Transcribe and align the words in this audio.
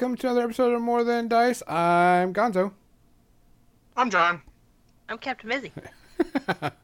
Welcome 0.00 0.16
to 0.18 0.26
another 0.28 0.42
episode 0.44 0.74
of 0.74 0.80
More 0.80 1.02
Than 1.02 1.26
Dice. 1.26 1.60
I'm 1.66 2.32
Gonzo. 2.32 2.70
I'm 3.96 4.10
John. 4.10 4.42
I'm 5.08 5.18
Captain 5.18 5.50
Mizzy. 5.50 5.72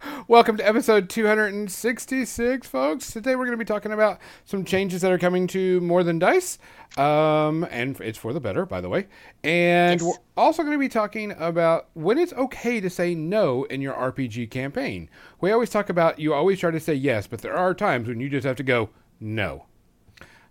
Welcome 0.27 0.57
to 0.57 0.67
episode 0.67 1.09
266, 1.09 2.67
folks. 2.67 3.13
Today 3.13 3.37
we're 3.37 3.45
going 3.45 3.57
to 3.57 3.65
be 3.65 3.65
talking 3.65 3.93
about 3.93 4.19
some 4.45 4.65
changes 4.65 5.01
that 5.03 5.13
are 5.13 5.19
coming 5.19 5.47
to 5.47 5.81
More 5.83 6.03
Than 6.03 6.19
Dice. 6.19 6.59
Um, 6.99 7.65
and 7.71 8.01
it's 8.01 8.19
for 8.19 8.33
the 8.33 8.41
better, 8.41 8.67
by 8.67 8.81
the 8.81 8.89
way. 8.89 9.07
And 9.45 10.01
Yes. 10.01 10.03
we're 10.03 10.43
also 10.43 10.65
going 10.65 10.75
to 10.75 10.79
be 10.81 10.89
talking 10.89 11.31
about 11.39 11.91
when 11.95 12.19
it's 12.19 12.33
okay 12.33 12.81
to 12.81 12.91
say 12.91 13.15
no 13.15 13.63
in 13.65 13.81
your 13.81 13.95
RPG 13.95 14.51
campaign. 14.51 15.09
We 15.41 15.53
always 15.53 15.71
talk 15.71 15.89
about 15.89 16.19
you 16.19 16.35
always 16.35 16.59
try 16.59 16.73
to 16.73 16.81
say 16.81 16.95
yes, 16.95 17.29
but 17.29 17.43
there 17.43 17.57
are 17.57 17.75
times 17.75 18.09
when 18.09 18.19
you 18.19 18.29
just 18.29 18.45
have 18.45 18.57
to 18.57 18.65
go 18.65 18.91
no. 19.21 19.67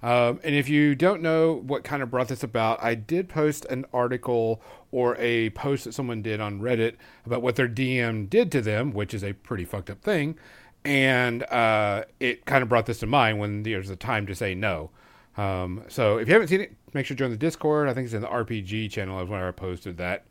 Um, 0.04 0.42
and 0.44 0.54
if 0.54 0.68
you 0.68 0.96
don't 0.96 1.22
know 1.22 1.64
what 1.66 1.86
kind 1.86 2.04
of 2.04 2.12
brought 2.12 2.28
this 2.28 2.44
about, 2.44 2.84
I 2.84 2.94
did 2.94 3.30
post 3.30 3.66
an 3.66 3.86
article 3.94 4.62
or 4.92 5.16
a 5.18 5.50
post 5.52 5.86
that 5.86 5.94
someone 5.94 6.22
did 6.22 6.42
on 6.42 6.60
Reddit 6.60 6.96
about 7.26 7.42
what 7.42 7.56
their 7.56 7.70
DM 7.70 8.30
did 8.30 8.52
to 8.52 8.62
them, 8.62 8.92
which 8.92 9.14
is 9.14 9.24
a 9.24 9.32
pretty 9.32 9.64
fucked 9.64 9.90
up 9.90 10.02
thing. 10.02 10.38
And 10.84 11.44
uh, 11.44 12.04
it 12.20 12.46
kind 12.46 12.62
of 12.62 12.68
brought 12.68 12.86
this 12.86 13.00
to 13.00 13.08
mind 13.08 13.40
when 13.40 13.64
there's 13.64 13.90
a 13.90 13.96
time 13.96 14.28
to 14.28 14.36
say 14.36 14.54
no. 14.54 14.92
Um, 15.38 15.84
so 15.88 16.18
if 16.18 16.28
you 16.28 16.34
haven't 16.34 16.50
seen 16.50 16.60
it, 16.60 16.76
make 16.94 17.06
sure 17.06 17.16
to 17.16 17.20
join 17.20 17.32
the 17.32 17.38
Discord. 17.38 17.88
I 17.88 17.94
think 17.94 18.06
it's 18.06 18.14
in 18.14 18.22
the 18.22 18.28
RPG 18.28 18.92
channel. 18.92 19.22
Is 19.22 19.30
where 19.30 19.48
I 19.48 19.52
posted 19.52 19.98
that. 19.98 20.26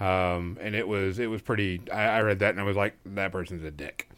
Um, 0.00 0.56
and 0.62 0.74
it 0.74 0.88
was 0.88 1.18
it 1.18 1.26
was 1.26 1.42
pretty. 1.42 1.82
I, 1.92 2.04
I 2.04 2.22
read 2.22 2.38
that 2.38 2.50
and 2.50 2.60
I 2.60 2.64
was 2.64 2.76
like, 2.76 2.96
that 3.04 3.32
person's 3.32 3.64
a 3.64 3.70
dick. 3.70 4.08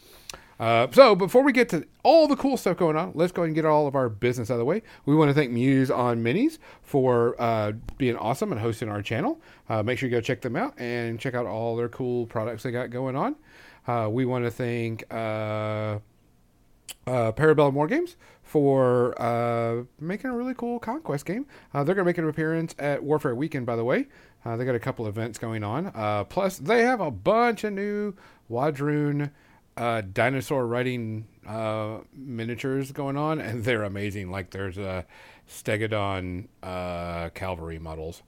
Uh, 0.62 0.86
so 0.92 1.16
before 1.16 1.42
we 1.42 1.50
get 1.50 1.68
to 1.68 1.84
all 2.04 2.28
the 2.28 2.36
cool 2.36 2.56
stuff 2.56 2.76
going 2.76 2.96
on, 2.96 3.10
let's 3.16 3.32
go 3.32 3.42
ahead 3.42 3.48
and 3.48 3.54
get 3.56 3.64
all 3.64 3.88
of 3.88 3.96
our 3.96 4.08
business 4.08 4.48
out 4.48 4.54
of 4.54 4.58
the 4.60 4.64
way. 4.64 4.80
We 5.04 5.16
want 5.16 5.28
to 5.28 5.34
thank 5.34 5.50
Muse 5.50 5.90
on 5.90 6.22
Minis 6.22 6.58
for 6.82 7.34
uh, 7.42 7.72
being 7.98 8.14
awesome 8.14 8.52
and 8.52 8.60
hosting 8.60 8.88
our 8.88 9.02
channel. 9.02 9.40
Uh, 9.68 9.82
make 9.82 9.98
sure 9.98 10.08
you 10.08 10.14
go 10.14 10.20
check 10.20 10.40
them 10.40 10.54
out 10.54 10.78
and 10.78 11.18
check 11.18 11.34
out 11.34 11.46
all 11.46 11.74
their 11.74 11.88
cool 11.88 12.26
products 12.26 12.62
they 12.62 12.70
got 12.70 12.90
going 12.90 13.16
on. 13.16 13.34
Uh, 13.88 14.08
we 14.08 14.24
want 14.24 14.44
to 14.44 14.52
thank 14.52 15.02
uh, 15.10 15.98
uh, 17.08 17.32
Parabellum 17.32 17.72
War 17.72 17.88
Games 17.88 18.16
for 18.44 19.20
uh, 19.20 19.82
making 19.98 20.30
a 20.30 20.36
really 20.36 20.54
cool 20.54 20.78
conquest 20.78 21.26
game. 21.26 21.44
They're 21.72 21.86
going 21.86 21.98
to 21.98 22.04
make 22.04 22.18
an 22.18 22.28
appearance 22.28 22.76
at 22.78 23.02
Warfare 23.02 23.34
Weekend, 23.34 23.66
by 23.66 23.74
the 23.74 23.82
way. 23.82 24.06
They 24.46 24.64
got 24.64 24.76
a 24.76 24.80
couple 24.80 25.08
events 25.08 25.40
going 25.40 25.64
on. 25.64 26.26
Plus, 26.26 26.58
they 26.58 26.82
have 26.82 27.00
a 27.00 27.10
bunch 27.10 27.64
of 27.64 27.72
new 27.72 28.14
Wadroon 28.48 29.32
uh, 29.76 30.02
dinosaur 30.12 30.66
writing 30.66 31.26
uh, 31.46 31.98
miniatures 32.14 32.92
going 32.92 33.16
on, 33.16 33.40
and 33.40 33.64
they're 33.64 33.84
amazing. 33.84 34.30
Like 34.30 34.50
there's 34.50 34.78
a 34.78 35.04
Stegodon 35.48 36.46
uh, 36.62 37.30
cavalry 37.30 37.78
models. 37.78 38.22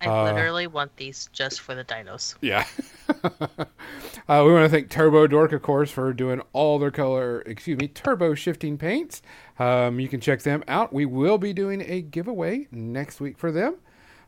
I 0.00 0.06
Uh, 0.06 0.24
literally 0.24 0.66
want 0.66 0.96
these 0.96 1.28
just 1.32 1.60
for 1.60 1.74
the 1.74 1.84
dinos. 1.84 2.36
Yeah. 2.40 2.66
uh, 3.08 4.42
we 4.44 4.52
want 4.52 4.64
to 4.64 4.68
thank 4.68 4.88
Turbo 4.90 5.26
Dork, 5.26 5.52
of 5.52 5.62
course, 5.62 5.90
for 5.90 6.12
doing 6.12 6.40
all 6.52 6.78
their 6.78 6.90
color, 6.90 7.42
excuse 7.42 7.78
me, 7.78 7.88
turbo 7.88 8.34
shifting 8.34 8.78
paints. 8.78 9.22
Um, 9.58 10.00
you 10.00 10.08
can 10.08 10.20
check 10.20 10.42
them 10.42 10.64
out. 10.68 10.92
We 10.92 11.04
will 11.06 11.38
be 11.38 11.52
doing 11.52 11.82
a 11.82 12.00
giveaway 12.00 12.66
next 12.70 13.20
week 13.20 13.36
for 13.38 13.52
them. 13.52 13.76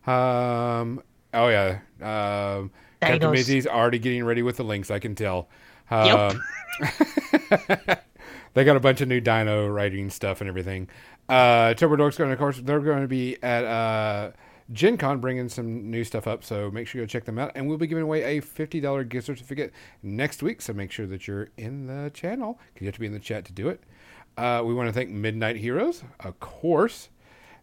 Um, 0.06 1.03
oh, 1.33 1.49
yeah. 1.49 1.78
Um, 2.00 2.71
Captain. 3.00 3.31
Mizzy's 3.31 3.67
already 3.67 3.99
getting 3.99 4.25
ready 4.25 4.43
with 4.43 4.56
the 4.59 4.65
links, 4.65 4.91
I 4.91 4.99
can 4.99 5.15
tell. 5.15 5.49
Yep. 5.91 6.33
Um, 6.33 6.43
they 8.55 8.65
got 8.65 8.77
a 8.77 8.81
bunch 8.81 9.01
of 9.01 9.09
new 9.09 9.21
dino 9.21 9.69
writing 9.69 10.11
stuff 10.11 10.41
and 10.41 10.49
everything. 10.49 10.89
Uh, 11.29 11.75
Dork's 11.75 12.19
going 12.19 12.29
to, 12.29 12.33
of 12.33 12.39
course, 12.39 12.59
they're 12.59 12.81
going 12.81 13.03
to 13.03 13.09
be 13.09 13.37
at 13.43 13.65
uh, 13.65 14.31
Gen 14.73 14.97
Con 14.97 15.21
bringing 15.21 15.49
some 15.49 15.91
new 15.91 16.05
stuff 16.05 16.27
up, 16.27 16.45
so 16.45 16.71
make 16.71 16.87
sure 16.87 17.01
you 17.01 17.07
go 17.07 17.09
check 17.09 17.25
them 17.25 17.39
out. 17.39 17.53
And 17.55 17.69
we'll 17.69 17.79
be 17.79 17.87
giving 17.87 18.05
away 18.05 18.39
a 18.39 18.43
$50 18.43 19.09
gift 19.09 19.27
certificate 19.27 19.73
next 20.03 20.43
week, 20.43 20.61
so 20.63 20.73
make 20.73 20.91
sure 20.91 21.07
that 21.07 21.27
you're 21.27 21.49
in 21.57 21.87
the 21.87 22.11
channel 22.11 22.59
because 22.73 22.83
you 22.83 22.87
have 22.87 22.95
to 22.95 23.01
be 23.01 23.07
in 23.07 23.13
the 23.13 23.19
chat 23.19 23.45
to 23.47 23.53
do 23.53 23.69
it. 23.69 23.83
Uh, 24.37 24.63
we 24.65 24.75
want 24.75 24.89
to 24.89 24.93
thank 24.93 25.11
Midnight 25.11 25.57
Heroes, 25.57 26.03
of 26.21 26.39
course. 26.41 27.09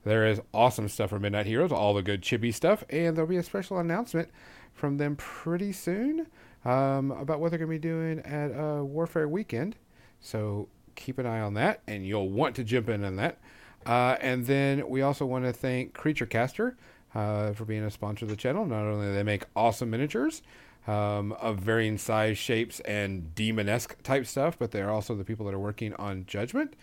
There 0.06 0.26
is 0.26 0.42
awesome 0.54 0.90
stuff 0.90 1.12
from 1.12 1.22
Midnight 1.22 1.46
Heroes, 1.46 1.72
all 1.72 1.94
the 1.94 2.02
good 2.02 2.22
chibi 2.22 2.54
stuff, 2.54 2.84
and 2.90 3.16
there'll 3.16 3.30
be 3.30 3.38
a 3.38 3.44
special 3.44 3.78
announcement 3.78 4.30
from 4.74 4.98
them 4.98 5.16
pretty 5.16 5.72
soon 5.72 6.28
um, 6.66 7.12
about 7.12 7.40
what 7.40 7.50
they're 7.50 7.60
going 7.60 7.70
to 7.70 7.76
be 7.76 7.80
doing 7.80 8.20
at 8.20 8.52
uh, 8.52 8.84
Warfare 8.84 9.28
Weekend. 9.28 9.76
So 10.22 10.68
keep 10.96 11.18
an 11.20 11.26
eye 11.26 11.42
on 11.42 11.54
that, 11.56 11.82
and 11.88 12.06
you'll 12.06 12.30
want 12.30 12.56
to 12.56 12.64
jump 12.64 12.90
in 12.90 13.04
on 13.04 13.16
that. 13.18 13.40
Uh, 13.86 14.16
and 14.22 14.46
then 14.46 14.88
we 14.88 15.02
also 15.02 15.26
want 15.26 15.46
to 15.46 15.52
thank 15.52 15.94
Creature 15.94 16.28
Caster 16.28 16.78
uh, 17.14 17.52
for 17.54 17.66
being 17.66 17.84
a 17.84 17.92
sponsor 17.92 18.26
of 18.26 18.30
the 18.30 18.38
channel. 18.38 18.66
Not 18.66 18.84
only 18.84 19.08
do 19.08 19.14
they 19.14 19.24
make 19.24 19.44
awesome 19.56 19.90
miniatures 19.90 20.42
um, 20.88 21.34
of 21.34 21.60
varying 21.60 21.98
size, 21.98 22.38
shapes, 22.38 22.80
and 22.82 23.36
demon-esque 23.36 24.02
type 24.04 24.26
stuff, 24.26 24.58
but 24.58 24.72
they're 24.72 24.90
also 24.90 25.16
the 25.16 25.26
people 25.26 25.46
that 25.46 25.54
are 25.54 25.60
working 25.60 25.94
on 25.96 26.26
Judgment 26.26 26.76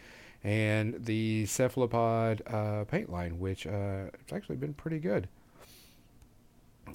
and 0.42 1.04
the 1.04 1.46
Cephalopod 1.46 2.42
uh, 2.46 2.84
paint 2.84 3.10
line, 3.10 3.38
which 3.38 3.66
uh, 3.66 4.04
it's 4.14 4.32
actually 4.32 4.56
been 4.56 4.74
pretty 4.74 4.98
good. 4.98 5.28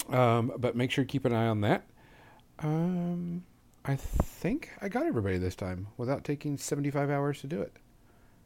Um, 0.08 0.52
but 0.58 0.76
make 0.76 0.90
sure 0.90 1.02
you 1.02 1.08
keep 1.08 1.24
an 1.24 1.32
eye 1.32 1.46
on 1.46 1.60
that. 1.62 1.84
Um, 2.58 3.44
I 3.84 3.96
think 3.96 4.70
I 4.80 4.88
got 4.88 5.06
everybody 5.06 5.38
this 5.38 5.54
time 5.54 5.88
without 5.96 6.24
taking 6.24 6.56
75 6.56 7.10
hours 7.10 7.40
to 7.40 7.46
do 7.46 7.60
it. 7.60 7.72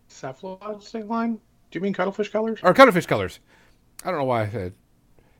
Cephalopod 0.08 0.82
line? 1.06 1.40
Do 1.70 1.78
you 1.78 1.80
mean 1.80 1.92
cuttlefish 1.92 2.30
colors? 2.30 2.58
Or 2.62 2.74
cuttlefish 2.74 3.06
colors. 3.06 3.38
I 4.04 4.10
don't 4.10 4.18
know 4.18 4.24
why 4.24 4.42
I 4.42 4.50
said 4.50 4.74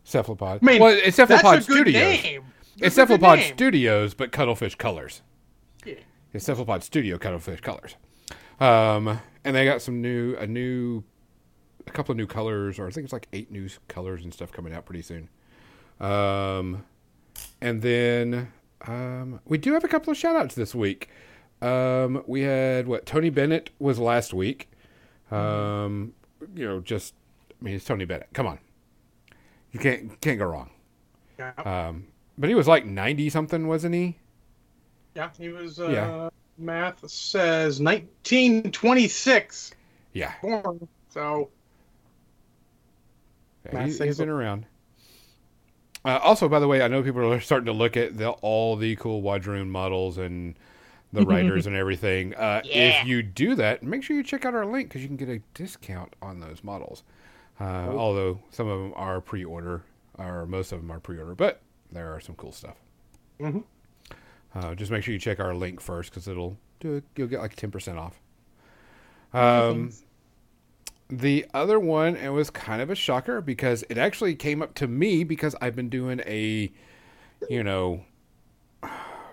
cephalopod. 0.04 0.60
I 0.62 0.64
mean, 0.64 0.80
well, 0.80 0.92
it's 0.92 1.16
That's 1.16 1.30
cephalopod 1.30 1.62
studios. 1.62 1.94
It's 1.97 2.25
That's 2.25 2.36
a 2.76 2.80
good 2.80 2.92
cephalopod 2.92 3.41
studios, 3.41 4.14
but 4.14 4.32
cuttlefish 4.32 4.76
colors. 4.76 5.22
Yeah. 5.84 5.94
It's 6.32 6.44
cephalopod 6.44 6.82
studio 6.82 7.19
cuttlefish 7.19 7.60
colors. 7.60 7.97
Um, 8.60 9.20
and 9.44 9.56
they 9.56 9.64
got 9.64 9.82
some 9.82 10.00
new, 10.00 10.36
a 10.36 10.47
new, 10.47 11.03
a 11.86 11.91
couple 11.91 12.12
of 12.12 12.19
new 12.19 12.26
colors, 12.26 12.78
or 12.78 12.86
I 12.86 12.91
think 12.91 13.04
it's 13.04 13.12
like 13.12 13.26
eight 13.32 13.50
new 13.50 13.69
colors 13.88 14.22
and 14.22 14.32
stuff 14.32 14.53
coming 14.53 14.72
out 14.72 14.84
pretty 14.84 15.03
soon. 15.03 15.28
Um, 15.98 16.84
and 17.60 17.82
then 17.82 18.53
um, 18.86 19.41
we 19.44 19.59
do 19.59 19.72
have 19.74 19.84
a 19.84 19.88
couple 19.88 20.10
of 20.10 20.16
shout 20.16 20.36
outs 20.36 20.54
this 20.54 20.74
week. 20.74 21.09
Um, 21.62 22.22
we 22.27 22.42
had 22.42 22.86
what 22.88 23.06
Tony 23.06 23.30
Bennett 23.30 23.71
was 23.78 23.98
last 23.98 24.32
week. 24.32 24.71
Um, 25.30 26.15
you 26.54 26.66
know, 26.66 26.80
just 26.80 27.15
I 27.60 27.65
mean, 27.65 27.74
it's 27.74 27.84
Tony 27.84 28.04
Bennett. 28.04 28.28
Come 28.32 28.47
on, 28.47 28.59
you 29.72 29.80
can't 29.80 30.21
can't 30.21 30.38
go 30.38 30.47
wrong. 30.47 30.71
Yeah. 31.38 31.53
Um, 31.59 32.06
but 32.38 32.48
he 32.48 32.54
was 32.54 32.66
like 32.66 32.86
ninety 32.86 33.28
something, 33.30 33.66
wasn't 33.66 33.94
he? 33.94 34.16
yeah, 35.15 35.30
he 35.38 35.48
was. 35.48 35.78
Uh, 35.78 35.88
yeah. 35.88 36.28
Math 36.59 37.09
says 37.09 37.80
1926 37.80 39.72
Yeah, 40.12 40.32
born. 40.42 40.86
So 41.09 41.48
yeah 43.65 43.72
Matt 43.72 43.88
he's 43.88 44.18
been 44.18 44.28
around. 44.28 44.66
Uh, 46.04 46.18
also, 46.22 46.48
by 46.48 46.58
the 46.58 46.66
way, 46.68 46.82
I 46.82 46.88
know 46.88 47.02
people 47.02 47.30
are 47.32 47.41
starting 47.50 47.66
to 47.66 47.72
look 47.72 47.97
at 47.97 48.16
the, 48.16 48.30
all 48.30 48.76
the 48.76 48.97
cool 48.97 49.22
Wadroon 49.22 49.68
models 49.68 50.16
and 50.18 50.54
the 51.12 51.22
writers 51.22 51.66
and 51.68 51.76
everything. 51.76 52.34
Uh, 52.34 52.62
Yeah. 52.64 53.00
If 53.02 53.06
you 53.06 53.22
do 53.22 53.54
that, 53.56 53.82
make 53.82 54.02
sure 54.02 54.16
you 54.16 54.22
check 54.22 54.44
out 54.44 54.54
our 54.54 54.64
link 54.66 54.88
because 54.88 55.02
you 55.02 55.08
can 55.08 55.16
get 55.16 55.28
a 55.28 55.41
discount 55.54 56.14
on 56.22 56.41
those 56.41 56.62
models. 56.64 57.02
Uh, 57.58 57.86
Cool. 57.86 57.98
Although 57.98 58.41
some 58.50 58.68
of 58.68 58.80
them 58.80 58.92
are 58.97 59.20
pre-order, 59.20 59.82
or 60.18 60.47
most 60.47 60.72
of 60.72 60.80
them 60.80 60.91
are 60.91 61.00
pre-order, 61.00 61.34
but 61.34 61.60
there 61.92 62.14
are 62.14 62.20
some 62.20 62.34
cool 62.36 62.53
stuff. 62.53 62.76
Mhm. 63.38 63.64
Uh, 64.54 64.74
just 64.74 64.91
make 64.91 65.03
sure 65.04 65.12
you 65.12 65.20
check 65.20 65.38
our 65.41 65.54
link 65.54 65.80
first 65.80 66.10
because 66.10 66.26
it'll 66.26 66.56
do 66.80 66.94
it. 66.94 67.04
You'll 67.16 67.28
get 67.28 67.41
like 67.41 67.54
ten 67.56 67.70
percent 67.70 67.98
off. 67.98 68.18
Um, 69.32 69.92
the 71.10 71.47
other 71.53 71.78
one, 71.78 72.16
it 72.16 72.30
was 72.30 72.51
kind 72.51 72.80
of 72.80 72.91
a 72.91 72.95
shocker 72.95 73.41
because 73.41 73.84
it 73.89 73.98
actually 73.98 74.34
came 74.34 74.62
up 74.62 74.74
to 74.74 74.89
me 74.89 75.24
because 75.24 75.54
I've 75.60 75.77
been 75.77 75.89
doing 75.89 76.21
a, 76.27 76.72
you 77.48 77.62
know, 77.62 78.04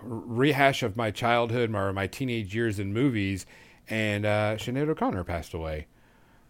rehash 0.02 0.82
of 0.82 0.96
my 0.96 1.10
childhood 1.10 1.74
or 1.74 1.92
my 1.92 2.06
teenage 2.06 2.54
years 2.54 2.78
in 2.78 2.92
movies, 2.92 3.46
and 3.88 4.26
uh, 4.26 4.56
Sinead 4.56 4.88
O'Connor 4.88 5.24
passed 5.24 5.54
away. 5.54 5.86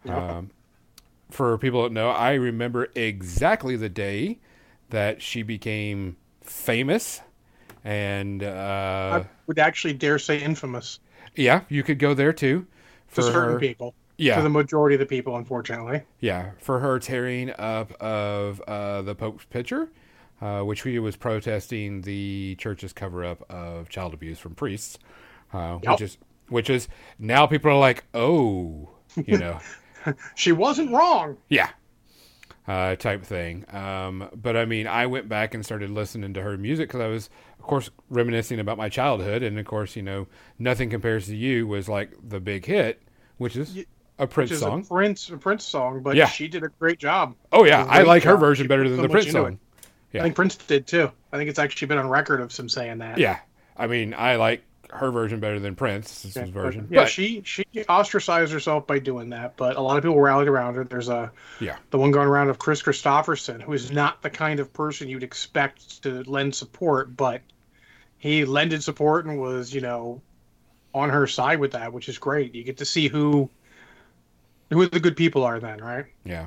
Um, 0.07 0.51
for 1.31 1.59
people 1.59 1.83
that 1.83 1.93
know, 1.93 2.11
I 2.11 2.35
remember 2.35 2.89
exactly 2.95 3.77
the 3.77 3.89
day 3.89 4.39
that 4.91 5.21
she 5.21 5.43
became 5.43 6.17
famous, 6.43 7.21
and 7.85 8.43
uh, 8.43 9.21
I 9.23 9.29
would 9.47 9.59
actually 9.59 9.93
dare 9.93 10.19
say 10.19 10.41
infamous 10.41 11.01
yeah, 11.39 11.63
you 11.69 11.83
could 11.83 11.99
go 11.99 12.15
there 12.15 12.33
too. 12.33 12.67
to 13.15 13.23
certain 13.23 13.53
her- 13.55 13.59
people. 13.61 13.95
Yeah, 14.19 14.37
To 14.37 14.43
the 14.43 14.49
majority 14.51 14.97
of 14.97 15.01
the 15.01 15.07
people, 15.07 15.37
unfortunately. 15.37 16.03
Yeah, 16.21 16.51
for 16.59 16.81
her 16.81 16.99
tearing 16.99 17.51
up 17.59 17.93
of 18.03 18.61
uh, 18.69 19.03
the 19.03 19.15
Pope's 19.15 19.45
picture, 19.45 19.91
uh, 20.41 20.61
which 20.63 20.83
he 20.83 20.99
was 20.99 21.17
protesting 21.17 22.03
the 22.03 22.57
church's 22.59 22.93
cover 22.93 23.25
up 23.25 23.49
of 23.51 23.89
child 23.89 24.13
abuse 24.15 24.39
from 24.39 24.55
priests, 24.55 24.99
uh, 25.53 25.79
Yep. 25.83 25.93
which 25.93 26.01
is 26.03 26.19
which 26.49 26.69
is 26.71 26.89
now 27.19 27.47
people 27.47 27.71
are 27.71 27.79
like, 27.79 28.05
oh, 28.15 28.91
you 29.25 29.39
know, 29.39 29.59
She 30.35 30.51
wasn't 30.53 30.91
wrong. 30.93 31.37
yeah. 31.49 31.71
uh, 32.67 32.97
type 32.97 33.25
thing. 33.25 33.65
Um, 33.75 34.29
but 34.35 34.57
I 34.57 34.65
mean, 34.65 34.87
I 34.87 35.07
went 35.07 35.29
back 35.29 35.55
and 35.55 35.65
started 35.65 35.91
listening 35.91 36.35
to 36.35 36.43
her 36.43 36.57
music 36.59 36.89
because 36.89 37.01
I 37.01 37.07
was, 37.09 37.31
of 37.59 37.65
course, 37.67 37.91
reminiscing 38.11 38.59
about 38.61 38.77
my 38.79 38.89
childhood, 38.89 39.43
and 39.43 39.59
of 39.59 39.67
course, 39.67 39.95
you 39.97 40.03
know, 40.03 40.27
nothing 40.59 40.89
compares 40.91 41.27
to 41.27 41.37
you 41.37 41.67
was 41.67 41.89
like 41.89 42.13
the 42.27 42.41
big 42.41 42.65
hit, 42.67 43.03
which 43.37 43.55
is 43.57 43.75
Y- 43.75 43.85
a 44.19 44.27
Prince 44.27 44.59
song. 44.59 44.81
a 44.81 44.85
Prince 44.85 45.31
a 45.31 45.37
Prince 45.37 45.65
song, 45.65 46.03
but 46.03 46.17
Yeah. 46.17 46.27
she 46.27 46.49
did 46.49 46.63
a 46.65 46.69
great 46.69 46.99
job. 46.99 47.35
oh 47.53 47.65
yeah, 47.65 47.85
I 47.89 48.03
like 48.03 48.23
her 48.25 48.37
version 48.37 48.65
She 48.65 48.69
better 48.69 48.89
than 48.89 48.99
so 48.99 49.03
the 49.03 49.09
Prince 49.09 49.31
song. 49.31 49.53
it. 49.55 49.59
Yeah. 50.13 50.21
I 50.21 50.23
think 50.25 50.37
Prince 50.37 50.57
did 50.57 50.87
too. 50.87 51.11
I 51.33 51.37
think 51.37 51.51
it's 51.51 51.59
actually 51.59 51.89
been 51.89 51.99
on 51.99 52.09
record 52.09 52.41
of 52.41 52.53
some 52.53 52.69
saying 52.69 52.99
that. 52.99 53.19
Yeah, 53.19 53.39
I 53.77 53.87
mean, 53.87 54.15
I 54.17 54.37
like 54.37 54.63
her 54.91 55.11
version 55.11 55.39
better 55.39 55.61
than 55.61 55.75
Prince's 55.77 56.35
Yeah, 56.35 56.47
version. 56.47 56.87
but- 56.89 56.95
yeah, 56.95 57.01
but 57.03 57.09
she 57.11 57.43
she 57.45 57.65
ostracized 57.91 58.51
herself 58.53 58.87
by 58.87 58.99
doing 58.99 59.29
that, 59.31 59.57
but 59.59 59.77
a 59.77 59.81
lot 59.83 59.99
of 59.99 60.03
people 60.03 60.19
rallied 60.19 60.49
around 60.49 60.77
her. 60.77 60.85
There's 60.85 61.11
a 61.11 61.31
Yeah. 61.61 61.77
the 61.91 61.99
one 61.99 62.11
going 62.11 62.27
around 62.27 62.49
of 62.49 62.59
Kris 62.59 62.83
Kristofferson, 62.83 63.61
who 63.61 63.73
is 63.75 63.93
not 63.93 64.23
the 64.23 64.31
kind 64.31 64.61
of 64.61 64.73
person 64.73 65.09
you'd 65.09 65.23
expect 65.23 66.03
to 66.05 66.23
lend 66.25 66.55
support, 66.55 67.15
but 67.17 67.43
he 68.17 68.45
lended 68.47 68.83
support 68.83 69.27
and 69.27 69.39
was 69.39 69.75
you 69.75 69.83
know 69.83 70.23
on 70.95 71.11
her 71.11 71.27
side 71.27 71.61
with 71.61 71.73
that, 71.73 71.93
which 71.93 72.09
is 72.09 72.17
great. 72.17 72.55
You 72.55 72.65
get 72.65 72.79
to 72.79 72.87
see 72.87 73.09
who 73.09 73.51
who 74.71 74.87
the 74.89 75.01
good 75.01 75.17
people 75.17 75.45
are 75.45 75.61
then, 75.61 75.81
right? 75.81 76.07
Yeah, 76.25 76.47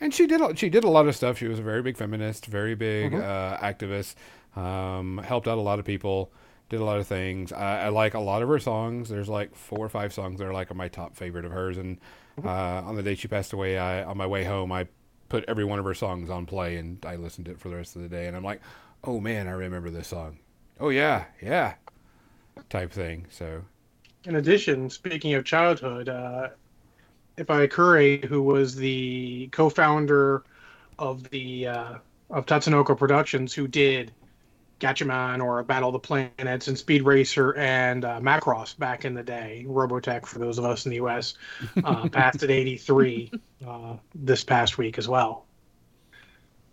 and 0.00 0.12
she 0.14 0.26
did 0.26 0.40
a- 0.40 0.56
she 0.56 0.68
did 0.68 0.84
a 0.84 0.88
lot 0.90 1.06
of 1.08 1.16
stuff. 1.16 1.38
She 1.38 1.48
was 1.48 1.58
a 1.58 1.62
very 1.62 1.82
big 1.82 1.96
feminist, 1.96 2.46
very 2.46 2.74
big 2.74 3.12
Mhm. 3.12 3.22
uh, 3.22 3.58
activist. 3.58 4.14
Um, 4.56 5.18
helped 5.18 5.46
out 5.48 5.58
a 5.58 5.60
lot 5.60 5.78
of 5.78 5.84
people. 5.84 6.32
Did 6.68 6.80
a 6.80 6.84
lot 6.84 6.98
of 6.98 7.06
things. 7.06 7.52
I, 7.52 7.86
I 7.86 7.88
like 7.88 8.14
a 8.14 8.20
lot 8.20 8.42
of 8.42 8.48
her 8.48 8.58
songs. 8.60 9.08
There's 9.08 9.28
like 9.28 9.54
four 9.54 9.84
or 9.84 9.88
five 9.88 10.12
songs 10.12 10.38
that 10.38 10.46
are 10.46 10.52
like 10.52 10.74
my 10.74 10.88
top 10.88 11.16
favorite 11.16 11.44
of 11.44 11.52
hers. 11.52 11.76
And 11.78 11.98
Mm-hmm. 12.38 12.48
uh, 12.48 12.88
on 12.88 12.96
the 12.96 13.02
day 13.02 13.14
she 13.16 13.28
passed 13.28 13.52
away, 13.52 13.76
I 13.78 14.04
on 14.04 14.16
my 14.16 14.26
way 14.26 14.44
home, 14.44 14.70
I 14.72 14.86
put 15.28 15.44
every 15.48 15.64
one 15.64 15.78
of 15.78 15.84
her 15.84 15.94
songs 15.94 16.30
on 16.30 16.46
play 16.46 16.76
and 16.76 17.04
I 17.04 17.16
listened 17.16 17.46
to 17.46 17.52
it 17.52 17.60
for 17.60 17.68
the 17.68 17.76
rest 17.76 17.96
of 17.96 18.02
the 18.02 18.08
day. 18.08 18.26
And 18.28 18.36
I'm 18.36 18.44
like, 18.44 18.60
oh 19.04 19.20
man, 19.20 19.48
I 19.48 19.52
remember 19.52 19.90
this 19.90 20.08
song. 20.08 20.38
Oh 20.80 20.88
yeah, 20.90 21.24
yeah, 21.42 21.74
type 22.68 22.92
thing. 22.92 23.26
So 23.30 23.62
In 24.24 24.36
addition, 24.36 24.88
speaking 24.90 25.34
of 25.34 25.44
childhood, 25.44 26.08
uh, 26.08 26.50
Ippei 27.40 27.70
Kuri, 27.70 28.26
who 28.26 28.42
was 28.42 28.76
the 28.76 29.48
co-founder 29.52 30.44
of 30.98 31.28
the 31.30 31.66
uh, 31.66 31.94
of 32.28 32.46
Tatsunoko 32.46 32.96
Productions, 32.96 33.54
who 33.54 33.66
did 33.66 34.12
Gatchaman 34.78 35.42
or 35.42 35.62
Battle 35.62 35.88
of 35.88 35.94
the 35.94 35.98
Planets 35.98 36.68
and 36.68 36.76
Speed 36.76 37.02
Racer 37.02 37.54
and 37.56 38.04
uh, 38.04 38.20
Macross 38.20 38.76
back 38.78 39.04
in 39.04 39.14
the 39.14 39.22
day, 39.22 39.64
Robotech 39.66 40.26
for 40.26 40.38
those 40.38 40.58
of 40.58 40.64
us 40.64 40.84
in 40.84 40.90
the 40.90 40.96
U.S. 40.96 41.34
Uh, 41.82 42.08
passed 42.12 42.42
at 42.42 42.50
83 42.50 43.30
uh, 43.66 43.96
this 44.14 44.44
past 44.44 44.78
week 44.78 44.98
as 44.98 45.08
well. 45.08 45.46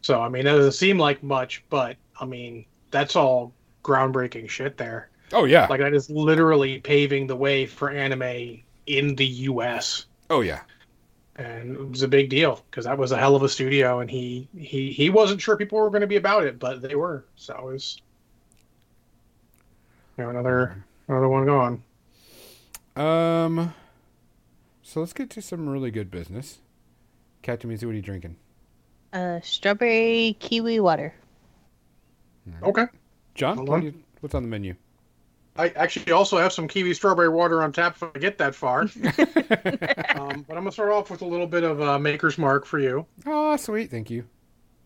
So 0.02 0.22
I 0.22 0.30
mean, 0.30 0.42
it 0.42 0.52
doesn't 0.52 0.74
seem 0.74 0.98
like 0.98 1.24
much, 1.24 1.64
but 1.69 1.98
I 2.19 2.25
mean, 2.25 2.66
that's 2.92 3.16
all 3.16 3.54
groundbreaking 3.84 4.50
shit 4.50 4.78
there. 4.78 5.10
oh 5.34 5.46
yeah, 5.46 5.68
Like 5.69 5.80
that 5.80 5.94
is 5.94 6.10
literally 6.10 6.80
paving 6.80 7.28
the 7.28 7.36
way 7.36 7.66
for 7.66 7.90
anime 7.90 8.62
in 8.86 9.16
the 9.16 9.25
U.S. 9.25 10.06
oh 10.30 10.42
yeah. 10.42 10.62
and 11.38 11.76
it 11.76 11.90
was 11.90 12.02
a 12.02 12.08
big 12.08 12.30
deal 12.30 12.64
because 12.70 12.86
that 12.86 12.98
was 12.98 13.12
a 13.12 13.18
hell 13.18 13.36
of 13.36 13.44
a 13.44 13.50
studio, 13.50 14.00
and 14.00 14.10
he 14.10 14.48
he 14.58 14.92
he 14.92 15.10
wasn't 15.10 15.40
sure 15.40 15.56
people 15.56 15.80
were 15.80 15.90
going 15.90 16.02
to 16.02 16.08
be 16.08 16.16
about 16.16 16.44
it, 16.44 16.60
but 16.60 16.82
they 16.82 16.96
were. 16.96 17.26
So 17.36 17.54
it 17.56 17.64
was, 17.64 18.02
you 20.18 20.24
know, 20.24 20.32
another 20.32 20.84
another 21.08 21.30
one 21.30 21.46
going. 21.46 21.84
Um, 22.96 23.74
so 24.82 25.00
let's 25.00 25.14
get 25.14 25.30
to 25.32 25.42
some 25.42 25.70
really 25.70 25.92
good 25.92 26.10
business. 26.10 26.60
Captain 27.44 27.70
Mizzy, 27.70 27.86
what 27.86 27.92
are 27.92 27.96
you 27.96 28.02
drinking? 28.02 28.36
Uh, 29.14 29.40
strawberry 29.42 30.36
kiwi 30.40 30.80
water. 30.80 31.14
Okay, 32.64 32.86
John, 33.36 33.66
what 33.66 33.84
you, 33.84 33.94
what's 34.22 34.34
on 34.34 34.42
the 34.42 34.50
menu? 34.50 34.76
I 35.57 35.69
actually 35.69 36.12
also 36.12 36.38
have 36.38 36.54
some 36.54 36.68
kiwi 36.68 36.94
strawberry 36.94 37.30
water 37.30 37.63
on 37.63 37.71
tap 37.71 37.95
if 37.95 38.04
I 38.04 38.19
get 38.19 38.38
that 38.38 38.54
far. 38.54 38.81
um, 38.81 40.45
but 40.48 40.56
I'm 40.56 40.63
gonna 40.63 40.71
start 40.71 40.92
off 40.92 41.09
with 41.09 41.21
a 41.21 41.25
little 41.25 41.48
bit 41.48 41.63
of 41.63 41.81
uh, 41.81 41.98
Maker's 41.98 42.38
Mark 42.38 42.65
for 42.65 42.80
you. 42.80 43.06
oh, 43.25 43.57
sweet, 43.57 43.89
thank 43.89 44.09
you. 44.09 44.25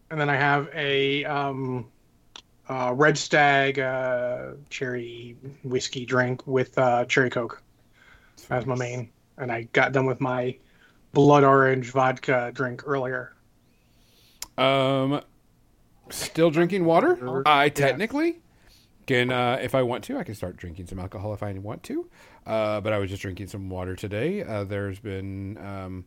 and 0.10 0.20
then 0.20 0.30
I 0.30 0.36
have 0.36 0.70
a 0.74 1.26
um, 1.26 1.88
uh, 2.70 2.94
Red 2.96 3.18
Stag 3.18 3.80
uh, 3.80 4.52
cherry 4.70 5.36
whiskey 5.64 6.06
drink 6.06 6.46
with 6.48 6.78
uh, 6.78 7.06
cherry 7.06 7.30
coke 7.30 7.62
as 8.50 8.66
my 8.66 8.76
main, 8.76 9.10
and 9.38 9.52
I 9.52 9.64
got 9.74 9.92
done 9.92 10.06
with 10.06 10.22
my 10.22 10.58
blood 11.14 11.44
orange 11.44 11.92
vodka 11.92 12.52
drink 12.54 12.84
earlier. 12.86 13.34
Um, 14.58 15.22
still 16.10 16.52
drinking 16.52 16.86
water. 16.86 17.18
Sure. 17.18 17.44
I 17.46 17.70
Yeah. 18.34 18.42
Can, 19.12 19.32
uh, 19.32 19.60
if 19.62 19.76
I 19.76 19.84
want 19.84 20.04
to, 20.06 20.18
I 20.18 20.24
can 20.24 20.36
start 20.36 20.58
drinking 20.58 20.88
some 20.88 21.00
alcohol 21.00 21.34
if 21.34 21.44
I 21.44 21.52
want 21.54 21.84
to. 21.84 22.10
Uh, 22.46 22.82
but 22.82 22.94
I 22.94 22.98
was 22.98 23.10
just 23.10 23.22
drinking 23.22 23.48
some 23.48 23.70
water 23.70 23.96
today. 23.96 24.44
Uh, 24.44 24.64
there's 24.64 25.00
been 25.00 25.58
um, 25.58 26.06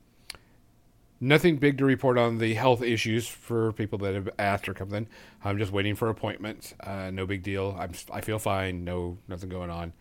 nothing 1.20 1.56
big 1.56 1.78
to 1.78 1.84
report 1.84 2.18
on 2.18 2.38
the 2.38 2.54
health 2.54 2.82
issues 2.82 3.26
for 3.26 3.72
people 3.72 3.98
that 4.00 4.14
have 4.14 4.28
asked 4.38 4.68
or 4.68 4.76
something. 4.76 5.06
I'm 5.44 5.58
just 5.58 5.72
waiting 5.72 5.94
for 5.94 6.08
appointments. 6.08 6.74
Uh, 6.80 7.10
no 7.10 7.26
big 7.26 7.42
deal. 7.42 7.76
I'm 7.78 7.92
I 8.12 8.20
feel 8.20 8.38
fine. 8.38 8.84
No 8.84 9.18
nothing 9.28 9.48
going 9.48 9.70
on. 9.70 9.92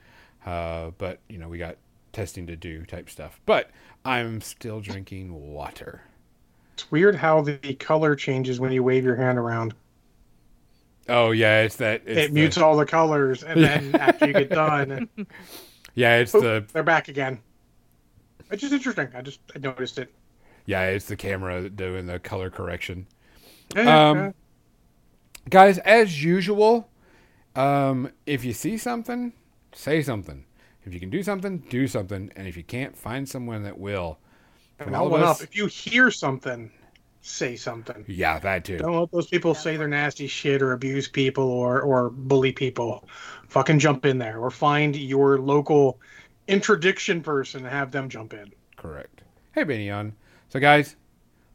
Uh, 0.45 0.91
but 0.97 1.19
you 1.29 1.37
know 1.37 1.47
we 1.47 1.57
got 1.57 1.77
testing 2.11 2.47
to 2.47 2.55
do 2.55 2.85
type 2.85 3.09
stuff. 3.09 3.39
But 3.45 3.71
I'm 4.05 4.41
still 4.41 4.81
drinking 4.81 5.33
water. 5.33 6.01
It's 6.73 6.91
weird 6.91 7.15
how 7.15 7.41
the 7.41 7.75
color 7.75 8.15
changes 8.15 8.59
when 8.59 8.71
you 8.71 8.83
wave 8.83 9.03
your 9.03 9.15
hand 9.15 9.37
around. 9.37 9.75
Oh 11.09 11.31
yeah, 11.31 11.61
it's 11.61 11.75
that. 11.77 12.03
It's 12.05 12.17
it 12.19 12.27
the- 12.29 12.33
mutes 12.33 12.57
all 12.57 12.77
the 12.77 12.85
colors, 12.85 13.43
and 13.43 13.63
then 13.63 13.95
after 13.99 14.27
you 14.27 14.33
get 14.33 14.49
done, 14.49 15.09
Yeah, 15.95 16.17
it's 16.17 16.31
the 16.31 16.65
they're 16.73 16.83
back 16.83 17.07
again. 17.07 17.39
It's 18.51 18.61
just 18.61 18.73
interesting. 18.73 19.09
I 19.15 19.21
just 19.21 19.39
I 19.55 19.59
noticed 19.59 19.97
it. 19.99 20.13
yeah, 20.65 20.83
it's 20.87 21.05
the 21.05 21.15
camera 21.15 21.69
doing 21.69 22.05
the 22.05 22.19
color 22.19 22.49
correction. 22.49 23.07
Yeah, 23.75 24.09
Um, 24.09 24.17
yeah. 24.17 24.31
Guys, 25.49 25.77
as 25.79 26.23
usual, 26.23 26.87
um, 27.55 28.09
if 28.25 28.45
you 28.45 28.53
see 28.53 28.77
something, 28.77 29.33
say 29.73 30.01
something. 30.01 30.45
If 30.85 30.93
you 30.93 30.99
can 30.99 31.09
do 31.09 31.23
something, 31.23 31.59
do 31.69 31.87
something, 31.87 32.31
and 32.35 32.47
if 32.47 32.55
you 32.57 32.63
can't, 32.63 32.95
find 32.97 33.27
someone 33.27 33.63
that 33.63 33.77
will. 33.77 34.19
and 34.79 34.85
from 34.87 34.95
all 34.95 35.01
all 35.01 35.07
of 35.07 35.11
one 35.13 35.23
us- 35.23 35.41
up. 35.41 35.43
If 35.43 35.55
you 35.55 35.67
hear 35.67 36.11
something, 36.11 36.71
say 37.23 37.55
something. 37.55 38.03
Yeah, 38.07 38.37
that 38.39 38.65
too. 38.65 38.77
Don't 38.77 38.99
let 38.99 39.11
those 39.11 39.27
people 39.27 39.55
say 39.55 39.77
their 39.77 39.87
nasty 39.87 40.27
shit 40.27 40.61
or 40.61 40.73
abuse 40.73 41.07
people 41.07 41.49
or, 41.49 41.81
or 41.81 42.09
bully 42.11 42.51
people. 42.51 43.07
Fucking 43.47 43.79
jump 43.79 44.05
in 44.05 44.19
there 44.19 44.39
or 44.39 44.51
find 44.51 44.95
your 44.95 45.39
local 45.39 45.99
interdiction 46.47 47.21
person 47.21 47.61
and 47.61 47.73
have 47.73 47.91
them 47.91 48.09
jump 48.09 48.33
in. 48.33 48.51
Correct. 48.75 49.23
Hey, 49.53 49.63
Benyon. 49.63 50.13
So, 50.49 50.59
guys, 50.59 50.97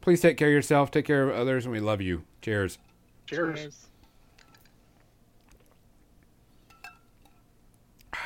please 0.00 0.20
take 0.20 0.36
care 0.38 0.48
of 0.48 0.54
yourself, 0.54 0.90
take 0.90 1.04
care 1.04 1.28
of 1.28 1.36
others, 1.36 1.66
and 1.66 1.72
we 1.72 1.80
love 1.80 2.00
you. 2.00 2.24
Cheers. 2.40 2.78
Cheers. 3.26 3.86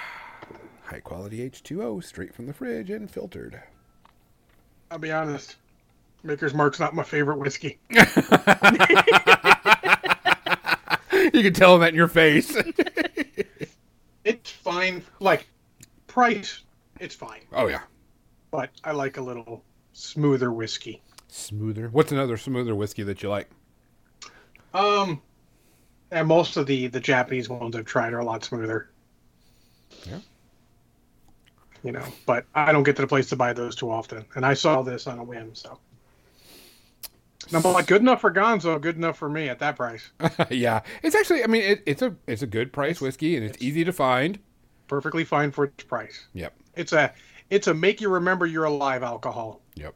High 0.84 1.00
quality 1.00 1.50
H2O, 1.50 2.04
straight 2.04 2.32
from 2.34 2.46
the 2.46 2.52
fridge 2.52 2.90
and 2.90 3.10
filtered. 3.10 3.60
I'll 4.90 4.98
be 4.98 5.10
honest. 5.10 5.56
Maker's 6.22 6.54
Mark's 6.54 6.78
not 6.78 6.94
my 6.94 7.02
favorite 7.02 7.38
whiskey. 7.38 7.78
you 7.90 8.04
can 11.42 11.52
tell 11.52 11.78
that 11.78 11.90
in 11.90 11.94
your 11.94 12.08
face. 12.08 12.56
It's 14.24 14.52
fine. 14.52 15.02
Like, 15.18 15.48
price, 16.06 16.62
it's 17.00 17.16
fine. 17.16 17.40
oh, 17.52 17.66
yeah. 17.66 17.80
But 18.52 18.70
I 18.84 18.92
like 18.92 19.16
a 19.16 19.20
little 19.20 19.64
smoother 19.92 20.52
whiskey. 20.52 21.02
Smoother. 21.26 21.88
What's 21.88 22.12
another 22.12 22.36
smoother 22.36 22.76
whiskey 22.76 23.02
that 23.02 23.20
you 23.20 23.30
like? 23.30 23.50
Um, 24.74 25.20
and 26.12 26.28
most 26.28 26.56
of 26.56 26.66
the, 26.66 26.86
the 26.86 27.00
Japanese 27.00 27.48
ones 27.48 27.74
I've 27.74 27.84
tried 27.84 28.12
are 28.12 28.20
a 28.20 28.24
lot 28.24 28.44
smoother. 28.44 28.90
Yeah. 30.06 30.20
You 31.82 31.90
know, 31.90 32.04
but 32.26 32.46
I 32.54 32.70
don't 32.70 32.84
get 32.84 32.94
to 32.94 33.02
the 33.02 33.08
place 33.08 33.28
to 33.30 33.36
buy 33.36 33.52
those 33.52 33.74
too 33.74 33.90
often. 33.90 34.24
And 34.36 34.46
I 34.46 34.54
saw 34.54 34.82
this 34.82 35.08
on 35.08 35.18
a 35.18 35.24
whim, 35.24 35.52
so. 35.54 35.80
And 37.46 37.56
I'm 37.56 37.72
like, 37.72 37.86
good 37.86 38.00
enough 38.02 38.20
for 38.20 38.32
Gonzo, 38.32 38.80
good 38.80 38.96
enough 38.96 39.18
for 39.18 39.28
me 39.28 39.48
at 39.48 39.58
that 39.60 39.76
price. 39.76 40.10
yeah, 40.50 40.82
it's 41.02 41.14
actually. 41.14 41.42
I 41.44 41.46
mean, 41.46 41.62
it, 41.62 41.82
it's 41.86 42.02
a 42.02 42.14
it's 42.26 42.42
a 42.42 42.46
good 42.46 42.72
price 42.72 43.00
whiskey, 43.00 43.36
and 43.36 43.44
it's 43.44 43.60
easy 43.62 43.84
to 43.84 43.92
find. 43.92 44.38
Perfectly 44.88 45.24
fine 45.24 45.50
for 45.52 45.64
its 45.64 45.84
price. 45.84 46.26
Yep, 46.34 46.54
It's 46.74 46.92
a 46.92 47.12
it's 47.50 47.66
a 47.66 47.74
make 47.74 48.00
you 48.00 48.08
remember 48.10 48.46
you're 48.46 48.64
alive 48.64 49.02
alcohol. 49.02 49.60
yep. 49.74 49.94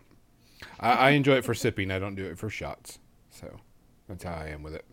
I, 0.81 0.91
I 0.93 1.11
enjoy 1.11 1.37
it 1.37 1.45
for 1.45 1.55
sipping. 1.55 1.91
I 1.91 1.99
don't 1.99 2.15
do 2.15 2.25
it 2.25 2.39
for 2.39 2.49
shots. 2.49 2.99
So 3.31 3.61
that's 4.09 4.25
how 4.25 4.33
I 4.35 4.49
am 4.49 4.63
with 4.63 4.75
it. 4.75 4.85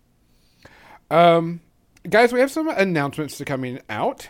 Um, 1.10 1.62
guys, 2.10 2.34
we 2.34 2.40
have 2.40 2.52
some 2.52 2.68
announcements 2.70 3.38
to 3.38 3.46
coming 3.46 3.80
out. 3.90 4.28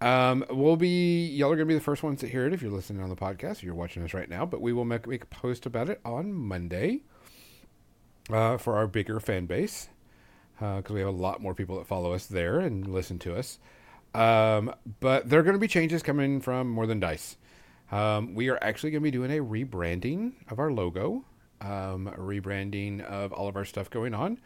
Um, 0.00 0.44
we'll 0.50 0.76
be 0.76 1.26
y'all 1.28 1.52
are 1.52 1.56
gonna 1.56 1.66
be 1.66 1.74
the 1.74 1.80
first 1.80 2.02
ones 2.02 2.20
to 2.20 2.28
hear 2.28 2.46
it 2.46 2.52
if 2.52 2.60
you're 2.62 2.72
listening 2.72 3.02
on 3.02 3.08
the 3.08 3.16
podcast. 3.16 3.62
Or 3.62 3.66
you're 3.66 3.74
watching 3.74 4.02
us 4.02 4.14
right 4.14 4.28
now, 4.28 4.44
but 4.44 4.60
we 4.60 4.72
will 4.72 4.84
make, 4.84 5.06
make 5.06 5.22
a 5.22 5.26
post 5.26 5.66
about 5.66 5.88
it 5.88 6.00
on 6.04 6.32
Monday. 6.32 7.02
Uh, 8.30 8.56
for 8.56 8.76
our 8.76 8.86
bigger 8.86 9.20
fan 9.20 9.46
base 9.46 9.88
because 10.58 10.90
we 10.90 11.00
have 11.00 11.08
a 11.08 11.12
lot 11.12 11.42
more 11.42 11.54
people 11.54 11.76
that 11.76 11.86
follow 11.86 12.12
us 12.12 12.26
there 12.26 12.60
and 12.60 12.86
listen 12.86 13.18
to 13.18 13.36
us. 13.36 13.58
Um, 14.14 14.72
but 15.00 15.28
there 15.28 15.40
are 15.40 15.42
going 15.42 15.54
to 15.54 15.60
be 15.60 15.68
changes 15.68 16.02
coming 16.02 16.40
from 16.40 16.68
More 16.70 16.86
Than 16.86 17.00
Dice. 17.00 17.36
Um, 17.90 18.34
we 18.34 18.48
are 18.48 18.58
actually 18.62 18.92
going 18.92 19.02
to 19.02 19.04
be 19.04 19.10
doing 19.10 19.30
a 19.30 19.42
rebranding 19.42 20.32
of 20.48 20.58
our 20.58 20.70
logo, 20.70 21.24
um, 21.60 22.12
rebranding 22.16 23.02
of 23.02 23.32
all 23.32 23.48
of 23.48 23.56
our 23.56 23.64
stuff 23.64 23.90
going 23.90 24.14
on. 24.14 24.38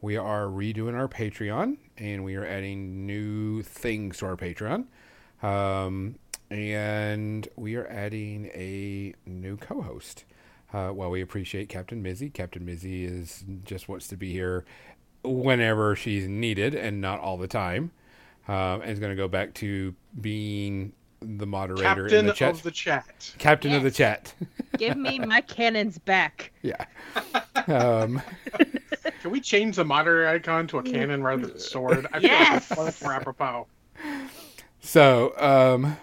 We 0.00 0.16
are 0.16 0.44
redoing 0.44 0.96
our 0.96 1.08
Patreon 1.08 1.78
and 1.98 2.24
we 2.24 2.36
are 2.36 2.46
adding 2.46 3.06
new 3.06 3.62
things 3.62 4.18
to 4.18 4.26
our 4.26 4.36
Patreon. 4.36 4.86
Um, 5.42 6.16
and 6.50 7.48
we 7.56 7.74
are 7.76 7.86
adding 7.88 8.46
a 8.54 9.14
new 9.26 9.56
co 9.56 9.82
host. 9.82 10.24
Uh, 10.76 10.90
while 10.90 11.08
we 11.08 11.22
appreciate 11.22 11.70
Captain 11.70 12.02
Mizzy, 12.02 12.30
Captain 12.30 12.62
Mizzy 12.66 13.04
is 13.06 13.42
just 13.64 13.88
wants 13.88 14.08
to 14.08 14.16
be 14.16 14.30
here 14.30 14.66
whenever 15.24 15.96
she's 15.96 16.28
needed 16.28 16.74
and 16.74 17.00
not 17.00 17.18
all 17.18 17.38
the 17.38 17.48
time. 17.48 17.92
Um, 18.46 18.82
and 18.82 18.90
is 18.90 18.98
going 18.98 19.10
to 19.10 19.16
go 19.16 19.26
back 19.26 19.54
to 19.54 19.94
being 20.20 20.92
the 21.20 21.46
moderator 21.46 21.82
Captain 21.82 22.18
in 22.18 22.26
the 22.26 22.34
chat. 22.34 22.50
of 22.50 22.62
the 22.62 22.70
chat. 22.70 23.34
Captain 23.38 23.72
of 23.72 23.84
the 23.84 23.90
chat. 23.90 24.34
Give 24.76 24.98
me 24.98 25.18
my 25.18 25.40
cannons 25.56 25.96
back. 25.98 26.52
yeah. 26.60 26.84
Um, 27.68 28.20
Can 29.22 29.30
we 29.30 29.40
change 29.40 29.76
the 29.76 29.84
moderator 29.84 30.28
icon 30.28 30.66
to 30.68 30.78
a 30.78 30.82
cannon 30.82 31.22
rather 31.22 31.46
than 31.46 31.56
a 31.56 31.58
sword? 31.58 32.06
I 32.12 32.18
Yes! 32.18 32.66
feel 32.66 32.76
like 32.76 32.86
that's 32.92 33.02
more 33.02 33.12
apropos. 33.14 33.66
So, 34.80 35.32
um, 35.38 35.96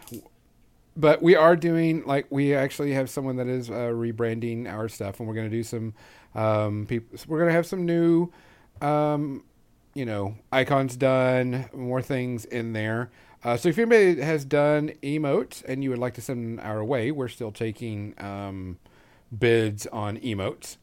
but 0.96 1.22
we 1.22 1.36
are 1.36 1.56
doing 1.56 2.04
like 2.06 2.28
we 2.30 2.54
actually 2.54 2.94
have 2.94 3.10
someone 3.10 3.38
that 3.38 3.48
is 3.48 3.70
uh, 3.70 3.74
rebranding 3.74 4.68
our 4.72 4.88
stuff, 4.88 5.20
and 5.20 5.28
we're 5.28 5.36
going 5.36 5.50
to 5.50 5.56
do 5.56 5.64
some. 5.64 5.94
Um, 6.36 6.86
people, 6.88 7.18
we're 7.28 7.38
going 7.38 7.50
to 7.50 7.56
have 7.56 7.66
some 7.66 7.86
new, 7.86 8.32
um, 8.82 9.44
you 9.94 10.06
know, 10.06 10.36
icons 10.52 10.96
done, 10.96 11.70
more 11.74 12.02
things 12.02 12.46
in 12.46 12.74
there. 12.74 13.12
Uh, 13.44 13.58
so 13.58 13.70
if 13.70 13.78
anybody 13.78 14.22
has 14.22 14.46
done 14.46 14.94
emotes 15.04 15.64
and 15.66 15.84
you 15.84 15.90
would 15.90 16.00
like 16.00 16.14
to 16.14 16.22
send 16.22 16.58
them 16.60 16.66
our 16.66 16.84
way, 16.84 17.12
we're 17.12 17.28
still 17.28 17.52
taking 17.52 18.14
um, 18.18 18.80
bids 19.38 19.86
on 19.88 20.18
emotes. 20.20 20.78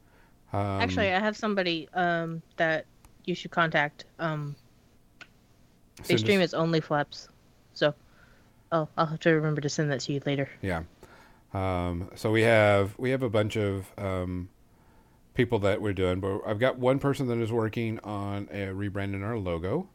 Um, 0.52 0.60
Actually, 0.80 1.12
I 1.12 1.20
have 1.20 1.36
somebody 1.36 1.88
um 1.94 2.42
that 2.56 2.84
you 3.24 3.34
should 3.34 3.50
contact. 3.50 4.04
Um, 4.18 4.56
they 6.06 6.14
us- 6.14 6.20
stream 6.20 6.40
as 6.40 6.54
only 6.54 6.80
flaps, 6.80 7.28
so 7.72 7.94
oh, 8.72 8.88
I'll 8.96 9.06
have 9.06 9.20
to 9.20 9.30
remember 9.30 9.60
to 9.60 9.68
send 9.68 9.90
that 9.90 10.00
to 10.00 10.12
you 10.12 10.20
later. 10.26 10.48
Yeah. 10.62 10.82
Um, 11.52 12.10
so 12.14 12.30
we 12.30 12.42
have 12.42 12.96
we 12.98 13.10
have 13.10 13.22
a 13.22 13.30
bunch 13.30 13.56
of 13.56 13.90
um, 13.98 14.48
people 15.34 15.58
that 15.60 15.82
we're 15.82 15.92
doing, 15.92 16.20
but 16.20 16.42
I've 16.46 16.58
got 16.60 16.78
one 16.78 16.98
person 16.98 17.26
that 17.28 17.38
is 17.38 17.50
working 17.50 17.98
on 18.00 18.48
a 18.52 18.66
rebranding 18.68 19.24
our 19.24 19.36
logo, 19.36 19.88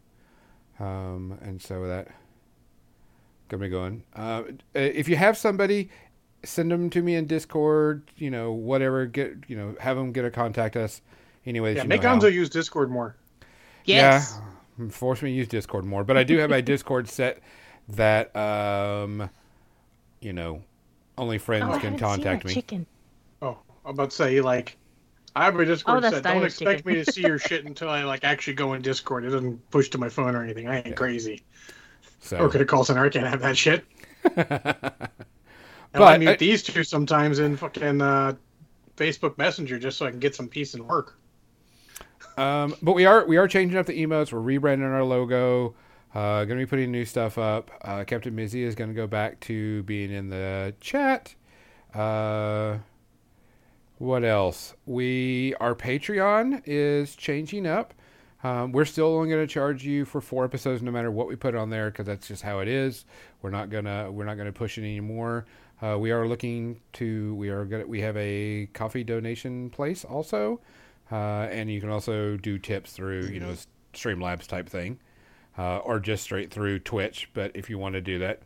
um, 0.80 1.38
and 1.42 1.62
so 1.62 1.88
that 1.88 2.10
gonna 3.48 3.62
be 3.62 3.70
going. 3.70 4.04
Uh, 4.14 4.44
if 4.74 5.08
you 5.08 5.16
have 5.16 5.38
somebody, 5.38 5.90
send 6.44 6.72
them 6.72 6.90
to 6.90 7.02
me 7.02 7.16
in 7.16 7.26
Discord. 7.26 8.04
You 8.18 8.32
know, 8.32 8.52
whatever. 8.52 9.06
Get 9.06 9.36
you 9.48 9.56
know, 9.56 9.76
have 9.80 9.96
them 9.96 10.12
get 10.12 10.26
a 10.26 10.32
contact 10.32 10.76
us. 10.76 11.02
Anyways, 11.46 11.78
Yeah, 11.78 11.84
make 11.84 12.04
know. 12.04 12.10
Gonzo 12.10 12.34
use 12.34 12.50
Discord 12.50 12.92
more. 12.92 13.16
Yes. 13.86 14.38
Yeah, 14.78 14.90
force 14.90 15.22
me 15.22 15.30
to 15.32 15.36
use 15.36 15.48
Discord 15.48 15.86
more, 15.86 16.04
but 16.04 16.18
I 16.18 16.24
do 16.24 16.38
have 16.40 16.50
my 16.50 16.62
Discord 16.74 17.08
set 17.08 17.42
that 17.90 18.36
um, 18.36 19.30
you 20.22 20.34
know, 20.34 20.62
only 21.18 21.38
friends 21.38 21.66
Oh, 21.66 21.72
can 21.80 21.80
haven't 21.80 22.00
seen 22.00 22.08
contact 22.08 22.44
that 22.44 22.48
me. 22.50 22.54
Chicken. 22.54 22.86
Oh, 23.42 23.58
I'm 23.86 23.92
about 23.92 24.10
to 24.12 24.16
say 24.16 24.42
like 24.42 24.78
I 25.36 25.46
have 25.46 25.60
a 25.60 25.66
Discord 25.66 25.98
Oh, 25.98 26.00
that's 26.02 26.16
set. 26.16 26.24
Don't 26.24 26.44
expect 26.44 26.80
chicken. 26.80 26.94
me 27.00 27.04
to 27.04 27.12
see 27.12 27.22
your 27.22 27.38
shit 27.40 27.66
until 27.66 27.90
I 27.90 28.04
like 28.04 28.24
actually 28.24 28.54
go 28.54 28.74
in 28.74 28.82
Discord. 28.82 29.26
It 29.26 29.30
doesn't 29.30 29.70
push 29.70 29.90
to 29.90 29.98
my 29.98 30.10
phone 30.10 30.36
or 30.36 30.44
anything. 30.44 30.68
I 30.68 30.82
ain't 30.82 30.96
crazy. 30.96 31.44
So, 32.22 32.38
Or 32.38 32.50
could 32.50 32.62
a 32.62 32.66
call 32.66 32.84
center? 32.84 33.06
I 33.06 33.10
can't 33.10 33.28
have 33.28 33.42
that 33.42 33.56
shit. 33.58 33.86
but 34.36 35.12
I 35.94 36.18
mute 36.18 36.30
I- 36.30 36.36
these 36.38 36.64
two 36.64 36.84
sometimes 36.84 37.40
in 37.40 37.56
fucking 37.58 38.02
uh, 38.02 38.34
Facebook 38.98 39.38
Messenger 39.38 39.78
just 39.78 39.98
so 39.98 40.06
I 40.06 40.10
can 40.12 40.20
get 40.20 40.34
some 40.36 40.48
peace 40.48 40.74
and 40.74 40.88
work. 40.88 41.20
um, 42.38 42.76
but 42.82 42.94
we 42.94 43.06
are 43.06 43.26
we 43.28 43.38
are 43.38 43.48
changing 43.48 43.78
up 43.78 43.86
the 43.86 44.02
emotes. 44.04 44.32
We're 44.34 44.40
rebranding 44.40 44.92
our 44.92 45.04
logo. 45.04 45.76
Uh, 46.16 46.46
going 46.46 46.58
to 46.58 46.66
be 46.66 46.70
putting 46.70 46.92
new 46.92 47.04
stuff 47.04 47.38
up. 47.38 47.70
Uh, 47.82 48.06
Captain 48.06 48.34
Mizzy 48.34 48.64
is 48.64 48.74
going 48.74 48.90
to 48.90 48.96
go 48.96 49.06
back 49.06 49.38
to 49.42 49.84
being 49.84 50.12
in 50.12 50.30
the 50.30 50.74
chat. 50.80 51.36
Uh, 51.94 52.78
what 53.98 54.24
else? 54.24 54.74
We 54.86 55.54
our 55.60 55.76
Patreon 55.76 56.62
is 56.66 57.16
changing 57.16 57.68
up. 57.68 57.94
Um, 58.46 58.72
we're 58.72 58.86
still 58.86 59.08
only 59.08 59.30
going 59.30 59.46
to 59.46 59.54
charge 59.54 59.84
you 59.84 60.06
for 60.06 60.22
four 60.22 60.46
episodes, 60.46 60.82
no 60.82 60.92
matter 60.92 61.12
what 61.12 61.28
we 61.28 61.36
put 61.36 61.54
on 61.54 61.70
there, 61.70 61.90
because 61.92 62.06
that's 62.06 62.28
just 62.28 62.44
how 62.44 62.60
it 62.60 62.68
is. 62.68 63.06
We're 63.42 63.50
not 63.50 63.70
gonna 63.70 64.12
we're 64.12 64.26
not 64.26 64.38
gonna 64.38 64.52
push 64.52 64.78
it 64.78 64.82
anymore. 64.82 65.46
Uh, 65.82 65.98
we 66.00 66.12
are 66.12 66.28
looking 66.28 66.80
to 66.94 67.36
we 67.36 67.50
are 67.50 67.66
gonna 67.66 67.88
we 67.88 68.02
have 68.02 68.16
a 68.18 68.68
coffee 68.74 69.04
donation 69.04 69.70
place 69.70 70.06
also, 70.06 70.62
uh, 71.12 71.48
and 71.50 71.70
you 71.70 71.82
can 71.82 71.90
also 71.90 72.38
do 72.38 72.58
tips 72.58 72.94
through 72.94 73.26
you 73.26 73.40
know 73.40 73.56
Streamlabs 73.94 74.48
type 74.48 74.70
thing, 74.70 75.00
uh, 75.58 75.78
or 75.78 76.00
just 76.00 76.24
straight 76.24 76.52
through 76.52 76.80
Twitch. 76.80 77.30
But 77.34 77.52
if 77.56 77.70
you 77.70 77.78
want 77.78 77.94
to 77.94 78.02
do 78.02 78.20
that, 78.20 78.42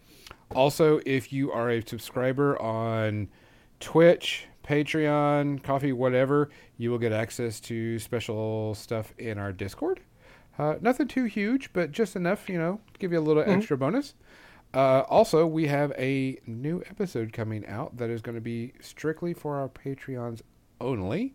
also 0.56 1.00
if 1.06 1.32
you 1.32 1.51
are 1.51 1.70
a 1.70 1.86
subscriber 1.86 2.60
on 2.62 3.30
Twitch, 3.80 4.46
Patreon, 4.63 5.63
Coffee, 5.63 5.94
whatever, 5.94 6.50
you 6.78 6.92
will 6.92 7.00
get 7.00 7.12
access 7.12 7.60
to 7.62 7.98
special 8.00 8.75
stuff 8.75 9.13
in 9.18 9.38
our 9.38 9.51
Discord. 9.51 10.01
Uh, 10.60 10.75
nothing 10.82 11.08
too 11.08 11.24
huge, 11.24 11.72
but 11.72 11.92
just 11.92 12.16
enough, 12.16 12.50
you 12.50 12.60
know, 12.60 12.82
to 12.94 13.00
give 13.00 13.12
you 13.13 13.20
a 13.20 13.22
little 13.22 13.44
extra 13.46 13.78
bonus. 13.78 14.13
Uh, 14.74 15.01
also, 15.10 15.48
we 15.48 15.68
have 15.68 15.92
a 15.98 16.38
new 16.46 16.84
episode 16.89 17.34
coming 17.34 17.66
out 17.66 17.98
that 17.98 18.10
is 18.10 18.22
going 18.22 18.36
to 18.36 18.42
be 18.42 18.74
strictly 18.82 19.34
for 19.34 19.56
our 19.56 19.70
Patreons 19.70 20.42
only, 20.80 21.34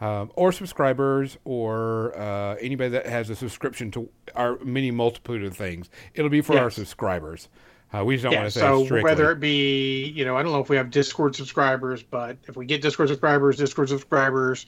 um, 0.00 0.30
or 0.34 0.52
subscribers, 0.52 1.38
or 1.44 2.16
uh, 2.18 2.56
anybody 2.56 2.90
that 2.90 3.06
has 3.06 3.30
a 3.30 3.36
subscription 3.36 3.90
to 3.92 4.08
our 4.34 4.58
many 4.64 4.90
multitude 4.90 5.44
of 5.44 5.56
things. 5.56 5.88
It'll 6.14 6.30
be 6.30 6.40
for 6.40 6.58
our 6.58 6.70
subscribers. 6.70 7.48
Uh, 7.92 8.04
we 8.04 8.16
just 8.16 8.24
don't 8.24 8.32
yeah, 8.32 8.40
want 8.40 8.52
to 8.52 8.58
say 8.58 8.60
so 8.60 8.84
strictly. 8.84 9.04
whether 9.04 9.30
it 9.30 9.38
be, 9.38 10.06
you 10.06 10.24
know, 10.24 10.36
I 10.36 10.42
don't 10.42 10.50
know 10.50 10.60
if 10.60 10.68
we 10.68 10.76
have 10.76 10.90
Discord 10.90 11.36
subscribers, 11.36 12.02
but 12.02 12.36
if 12.48 12.56
we 12.56 12.66
get 12.66 12.82
Discord 12.82 13.08
subscribers, 13.08 13.56
Discord 13.56 13.88
subscribers, 13.88 14.66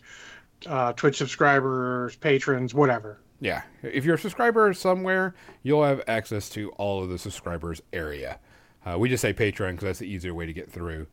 uh, 0.66 0.92
Twitch 0.92 1.16
subscribers, 1.16 2.14
patrons, 2.16 2.72
whatever. 2.72 3.18
Yeah, 3.40 3.62
if 3.82 4.04
you're 4.04 4.14
a 4.14 4.18
subscriber 4.18 4.72
somewhere, 4.74 5.34
you'll 5.62 5.84
have 5.84 6.02
access 6.06 6.48
to 6.50 6.70
all 6.72 7.02
of 7.02 7.10
the 7.10 7.18
subscribers 7.18 7.82
area. 7.92 8.38
Uh, 8.86 8.96
we 8.98 9.08
just 9.08 9.20
say 9.20 9.34
Patreon 9.34 9.72
because 9.72 9.84
that's 9.84 9.98
the 9.98 10.06
easier 10.06 10.32
way 10.32 10.46
to 10.46 10.52
get 10.52 10.70
through. 10.70 11.08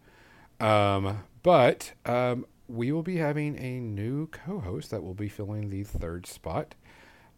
Um, 0.60 1.24
but 1.41 1.91
um, 2.05 2.46
we 2.67 2.91
will 2.91 3.03
be 3.03 3.17
having 3.17 3.58
a 3.58 3.79
new 3.79 4.27
co-host 4.27 4.91
that 4.91 5.03
will 5.03 5.13
be 5.13 5.27
filling 5.29 5.70
the 5.70 5.84
third 5.84 6.25
spot. 6.25 6.75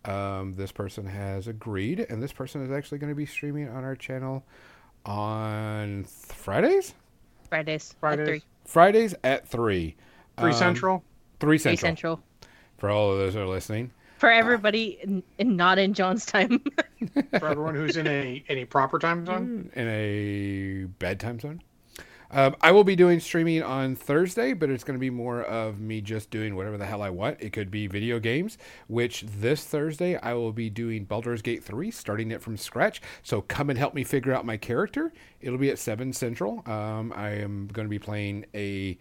Um, 0.06 0.54
this 0.54 0.72
person 0.72 1.06
has 1.08 1.48
agreed, 1.48 2.00
and 2.10 2.22
this 2.22 2.32
person 2.32 2.64
is 2.64 2.72
actually 2.72 3.00
going 3.00 3.10
to 3.12 3.16
be 3.16 3.26
streaming 3.26 3.68
on 3.70 3.84
our 3.84 3.96
channel 3.96 4.46
on 5.06 6.04
th- 6.04 6.08
Fridays. 6.38 6.94
Fridays. 7.50 7.92
at 7.92 8.00
Fridays. 8.00 8.28
three. 8.28 8.42
Fridays 8.66 9.16
at 9.24 9.48
three. 9.48 9.96
Three 10.38 10.52
Um, 10.52 10.58
Central. 10.58 11.04
Three 11.40 11.58
Three 11.58 11.76
central, 11.76 12.18
central. 12.18 12.24
for 12.78 12.90
all 12.90 13.12
of 13.12 13.18
those 13.18 13.34
that 13.34 13.42
are 13.42 13.48
listening. 13.48 13.92
For 14.18 14.32
everybody 14.32 14.98
in, 15.04 15.22
in 15.38 15.56
not 15.58 15.78
in 15.78 15.94
John's 15.94 16.26
time. 16.26 16.62
For 17.40 17.48
everyone 17.48 17.76
who's 17.76 17.98
in 17.98 18.08
a 18.08 18.44
any 18.48 18.64
proper 18.64 18.98
time 18.98 19.26
zone. 19.26 19.70
in 19.76 19.88
a 19.90 20.86
bedtime 21.00 21.40
zone. 21.40 21.62
Um, 22.32 22.56
I 22.62 22.72
will 22.72 22.84
be 22.84 22.96
doing 22.96 23.20
streaming 23.20 23.64
on 23.64 23.96
Thursday, 23.96 24.54
but 24.54 24.70
it's 24.70 24.84
going 24.84 24.96
to 24.96 25.00
be 25.00 25.10
more 25.10 25.44
of 25.44 25.80
me 25.80 26.02
just 26.02 26.30
doing 26.30 26.56
whatever 26.56 26.78
the 26.78 26.86
hell 26.86 27.02
I 27.02 27.10
want. 27.10 27.38
It 27.40 27.54
could 27.54 27.72
be 27.72 27.88
video 27.88 28.20
games, 28.20 28.58
which 28.88 29.22
this 29.22 29.64
Thursday 29.64 30.18
I 30.18 30.34
will 30.34 30.52
be 30.52 30.70
doing 30.70 31.06
Baldur's 31.06 31.42
Gate 31.42 31.64
3, 31.64 31.92
starting 31.92 32.32
it 32.32 32.42
from 32.42 32.58
scratch. 32.58 33.02
So 33.24 33.42
come 33.42 33.70
and 33.70 33.78
help 33.78 33.94
me 33.94 34.04
figure 34.04 34.34
out 34.34 34.46
my 34.46 34.58
character. 34.58 35.14
It'll 35.42 35.60
be 35.60 35.70
at 35.70 35.80
7 35.80 36.14
Central. 36.14 36.64
Um, 36.66 37.14
I 37.16 37.30
am 37.30 37.68
going 37.68 37.86
to 37.86 37.90
be 37.90 38.00
playing 38.00 38.46
a 38.54 38.98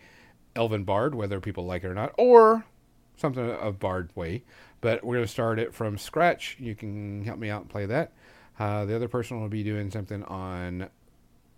Elven 0.56 0.84
Bard, 0.84 1.14
whether 1.14 1.40
people 1.40 1.64
like 1.64 1.84
it 1.84 1.88
or 1.88 1.94
not, 1.94 2.12
or 2.16 2.64
something 3.16 3.50
of 3.50 3.78
Bard 3.78 4.10
way. 4.14 4.44
But 4.80 5.02
we're 5.02 5.14
going 5.14 5.26
to 5.26 5.32
start 5.32 5.58
it 5.58 5.74
from 5.74 5.96
scratch. 5.98 6.56
You 6.60 6.74
can 6.74 7.24
help 7.24 7.38
me 7.38 7.50
out 7.50 7.62
and 7.62 7.70
play 7.70 7.86
that. 7.86 8.12
Uh, 8.58 8.84
the 8.84 8.94
other 8.94 9.08
person 9.08 9.40
will 9.40 9.48
be 9.48 9.64
doing 9.64 9.90
something 9.90 10.22
on 10.24 10.88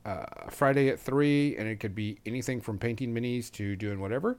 uh, 0.07 0.25
Friday 0.51 0.89
at 0.89 1.01
three, 1.01 1.57
and 1.57 1.67
it 1.67 1.81
could 1.81 1.95
be 1.95 2.19
anything 2.25 2.61
from 2.61 2.79
painting 2.79 3.13
minis 3.13 3.51
to 3.53 3.75
doing 3.75 4.01
whatever. 4.01 4.39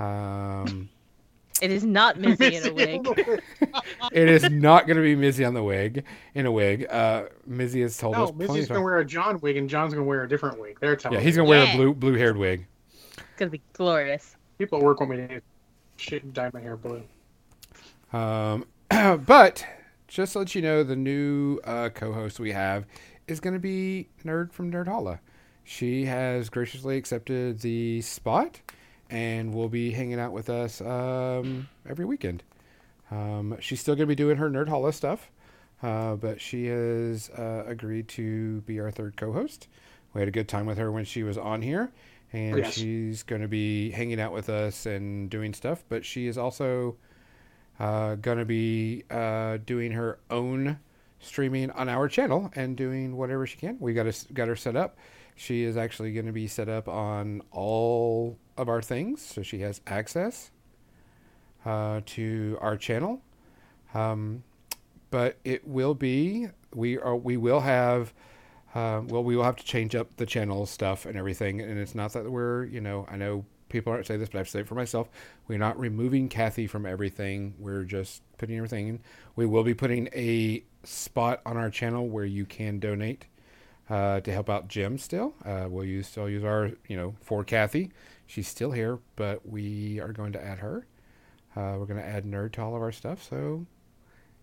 Um, 0.00 0.88
it 1.62 1.70
is 1.70 1.84
not 1.84 2.18
Mizzy 2.18 2.60
in 2.60 2.68
a 2.68 2.74
wig. 2.74 3.06
it 4.12 4.28
is 4.28 4.50
not 4.50 4.86
going 4.86 4.96
to 4.96 5.02
be 5.02 5.14
Mizzy 5.14 5.46
on 5.46 5.54
the 5.54 5.62
wig 5.62 6.04
in 6.34 6.44
a 6.44 6.50
wig. 6.50 6.86
Uh, 6.90 7.26
Mizzy 7.48 7.82
has 7.82 7.96
told 7.96 8.16
us 8.16 8.30
no, 8.30 8.32
plenty 8.32 8.62
Mizzy's 8.62 8.68
gonna 8.68 8.82
wear 8.82 8.98
a 8.98 9.04
John 9.04 9.40
wig, 9.40 9.56
and 9.56 9.70
John's 9.70 9.94
gonna 9.94 10.04
wear 10.04 10.24
a 10.24 10.28
different 10.28 10.60
wig. 10.60 10.78
They're 10.80 10.96
telling 10.96 11.18
Yeah, 11.18 11.24
he's 11.24 11.36
going 11.36 11.46
to 11.46 11.50
wear 11.50 11.64
Yeah. 11.64 11.72
a 11.72 11.76
blue 11.76 11.94
blue 11.94 12.14
haired 12.14 12.36
wig. 12.36 12.66
It's 13.16 13.22
gonna 13.36 13.50
be 13.50 13.62
glorious. 13.72 14.36
People 14.58 14.78
at 14.78 14.84
work 14.84 15.00
want 15.00 15.12
me 15.12 15.16
to 15.18 15.40
shit 15.96 16.24
and 16.24 16.34
dye 16.34 16.50
my 16.52 16.60
hair 16.60 16.76
blue. 16.76 17.02
Um, 18.12 18.66
but 19.24 19.64
just 20.08 20.32
to 20.32 20.40
let 20.40 20.54
you 20.54 20.62
know, 20.62 20.82
the 20.82 20.96
new 20.96 21.60
uh, 21.64 21.90
co-host 21.90 22.40
we 22.40 22.52
have 22.52 22.86
is 23.28 23.40
going 23.40 23.54
to 23.54 23.60
be 23.60 24.08
Nerd 24.24 24.52
from 24.52 24.70
Nerd 24.72 24.86
Holla. 24.86 25.20
She 25.64 26.04
has 26.04 26.48
graciously 26.48 26.96
accepted 26.96 27.60
the 27.60 28.00
spot 28.02 28.60
and 29.10 29.52
will 29.52 29.68
be 29.68 29.90
hanging 29.90 30.20
out 30.20 30.32
with 30.32 30.48
us 30.48 30.80
um, 30.80 31.68
every 31.88 32.04
weekend. 32.04 32.42
Um, 33.10 33.56
she's 33.60 33.80
still 33.80 33.94
going 33.94 34.06
to 34.06 34.10
be 34.10 34.14
doing 34.14 34.36
her 34.36 34.48
Nerd 34.50 34.68
Holla 34.68 34.92
stuff, 34.92 35.30
uh, 35.82 36.14
but 36.16 36.40
she 36.40 36.66
has 36.66 37.30
uh, 37.30 37.64
agreed 37.66 38.08
to 38.08 38.60
be 38.62 38.78
our 38.80 38.90
third 38.90 39.16
co-host. 39.16 39.68
We 40.14 40.20
had 40.20 40.28
a 40.28 40.32
good 40.32 40.48
time 40.48 40.66
with 40.66 40.78
her 40.78 40.90
when 40.90 41.04
she 41.04 41.22
was 41.22 41.36
on 41.36 41.62
here, 41.62 41.90
and 42.32 42.58
Yes. 42.58 42.74
she's 42.74 43.22
going 43.22 43.42
to 43.42 43.48
be 43.48 43.90
hanging 43.90 44.20
out 44.20 44.32
with 44.32 44.48
us 44.48 44.86
and 44.86 45.28
doing 45.30 45.52
stuff. 45.52 45.84
But 45.88 46.04
she 46.04 46.26
is 46.26 46.38
also 46.38 46.96
uh, 47.78 48.14
going 48.16 48.38
to 48.38 48.44
be 48.44 49.04
uh, 49.10 49.58
doing 49.66 49.92
her 49.92 50.18
own 50.30 50.78
streaming 51.20 51.70
on 51.72 51.88
our 51.88 52.08
channel 52.08 52.50
and 52.54 52.76
doing 52.76 53.16
whatever 53.16 53.46
she 53.46 53.56
can. 53.56 53.78
We 53.80 53.94
got 53.94 54.06
us 54.06 54.26
got 54.32 54.48
her 54.48 54.56
set 54.56 54.76
up. 54.76 54.98
She 55.34 55.64
is 55.64 55.76
actually 55.76 56.12
going 56.12 56.26
to 56.26 56.32
be 56.32 56.46
set 56.46 56.68
up 56.68 56.88
on 56.88 57.42
all 57.50 58.38
of 58.56 58.68
our 58.68 58.80
things, 58.80 59.20
so 59.20 59.42
she 59.42 59.60
has 59.60 59.80
access 59.86 60.50
uh, 61.64 62.00
to 62.06 62.58
our 62.60 62.76
channel. 62.76 63.20
Um, 63.92 64.44
but 65.10 65.38
it 65.44 65.66
will 65.66 65.94
be 65.94 66.48
we 66.74 66.98
are 66.98 67.16
we 67.16 67.36
will 67.36 67.60
have. 67.60 68.12
Uh, 68.74 69.00
well, 69.06 69.24
we 69.24 69.34
will 69.34 69.44
have 69.44 69.56
to 69.56 69.64
change 69.64 69.94
up 69.94 70.14
the 70.16 70.26
channel 70.26 70.66
stuff 70.66 71.06
and 71.06 71.16
everything, 71.16 71.62
and 71.62 71.78
it's 71.78 71.94
not 71.94 72.12
that 72.12 72.30
we're, 72.30 72.66
you 72.66 72.78
know, 72.78 73.06
I 73.10 73.16
know 73.16 73.46
people 73.68 73.92
aren't 73.92 74.06
saying 74.06 74.20
this, 74.20 74.28
but 74.28 74.38
I 74.38 74.40
have 74.40 74.46
to 74.46 74.50
say 74.52 74.60
it 74.60 74.68
for 74.68 74.74
myself. 74.74 75.08
We're 75.48 75.58
not 75.58 75.78
removing 75.78 76.28
Kathy 76.28 76.66
from 76.66 76.86
everything. 76.86 77.54
We're 77.58 77.84
just 77.84 78.22
putting 78.38 78.56
everything 78.56 78.88
in. 78.88 79.00
We 79.34 79.46
will 79.46 79.64
be 79.64 79.74
putting 79.74 80.08
a 80.14 80.62
spot 80.84 81.40
on 81.44 81.56
our 81.56 81.70
channel 81.70 82.08
where 82.08 82.24
you 82.24 82.44
can 82.46 82.78
donate 82.78 83.26
uh, 83.90 84.20
to 84.20 84.32
help 84.32 84.48
out 84.50 84.68
Jim. 84.68 84.98
Still, 84.98 85.34
uh, 85.44 85.66
we'll 85.68 85.84
use 85.84 86.06
still 86.08 86.28
use 86.28 86.44
our, 86.44 86.70
you 86.88 86.96
know, 86.96 87.14
for 87.20 87.44
Kathy. 87.44 87.90
She's 88.26 88.48
still 88.48 88.72
here, 88.72 88.98
but 89.14 89.48
we 89.48 90.00
are 90.00 90.12
going 90.12 90.32
to 90.32 90.44
add 90.44 90.58
her. 90.58 90.86
Uh, 91.54 91.76
we're 91.78 91.86
going 91.86 92.00
to 92.00 92.06
add 92.06 92.24
nerd 92.24 92.52
to 92.52 92.62
all 92.62 92.74
of 92.76 92.82
our 92.82 92.92
stuff. 92.92 93.22
So 93.22 93.64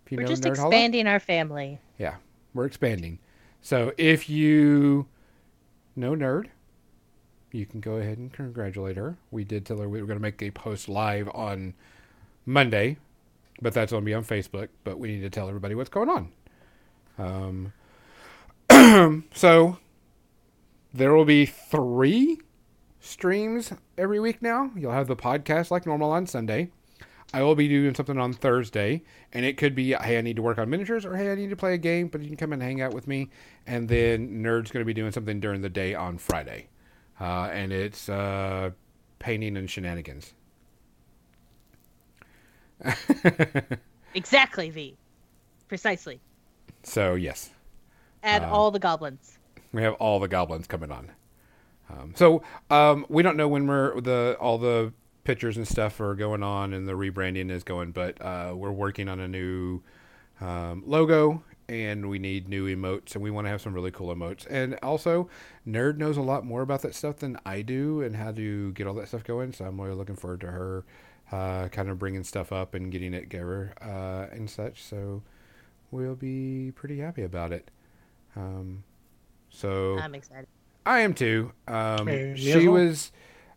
if 0.06 0.12
you 0.12 0.18
We're 0.18 0.24
know 0.24 0.28
just 0.30 0.44
Nerd 0.44 0.58
Holla- 0.58 0.70
expanding 0.70 1.06
our 1.08 1.20
family. 1.20 1.80
yeah, 1.98 2.16
we're 2.54 2.66
expanding. 2.66 3.20
So 3.62 3.94
if 3.98 4.30
you 4.30 5.06
know 5.96 6.14
Nerd, 6.16 6.48
you 7.54 7.66
can 7.66 7.80
go 7.80 7.94
ahead 7.94 8.18
and 8.18 8.32
congratulate 8.34 8.98
her. 8.98 9.18
We 9.32 9.44
did 9.44 9.66
tell 9.66 9.78
her 9.78 9.88
we 9.88 10.02
were 10.02 10.08
going 10.08 10.18
to 10.18 10.22
make 10.22 10.42
a 10.42 10.52
post 10.52 10.90
live 10.90 11.30
on 11.34 11.74
Monday, 12.46 12.98
but 13.62 13.74
that's 13.74 13.92
going 13.92 14.04
to 14.04 14.06
be 14.06 14.14
on 14.14 14.24
Facebook. 14.24 14.70
But 14.84 15.00
we 15.00 15.10
need 15.10 15.22
to 15.22 15.30
tell 15.30 15.48
everybody 15.48 15.76
what's 15.76 15.90
going 15.90 16.10
on. 16.10 17.74
Um, 18.70 19.24
so 19.34 19.78
there 20.94 21.14
will 21.14 21.26
be 21.26 21.46
three 21.46 22.40
streams 23.00 23.74
every 23.98 24.20
week 24.20 24.42
now. 24.42 24.72
You'll 24.76 24.92
have 24.92 25.08
the 25.08 25.16
podcast 25.16 25.72
like 25.72 25.86
normal 25.86 26.12
on 26.12 26.26
Sunday. 26.26 26.72
I 27.34 27.42
will 27.42 27.56
be 27.56 27.68
doing 27.68 27.96
something 27.96 28.20
on 28.20 28.32
Thursday, 28.34 29.02
and 29.32 29.44
it 29.44 29.58
could 29.58 29.74
be, 29.74 29.94
hey, 29.94 30.20
I 30.20 30.22
need 30.22 30.36
to 30.36 30.44
work 30.44 30.60
on 30.60 30.70
miniatures, 30.70 31.04
or 31.04 31.16
hey, 31.16 31.32
I 31.32 31.36
need 31.36 31.50
to 31.50 31.56
play 31.56 31.74
a 31.74 31.80
game, 31.80 32.08
but 32.08 32.22
you 32.22 32.28
can 32.28 32.38
come 32.38 32.54
and 32.54 32.62
hang 32.62 32.80
out 32.80 32.94
with 32.94 33.08
me. 33.08 33.30
And 33.66 33.90
then 33.90 34.44
Nerd's 34.44 34.72
going 34.72 34.84
to 34.84 34.86
be 34.86 34.94
doing 34.94 35.12
something 35.12 35.40
during 35.40 35.62
the 35.62 35.70
day 35.70 35.96
on 35.96 36.20
Friday, 36.20 36.68
uh, 37.20 37.50
and 37.52 37.72
it's 37.72 38.10
uh, 38.10 38.72
painting 39.20 39.58
and 39.58 39.70
shenanigans. 39.70 40.34
Exactly, 44.16 44.70
V. 44.70 44.96
Precisely. 45.68 46.20
so 46.84 47.16
yes, 47.16 47.50
Add 48.22 48.44
Uh, 48.44 48.52
all 48.52 48.70
the 48.70 48.80
goblins. 48.80 49.40
we 49.72 49.82
have 49.82 49.94
all 49.96 50.20
the 50.20 50.28
goblins 50.28 50.68
coming 50.68 50.92
on. 50.92 51.12
Um, 51.90 52.14
so 52.16 52.44
um, 52.70 53.06
we 53.10 53.24
don't 53.24 53.36
know 53.38 53.48
when 53.48 53.66
we're 53.66 54.00
the 54.02 54.38
all 54.40 54.58
the 54.60 54.94
pictures 55.24 55.58
and 55.58 55.68
stuff 55.68 56.00
are 56.00 56.14
going 56.16 56.44
on 56.44 56.74
and 56.74 56.88
the 56.88 56.94
rebranding 56.94 57.50
is 57.50 57.64
going, 57.64 57.92
but 57.92 58.22
uh, 58.22 58.54
we're 58.56 58.72
working 58.72 59.10
on 59.10 59.20
a 59.20 59.28
new 59.28 59.82
um, 60.42 60.84
logo 60.86 61.44
and 61.70 62.10
we 62.10 62.20
need 62.20 62.48
new 62.48 62.74
emotes 62.74 63.16
and 63.16 63.24
we 63.24 63.32
want 63.32 63.46
to 63.46 63.50
have 63.50 63.62
some 63.62 63.74
really 63.74 63.92
cool 63.92 64.14
emotes. 64.14 64.46
And 64.50 64.78
also, 64.84 65.30
Nerd 65.68 65.98
knows 65.98 66.18
a 66.18 66.22
lot 66.22 66.46
more 66.46 66.62
about 66.62 66.82
that 66.82 66.96
stuff 66.96 67.18
than 67.18 67.38
I 67.46 67.62
do 67.62 68.02
and 68.02 68.16
how 68.16 68.32
to 68.32 68.72
get 68.74 68.88
all 68.88 68.94
that 68.96 69.08
stuff 69.08 69.24
going. 69.24 69.54
So 69.54 69.66
I'm 69.66 69.80
really 69.80 69.96
looking 69.96 70.16
forward 70.16 70.42
to 70.42 70.48
her 70.48 70.84
uh, 71.32 71.68
kind 71.70 71.90
of 71.90 71.98
bringing 72.00 72.24
stuff 72.24 72.52
up 72.52 72.74
and 72.76 72.92
getting 72.92 73.14
it 73.14 73.22
together 73.22 73.74
uh, 73.82 74.34
and 74.34 74.50
such. 74.50 74.84
So 74.84 75.24
we'll 75.92 76.16
be 76.16 76.72
pretty 76.76 77.00
happy 77.00 77.24
about 77.24 77.52
it. 77.52 77.72
Um, 78.36 78.84
so 79.50 79.98
I'm 80.00 80.16
excited. 80.16 80.48
I 80.86 81.00
am 81.00 81.14
too. 81.14 81.54
Um, 81.68 82.08
Hey, 82.08 82.36
she 82.36 82.68
was, 82.68 83.12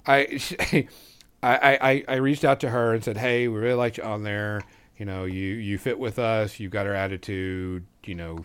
I, 0.07 0.37
she, 0.37 0.57
I, 1.42 1.79
I, 1.81 2.05
I 2.09 2.14
reached 2.16 2.45
out 2.45 2.61
to 2.61 2.71
her 2.71 2.95
and 2.95 3.05
said, 3.05 3.16
"Hey, 3.16 3.49
we 3.49 3.59
really 3.59 3.75
like 3.75 3.99
you 3.99 4.05
on 4.05 4.23
there. 4.23 4.62
You 4.98 5.06
know, 5.06 5.24
you 5.24 5.54
you 5.54 5.78
fit 5.78 5.98
with 5.98 6.18
us. 6.18 6.59
You've 6.59 6.72
got 6.72 6.87
our 6.87 6.94
attitude. 6.94 7.85
You 8.04 8.14
know, 8.14 8.44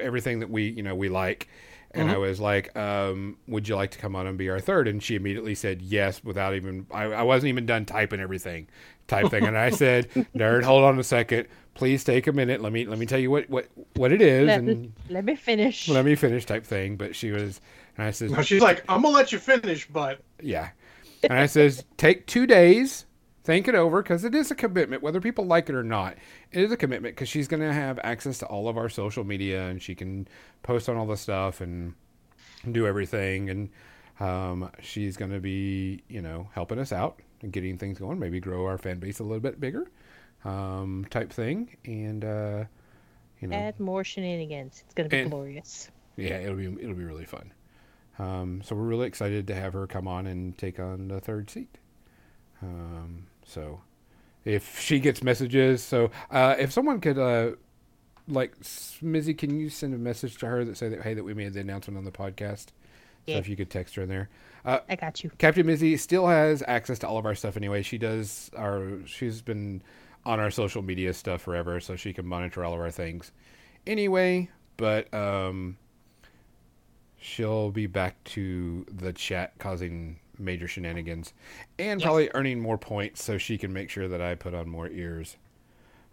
everything 0.00 0.40
that 0.40 0.50
we 0.50 0.68
you 0.68 0.82
know 0.82 0.94
we 0.94 1.08
like." 1.08 1.48
And 1.96 2.10
I 2.10 2.18
was 2.18 2.40
like, 2.40 2.76
um, 2.76 3.36
"Would 3.46 3.68
you 3.68 3.76
like 3.76 3.92
to 3.92 3.98
come 3.98 4.16
on 4.16 4.26
and 4.26 4.36
be 4.36 4.50
our 4.50 4.58
third? 4.58 4.88
And 4.88 5.00
she 5.00 5.14
immediately 5.14 5.54
said 5.54 5.80
yes, 5.80 6.24
without 6.24 6.54
even 6.56 6.86
I, 6.90 7.04
I 7.04 7.22
wasn't 7.22 7.50
even 7.50 7.66
done 7.66 7.84
typing 7.84 8.18
everything, 8.18 8.66
type 9.06 9.30
thing. 9.30 9.44
And 9.46 9.56
I 9.56 9.70
said, 9.82 10.10
"Nerd, 10.34 10.64
hold 10.64 10.82
on 10.82 10.98
a 10.98 11.04
second. 11.04 11.46
Please 11.74 12.02
take 12.02 12.26
a 12.26 12.32
minute. 12.32 12.60
Let 12.60 12.72
me 12.72 12.84
let 12.84 12.98
me 12.98 13.06
tell 13.06 13.20
you 13.20 13.30
what 13.30 13.48
what 13.48 13.68
what 13.94 14.10
it 14.10 14.20
is." 14.20 14.48
Let, 14.48 14.58
and 14.58 14.92
let 15.08 15.24
me 15.24 15.36
finish. 15.36 15.88
let 15.88 16.04
me 16.04 16.16
finish 16.16 16.44
type 16.44 16.64
thing. 16.64 16.96
But 16.96 17.14
she 17.14 17.30
was, 17.30 17.60
and 17.96 18.06
I 18.06 18.10
said, 18.10 18.32
No, 18.32 18.42
she's 18.42 18.60
like, 18.60 18.82
I'm 18.88 19.02
gonna 19.02 19.14
let 19.14 19.30
you 19.30 19.38
finish, 19.38 19.86
but 19.86 20.20
yeah. 20.42 20.70
And 21.22 21.38
I 21.38 21.46
says, 21.46 21.84
take 21.96 22.26
two 22.26 22.46
days, 22.46 23.06
think 23.44 23.68
it 23.68 23.74
over, 23.74 24.02
because 24.02 24.24
it 24.24 24.34
is 24.34 24.50
a 24.50 24.54
commitment, 24.54 25.02
whether 25.02 25.20
people 25.20 25.44
like 25.46 25.68
it 25.68 25.74
or 25.74 25.84
not. 25.84 26.16
It 26.50 26.62
is 26.64 26.72
a 26.72 26.76
commitment 26.76 27.14
because 27.14 27.28
she's 27.28 27.46
going 27.46 27.60
to 27.62 27.72
have 27.72 27.98
access 28.02 28.38
to 28.38 28.46
all 28.46 28.68
of 28.68 28.76
our 28.76 28.88
social 28.88 29.22
media 29.24 29.64
and 29.68 29.80
she 29.82 29.94
can 29.94 30.26
post 30.62 30.88
on 30.88 30.96
all 30.96 31.06
the 31.06 31.16
stuff 31.16 31.60
and 31.60 31.94
do 32.72 32.86
everything. 32.86 33.50
And 33.50 33.68
um, 34.20 34.70
she's 34.80 35.16
going 35.16 35.30
to 35.32 35.40
be, 35.40 36.02
you 36.08 36.22
know, 36.22 36.48
helping 36.54 36.78
us 36.78 36.90
out 36.92 37.20
and 37.42 37.52
getting 37.52 37.76
things 37.78 37.98
going, 37.98 38.18
maybe 38.18 38.40
grow 38.40 38.64
our 38.66 38.78
fan 38.78 38.98
base 38.98 39.18
a 39.18 39.22
little 39.22 39.40
bit 39.40 39.60
bigger 39.60 39.90
um, 40.44 41.06
type 41.10 41.30
thing. 41.32 41.76
And, 41.84 42.24
uh, 42.24 42.64
you 43.40 43.48
know, 43.48 43.56
Add 43.56 43.78
more 43.78 44.04
shenanigans. 44.04 44.82
It's 44.86 44.94
gonna 44.94 45.08
be 45.10 45.18
And- 45.18 45.30
glorious. 45.30 45.90
yeah, 46.16 46.38
it'll 46.38 46.56
be 46.56 46.64
it'll 46.80 46.94
be 46.94 47.04
really 47.04 47.26
fun. 47.26 47.52
Um, 48.18 48.62
so 48.64 48.74
we're 48.76 48.84
really 48.84 49.06
excited 49.08 49.46
to 49.48 49.54
have 49.54 49.72
her 49.74 49.86
come 49.86 50.06
on 50.08 50.26
and 50.26 50.56
take 50.56 50.78
on 50.80 51.08
the 51.08 51.20
third 51.20 51.50
seat. 51.50 51.76
Um, 52.62 53.26
so 53.44 53.80
if 54.44 54.78
she 54.80 54.98
gets 54.98 55.22
messages, 55.22 55.82
so 55.82 56.10
uh, 56.30 56.54
if 56.58 56.72
someone 56.72 57.00
could, 57.00 57.18
uh, 57.18 57.52
like 58.28 58.58
Smizzy, 58.60 59.36
can 59.36 59.58
you 59.58 59.68
send 59.68 59.94
a 59.94 59.98
message 59.98 60.36
to 60.38 60.46
her 60.46 60.64
that 60.64 60.76
say 60.76 60.88
that 60.88 61.02
hey 61.02 61.14
that 61.14 61.24
we 61.24 61.34
made 61.34 61.52
the 61.52 61.60
announcement 61.60 61.98
on 61.98 62.04
the 62.04 62.12
podcast? 62.12 62.66
Yeah. 63.26 63.36
So 63.36 63.38
if 63.40 63.48
you 63.48 63.56
could 63.56 63.70
text 63.70 63.94
her 63.94 64.02
in 64.02 64.08
there. 64.08 64.28
Uh, 64.64 64.80
I 64.88 64.96
got 64.96 65.22
you. 65.24 65.30
Captain 65.38 65.66
Mizzy 65.66 65.98
still 65.98 66.26
has 66.26 66.62
access 66.66 66.98
to 67.00 67.08
all 67.08 67.18
of 67.18 67.26
our 67.26 67.34
stuff 67.34 67.56
anyway. 67.56 67.82
She 67.82 67.98
does 67.98 68.50
our 68.56 68.98
she's 69.06 69.42
been 69.42 69.82
on 70.26 70.40
our 70.40 70.50
social 70.50 70.82
media 70.82 71.12
stuff 71.12 71.42
forever, 71.42 71.80
so 71.80 71.96
she 71.96 72.12
can 72.12 72.26
monitor 72.26 72.64
all 72.64 72.74
of 72.74 72.80
our 72.80 72.90
things. 72.90 73.32
Anyway, 73.86 74.50
but 74.76 75.12
um 75.12 75.76
she'll 77.18 77.70
be 77.70 77.86
back 77.86 78.22
to 78.24 78.84
the 78.90 79.12
chat 79.12 79.52
causing 79.58 80.18
major 80.38 80.66
shenanigans 80.68 81.32
and 81.78 82.00
Yes. 82.00 82.04
probably 82.06 82.30
earning 82.34 82.60
more 82.60 82.78
points 82.78 83.22
so 83.22 83.38
she 83.38 83.56
can 83.58 83.72
make 83.72 83.90
sure 83.90 84.08
that 84.08 84.20
I 84.20 84.34
put 84.34 84.54
on 84.54 84.68
more 84.68 84.88
ears. 84.88 85.36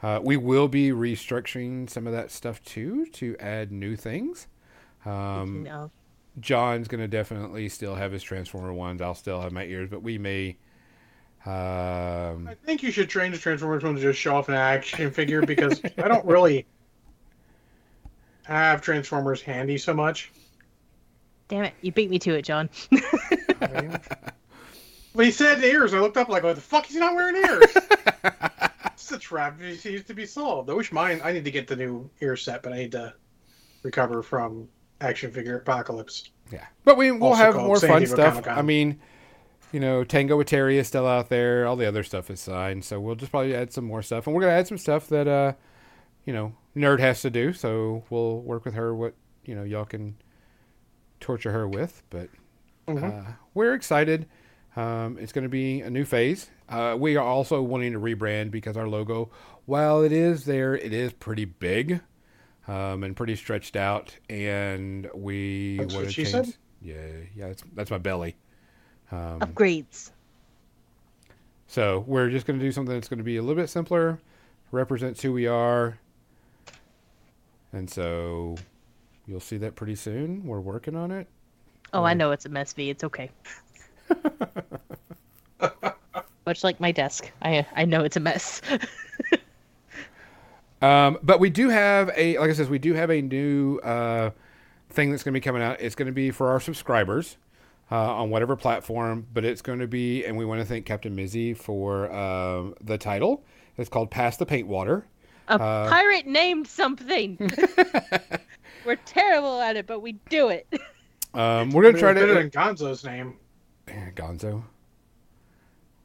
Uh, 0.03 0.19
we 0.23 0.35
will 0.37 0.67
be 0.67 0.89
restructuring 0.89 1.89
some 1.89 2.07
of 2.07 2.13
that 2.13 2.31
stuff 2.31 2.63
too 2.63 3.05
to 3.07 3.35
add 3.39 3.71
new 3.71 3.95
things. 3.95 4.47
Um, 5.05 5.63
no. 5.63 5.91
John's 6.39 6.87
gonna 6.87 7.07
definitely 7.07 7.67
still 7.69 7.95
have 7.95 8.11
his 8.11 8.23
Transformer 8.23 8.73
ones. 8.73 9.01
I'll 9.01 9.15
still 9.15 9.41
have 9.41 9.51
my 9.51 9.65
ears, 9.65 9.89
but 9.89 10.01
we 10.01 10.17
may. 10.17 10.57
Um, 11.45 12.47
I 12.47 12.55
think 12.65 12.83
you 12.83 12.91
should 12.91 13.09
train 13.09 13.31
the 13.31 13.37
Transformers 13.37 13.83
one 13.83 13.95
to 13.95 14.01
just 14.01 14.19
show 14.19 14.35
off 14.35 14.47
an 14.47 14.55
action 14.55 15.09
figure 15.11 15.41
because 15.41 15.81
I 15.97 16.07
don't 16.07 16.25
really 16.25 16.65
have 18.43 18.81
Transformers 18.81 19.41
handy 19.41 19.77
so 19.77 19.93
much. 19.93 20.31
Damn 21.47 21.65
it! 21.65 21.73
You 21.81 21.91
beat 21.91 22.09
me 22.09 22.17
to 22.19 22.35
it, 22.35 22.43
John. 22.43 22.69
But 25.13 25.25
he 25.25 25.31
said 25.31 25.61
ears. 25.63 25.93
I 25.93 25.99
looked 25.99 26.15
up 26.15 26.29
like, 26.29 26.43
what 26.43 26.55
the 26.55 26.61
fuck? 26.61 26.85
He's 26.85 26.95
not 26.95 27.15
wearing 27.15 27.35
ears. 27.35 27.65
it's 28.93 29.11
a 29.11 29.19
trap. 29.19 29.59
It 29.61 29.83
needs 29.83 30.05
to 30.05 30.13
be 30.13 30.25
solved. 30.25 30.69
I 30.69 30.73
wish 30.73 30.91
mine. 30.93 31.19
I 31.23 31.33
need 31.33 31.43
to 31.43 31.51
get 31.51 31.67
the 31.67 31.75
new 31.75 32.09
ear 32.21 32.37
set, 32.37 32.63
but 32.63 32.71
I 32.71 32.77
need 32.77 32.93
to 32.93 33.13
recover 33.83 34.23
from 34.23 34.69
action 35.01 35.31
figure 35.31 35.57
apocalypse. 35.57 36.29
yeah, 36.51 36.65
but 36.85 36.95
we 36.95 37.11
we'll 37.11 37.33
have 37.33 37.55
more 37.55 37.77
San 37.77 37.89
fun 37.89 37.99
Diego 38.03 38.13
stuff. 38.13 38.33
Comic-Con. 38.35 38.57
I 38.57 38.61
mean, 38.61 39.01
you 39.71 39.79
know, 39.79 40.03
Tango 40.03 40.37
with 40.37 40.47
Atari 40.47 40.75
is 40.75 40.87
still 40.87 41.07
out 41.07 41.29
there. 41.29 41.65
All 41.65 41.75
the 41.75 41.87
other 41.87 42.03
stuff 42.03 42.29
is 42.29 42.39
signed. 42.39 42.85
So 42.85 42.99
we'll 42.99 43.15
just 43.15 43.31
probably 43.31 43.55
add 43.55 43.73
some 43.73 43.85
more 43.85 44.01
stuff. 44.01 44.27
And 44.27 44.35
we're 44.35 44.41
going 44.41 44.51
to 44.51 44.57
add 44.57 44.67
some 44.67 44.77
stuff 44.77 45.07
that, 45.07 45.27
uh, 45.27 45.53
you 46.25 46.33
know, 46.33 46.53
Nerd 46.75 46.99
has 46.99 47.21
to 47.21 47.29
do. 47.29 47.53
So 47.53 48.03
we'll 48.09 48.39
work 48.39 48.65
with 48.65 48.75
her 48.75 48.93
what, 48.95 49.13
you 49.45 49.55
know, 49.55 49.63
y'all 49.63 49.85
can 49.85 50.15
torture 51.19 51.51
her 51.51 51.67
with. 51.67 52.03
But 52.09 52.29
Mhm. 52.87 53.27
uh, 53.27 53.31
we're 53.53 53.73
excited. 53.73 54.27
Um, 54.75 55.17
it's 55.19 55.31
going 55.33 55.43
to 55.43 55.49
be 55.49 55.81
a 55.81 55.89
new 55.89 56.05
phase. 56.05 56.49
Uh, 56.69 56.95
we 56.99 57.17
are 57.17 57.25
also 57.25 57.61
wanting 57.61 57.91
to 57.93 57.99
rebrand 57.99 58.51
because 58.51 58.77
our 58.77 58.87
logo, 58.87 59.29
while 59.65 60.01
it 60.01 60.11
is 60.13 60.45
there, 60.45 60.75
it 60.75 60.93
is 60.93 61.11
pretty 61.13 61.45
big 61.45 61.99
um, 62.67 63.03
and 63.03 63.15
pretty 63.15 63.35
stretched 63.35 63.75
out. 63.75 64.15
And 64.29 65.09
we 65.13 65.77
That's 65.77 65.93
wanna 65.93 66.05
what 66.05 66.13
she 66.13 66.23
change- 66.23 66.31
said? 66.47 66.55
Yeah, 66.81 66.95
yeah, 67.35 67.47
that's, 67.49 67.63
that's 67.75 67.91
my 67.91 67.97
belly. 67.97 68.35
Um, 69.11 69.39
Upgrades. 69.41 70.11
so 71.67 72.03
we're 72.07 72.29
just 72.29 72.45
going 72.47 72.57
to 72.57 72.65
do 72.65 72.71
something 72.71 72.95
that's 72.95 73.09
going 73.09 73.17
to 73.19 73.23
be 73.25 73.35
a 73.37 73.41
little 73.41 73.61
bit 73.61 73.69
simpler, 73.69 74.19
represents 74.71 75.21
who 75.21 75.33
we 75.33 75.47
are, 75.47 75.97
and 77.73 77.89
so 77.89 78.55
you'll 79.27 79.39
see 79.41 79.57
that 79.57 79.75
pretty 79.75 79.95
soon. 79.95 80.45
We're 80.45 80.61
working 80.61 80.95
on 80.95 81.11
it. 81.11 81.27
Oh, 81.93 82.03
I 82.03 82.13
know 82.13 82.31
it's 82.31 82.45
a 82.45 82.49
mess, 82.49 82.73
V. 82.73 82.89
It's 82.89 83.03
okay. 83.03 83.29
Much 86.45 86.63
like 86.63 86.79
my 86.79 86.91
desk, 86.91 87.31
I 87.41 87.65
I 87.75 87.85
know 87.85 88.03
it's 88.03 88.17
a 88.17 88.21
mess. 88.21 88.61
Um, 90.81 91.19
but 91.21 91.39
we 91.39 91.51
do 91.51 91.69
have 91.69 92.09
a, 92.17 92.39
like 92.39 92.49
I 92.49 92.53
said, 92.53 92.67
we 92.67 92.79
do 92.79 92.95
have 92.95 93.11
a 93.11 93.21
new 93.21 93.77
uh, 93.83 94.31
thing 94.89 95.11
that's 95.11 95.21
going 95.21 95.31
to 95.31 95.39
be 95.39 95.43
coming 95.43 95.61
out. 95.61 95.79
It's 95.79 95.93
going 95.93 96.07
to 96.07 96.11
be 96.11 96.31
for 96.31 96.49
our 96.49 96.59
subscribers 96.59 97.37
uh, 97.91 98.15
on 98.15 98.31
whatever 98.31 98.55
platform, 98.55 99.27
but 99.31 99.45
it's 99.45 99.61
going 99.61 99.77
to 99.77 99.85
be, 99.85 100.25
and 100.25 100.35
we 100.35 100.43
want 100.43 100.59
to 100.59 100.65
thank 100.65 100.87
Captain 100.87 101.15
Mizzy 101.15 101.55
for 101.55 102.11
um, 102.11 102.73
the 102.81 102.97
title. 102.97 103.43
It's 103.77 103.89
called 103.89 104.09
Pass 104.09 104.37
the 104.37 104.45
Paint 104.47 104.67
Water. 104.67 105.05
A 105.49 105.53
Uh, 105.61 105.87
pirate 105.87 106.25
named 106.25 106.65
something. 106.65 107.37
We're 108.85 108.95
terrible 109.05 109.61
at 109.61 109.75
it, 109.75 109.85
but 109.85 109.99
we 109.99 110.13
do 110.31 110.49
it. 110.49 110.65
Um, 111.33 111.71
we're 111.71 111.83
going 111.83 111.95
to 111.95 111.99
try 111.99 112.13
to 112.13 112.19
better 112.19 112.33
to. 112.33 112.39
than 112.39 112.49
Gonzo's 112.49 113.03
name. 113.03 113.37
Gonzo. 113.87 114.63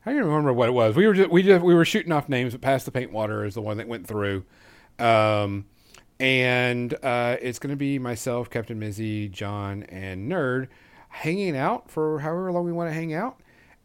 I 0.05 0.13
don't 0.13 0.25
remember 0.25 0.53
what 0.53 0.69
it 0.69 0.73
was. 0.73 0.95
We 0.95 1.07
were 1.07 1.15
just 1.15 1.31
we 1.31 1.43
just 1.43 1.65
we 1.65 1.75
were 1.75 1.85
shooting 1.85 2.13
off 2.13 2.29
names, 2.29 2.53
but 2.53 2.61
past 2.61 2.85
the 2.85 2.93
Paint 2.93 3.13
Water 3.13 3.45
is 3.45 3.55
the 3.55 3.61
one 3.63 3.77
that 3.79 3.89
went 3.89 4.07
through. 4.07 4.45
Um, 4.99 5.67
and 6.21 6.95
uh, 7.03 7.37
it's 7.43 7.59
going 7.59 7.71
to 7.71 7.77
be 7.77 7.99
myself, 7.99 8.49
Captain 8.49 8.81
Mizzy, 8.81 9.31
John, 9.31 9.83
and 9.85 10.31
Nerd 10.31 10.69
hanging 11.09 11.57
out 11.57 11.91
for 11.91 12.21
however 12.21 12.53
long 12.53 12.65
we 12.65 12.73
want 12.73 12.89
to 12.89 12.95
hang 12.95 13.15
out. 13.15 13.41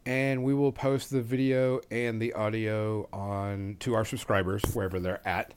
And 0.06 0.42
we 0.42 0.54
will 0.54 0.72
post 0.72 1.10
the 1.10 1.22
video 1.22 1.80
and 1.90 2.20
the 2.20 2.32
audio 2.32 3.08
on 3.12 3.76
to 3.80 3.94
our 3.94 4.04
subscribers 4.04 4.62
wherever 4.72 4.98
they're 4.98 5.26
at, 5.26 5.54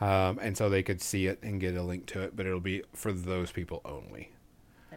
um, 0.00 0.38
and 0.40 0.56
so 0.56 0.68
they 0.68 0.82
could 0.82 1.00
see 1.00 1.26
it 1.26 1.40
and 1.42 1.60
get 1.60 1.76
a 1.76 1.82
link 1.82 2.06
to 2.06 2.22
it. 2.22 2.36
But 2.36 2.46
it'll 2.46 2.60
be 2.60 2.82
for 2.92 3.12
those 3.12 3.50
people 3.50 3.80
only. 3.84 4.30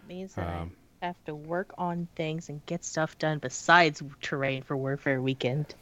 That 0.03 0.13
means 0.13 0.35
that 0.35 0.47
Um, 0.47 0.71
I 1.01 1.07
have 1.07 1.23
to 1.25 1.35
work 1.35 1.73
on 1.77 2.07
things 2.15 2.49
and 2.49 2.65
get 2.65 2.83
stuff 2.83 3.17
done 3.17 3.39
besides 3.39 4.01
terrain 4.21 4.63
for 4.63 4.77
Warfare 4.77 5.21
Weekend. 5.21 5.75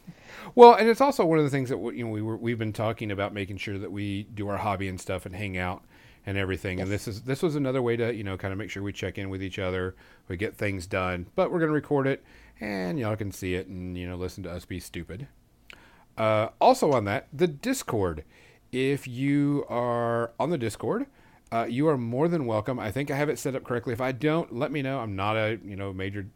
Well, 0.54 0.74
and 0.74 0.88
it's 0.88 1.00
also 1.00 1.24
one 1.24 1.38
of 1.38 1.44
the 1.44 1.50
things 1.50 1.68
that 1.68 1.78
you 1.94 2.04
know 2.04 2.10
we 2.10 2.22
were 2.22 2.36
we've 2.36 2.58
been 2.58 2.72
talking 2.72 3.10
about 3.10 3.32
making 3.32 3.58
sure 3.58 3.78
that 3.78 3.92
we 3.92 4.24
do 4.34 4.48
our 4.48 4.58
hobby 4.58 4.88
and 4.88 5.00
stuff 5.00 5.26
and 5.26 5.34
hang 5.34 5.56
out 5.56 5.82
and 6.26 6.36
everything. 6.38 6.80
And 6.80 6.90
this 6.90 7.06
is 7.06 7.22
this 7.22 7.42
was 7.42 7.54
another 7.56 7.82
way 7.82 7.96
to 7.96 8.12
you 8.14 8.24
know 8.24 8.36
kind 8.36 8.52
of 8.52 8.58
make 8.58 8.70
sure 8.70 8.82
we 8.82 8.92
check 8.92 9.18
in 9.18 9.30
with 9.30 9.42
each 9.42 9.58
other, 9.58 9.94
we 10.28 10.36
get 10.36 10.56
things 10.56 10.86
done. 10.86 11.26
But 11.34 11.52
we're 11.52 11.60
gonna 11.60 11.72
record 11.72 12.06
it, 12.06 12.24
and 12.60 12.98
y'all 12.98 13.16
can 13.16 13.32
see 13.32 13.54
it 13.54 13.66
and 13.68 13.96
you 13.96 14.08
know 14.08 14.16
listen 14.16 14.42
to 14.44 14.50
us 14.50 14.64
be 14.64 14.80
stupid. 14.80 15.28
Uh, 16.16 16.48
also 16.60 16.92
on 16.92 17.04
that, 17.04 17.28
the 17.32 17.46
Discord. 17.48 18.24
If 18.72 19.06
you 19.06 19.66
are 19.68 20.32
on 20.40 20.50
the 20.50 20.58
Discord, 20.58 21.06
uh, 21.52 21.66
you 21.68 21.86
are 21.86 21.98
more 21.98 22.28
than 22.28 22.46
welcome. 22.46 22.78
I 22.78 22.90
think 22.90 23.10
I 23.10 23.16
have 23.16 23.28
it 23.28 23.38
set 23.38 23.54
up 23.54 23.62
correctly. 23.62 23.92
If 23.92 24.00
I 24.00 24.10
don't, 24.12 24.54
let 24.54 24.72
me 24.72 24.80
know. 24.80 24.98
I'm 24.98 25.14
not 25.14 25.36
a 25.36 25.58
you 25.62 25.76
know 25.76 25.92
major 25.92 26.26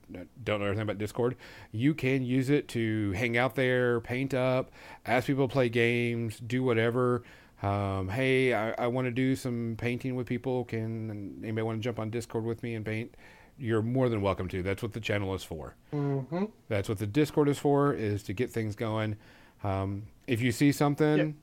don't 0.44 0.60
know 0.60 0.66
everything 0.66 0.82
about 0.82 0.98
Discord. 0.98 1.36
You 1.72 1.94
can 1.94 2.22
use 2.22 2.50
it 2.50 2.68
to 2.68 3.12
hang 3.12 3.38
out 3.38 3.54
there, 3.54 4.00
paint 4.00 4.34
up, 4.34 4.70
ask 5.06 5.26
people 5.26 5.48
to 5.48 5.52
play 5.52 5.70
games, 5.70 6.38
do 6.38 6.62
whatever. 6.62 7.22
Um, 7.62 8.10
hey, 8.10 8.52
I, 8.52 8.72
I 8.72 8.86
want 8.88 9.06
to 9.06 9.10
do 9.10 9.34
some 9.34 9.76
painting 9.78 10.16
with 10.16 10.26
people. 10.26 10.66
Can 10.66 11.40
anybody 11.42 11.62
want 11.62 11.78
to 11.78 11.82
jump 11.82 11.98
on 11.98 12.10
Discord 12.10 12.44
with 12.44 12.62
me 12.62 12.74
and 12.74 12.84
paint? 12.84 13.14
You're 13.58 13.80
more 13.80 14.10
than 14.10 14.20
welcome 14.20 14.48
to. 14.48 14.62
That's 14.62 14.82
what 14.82 14.92
the 14.92 15.00
channel 15.00 15.34
is 15.34 15.42
for. 15.42 15.76
Mm-hmm. 15.94 16.44
That's 16.68 16.90
what 16.90 16.98
the 16.98 17.06
Discord 17.06 17.48
is 17.48 17.58
for, 17.58 17.94
is 17.94 18.22
to 18.24 18.34
get 18.34 18.50
things 18.50 18.76
going. 18.76 19.16
Um, 19.64 20.02
if 20.26 20.42
you 20.42 20.52
see 20.52 20.72
something, 20.72 21.36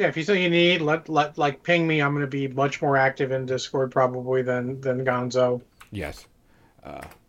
Yeah, 0.00 0.06
if 0.08 0.16
you 0.16 0.22
say 0.22 0.42
you 0.42 0.48
need, 0.48 0.80
let 0.80 1.10
let 1.10 1.36
like 1.36 1.62
ping 1.62 1.86
me. 1.86 2.00
I'm 2.00 2.12
going 2.14 2.22
to 2.22 2.26
be 2.26 2.48
much 2.48 2.80
more 2.80 2.96
active 2.96 3.32
in 3.32 3.44
Discord 3.44 3.90
probably 3.92 4.40
than 4.40 4.80
than 4.80 5.04
Gonzo. 5.04 5.60
yes. 5.90 6.26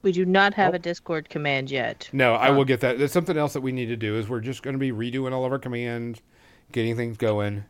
We 0.04 0.14
do 0.14 0.24
not 0.26 0.54
have 0.54 0.72
Oh. 0.74 0.78
a 0.78 0.80
Discord 0.80 1.28
command 1.30 1.70
yet. 1.70 2.10
No, 2.14 2.36
I 2.36 2.48
Huh. 2.48 2.54
will 2.54 2.64
get 2.64 2.80
that. 2.80 2.98
There's 2.98 3.12
something 3.12 3.38
else 3.38 3.52
that 3.52 3.60
we 3.62 3.74
need 3.74 3.88
to 3.88 3.98
do 3.98 4.16
is 4.16 4.30
we're 4.30 4.40
just 4.40 4.64
going 4.64 4.74
to 4.74 4.80
be 4.80 4.92
redoing 4.94 5.34
all 5.34 5.44
of 5.44 5.52
our 5.52 5.60
commands, 5.60 6.22
getting 6.72 6.96
things 6.96 7.18
going. 7.18 7.66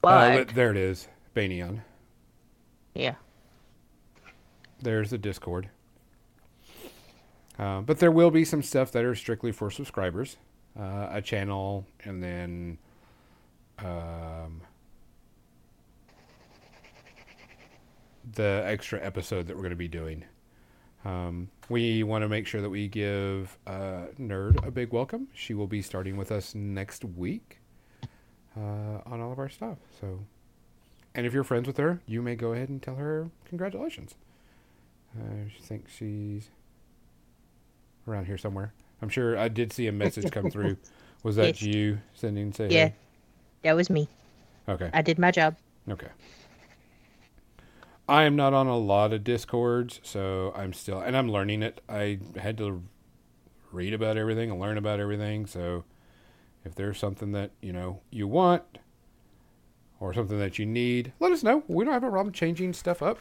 But 0.00 0.48
Uh, 0.48 0.52
there 0.54 0.70
it 0.70 0.78
is, 0.78 1.06
Banion. 1.34 1.82
yeah, 2.94 3.16
There's 4.80 5.10
the 5.10 5.18
Discord. 5.18 5.68
Uh, 7.58 7.82
but 7.82 7.98
there 7.98 8.10
will 8.10 8.30
be 8.30 8.44
some 8.46 8.62
stuff 8.62 8.90
that 8.92 9.04
are 9.04 9.14
strictly 9.14 9.52
for 9.52 9.70
subscribers, 9.70 10.38
uh, 10.80 11.08
a 11.10 11.20
channel, 11.20 11.86
and 12.04 12.22
then 12.22 12.78
um, 13.78 14.60
the 18.34 18.62
extra 18.66 19.04
episode 19.04 19.46
that 19.46 19.54
we're 19.56 19.62
going 19.62 19.70
to 19.70 19.76
be 19.76 19.88
doing. 19.88 20.24
Um, 21.04 21.48
we 21.68 22.02
want 22.02 22.22
to 22.22 22.28
make 22.28 22.46
sure 22.46 22.60
that 22.60 22.70
we 22.70 22.88
give 22.88 23.56
uh, 23.66 24.06
Nerd 24.18 24.66
a 24.66 24.70
big 24.70 24.92
welcome. 24.92 25.28
She 25.34 25.54
will 25.54 25.68
be 25.68 25.80
starting 25.82 26.16
with 26.16 26.32
us 26.32 26.54
next 26.54 27.04
week 27.04 27.58
uh, 28.56 29.00
on 29.06 29.20
all 29.20 29.30
of 29.30 29.38
our 29.38 29.48
stuff. 29.48 29.78
So, 30.00 30.20
and 31.14 31.24
if 31.26 31.32
you're 31.32 31.44
friends 31.44 31.66
with 31.68 31.76
her, 31.76 32.00
you 32.06 32.22
may 32.22 32.34
go 32.34 32.52
ahead 32.52 32.68
and 32.68 32.82
tell 32.82 32.96
her 32.96 33.30
congratulations. 33.48 34.14
I 35.16 35.50
think 35.60 35.88
she's 35.88 36.50
around 38.08 38.26
here 38.26 38.36
somewhere. 38.38 38.74
I'm 39.00 39.08
sure 39.08 39.38
I 39.38 39.48
did 39.48 39.72
see 39.72 39.86
a 39.86 39.92
message 39.92 40.30
come 40.32 40.50
through. 40.50 40.76
Was 41.22 41.36
that 41.36 41.60
Yes. 41.60 41.62
you 41.62 41.98
sending 42.14 42.52
say 42.52 42.68
yeah, 42.68 42.84
hey? 42.88 42.94
That 43.62 43.74
was 43.74 43.90
me. 43.90 44.08
Okay. 44.68 44.90
I 44.92 45.02
did 45.02 45.18
my 45.18 45.30
job. 45.30 45.56
Okay. 45.88 46.08
I 48.08 48.22
am 48.24 48.36
not 48.36 48.54
on 48.54 48.66
a 48.66 48.76
lot 48.76 49.12
of 49.12 49.24
discords, 49.24 50.00
so 50.02 50.52
I'm 50.54 50.72
still 50.72 51.00
and 51.00 51.16
I'm 51.16 51.30
learning 51.30 51.62
it. 51.62 51.80
I 51.88 52.18
had 52.36 52.58
to 52.58 52.82
read 53.72 53.92
about 53.92 54.16
everything 54.16 54.50
and 54.50 54.60
learn 54.60 54.78
about 54.78 55.00
everything, 55.00 55.46
so 55.46 55.84
if 56.64 56.74
there's 56.74 56.98
something 56.98 57.32
that, 57.32 57.52
you 57.60 57.72
know, 57.72 58.00
you 58.10 58.26
want 58.28 58.62
or 59.98 60.12
something 60.12 60.38
that 60.38 60.58
you 60.58 60.66
need, 60.66 61.12
let 61.20 61.32
us 61.32 61.42
know. 61.42 61.62
We 61.68 61.84
don't 61.84 61.94
have 61.94 62.04
a 62.04 62.10
problem 62.10 62.32
changing 62.32 62.74
stuff 62.74 63.02
up. 63.02 63.18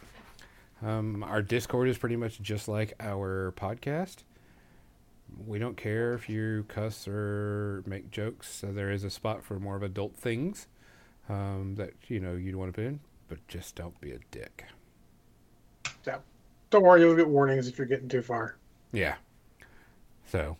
Um, 0.81 1.23
our 1.23 1.41
Discord 1.41 1.87
is 1.87 1.97
pretty 1.97 2.15
much 2.15 2.41
just 2.41 2.67
like 2.67 2.93
our 2.99 3.53
podcast. 3.55 4.17
We 5.45 5.59
don't 5.59 5.77
care 5.77 6.13
if 6.13 6.29
you 6.29 6.65
cuss 6.67 7.07
or 7.07 7.83
make 7.85 8.11
jokes. 8.11 8.51
So 8.51 8.71
there 8.71 8.91
is 8.91 9.03
a 9.03 9.09
spot 9.09 9.43
for 9.43 9.59
more 9.59 9.75
of 9.75 9.83
adult 9.83 10.15
things 10.15 10.67
um, 11.29 11.75
that 11.75 11.93
you 12.07 12.19
know 12.19 12.33
you'd 12.33 12.55
want 12.55 12.73
to 12.73 12.81
put 12.81 12.85
in, 12.87 12.99
but 13.27 13.45
just 13.47 13.75
don't 13.75 13.99
be 14.01 14.11
a 14.11 14.19
dick. 14.31 14.65
Don't 16.71 16.83
worry, 16.83 17.01
you'll 17.01 17.15
get 17.15 17.27
warnings 17.29 17.67
if 17.67 17.77
you're 17.77 17.87
getting 17.87 18.09
too 18.09 18.21
far. 18.21 18.57
Yeah. 18.91 19.15
So 20.25 20.57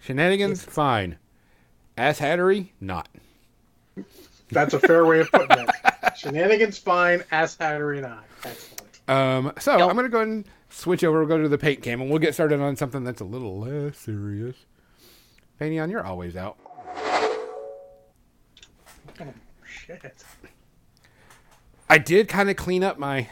shenanigans, 0.00 0.62
fine. 0.62 1.18
Ass 1.96 2.18
hattery, 2.18 2.70
not. 2.80 3.08
That's 4.50 4.74
a 4.74 4.80
fair 4.80 5.06
way 5.06 5.20
of 5.20 5.30
putting 5.30 5.58
it. 5.58 5.70
Shenanigans 6.16 6.78
fine, 6.78 7.22
ass 7.30 7.56
hattery 7.56 8.00
not. 8.00 8.24
Excellent. 8.44 9.00
Um, 9.08 9.52
so 9.58 9.76
Nope. 9.76 9.90
I'm 9.90 9.96
gonna 9.96 10.08
go 10.08 10.18
ahead 10.18 10.28
and 10.28 10.48
switch 10.70 11.04
over. 11.04 11.18
We'll 11.20 11.28
go 11.28 11.42
to 11.42 11.48
the 11.48 11.58
paint 11.58 11.82
cam, 11.82 12.00
and 12.00 12.08
we'll 12.10 12.18
get 12.18 12.34
started 12.34 12.60
on 12.60 12.76
something 12.76 13.04
that's 13.04 13.20
a 13.20 13.24
little 13.24 13.58
less 13.60 13.98
serious. 13.98 14.56
Panion, 15.60 15.90
you're 15.90 16.04
always 16.04 16.36
out. 16.36 16.56
Oh, 19.20 19.34
shit. 19.64 20.24
I 21.88 21.98
did 21.98 22.28
kind 22.28 22.48
of 22.48 22.56
clean 22.56 22.82
up 22.82 22.98
my 22.98 23.28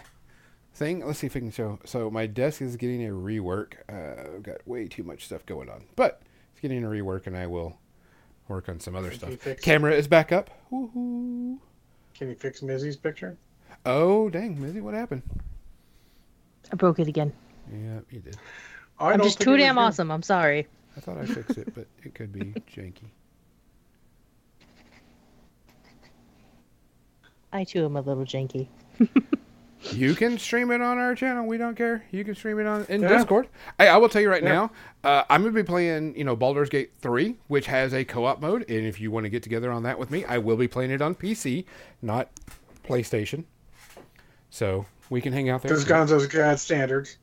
thing. 0.74 1.04
Let's 1.06 1.20
see 1.20 1.26
if 1.28 1.36
I 1.36 1.38
can 1.38 1.50
show. 1.50 1.78
So 1.84 2.10
my 2.10 2.26
desk 2.26 2.60
is 2.60 2.76
getting 2.76 3.06
a 3.06 3.10
rework. 3.10 3.74
Uh, 3.88 4.34
I've 4.36 4.42
got 4.42 4.66
way 4.66 4.86
too 4.88 5.02
much 5.04 5.24
stuff 5.24 5.46
going 5.46 5.70
on, 5.70 5.84
but 5.96 6.20
it's 6.52 6.60
getting 6.60 6.84
a 6.84 6.88
rework, 6.88 7.26
and 7.26 7.36
I 7.36 7.46
will 7.46 7.78
work 8.48 8.68
on 8.68 8.80
some 8.80 8.94
other 8.94 9.08
Think 9.10 9.20
stuff. 9.20 9.30
fixed 9.30 9.46
it? 9.46 9.62
Camera 9.62 9.92
is 9.94 10.08
back 10.08 10.32
up. 10.32 10.50
Woohoo! 10.72 11.58
Can 12.14 12.28
you 12.28 12.34
fix 12.34 12.62
Mizzy's 12.62 12.96
picture? 12.96 13.38
Oh 13.86 14.28
dang, 14.28 14.56
Mizzy, 14.58 14.82
what 14.82 14.92
happened? 14.94 15.22
I 16.72 16.76
broke 16.76 16.98
it 16.98 17.08
again. 17.08 17.32
Yeah, 17.72 18.00
you 18.10 18.20
did. 18.20 18.36
I 18.98 19.12
I'm 19.12 19.18
don't 19.18 19.26
just 19.26 19.40
too 19.40 19.56
damn 19.56 19.76
you. 19.76 19.82
awesome. 19.82 20.10
I'm 20.10 20.22
sorry. 20.22 20.66
I 20.96 21.00
thought 21.00 21.18
I 21.18 21.26
fixed 21.26 21.58
it, 21.58 21.72
but 21.74 21.86
it 22.02 22.14
could 22.14 22.32
be 22.32 22.40
janky. 22.74 23.04
I 27.52 27.64
too 27.64 27.84
am 27.84 27.96
a 27.96 28.00
little 28.00 28.24
janky. 28.24 28.68
You 29.92 30.16
can 30.16 30.38
stream 30.38 30.72
it 30.72 30.80
on 30.82 30.98
our 30.98 31.14
channel. 31.14 31.46
We 31.46 31.56
don't 31.56 31.76
care. 31.76 32.04
You 32.10 32.24
can 32.24 32.34
stream 32.34 32.58
it 32.58 32.66
on 32.66 32.84
in 32.88 33.00
Yeah. 33.00 33.08
Discord. 33.16 33.46
I, 33.78 33.86
I 33.86 33.96
will 33.98 34.08
tell 34.08 34.20
you 34.20 34.28
right 34.28 34.42
Yeah. 34.42 34.48
now. 34.52 34.70
Uh, 35.04 35.22
I'm 35.30 35.42
gonna 35.42 35.54
be 35.54 35.62
playing, 35.62 36.16
you 36.16 36.24
know, 36.24 36.34
Baldur's 36.34 36.68
Gate 36.68 36.90
3, 36.98 37.36
which 37.46 37.66
has 37.66 37.94
a 37.94 38.04
co-op 38.04 38.40
mode, 38.40 38.68
and 38.68 38.84
if 38.84 39.00
you 39.00 39.12
want 39.12 39.24
to 39.24 39.30
get 39.30 39.44
together 39.44 39.70
on 39.70 39.84
that 39.84 39.96
with 39.96 40.10
me, 40.10 40.24
I 40.24 40.38
will 40.38 40.56
be 40.56 40.66
playing 40.66 40.90
it 40.90 41.00
on 41.00 41.14
PC, 41.14 41.64
not 42.02 42.28
PlayStation. 42.88 43.44
So 44.50 44.84
we 45.10 45.20
can 45.20 45.32
hang 45.32 45.48
out 45.48 45.62
there 45.62 45.70
Because 45.70 45.84
Gonzo's 45.84 46.26
got 46.26 46.58
standards. 46.60 47.16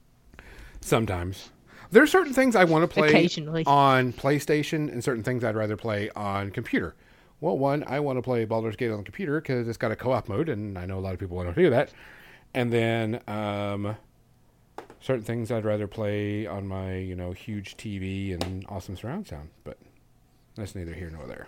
sometimes. 0.82 1.50
There 1.92 2.02
are 2.04 2.08
certain 2.08 2.34
things 2.34 2.56
I 2.56 2.64
want 2.66 2.84
to 2.84 2.88
play 2.94 3.10
Occasionally. 3.10 3.64
on 3.66 4.12
PlayStation, 4.14 4.92
and 4.92 5.04
certain 5.04 5.24
things 5.24 5.44
I'd 5.44 5.56
rather 5.56 5.78
play 5.78 6.10
on 6.16 6.52
computer. 6.52 6.96
Well, 7.42 7.58
one, 7.58 7.84
I 7.88 8.00
want 8.00 8.18
to 8.18 8.22
play 8.22 8.44
Baldur's 8.46 8.76
Gate 8.76 8.90
on 8.92 8.98
the 8.98 9.04
computer 9.04 9.40
because 9.40 9.68
it's 9.68 9.78
got 9.78 9.92
a 9.92 9.96
co-op 9.96 10.28
mode, 10.28 10.50
and 10.50 10.78
I 10.80 10.86
know 10.86 10.98
a 10.98 11.02
lot 11.02 11.14
of 11.14 11.20
people 11.20 11.38
want 11.38 11.54
to 11.54 11.62
do 11.62 11.70
that. 11.70 11.92
And 12.54 12.72
then 12.74 13.22
um, 13.28 13.96
certain 15.00 15.24
things 15.24 15.52
I'd 15.52 15.64
rather 15.66 15.88
play 15.88 16.48
on 16.48 16.68
my, 16.68 16.96
you 16.96 17.16
know, 17.16 17.34
huge 17.34 17.78
TV 17.78 18.34
and 18.34 18.66
awesome 18.68 18.98
surround 18.98 19.28
sound. 19.28 19.50
But 19.64 19.78
that's 20.56 20.74
neither 20.76 20.94
here 20.94 21.12
nor 21.12 21.28
there. 21.28 21.48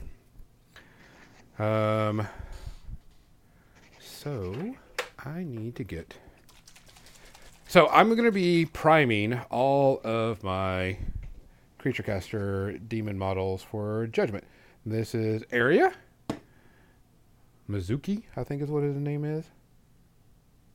Um, 2.07 2.27
so 3.99 4.75
I 5.25 5.43
need 5.43 5.75
to 5.77 5.83
get. 5.83 6.15
So 7.77 7.87
I'm 7.89 8.09
going 8.09 8.23
to 8.23 8.31
be 8.31 8.65
priming 8.65 9.39
all 9.51 10.01
of 10.03 10.43
my 10.43 10.97
creature 11.77 12.01
caster 12.01 12.75
demon 12.79 13.19
models 13.19 13.61
for 13.61 14.07
judgment. 14.07 14.45
This 14.83 15.13
is 15.13 15.43
Area. 15.51 15.93
Mizuki, 17.69 18.23
I 18.35 18.43
think 18.43 18.63
is 18.63 18.71
what 18.71 18.81
his 18.81 18.95
name 18.97 19.23
is. 19.23 19.45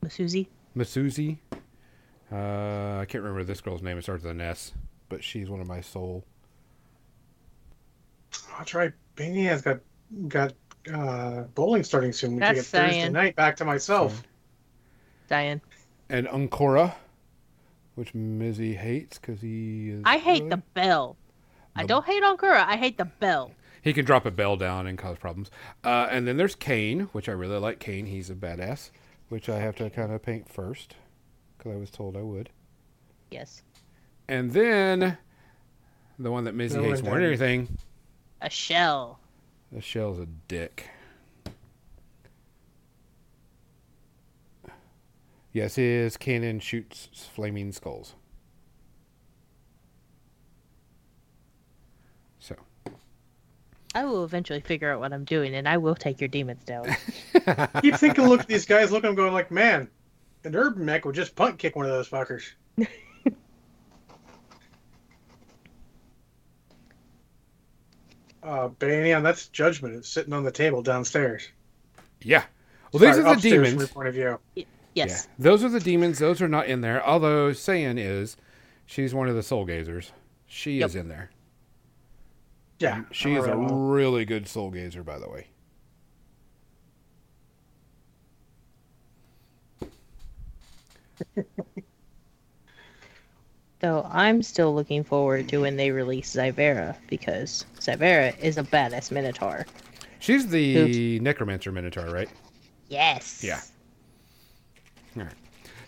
Masuzi. 0.01 0.47
Masuzi. 0.77 1.39
Uh, 2.31 2.99
I 3.01 3.05
can't 3.09 3.21
remember 3.21 3.43
this 3.43 3.59
girl's 3.59 3.81
name. 3.81 3.97
It 3.97 4.03
starts 4.03 4.23
with 4.23 4.31
an 4.31 4.39
S, 4.39 4.71
but 5.09 5.21
she's 5.21 5.49
one 5.49 5.59
of 5.59 5.67
my 5.67 5.81
soul. 5.81 6.23
I'll 8.57 8.63
try. 8.63 8.93
Bania's 9.17 9.61
got 9.61 9.81
got 10.29 10.53
uh, 10.89 11.41
bowling 11.53 11.83
starting 11.83 12.13
soon. 12.13 12.35
We 12.35 12.39
That's 12.39 12.59
take 12.59 12.81
it 12.81 12.87
Thursday 12.87 13.09
night 13.09 13.35
back 13.35 13.57
to 13.57 13.65
myself. 13.65 14.23
Diane. 15.27 15.59
And 16.09 16.27
Unkora, 16.27 16.95
which 17.95 18.13
Mizzy 18.13 18.75
hates 18.75 19.17
because 19.17 19.41
he 19.41 19.89
is. 19.91 20.01
I 20.05 20.17
hate 20.17 20.39
really- 20.43 20.49
the 20.49 20.57
bell. 20.73 21.17
I 21.75 21.85
don't 21.85 22.05
hate 22.05 22.21
Ankura. 22.21 22.65
I 22.67 22.77
hate 22.77 22.97
the 22.99 23.05
bell. 23.05 23.51
He 23.81 23.93
can 23.93 24.05
drop 24.05 24.25
a 24.27 24.31
bell 24.31 24.55
down 24.57 24.85
and 24.85 24.95
cause 24.97 25.17
problems. 25.17 25.49
Uh, 25.83 26.07
and 26.11 26.27
then 26.27 26.37
there's 26.37 26.53
Kane, 26.55 27.01
which 27.13 27.27
I 27.27 27.31
really 27.31 27.57
like. 27.57 27.79
Kane, 27.79 28.05
he's 28.05 28.29
a 28.29 28.35
badass, 28.35 28.91
which 29.29 29.49
I 29.49 29.59
have 29.59 29.75
to 29.77 29.89
kind 29.89 30.11
of 30.11 30.21
paint 30.21 30.47
first 30.47 30.95
because 31.57 31.73
I 31.73 31.75
was 31.77 31.89
told 31.89 32.15
I 32.15 32.21
would. 32.21 32.49
Yes. 33.31 33.63
And 34.27 34.51
then 34.51 35.17
the 36.19 36.31
one 36.31 36.43
that 36.43 36.55
Mizzy 36.55 36.75
No, 36.75 36.83
hates 36.83 37.01
more 37.01 37.15
than 37.15 37.23
anything, 37.23 37.77
A 38.39 38.49
shell. 38.51 39.19
the 39.71 39.81
shell's 39.81 40.19
a 40.19 40.27
dick. 40.47 40.89
Yes, 45.53 45.75
his 45.75 46.17
cannon 46.17 46.59
shoots 46.59 47.09
flaming 47.33 47.71
skulls. 47.71 48.15
So, 52.39 52.55
I 53.93 54.03
will 54.03 54.23
eventually 54.25 54.59
figure 54.61 54.91
out 54.91 54.99
what 54.99 55.13
I'm 55.13 55.23
doing, 55.23 55.53
and 55.53 55.69
I 55.69 55.77
will 55.77 55.93
take 55.95 56.19
your 56.19 56.27
demons 56.27 56.63
down. 56.65 56.87
Keep 57.81 57.95
thinking, 57.95 58.27
look 58.27 58.41
at 58.41 58.47
these 58.47 58.65
guys, 58.65 58.91
look 58.91 59.03
at 59.03 59.07
them 59.07 59.15
going 59.15 59.31
like, 59.31 59.51
man, 59.51 59.87
an 60.43 60.55
urban 60.55 60.85
mech 60.85 61.05
would 61.05 61.13
just 61.15 61.35
punt 61.35 61.59
kick 61.59 61.75
one 61.75 61.85
of 61.85 61.91
those 61.91 62.09
fuckers. 62.09 62.51
uh, 68.43 68.69
Banian, 68.79 69.21
that's 69.21 69.47
judgment. 69.49 69.95
It's 69.95 70.09
sitting 70.09 70.33
on 70.33 70.43
the 70.43 70.51
table 70.51 70.81
downstairs. 70.81 71.47
yeah. 72.21 72.43
Well, 72.91 72.99
these 72.99 73.15
Sorry, 73.15 73.21
are 73.21 73.23
the 73.23 73.31
upstairs 73.31 73.53
from 73.55 73.63
demons. 73.63 73.79
your 73.81 73.87
point 73.87 74.07
of 74.07 74.13
view. 74.13 74.39
Yes. 74.95 75.27
Yeah, 75.27 75.33
those 75.43 75.63
are 75.63 75.69
the 75.69 75.79
demons. 75.79 76.19
Those 76.19 76.41
are 76.41 76.47
not 76.47 76.67
in 76.67 76.81
there. 76.81 77.05
Although 77.05 77.51
Saiyan 77.51 77.97
is, 77.97 78.37
she's 78.85 79.13
one 79.13 79.27
of 79.29 79.35
the 79.35 79.43
soul 79.43 79.65
gazers. 79.65 80.11
She 80.47 80.79
Yep. 80.79 80.89
is 80.89 80.95
in 80.95 81.07
there. 81.07 81.29
Yeah, 82.79 83.03
She 83.11 83.35
is 83.35 83.45
a 83.45 83.57
well, 83.57 83.75
really 83.75 84.25
good 84.25 84.47
soul 84.47 84.69
gazer, 84.69 85.03
by 85.03 85.17
the 85.17 85.29
way. 85.29 85.47
Though 93.79 94.07
I'm 94.09 94.41
still 94.43 94.73
looking 94.73 95.03
forward 95.03 95.49
to 95.49 95.59
when 95.59 95.75
they 95.75 95.91
release 95.91 96.33
Zyvera 96.35 96.95
because 97.09 97.65
Zyvera 97.79 98.37
is 98.39 98.57
a 98.57 98.63
badass 98.63 99.11
Minotaur. 99.11 99.65
She's 100.19 100.47
the 100.47 101.19
necromancer 101.19 101.71
minotaur, 101.71 102.05
right? 102.09 102.29
Yes. 102.87 103.43
Yeah. 103.43 103.59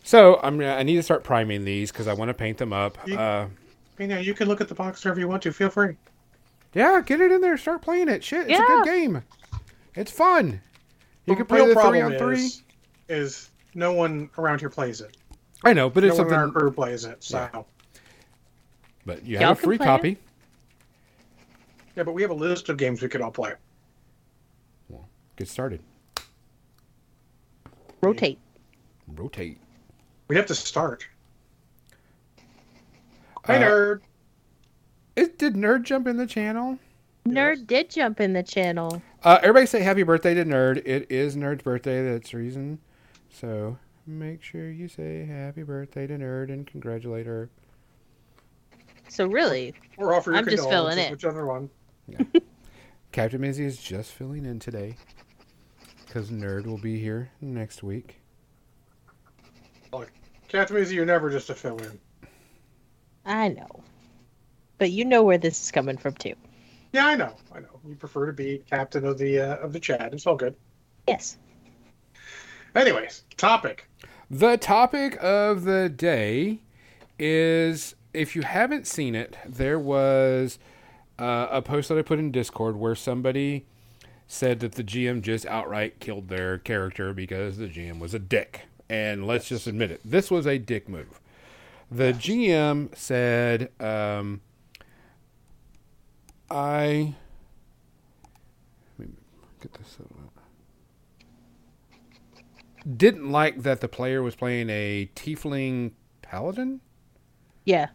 So 0.03 0.39
I'm. 0.43 0.61
I 0.61 0.83
need 0.83 0.95
to 0.97 1.03
start 1.03 1.23
priming 1.23 1.65
these 1.65 1.91
because 1.91 2.07
I 2.07 2.13
want 2.13 2.29
to 2.29 2.33
paint 2.33 2.57
them 2.59 2.71
up. 2.73 2.97
You- 3.07 3.17
Uh, 3.17 3.47
Banian, 3.97 4.23
you 4.23 4.33
can 4.33 4.47
look 4.47 4.59
at 4.61 4.67
the 4.67 4.75
box 4.75 5.03
wherever 5.03 5.19
you 5.19 5.27
want 5.27 5.41
to. 5.43 5.51
Feel 5.53 5.69
free. 5.69 5.95
yeah, 6.73 7.01
get 7.05 7.21
it 7.21 7.31
in 7.31 7.39
there. 7.41 7.57
Start 7.57 7.81
playing 7.81 8.09
it. 8.09 8.23
Shit, 8.23 8.49
it's 8.49 8.59
a 8.59 8.63
good 8.63 8.85
game. 8.85 9.23
It's 9.95 10.11
fun. 10.11 10.59
You 11.25 11.33
The 11.33 11.35
can 11.37 11.45
play 11.45 11.59
real 11.65 11.73
the 11.73 11.81
three 11.81 12.01
on 12.01 12.17
three. 12.17 12.35
Is, 12.45 12.63
is 13.07 13.49
no 13.73 13.93
one 13.93 14.29
around 14.37 14.59
here 14.59 14.69
plays 14.69 14.99
it. 15.01 15.15
I 15.63 15.71
know, 15.73 15.89
but 15.89 16.03
No 16.03 16.09
it's 16.09 16.17
one 16.19 16.27
in 16.27 16.33
our 16.33 16.39
something. 16.45 16.59
crew 16.59 16.71
plays 16.71 17.05
it. 17.05 17.23
So 17.23 17.37
Yeah. 17.37 17.49
yeah. 17.53 17.61
But 19.05 19.25
you 19.25 19.37
Y'all 19.39 19.47
have 19.49 19.59
a 19.59 19.61
free 19.61 19.77
copy. 19.77 20.09
it. 20.11 20.17
copy. 21.95 22.03
but 22.03 22.11
we 22.13 22.21
have 22.21 22.31
a 22.31 22.35
list 22.35 22.67
of 22.69 22.75
games 22.77 23.01
we 23.01 23.07
could 23.07 23.21
all 23.21 23.31
play. 23.31 23.53
Get 25.37 25.47
started. 25.47 25.81
Rotate. 28.01 28.39
Rotate. 29.07 29.59
We 30.27 30.35
have 30.35 30.45
to 30.47 30.55
start. 30.55 31.07
Hi, 33.45 33.57
Uh, 33.57 33.61
nerd. 33.61 34.01
It, 35.15 35.37
did 35.37 35.53
Nerd 35.53 35.83
jump 35.83 36.07
in 36.07 36.17
the 36.17 36.27
channel? 36.27 36.77
Nerd 37.27 37.67
did 37.67 37.89
jump 37.89 38.19
in 38.19 38.33
the 38.33 38.43
channel. 38.43 39.01
Uh, 39.23 39.39
everybody 39.41 39.65
say 39.65 39.81
happy 39.81 40.03
birthday 40.03 40.33
to 40.33 40.43
Nerd. 40.43 40.81
It 40.85 41.09
is 41.09 41.35
Nerd's 41.35 41.63
birthday. 41.63 42.03
That's 42.11 42.31
the 42.31 42.37
reason. 42.37 42.79
So 43.29 43.77
make 44.05 44.43
sure 44.43 44.69
you 44.69 44.87
say 44.87 45.25
happy 45.25 45.63
birthday 45.63 46.05
to 46.07 46.17
Nerd 46.17 46.49
and 46.51 46.67
congratulate 46.67 47.25
her. 47.25 47.49
So 49.07 49.27
really, 49.27 49.73
Or 49.97 50.13
offer 50.13 50.31
your 50.31 50.39
I'm 50.39 50.45
just 50.49 50.67
filling 50.69 50.97
condolences, 50.97 51.05
in. 51.05 51.11
Whichever 51.11 51.45
one. 51.45 51.69
Captain 53.11 53.41
Mizzy 53.41 53.61
is 53.65 53.77
just 53.77 54.11
filling 54.11 54.45
in 54.45 54.59
today 54.59 54.95
because 56.05 56.29
Nerd 56.29 56.65
will 56.65 56.77
be 56.77 56.99
here 56.99 57.29
next 57.39 57.81
week. 57.83 58.17
Captain 60.47 60.77
Easy, 60.77 60.95
you're 60.95 61.05
never 61.05 61.29
just 61.29 61.49
a 61.49 61.55
fill 61.55 61.77
in. 61.79 61.99
I 63.25 63.49
know. 63.49 63.67
But 64.77 64.91
you 64.91 65.05
know 65.05 65.23
where 65.23 65.37
this 65.37 65.63
is 65.63 65.71
coming 65.71 65.97
from 65.97 66.13
too. 66.13 66.35
Yeah, 66.93 67.07
I 67.07 67.15
know. 67.15 67.33
I 67.53 67.59
know. 67.59 67.79
You 67.87 67.95
prefer 67.95 68.25
to 68.27 68.33
be 68.33 68.63
captain 68.69 69.05
of 69.05 69.17
the 69.17 69.39
uh, 69.39 69.55
of 69.57 69.73
the 69.73 69.79
chat. 69.79 70.13
It's 70.13 70.25
all 70.25 70.35
good. 70.35 70.55
Yes. 71.07 71.37
Anyways, 72.75 73.23
topic. 73.37 73.89
The 74.29 74.57
topic 74.57 75.17
of 75.21 75.63
the 75.63 75.89
day 75.89 76.61
is 77.19 77.95
if 78.13 78.35
you 78.35 78.41
haven't 78.41 78.87
seen 78.87 79.15
it, 79.15 79.37
there 79.45 79.79
was 79.79 80.57
uh, 81.19 81.47
a 81.51 81.61
post 81.61 81.89
that 81.89 81.97
I 81.97 82.01
put 82.01 82.19
in 82.19 82.31
Discord 82.31 82.75
where 82.75 82.95
somebody 82.95 83.65
said 84.27 84.59
that 84.61 84.73
the 84.73 84.83
GM 84.83 85.21
just 85.21 85.45
outright 85.45 85.99
killed 85.99 86.29
their 86.29 86.57
character 86.57 87.13
because 87.13 87.57
the 87.57 87.67
GM 87.67 87.99
was 87.99 88.13
a 88.13 88.19
dick. 88.19 88.61
And 88.89 89.25
let's 89.25 89.47
just 89.47 89.67
admit 89.67 89.91
it, 89.91 90.01
this 90.05 90.29
was 90.29 90.45
a 90.45 90.57
dick 90.57 90.87
move. 90.87 91.19
The 91.91 92.13
GM 92.13 92.95
said, 92.95 93.69
um, 93.79 94.41
I. 96.49 97.15
Let 98.99 99.07
me 99.07 99.13
get 99.61 99.73
this 99.73 99.97
up. 99.99 100.11
Didn't 102.97 103.31
like 103.31 103.63
that 103.63 103.81
the 103.81 103.87
player 103.87 104.21
was 104.21 104.35
playing 104.35 104.69
a 104.69 105.09
tiefling 105.15 105.91
paladin 106.21 106.81
Yeah. 107.65 107.87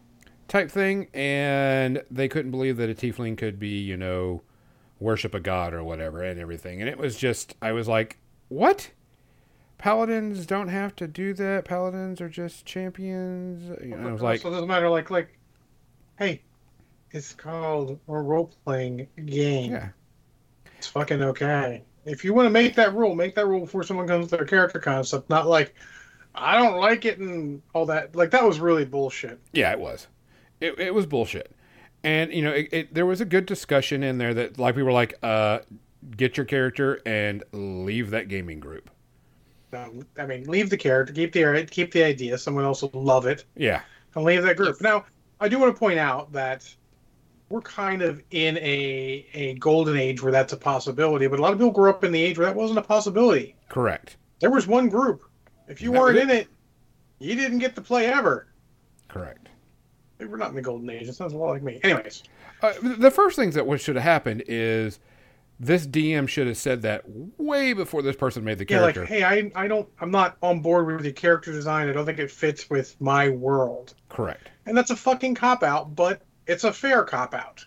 type 0.48 0.68
thing, 0.70 1.06
and 1.14 2.02
they 2.10 2.26
couldn't 2.26 2.50
believe 2.50 2.76
that 2.78 2.90
a 2.90 2.94
tiefling 2.94 3.38
could 3.38 3.60
be, 3.60 3.80
you 3.80 3.96
know, 3.96 4.42
worship 4.98 5.32
a 5.32 5.38
god 5.40 5.72
or 5.74 5.84
whatever 5.84 6.22
and 6.22 6.40
everything. 6.40 6.80
And 6.80 6.88
it 6.90 6.98
was 6.98 7.16
just, 7.16 7.54
I 7.62 7.70
was 7.70 7.86
like, 7.86 8.18
what? 8.48 8.90
Paladins 9.80 10.44
don't 10.46 10.68
have 10.68 10.94
to 10.96 11.08
do 11.08 11.32
that. 11.34 11.64
Paladins 11.64 12.20
are 12.20 12.28
just 12.28 12.66
champions. 12.66 13.76
You 13.82 13.96
know, 13.96 14.08
I 14.08 14.12
was 14.12 14.22
like, 14.22 14.40
so 14.42 14.48
it 14.48 14.52
doesn't 14.52 14.68
matter. 14.68 14.88
Like 14.88 15.10
like 15.10 15.38
hey, 16.20 16.42
it's 17.10 17.32
called 17.32 17.98
a 18.06 18.12
role 18.12 18.52
playing 18.64 19.08
game. 19.24 19.72
Yeah. 19.72 19.88
It's 20.78 20.86
fucking 20.86 21.22
okay. 21.22 21.82
If 22.04 22.24
you 22.24 22.32
want 22.34 22.46
to 22.46 22.50
make 22.50 22.74
that 22.76 22.94
rule, 22.94 23.14
make 23.14 23.34
that 23.34 23.46
rule 23.46 23.60
before 23.60 23.82
someone 23.82 24.06
comes 24.06 24.30
with 24.30 24.38
their 24.38 24.46
character 24.46 24.78
concept. 24.78 25.28
Not 25.28 25.46
like, 25.46 25.74
I 26.34 26.56
don't 26.58 26.78
like 26.78 27.04
it 27.04 27.18
and 27.18 27.60
all 27.74 27.86
that. 27.86 28.14
Like 28.14 28.30
that 28.30 28.44
was 28.44 28.60
really 28.60 28.84
bullshit. 28.84 29.40
Yeah, 29.52 29.72
it 29.72 29.80
was. 29.80 30.06
It, 30.60 30.78
it 30.78 30.94
was 30.94 31.06
bullshit. 31.06 31.52
And, 32.02 32.32
you 32.32 32.42
know, 32.42 32.52
it, 32.52 32.68
it, 32.72 32.94
there 32.94 33.04
was 33.04 33.20
a 33.20 33.26
good 33.26 33.44
discussion 33.44 34.02
in 34.02 34.16
there 34.16 34.32
that, 34.32 34.58
like, 34.58 34.74
we 34.74 34.82
were 34.82 34.92
like, 34.92 35.14
uh, 35.22 35.58
get 36.16 36.38
your 36.38 36.46
character 36.46 37.00
and 37.04 37.44
leave 37.52 38.10
that 38.10 38.28
gaming 38.28 38.58
group. 38.58 38.90
No, 39.72 40.02
I 40.18 40.26
mean, 40.26 40.44
leave 40.44 40.68
the 40.70 40.76
character, 40.76 41.12
keep 41.12 41.32
the 41.32 41.66
keep 41.70 41.92
the 41.92 42.02
idea. 42.02 42.36
Someone 42.38 42.64
else 42.64 42.82
will 42.82 42.90
love 42.94 43.26
it, 43.26 43.44
Yeah. 43.56 43.82
and 44.14 44.24
leave 44.24 44.42
that 44.42 44.56
group. 44.56 44.80
Now, 44.80 45.04
I 45.40 45.48
do 45.48 45.58
want 45.58 45.74
to 45.74 45.78
point 45.78 45.98
out 45.98 46.32
that 46.32 46.68
we're 47.48 47.60
kind 47.60 48.02
of 48.02 48.22
in 48.30 48.56
a 48.58 49.26
a 49.34 49.54
golden 49.54 49.96
age 49.96 50.22
where 50.22 50.32
that's 50.32 50.52
a 50.52 50.56
possibility, 50.56 51.26
but 51.28 51.38
a 51.38 51.42
lot 51.42 51.52
of 51.52 51.58
people 51.58 51.70
grew 51.72 51.90
up 51.90 52.02
in 52.04 52.10
the 52.12 52.20
age 52.22 52.36
where 52.38 52.46
that 52.46 52.56
wasn't 52.56 52.78
a 52.78 52.82
possibility. 52.82 53.54
Correct. 53.68 54.16
There 54.40 54.50
was 54.50 54.66
one 54.66 54.88
group. 54.88 55.22
If 55.68 55.80
you 55.80 55.92
That 55.92 56.00
weren't 56.00 56.18
in 56.18 56.30
it, 56.30 56.48
you 57.20 57.36
didn't 57.36 57.58
get 57.58 57.74
to 57.76 57.80
play 57.80 58.06
ever. 58.06 58.48
Correct. 59.08 59.48
We're 60.18 60.36
not 60.36 60.50
in 60.50 60.56
the 60.56 60.62
golden 60.62 60.90
age. 60.90 61.08
It 61.08 61.14
sounds 61.14 61.32
a 61.32 61.36
lot 61.36 61.50
like 61.50 61.62
me. 61.62 61.80
Anyways, 61.82 62.24
Uh, 62.62 62.72
the 62.82 63.10
first 63.10 63.36
things 63.36 63.54
that 63.54 63.80
should 63.80 63.96
have 63.96 64.04
happened 64.04 64.42
is 64.46 64.98
this 65.60 65.86
DM 65.86 66.26
should 66.26 66.46
have 66.46 66.56
said 66.56 66.80
that 66.82 67.04
way 67.06 67.74
before 67.74 68.00
this 68.00 68.16
person 68.16 68.42
made 68.42 68.56
the 68.56 68.66
yeah, 68.68 68.80
like, 68.80 68.94
character. 68.94 69.14
hey, 69.14 69.22
I 69.22 69.52
I 69.54 69.68
don't, 69.68 69.86
I'm 70.00 70.10
not 70.10 70.38
on 70.42 70.60
board 70.60 70.86
with 70.86 71.02
the 71.02 71.12
character 71.12 71.52
design. 71.52 71.88
I 71.88 71.92
don't 71.92 72.06
think 72.06 72.18
it 72.18 72.30
fits 72.30 72.70
with 72.70 72.98
my 72.98 73.28
world. 73.28 73.94
Correct. 74.08 74.48
And 74.64 74.76
that's 74.76 74.90
a 74.90 74.96
fucking 74.96 75.34
cop 75.34 75.62
out, 75.62 75.94
but 75.94 76.22
it's 76.46 76.64
a 76.64 76.72
fair 76.72 77.04
cop 77.04 77.34
out. 77.34 77.64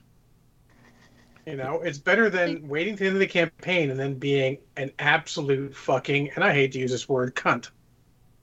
You 1.46 1.56
know, 1.56 1.82
it's 1.82 2.00
better 2.00 2.30
than 2.30 2.68
waiting 2.68 2.96
to 2.96 3.04
the 3.04 3.08
end 3.08 3.16
of 3.18 3.20
the 3.20 3.28
campaign 3.28 3.92
and 3.92 4.00
then 4.00 4.16
being 4.16 4.58
an 4.78 4.92
absolute 4.98 5.76
fucking, 5.76 6.32
and 6.32 6.44
I 6.44 6.54
hate 6.54 6.72
to 6.72 6.80
use 6.80 6.90
this 6.90 7.08
word, 7.08 7.36
cunt. 7.36 7.70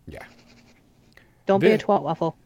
Yeah. 0.07 0.25
Don't 1.47 1.61
be 1.61 1.73
a 1.73 1.79
twat 1.79 2.03
waffle. 2.03 2.37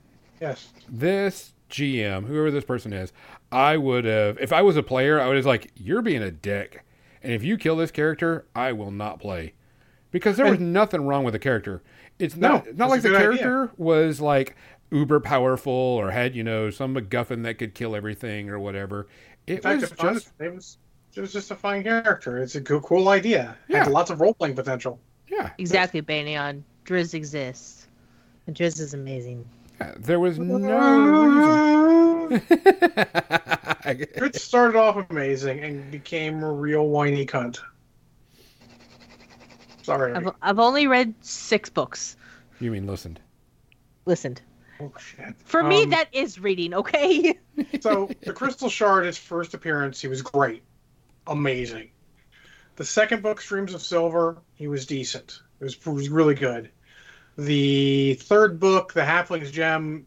Yes. 0.40 0.68
This 0.88 1.52
GM, 1.70 2.24
whoever 2.24 2.50
this 2.50 2.64
person 2.64 2.92
is, 2.92 3.12
I 3.50 3.76
would 3.76 4.04
have, 4.04 4.38
if 4.38 4.52
I 4.52 4.62
was 4.62 4.76
a 4.76 4.82
player, 4.82 5.20
I 5.20 5.26
would 5.26 5.36
have 5.36 5.44
like, 5.44 5.72
you're 5.74 6.02
being 6.02 6.22
a 6.22 6.30
dick. 6.30 6.84
And 7.24 7.32
if 7.32 7.42
you 7.42 7.56
kill 7.56 7.76
this 7.76 7.90
character, 7.90 8.44
I 8.54 8.72
will 8.72 8.90
not 8.92 9.18
play. 9.18 9.54
Because 10.12 10.36
there 10.36 10.48
was 10.48 10.60
nothing 10.60 11.06
wrong 11.06 11.24
with 11.24 11.32
the 11.32 11.38
character. 11.40 11.82
It's 12.20 12.36
not, 12.36 12.66
No, 12.66 12.72
not 12.72 12.90
like 12.90 13.02
the 13.02 13.08
good 13.08 13.16
idea. 13.16 13.38
character 13.42 13.70
was 13.76 14.20
like 14.20 14.54
uber 14.92 15.18
powerful 15.18 15.72
or 15.72 16.10
had, 16.12 16.36
you 16.36 16.44
know, 16.44 16.70
some 16.70 16.94
MacGuffin 16.94 17.42
that 17.42 17.54
could 17.58 17.74
kill 17.74 17.96
everything 17.96 18.48
or 18.50 18.60
whatever. 18.60 19.08
In 19.48 19.56
It 19.56 19.62
fact, 19.62 19.80
was 19.80 19.90
it 19.90 20.02
was, 20.02 20.12
just, 20.22 20.32
it 20.38 20.54
was 20.54 20.78
it 21.16 21.20
was 21.20 21.32
just 21.32 21.50
a 21.50 21.56
fine 21.56 21.82
character. 21.82 22.38
It's 22.38 22.54
a 22.54 22.60
cool, 22.60 22.80
cool 22.80 23.08
idea. 23.08 23.56
Yeah. 23.68 23.84
Had 23.84 23.92
lots 23.92 24.10
of 24.10 24.20
role 24.20 24.34
playing 24.34 24.54
potential. 24.54 25.00
yeah. 25.28 25.50
Exactly, 25.58 26.00
Banyan. 26.00 26.64
Drizzt 26.84 27.14
exists. 27.14 27.88
And 28.46 28.54
Drizzt 28.54 28.78
is 28.80 28.94
amazing. 28.94 29.44
yeah, 29.80 29.94
There 29.98 30.20
was 30.20 30.38
no 30.40 32.28
reason. 32.28 32.42
It 33.86 34.36
started 34.36 34.78
off 34.78 35.10
amazing 35.10 35.60
and 35.60 35.90
became 35.90 36.42
a 36.42 36.50
real 36.50 36.86
whiny 36.88 37.26
cunt. 37.26 37.58
Sorry. 39.82 40.14
I've, 40.14 40.30
I've 40.40 40.58
only 40.58 40.86
read 40.86 41.14
six 41.20 41.68
books. 41.68 42.16
you 42.60 42.70
mean 42.70 42.86
listened? 42.86 43.20
Listened. 44.06 44.40
Oh, 44.80 44.92
shit. 44.98 45.34
For 45.44 45.62
me, 45.62 45.84
Um, 45.84 45.90
that 45.90 46.08
is 46.12 46.38
reading, 46.40 46.74
okay? 46.74 47.38
So 47.80 48.08
the 48.22 48.32
Crystal 48.32 48.68
Shard, 48.68 49.04
his 49.06 49.16
first 49.18 49.54
appearance, 49.54 50.00
he 50.00 50.08
was 50.08 50.22
great, 50.22 50.62
amazing. 51.26 51.90
The 52.76 52.84
second 52.84 53.22
book, 53.22 53.40
Streams 53.40 53.74
of 53.74 53.82
Silver, 53.82 54.38
he 54.54 54.66
was 54.66 54.86
decent. 54.86 55.38
It 55.60 55.64
was, 55.64 55.74
it 55.74 55.86
was 55.86 56.08
really 56.08 56.34
good. 56.34 56.70
The 57.36 58.14
third 58.14 58.58
book, 58.58 58.92
The 58.92 59.02
Halfling's 59.04 59.50
Gem, 59.52 60.06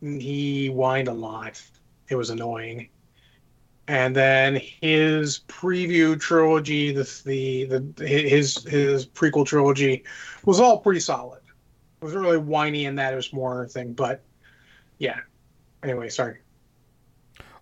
he 0.00 0.68
whined 0.68 1.08
a 1.08 1.12
lot. 1.12 1.60
It 2.08 2.14
was 2.14 2.30
annoying. 2.30 2.88
And 3.88 4.16
then 4.16 4.60
his 4.80 5.40
preview 5.48 6.18
trilogy, 6.20 6.92
the 6.92 7.04
the, 7.24 7.64
the 7.66 8.06
his 8.06 8.64
his 8.64 9.06
prequel 9.06 9.46
trilogy, 9.46 10.02
was 10.44 10.58
all 10.60 10.78
pretty 10.80 11.00
solid. 11.00 11.40
It 12.00 12.04
was 12.04 12.14
really 12.14 12.38
whiny 12.38 12.84
in 12.86 12.96
that 12.96 13.12
it 13.12 13.16
was 13.16 13.32
more 13.32 13.62
a 13.64 13.68
thing, 13.68 13.92
but 13.92 14.22
yeah. 14.98 15.20
Anyway, 15.82 16.08
sorry. 16.08 16.38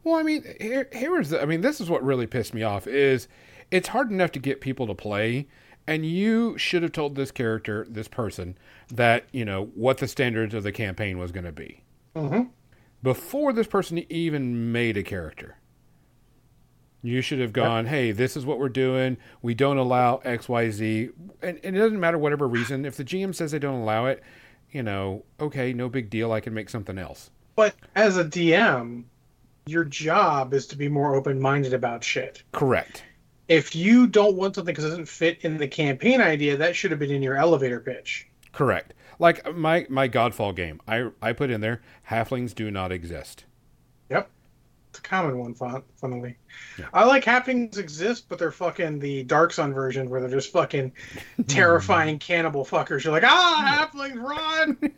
Well, 0.02 0.14
I 0.16 0.22
mean, 0.22 0.44
here, 0.60 0.88
here 0.92 1.18
is 1.20 1.30
the. 1.30 1.42
I 1.42 1.46
mean, 1.46 1.60
this 1.60 1.80
is 1.80 1.90
what 1.90 2.02
really 2.02 2.26
pissed 2.26 2.54
me 2.54 2.62
off. 2.62 2.86
Is 2.86 3.28
it's 3.70 3.88
hard 3.88 4.10
enough 4.10 4.32
to 4.32 4.38
get 4.38 4.60
people 4.60 4.86
to 4.86 4.94
play, 4.94 5.46
and 5.86 6.04
you 6.06 6.56
should 6.58 6.82
have 6.82 6.92
told 6.92 7.14
this 7.16 7.30
character, 7.30 7.86
this 7.88 8.08
person, 8.08 8.56
that 8.88 9.24
you 9.32 9.44
know 9.44 9.66
what 9.74 9.98
the 9.98 10.08
standards 10.08 10.54
of 10.54 10.62
the 10.62 10.72
campaign 10.72 11.18
was 11.18 11.32
going 11.32 11.44
to 11.44 11.52
be 11.52 11.82
Mm-hmm. 12.16 12.42
before 13.02 13.52
this 13.52 13.66
person 13.66 14.04
even 14.10 14.72
made 14.72 14.96
a 14.96 15.02
character. 15.02 15.56
You 17.04 17.20
should 17.20 17.38
have 17.40 17.52
gone, 17.52 17.84
hey, 17.84 18.12
this 18.12 18.34
is 18.34 18.46
what 18.46 18.58
we're 18.58 18.70
doing. 18.70 19.18
We 19.42 19.52
don't 19.52 19.76
allow 19.76 20.22
X, 20.24 20.48
Y, 20.48 20.70
Z, 20.70 21.10
and, 21.42 21.60
and 21.62 21.76
it 21.76 21.78
doesn't 21.78 22.00
matter 22.00 22.16
whatever 22.16 22.48
reason. 22.48 22.86
If 22.86 22.96
the 22.96 23.04
GM 23.04 23.34
says 23.34 23.50
they 23.50 23.58
don't 23.58 23.82
allow 23.82 24.06
it, 24.06 24.22
you 24.70 24.82
know, 24.82 25.22
okay, 25.38 25.74
no 25.74 25.90
big 25.90 26.08
deal. 26.08 26.32
I 26.32 26.40
can 26.40 26.54
make 26.54 26.70
something 26.70 26.96
else. 26.96 27.28
But 27.56 27.74
as 27.94 28.16
a 28.16 28.24
DM, 28.24 29.04
your 29.66 29.84
job 29.84 30.54
is 30.54 30.66
to 30.68 30.76
be 30.76 30.88
more 30.88 31.14
open 31.14 31.38
minded 31.38 31.74
about 31.74 32.02
shit. 32.02 32.42
Correct. 32.52 33.04
If 33.48 33.76
you 33.76 34.06
don't 34.06 34.36
want 34.36 34.54
something 34.54 34.72
because 34.72 34.86
it 34.86 34.88
doesn't 34.88 35.08
fit 35.08 35.40
in 35.42 35.58
the 35.58 35.68
campaign 35.68 36.22
idea, 36.22 36.56
that 36.56 36.74
should 36.74 36.90
have 36.90 37.00
been 37.00 37.10
in 37.10 37.22
your 37.22 37.36
elevator 37.36 37.80
pitch. 37.80 38.26
Correct. 38.52 38.94
Like 39.18 39.54
my 39.54 39.86
my 39.90 40.08
Godfall 40.08 40.56
game, 40.56 40.80
I 40.88 41.10
I 41.20 41.34
put 41.34 41.50
in 41.50 41.60
there 41.60 41.82
halflings 42.08 42.54
do 42.54 42.70
not 42.70 42.92
exist. 42.92 43.44
Yep. 44.08 44.30
A 44.98 45.00
common 45.02 45.38
one, 45.38 45.54
fun- 45.54 45.82
funnily. 45.96 46.36
Yeah. 46.78 46.86
I 46.92 47.04
like 47.04 47.24
halflings 47.24 47.78
exist, 47.78 48.28
but 48.28 48.38
they're 48.38 48.50
fucking 48.52 48.98
the 48.98 49.24
Dark 49.24 49.52
Sun 49.52 49.72
version 49.72 50.08
where 50.10 50.20
they're 50.20 50.30
just 50.30 50.52
fucking 50.52 50.92
terrifying 51.46 52.18
cannibal 52.18 52.64
fuckers. 52.64 53.04
You're 53.04 53.12
like, 53.12 53.24
ah, 53.24 53.90
halflings, 53.92 54.22
run! 54.22 54.92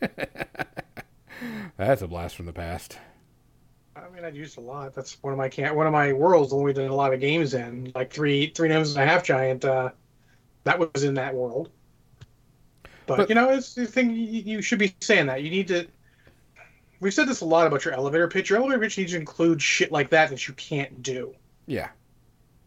That's 1.77 2.01
a 2.01 2.07
blast 2.07 2.35
from 2.35 2.45
the 2.47 2.53
past. 2.53 2.97
I 3.95 4.09
mean, 4.09 4.23
I'd 4.23 4.35
used 4.35 4.57
a 4.57 4.61
lot. 4.61 4.93
That's 4.95 5.21
one 5.23 5.33
of 5.33 5.37
my 5.37 5.49
can 5.49 5.75
one 5.75 5.85
of 5.87 5.93
my 5.93 6.13
worlds. 6.13 6.49
The 6.49 6.55
one 6.55 6.65
we 6.65 6.73
did 6.73 6.89
a 6.89 6.93
lot 6.95 7.13
of 7.13 7.19
games 7.19 7.53
in, 7.53 7.91
like 7.95 8.11
three 8.11 8.47
three 8.51 8.69
gnomes 8.69 8.95
and 8.95 9.03
a 9.03 9.11
half 9.11 9.23
giant. 9.23 9.65
Uh, 9.65 9.89
that 10.63 10.79
was 10.79 11.03
in 11.03 11.13
that 11.15 11.33
world. 11.33 11.69
But, 13.05 13.17
But- 13.17 13.29
you 13.29 13.35
know, 13.35 13.49
it's 13.49 13.73
the 13.73 13.85
thing. 13.85 14.11
You, 14.11 14.23
you 14.25 14.61
should 14.61 14.79
be 14.79 14.95
saying 15.01 15.27
that. 15.27 15.43
You 15.43 15.49
need 15.49 15.67
to. 15.69 15.87
We've 16.99 17.13
said 17.13 17.27
this 17.27 17.41
a 17.41 17.45
lot 17.45 17.67
about 17.67 17.85
your 17.85 17.93
elevator 17.93 18.27
pitch. 18.27 18.49
Your 18.49 18.59
elevator 18.59 18.79
pitch 18.81 18.97
needs 18.97 19.11
to 19.11 19.17
include 19.17 19.61
shit 19.61 19.91
like 19.91 20.09
that 20.09 20.29
that 20.29 20.47
you 20.47 20.53
can't 20.55 21.01
do, 21.03 21.35
Yeah. 21.65 21.89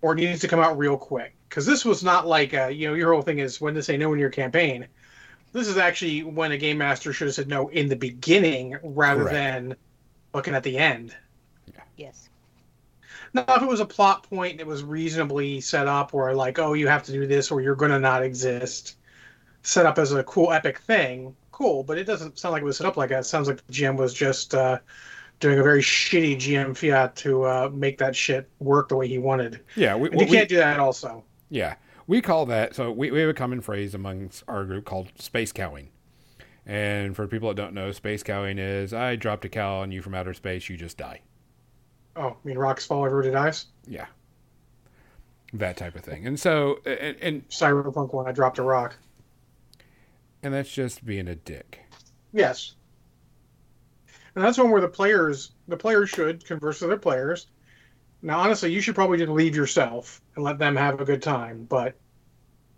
or 0.03 0.13
it 0.13 0.17
needs 0.17 0.41
to 0.41 0.49
come 0.49 0.61
out 0.61 0.79
real 0.79 0.97
quick. 0.97 1.35
Because 1.49 1.67
this 1.67 1.85
was 1.85 2.05
not 2.05 2.27
like 2.29 2.55
uh 2.55 2.67
you 2.69 2.87
know 2.89 2.95
your 2.95 3.13
whole 3.13 3.23
thing 3.23 3.41
is 3.41 3.61
when 3.61 3.75
to 3.75 3.83
say 3.83 3.97
no 3.97 4.13
in 4.13 4.21
your 4.21 4.31
campaign. 4.31 4.87
This 5.53 5.67
is 5.67 5.77
actually 5.77 6.23
when 6.23 6.53
a 6.53 6.57
game 6.57 6.79
master 6.79 7.13
should 7.13 7.27
have 7.27 7.35
said 7.35 7.49
no 7.49 7.69
in 7.69 7.89
the 7.89 7.97
beginning 7.97 8.77
rather 8.85 9.23
Correct. 9.23 9.35
than 9.35 9.77
looking 10.33 10.55
at 10.55 10.63
the 10.63 10.79
end. 10.79 11.17
Yes. 11.97 12.29
Now, 13.33 13.45
if 13.49 13.63
it 13.63 13.69
was 13.69 13.81
a 13.81 13.87
plot 13.87 14.23
point 14.29 14.53
and 14.53 14.61
it 14.61 14.67
was 14.67 14.83
reasonably 14.83 15.61
set 15.61 15.87
up, 15.87 16.13
where 16.13 16.35
like, 16.35 16.59
oh, 16.59 16.73
you 16.73 16.89
have 16.89 17.03
to 17.05 17.13
do 17.13 17.27
this, 17.27 17.51
or 17.51 17.61
you're 17.61 17.75
going 17.77 17.91
to 17.91 17.99
not 17.99 18.23
exist, 18.23 18.97
set 19.63 19.87
up 19.87 19.99
as 19.99 20.13
a 20.13 20.25
cool 20.25 20.53
epic 20.53 20.79
thing, 20.79 21.37
cool. 21.61 21.85
But 21.85 21.99
it 21.99 22.05
doesn't 22.05 22.39
sound 22.39 22.53
like 22.53 22.63
it 22.63 22.65
was 22.65 22.77
set 22.79 22.87
up 22.87 22.97
like 22.97 23.11
that. 23.11 23.21
It 23.21 23.25
sounds 23.25 23.49
like 23.49 23.65
the 23.67 23.73
GM 23.73 23.97
was 23.97 24.15
just 24.15 24.55
uh, 24.55 24.79
doing 25.41 25.59
a 25.59 25.63
very 25.63 25.83
shitty 25.83 26.37
GM 26.37 26.77
fiat 26.77 27.15
to 27.17 27.45
uh, 27.45 27.71
make 27.73 27.99
that 27.99 28.17
shit 28.17 28.49
work 28.59 28.89
the 28.89 28.97
way 28.97 29.07
he 29.09 29.19
wanted. 29.19 29.61
Yeah. 29.77 29.95
We, 29.95 30.11
you 30.11 30.19
we- 30.19 30.27
can't 30.27 30.49
do 30.49 30.57
that 30.57 30.81
also. 30.81 31.23
yeah. 31.51 31.75
We 32.07 32.21
call 32.21 32.45
that 32.47 32.75
so 32.75 32.91
we, 32.91 33.13
we 33.13 33.21
have 33.21 33.29
a 33.29 33.35
common 33.35 33.61
phrase 33.61 33.95
amongst 33.95 34.43
our 34.49 34.65
group 34.65 34.85
called 34.85 35.13
space 35.21 35.53
cowing. 35.53 35.91
And 36.67 37.15
for 37.15 37.29
people 37.29 37.49
that 37.49 37.55
don't 37.55 37.73
know, 37.73 37.93
space 37.93 38.25
cowing 38.25 38.59
is 38.59 38.93
I 38.93 39.15
dropped 39.15 39.45
a 39.45 39.49
cow 39.49 39.77
on 39.77 39.93
you 39.93 40.03
from 40.03 40.15
outer 40.17 40.35
space, 40.35 40.69
you 40.69 40.77
just 40.77 40.97
die. 40.97 41.21
Oh, 42.17 42.31
I 42.31 42.35
mean, 42.43 42.59
rocks 42.59 42.85
fall, 42.85 43.07
everybody 43.07 43.31
dies. 43.33 43.67
Yeah. 43.87 44.07
That 45.53 45.77
type 45.77 45.95
of 45.95 46.03
thing. 46.03 46.27
And 46.27 46.39
so 46.39 46.81
and 46.85 47.17
and, 47.21 47.49
Cyberpunk 47.49 48.13
one, 48.13 48.27
I 48.27 48.33
dropped 48.33 48.59
a 48.59 48.63
rock. 48.63 48.97
And 50.43 50.55
that's 50.55 50.73
just 50.73 51.05
being 51.05 51.29
a 51.29 51.35
dick. 51.35 51.81
Yes. 52.33 52.75
And 54.35 54.45
that's 54.45 54.59
one 54.59 54.71
where 54.71 54.81
the 54.81 54.89
players 54.89 55.53
the 55.69 55.77
players 55.77 56.11
should 56.11 56.45
converse 56.45 56.81
with 56.81 56.91
their 56.91 56.99
players. 56.99 57.47
Now 58.23 58.39
honestly, 58.41 58.73
you 58.73 58.81
should 58.81 58.95
probably 58.95 59.19
just 59.19 59.31
leave 59.31 59.57
yourself 59.57 60.21
and 60.35 60.45
let 60.45 60.59
them 60.59 60.77
have 60.77 61.01
a 61.01 61.05
good 61.05 61.23
time. 61.23 61.65
But 61.65 61.97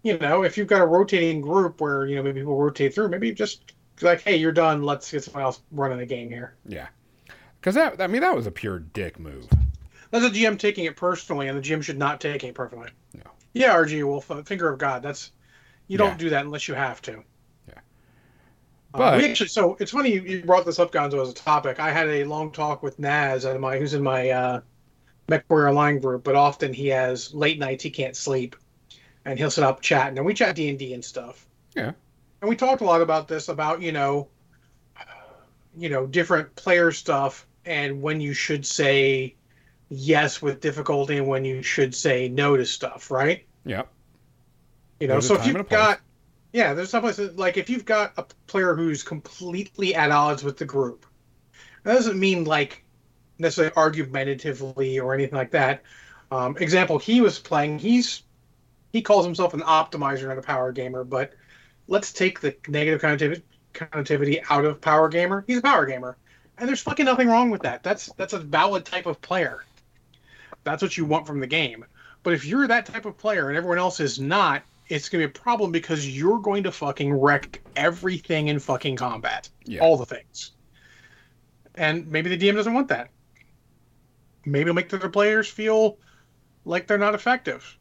you 0.02 0.18
know, 0.18 0.42
if 0.42 0.56
you've 0.56 0.68
got 0.68 0.82
a 0.82 0.86
rotating 0.86 1.40
group 1.40 1.80
where, 1.80 2.06
you 2.06 2.16
know, 2.16 2.22
maybe 2.22 2.40
people 2.40 2.56
rotate 2.56 2.94
through, 2.94 3.08
maybe 3.08 3.32
just 3.32 3.72
like, 4.00 4.20
hey, 4.22 4.36
you're 4.36 4.52
done, 4.52 4.82
let's 4.82 5.10
get 5.10 5.22
someone 5.22 5.44
else 5.44 5.60
running 5.70 5.98
the 5.98 6.06
game 6.06 6.28
here. 6.28 6.56
Yeah. 6.66 6.88
Because 7.60 7.76
that, 7.76 8.00
I 8.00 8.08
mean, 8.08 8.22
that 8.22 8.34
was 8.34 8.46
a 8.46 8.50
pure 8.50 8.80
dick 8.80 9.20
move. 9.20 9.48
That's 10.10 10.24
a 10.24 10.30
GM 10.30 10.58
taking 10.58 10.84
it 10.84 10.96
personally, 10.96 11.48
and 11.48 11.56
the 11.56 11.62
GM 11.62 11.82
should 11.82 11.98
not 11.98 12.20
take 12.20 12.42
it 12.42 12.54
personally. 12.54 12.90
No. 13.14 13.30
Yeah, 13.54 13.74
RG 13.74 14.02
Wolf, 14.04 14.30
finger 14.46 14.68
of 14.70 14.78
God. 14.78 15.02
That's 15.02 15.30
you 15.86 15.98
don't 15.98 16.18
do 16.18 16.30
that 16.30 16.44
unless 16.44 16.68
you 16.68 16.74
have 16.74 17.00
to. 17.02 17.22
Yeah. 18.94 19.00
Uh, 19.02 19.16
we 19.18 19.30
actually, 19.30 19.48
so 19.48 19.76
it's 19.80 19.90
funny 19.90 20.12
you, 20.12 20.22
you 20.22 20.44
brought 20.44 20.66
this 20.66 20.78
up, 20.78 20.92
Gonzo, 20.92 21.20
as 21.22 21.30
a 21.30 21.34
topic. 21.34 21.80
I 21.80 21.90
had 21.90 22.08
a 22.08 22.24
long 22.24 22.50
talk 22.50 22.82
with 22.82 22.98
Naz, 22.98 23.44
and 23.44 23.58
my 23.60 23.78
who's 23.78 23.94
in 23.94 24.02
my 24.02 24.30
uh, 24.30 24.60
MechWarrior 25.28 25.70
Online 25.70 25.98
group, 25.98 26.24
but 26.24 26.34
often 26.34 26.72
he 26.72 26.88
has 26.88 27.32
late 27.32 27.58
nights 27.58 27.82
he 27.82 27.90
can't 27.90 28.16
sleep, 28.16 28.56
and 29.24 29.38
he'll 29.38 29.50
sit 29.50 29.64
up 29.64 29.80
chatting, 29.80 30.18
and 30.18 30.26
we 30.26 30.34
chat 30.34 30.56
D 30.56 30.68
and 30.68 30.78
D 30.78 30.92
and 30.94 31.04
stuff. 31.04 31.46
Yeah. 31.74 31.92
And 32.40 32.48
we 32.48 32.56
talked 32.56 32.82
a 32.82 32.84
lot 32.84 33.00
about 33.00 33.28
this, 33.28 33.48
about 33.48 33.80
you 33.80 33.92
know, 33.92 34.28
you 35.76 35.88
know, 35.88 36.06
different 36.06 36.54
player 36.54 36.92
stuff, 36.92 37.46
and 37.64 38.02
when 38.02 38.20
you 38.20 38.34
should 38.34 38.66
say 38.66 39.34
yes 39.88 40.42
with 40.42 40.60
difficulty, 40.60 41.16
and 41.16 41.26
when 41.26 41.44
you 41.44 41.62
should 41.62 41.94
say 41.94 42.28
no 42.28 42.56
to 42.56 42.66
stuff, 42.66 43.10
right? 43.10 43.46
Yeah. 43.64 43.84
You 45.00 45.08
know, 45.08 45.14
There's 45.14 45.28
so 45.28 45.34
if 45.34 45.40
time 45.40 45.48
and 45.48 45.56
a 45.56 45.58
you've 45.60 45.68
got, 45.68 46.00
yeah, 46.52 46.74
there's 46.74 46.90
some 46.90 47.02
places 47.02 47.36
like 47.38 47.56
if 47.56 47.70
you've 47.70 47.84
got 47.84 48.12
a 48.16 48.24
player 48.46 48.74
who's 48.74 49.02
completely 49.02 49.94
at 49.94 50.10
odds 50.10 50.44
with 50.44 50.58
the 50.58 50.64
group, 50.66 51.06
that 51.82 51.94
doesn't 51.94 52.18
mean 52.18 52.44
like 52.44 52.84
necessarily 53.38 53.74
argumentatively 53.76 54.98
or 54.98 55.14
anything 55.14 55.36
like 55.36 55.50
that. 55.52 55.82
Um, 56.30 56.56
example, 56.58 56.98
he 56.98 57.20
was 57.20 57.38
playing. 57.38 57.78
He's 57.78 58.22
he 58.92 59.00
calls 59.00 59.24
himself 59.24 59.54
an 59.54 59.60
optimizer, 59.60 60.28
not 60.28 60.38
a 60.38 60.42
power 60.42 60.72
gamer. 60.72 61.04
But 61.04 61.32
let's 61.88 62.12
take 62.12 62.40
the 62.40 62.54
negative 62.68 63.00
connotativity, 63.00 63.42
connotativity 63.74 64.42
out 64.50 64.64
of 64.64 64.80
power 64.80 65.08
gamer. 65.08 65.44
He's 65.46 65.58
a 65.58 65.62
power 65.62 65.86
gamer, 65.86 66.16
and 66.58 66.68
there's 66.68 66.82
fucking 66.82 67.06
nothing 67.06 67.28
wrong 67.28 67.50
with 67.50 67.62
that. 67.62 67.82
That's 67.82 68.12
that's 68.12 68.34
a 68.34 68.38
valid 68.38 68.84
type 68.84 69.06
of 69.06 69.20
player. 69.22 69.64
That's 70.64 70.82
what 70.82 70.96
you 70.96 71.06
want 71.06 71.26
from 71.26 71.40
the 71.40 71.46
game. 71.46 71.84
But 72.22 72.34
if 72.34 72.44
you're 72.44 72.68
that 72.68 72.86
type 72.86 73.04
of 73.04 73.18
player 73.18 73.48
and 73.48 73.56
everyone 73.56 73.78
else 73.78 73.98
is 73.98 74.20
not, 74.20 74.62
it's 74.88 75.08
going 75.08 75.22
to 75.22 75.28
be 75.28 75.30
a 75.30 75.42
problem 75.42 75.72
because 75.72 76.08
you're 76.08 76.40
going 76.40 76.64
to 76.64 76.72
fucking 76.72 77.12
wreck 77.12 77.60
everything 77.76 78.48
in 78.48 78.58
fucking 78.58 78.96
combat. 78.96 79.48
Yeah. 79.64 79.80
All 79.80 79.96
the 79.96 80.06
things. 80.06 80.52
And 81.74 82.08
maybe 82.08 82.34
the 82.34 82.38
DM 82.38 82.54
doesn't 82.54 82.74
want 82.74 82.88
that. 82.88 83.10
Maybe 84.44 84.62
it'll 84.62 84.74
make 84.74 84.88
the 84.88 84.98
players 85.08 85.48
feel 85.48 85.98
like 86.64 86.86
they're 86.86 86.98
not 86.98 87.14
effective. 87.14 87.78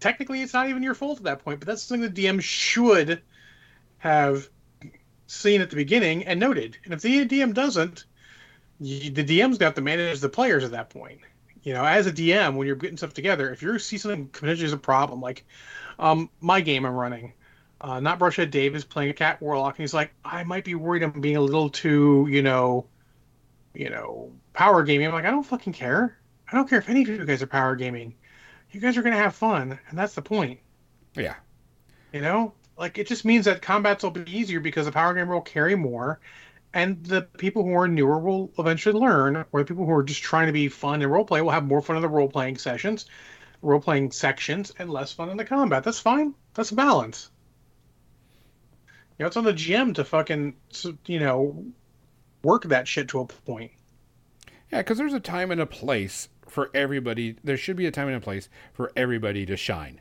Technically, 0.00 0.42
it's 0.42 0.52
not 0.52 0.68
even 0.68 0.82
your 0.82 0.94
fault 0.94 1.18
at 1.18 1.24
that 1.24 1.44
point, 1.44 1.60
but 1.60 1.68
that's 1.68 1.82
something 1.82 2.12
the 2.12 2.22
DM 2.22 2.42
should 2.42 3.22
have 3.98 4.48
seen 5.28 5.60
at 5.60 5.70
the 5.70 5.76
beginning 5.76 6.24
and 6.24 6.40
noted. 6.40 6.76
And 6.84 6.92
if 6.92 7.00
the 7.00 7.24
DM 7.24 7.54
doesn't, 7.54 8.04
you, 8.80 9.10
the 9.10 9.24
DM's 9.24 9.58
got 9.58 9.76
to 9.76 9.80
manage 9.80 10.20
the 10.20 10.28
players 10.28 10.64
at 10.64 10.72
that 10.72 10.90
point 10.90 11.20
you 11.62 11.72
know, 11.72 11.84
as 11.84 12.06
a 12.06 12.12
DM, 12.12 12.56
when 12.56 12.66
you're 12.66 12.76
getting 12.76 12.96
stuff 12.96 13.14
together, 13.14 13.50
if 13.52 13.62
you 13.62 13.78
see 13.78 13.98
something 13.98 14.28
potentially 14.28 14.66
as 14.66 14.72
a 14.72 14.78
problem, 14.78 15.20
like 15.20 15.44
um, 15.98 16.28
my 16.40 16.60
game 16.60 16.84
I'm 16.84 16.94
running, 16.94 17.32
uh, 17.80 18.00
not 18.00 18.18
Brushhead 18.18 18.50
Dave 18.50 18.74
is 18.74 18.84
playing 18.84 19.10
a 19.10 19.14
cat 19.14 19.40
warlock, 19.40 19.78
and 19.78 19.82
he's 19.82 19.94
like, 19.94 20.12
I 20.24 20.44
might 20.44 20.64
be 20.64 20.74
worried 20.74 21.02
I'm 21.02 21.20
being 21.20 21.36
a 21.36 21.40
little 21.40 21.70
too, 21.70 22.26
you 22.30 22.42
know, 22.42 22.86
you 23.74 23.90
know, 23.90 24.32
power 24.52 24.82
gaming. 24.82 25.06
I'm 25.06 25.12
like, 25.12 25.24
I 25.24 25.30
don't 25.30 25.44
fucking 25.44 25.72
care. 25.72 26.18
I 26.50 26.56
don't 26.56 26.68
care 26.68 26.78
if 26.78 26.88
any 26.88 27.02
of 27.02 27.08
you 27.08 27.24
guys 27.24 27.42
are 27.42 27.46
power 27.46 27.76
gaming. 27.76 28.14
You 28.70 28.80
guys 28.80 28.96
are 28.96 29.02
gonna 29.02 29.16
have 29.16 29.34
fun, 29.34 29.78
and 29.88 29.98
that's 29.98 30.14
the 30.14 30.22
point. 30.22 30.60
Yeah. 31.14 31.34
You 32.12 32.20
know, 32.20 32.54
like 32.76 32.98
it 32.98 33.06
just 33.06 33.24
means 33.24 33.44
that 33.44 33.62
combats 33.62 34.02
will 34.02 34.10
be 34.10 34.36
easier 34.36 34.60
because 34.60 34.86
the 34.86 34.92
power 34.92 35.14
gamer 35.14 35.34
will 35.34 35.40
carry 35.40 35.74
more, 35.74 36.20
and 36.74 37.04
the 37.04 37.22
people 37.22 37.62
who 37.64 37.72
are 37.74 37.88
newer 37.88 38.18
will 38.18 38.50
eventually 38.58 38.98
learn, 38.98 39.44
or 39.52 39.60
the 39.60 39.66
people 39.66 39.84
who 39.84 39.92
are 39.92 40.02
just 40.02 40.22
trying 40.22 40.46
to 40.46 40.52
be 40.52 40.68
fun 40.68 41.02
and 41.02 41.10
role 41.10 41.24
play 41.24 41.42
will 41.42 41.50
have 41.50 41.64
more 41.64 41.82
fun 41.82 41.96
in 41.96 42.02
the 42.02 42.08
role 42.08 42.28
playing 42.28 42.56
sessions, 42.56 43.06
role 43.60 43.80
playing 43.80 44.10
sections, 44.10 44.72
and 44.78 44.90
less 44.90 45.12
fun 45.12 45.28
in 45.28 45.36
the 45.36 45.44
combat. 45.44 45.84
That's 45.84 45.98
fine. 46.00 46.34
That's 46.54 46.70
a 46.70 46.74
balance. 46.74 47.30
You 49.18 49.24
know, 49.24 49.26
it's 49.26 49.36
on 49.36 49.44
the 49.44 49.52
GM 49.52 49.94
to 49.96 50.04
fucking, 50.04 50.54
you 51.06 51.20
know, 51.20 51.64
work 52.42 52.64
that 52.64 52.88
shit 52.88 53.08
to 53.08 53.20
a 53.20 53.26
point. 53.26 53.70
Yeah, 54.72 54.78
because 54.78 54.96
there's 54.98 55.12
a 55.12 55.20
time 55.20 55.50
and 55.50 55.60
a 55.60 55.66
place 55.66 56.28
for 56.48 56.70
everybody. 56.74 57.36
There 57.44 57.58
should 57.58 57.76
be 57.76 57.86
a 57.86 57.90
time 57.90 58.08
and 58.08 58.16
a 58.16 58.20
place 58.20 58.48
for 58.72 58.90
everybody 58.96 59.44
to 59.46 59.56
shine. 59.56 60.00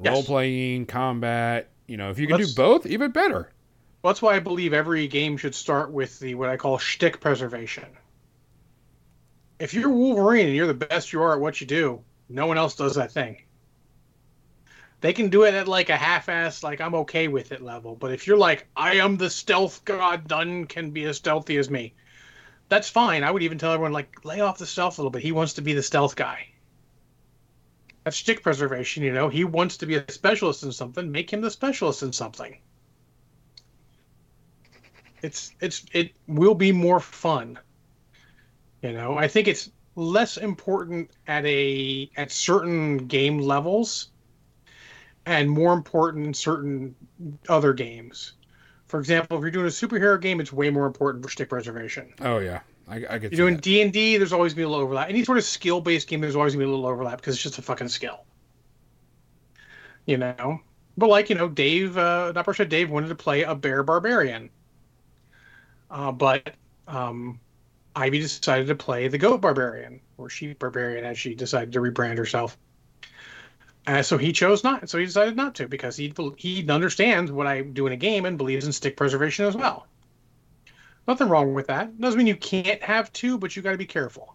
Yes. 0.00 0.12
Role 0.12 0.22
playing, 0.22 0.86
combat. 0.86 1.70
You 1.88 1.96
know, 1.96 2.10
if 2.10 2.18
you 2.18 2.28
can 2.28 2.36
Let's- 2.38 2.54
do 2.54 2.62
both, 2.62 2.86
even 2.86 3.10
better. 3.10 3.50
Well, 4.02 4.12
that's 4.12 4.22
why 4.22 4.36
I 4.36 4.40
believe 4.40 4.72
every 4.72 5.08
game 5.08 5.36
should 5.36 5.56
start 5.56 5.90
with 5.90 6.20
the 6.20 6.36
what 6.36 6.48
I 6.48 6.56
call 6.56 6.78
shtick 6.78 7.20
preservation. 7.20 7.86
If 9.58 9.74
you're 9.74 9.88
Wolverine 9.88 10.46
and 10.46 10.54
you're 10.54 10.68
the 10.68 10.74
best 10.74 11.12
you 11.12 11.20
are 11.22 11.32
at 11.32 11.40
what 11.40 11.60
you 11.60 11.66
do, 11.66 12.04
no 12.28 12.46
one 12.46 12.58
else 12.58 12.76
does 12.76 12.94
that 12.94 13.10
thing. 13.10 13.42
They 15.00 15.12
can 15.12 15.30
do 15.30 15.44
it 15.44 15.54
at 15.54 15.66
like 15.66 15.90
a 15.90 15.96
half-ass, 15.96 16.62
like 16.62 16.80
I'm 16.80 16.94
okay 16.94 17.26
with 17.26 17.50
it 17.50 17.60
level. 17.60 17.96
But 17.96 18.12
if 18.12 18.26
you're 18.26 18.38
like, 18.38 18.68
I 18.76 18.96
am 18.96 19.16
the 19.16 19.30
stealth 19.30 19.84
god, 19.84 20.30
none 20.30 20.66
can 20.66 20.92
be 20.92 21.04
as 21.04 21.16
stealthy 21.16 21.56
as 21.56 21.68
me. 21.68 21.94
That's 22.68 22.88
fine. 22.88 23.24
I 23.24 23.32
would 23.32 23.42
even 23.42 23.58
tell 23.58 23.72
everyone 23.72 23.92
like, 23.92 24.24
lay 24.24 24.40
off 24.40 24.58
the 24.58 24.66
stealth 24.66 24.98
a 24.98 25.00
little 25.00 25.10
bit. 25.10 25.22
He 25.22 25.32
wants 25.32 25.54
to 25.54 25.62
be 25.62 25.72
the 25.72 25.82
stealth 25.82 26.14
guy. 26.14 26.46
That's 28.04 28.16
shtick 28.16 28.44
preservation, 28.44 29.02
you 29.02 29.12
know. 29.12 29.28
He 29.28 29.42
wants 29.42 29.78
to 29.78 29.86
be 29.86 29.96
a 29.96 30.10
specialist 30.10 30.62
in 30.62 30.70
something. 30.70 31.10
Make 31.10 31.32
him 31.32 31.40
the 31.40 31.50
specialist 31.50 32.04
in 32.04 32.12
something 32.12 32.58
it's 35.22 35.52
it's 35.60 35.84
it 35.92 36.12
will 36.26 36.54
be 36.54 36.72
more 36.72 37.00
fun. 37.00 37.58
You 38.82 38.92
know 38.92 39.18
i 39.18 39.26
think 39.26 39.48
it's 39.48 39.70
less 39.96 40.36
important 40.36 41.10
at 41.26 41.44
a 41.44 42.08
at 42.16 42.30
certain 42.30 42.98
game 42.98 43.38
levels 43.38 44.10
and 45.26 45.50
more 45.50 45.72
important 45.72 46.26
in 46.26 46.32
certain 46.32 46.94
other 47.48 47.72
games. 47.72 48.34
For 48.86 49.00
example 49.00 49.36
if 49.36 49.42
you're 49.42 49.50
doing 49.50 49.66
a 49.66 49.68
superhero 49.68 50.20
game 50.20 50.40
it's 50.40 50.52
way 50.52 50.70
more 50.70 50.86
important 50.86 51.24
for 51.24 51.30
shtick 51.30 51.48
preservation. 51.48 52.14
Oh 52.20 52.38
yeah, 52.38 52.60
I, 52.86 53.04
I 53.10 53.18
get 53.18 53.32
you're 53.32 53.50
doing 53.50 53.56
d&d 53.56 54.16
there's 54.16 54.32
always 54.32 54.54
going 54.54 54.62
to 54.62 54.68
be 54.68 54.68
a 54.68 54.68
little 54.68 54.84
overlap. 54.84 55.08
Any 55.08 55.24
sort 55.24 55.38
of 55.38 55.44
skill-based 55.44 56.06
game 56.06 56.20
there's 56.20 56.36
always 56.36 56.54
going 56.54 56.60
to 56.60 56.66
be 56.66 56.72
a 56.72 56.74
little 56.76 56.88
overlap 56.88 57.18
because 57.20 57.34
it's 57.34 57.42
just 57.42 57.58
a 57.58 57.62
fucking 57.62 57.88
skill. 57.88 58.24
You 60.06 60.18
know? 60.18 60.60
But 60.96 61.10
like 61.10 61.28
you 61.28 61.34
know 61.34 61.48
dave 61.48 61.98
uh 61.98 62.30
not 62.32 62.44
Brushed 62.44 62.68
dave 62.68 62.90
wanted 62.90 63.08
to 63.08 63.16
play 63.16 63.42
a 63.42 63.56
bear 63.56 63.82
barbarian 63.82 64.50
uh, 65.90 66.12
but 66.12 66.54
um, 66.86 67.40
Ivy 67.96 68.20
decided 68.20 68.66
to 68.68 68.74
play 68.74 69.08
the 69.08 69.18
Goat 69.18 69.40
Barbarian, 69.40 70.00
or 70.16 70.28
Sheep 70.30 70.58
Barbarian, 70.58 71.04
as 71.04 71.18
she 71.18 71.34
decided 71.34 71.72
to 71.72 71.80
rebrand 71.80 72.18
herself. 72.18 72.56
Uh, 73.86 74.02
so 74.02 74.18
he 74.18 74.32
chose 74.32 74.62
not. 74.64 74.88
So 74.90 74.98
he 74.98 75.06
decided 75.06 75.34
not 75.36 75.54
to 75.56 75.68
because 75.68 75.96
he 75.96 76.12
he 76.36 76.68
understands 76.68 77.32
what 77.32 77.46
I 77.46 77.62
do 77.62 77.86
in 77.86 77.92
a 77.92 77.96
game 77.96 78.26
and 78.26 78.36
believes 78.36 78.66
in 78.66 78.72
shtick 78.72 78.96
preservation 78.96 79.46
as 79.46 79.56
well. 79.56 79.86
Nothing 81.06 81.28
wrong 81.30 81.54
with 81.54 81.68
that. 81.68 81.98
Doesn't 81.98 82.18
mean 82.18 82.26
you 82.26 82.36
can't 82.36 82.82
have 82.82 83.10
two, 83.14 83.38
but 83.38 83.56
you 83.56 83.62
got 83.62 83.72
to 83.72 83.78
be 83.78 83.86
careful. 83.86 84.34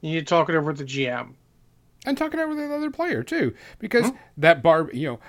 You 0.00 0.12
need 0.14 0.20
to 0.20 0.24
talk 0.24 0.48
it 0.48 0.54
over 0.54 0.68
with 0.68 0.78
the 0.78 0.84
GM. 0.84 1.34
and 2.06 2.16
talk 2.16 2.34
it 2.34 2.40
over 2.40 2.54
the 2.54 2.74
other 2.74 2.90
player 2.90 3.22
too, 3.22 3.54
because 3.78 4.08
Hmm? 4.08 4.16
that 4.38 4.62
bar, 4.62 4.90
you 4.92 5.06
know, 5.06 5.20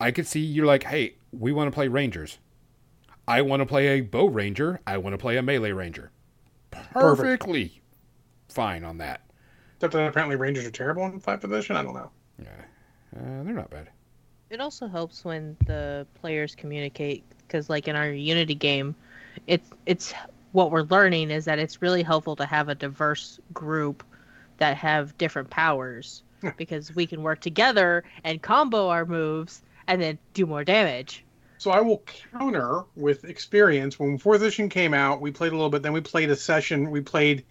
I 0.00 0.10
could 0.12 0.26
see 0.26 0.40
you're 0.40 0.64
like, 0.66 0.84
hey, 0.84 1.16
we 1.32 1.52
want 1.52 1.66
to 1.68 1.74
play 1.74 1.88
rangers. 1.88 2.38
I 3.26 3.42
want 3.42 3.60
to 3.60 3.66
play 3.66 3.98
a 3.98 4.00
bow 4.00 4.26
ranger. 4.26 4.80
I 4.86 4.98
want 4.98 5.14
to 5.14 5.18
play 5.18 5.36
a 5.36 5.42
melee 5.42 5.72
ranger. 5.72 6.10
Perfectly 6.70 7.82
fine 8.48 8.84
on 8.84 8.98
that. 8.98 9.22
Except 9.76 9.94
that 9.94 10.06
apparently 10.06 10.36
Rangers 10.36 10.64
are 10.64 10.70
terrible 10.70 11.04
in 11.06 11.18
five 11.18 11.40
position. 11.40 11.74
I 11.74 11.82
don't 11.82 11.94
know. 11.94 12.10
Yeah, 12.38 12.48
uh, 13.16 13.42
they're 13.42 13.54
not 13.54 13.70
bad. 13.70 13.88
It 14.50 14.60
also 14.60 14.86
helps 14.86 15.24
when 15.24 15.56
the 15.66 16.06
players 16.14 16.54
communicate 16.54 17.24
because, 17.38 17.68
like 17.68 17.88
in 17.88 17.96
our 17.96 18.10
Unity 18.10 18.54
game, 18.54 18.94
it's 19.46 19.68
it's 19.86 20.14
what 20.52 20.70
we're 20.70 20.82
learning 20.82 21.30
is 21.30 21.46
that 21.46 21.58
it's 21.58 21.82
really 21.82 22.02
helpful 22.02 22.36
to 22.36 22.46
have 22.46 22.68
a 22.68 22.74
diverse 22.74 23.40
group 23.52 24.04
that 24.58 24.76
have 24.76 25.16
different 25.18 25.50
powers 25.50 26.22
because 26.56 26.94
we 26.94 27.06
can 27.06 27.22
work 27.22 27.40
together 27.40 28.04
and 28.22 28.40
combo 28.40 28.88
our 28.88 29.04
moves 29.04 29.62
and 29.88 30.00
then 30.00 30.18
do 30.34 30.46
more 30.46 30.62
damage. 30.62 31.24
So 31.62 31.70
I 31.70 31.80
will 31.80 32.02
counter 32.32 32.82
with 32.96 33.22
experience. 33.22 33.96
When 33.96 34.18
fourth 34.18 34.40
edition 34.40 34.68
came 34.68 34.94
out, 34.94 35.20
we 35.20 35.30
played 35.30 35.52
a 35.52 35.54
little 35.54 35.70
bit. 35.70 35.82
Then 35.82 35.92
we 35.92 36.00
played 36.00 36.28
a 36.28 36.34
session. 36.34 36.90
We 36.90 37.02
played 37.02 37.44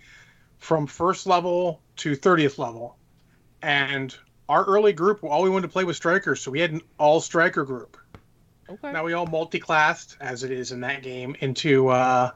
from 0.57 0.86
first 0.86 1.28
level 1.28 1.80
to 1.95 2.18
thirtieth 2.18 2.59
level, 2.59 2.97
and 3.62 4.14
our 4.49 4.66
early 4.66 4.91
group, 4.91 5.24
all 5.24 5.43
we 5.43 5.49
wanted 5.49 5.68
to 5.68 5.72
play 5.72 5.86
was 5.86 5.95
strikers. 5.95 6.41
So 6.41 6.51
we 6.51 6.59
had 6.59 6.72
an 6.72 6.82
all 6.97 7.22
striker 7.22 7.64
group. 7.64 7.95
Okay. 8.70 8.91
Now 8.91 9.05
we 9.05 9.14
all 9.14 9.28
multi-classed, 9.28 10.18
as 10.20 10.43
it 10.43 10.51
is 10.51 10.74
in 10.74 10.82
that 10.82 11.03
game, 11.03 11.38
into 11.39 11.88
uh, 11.88 12.32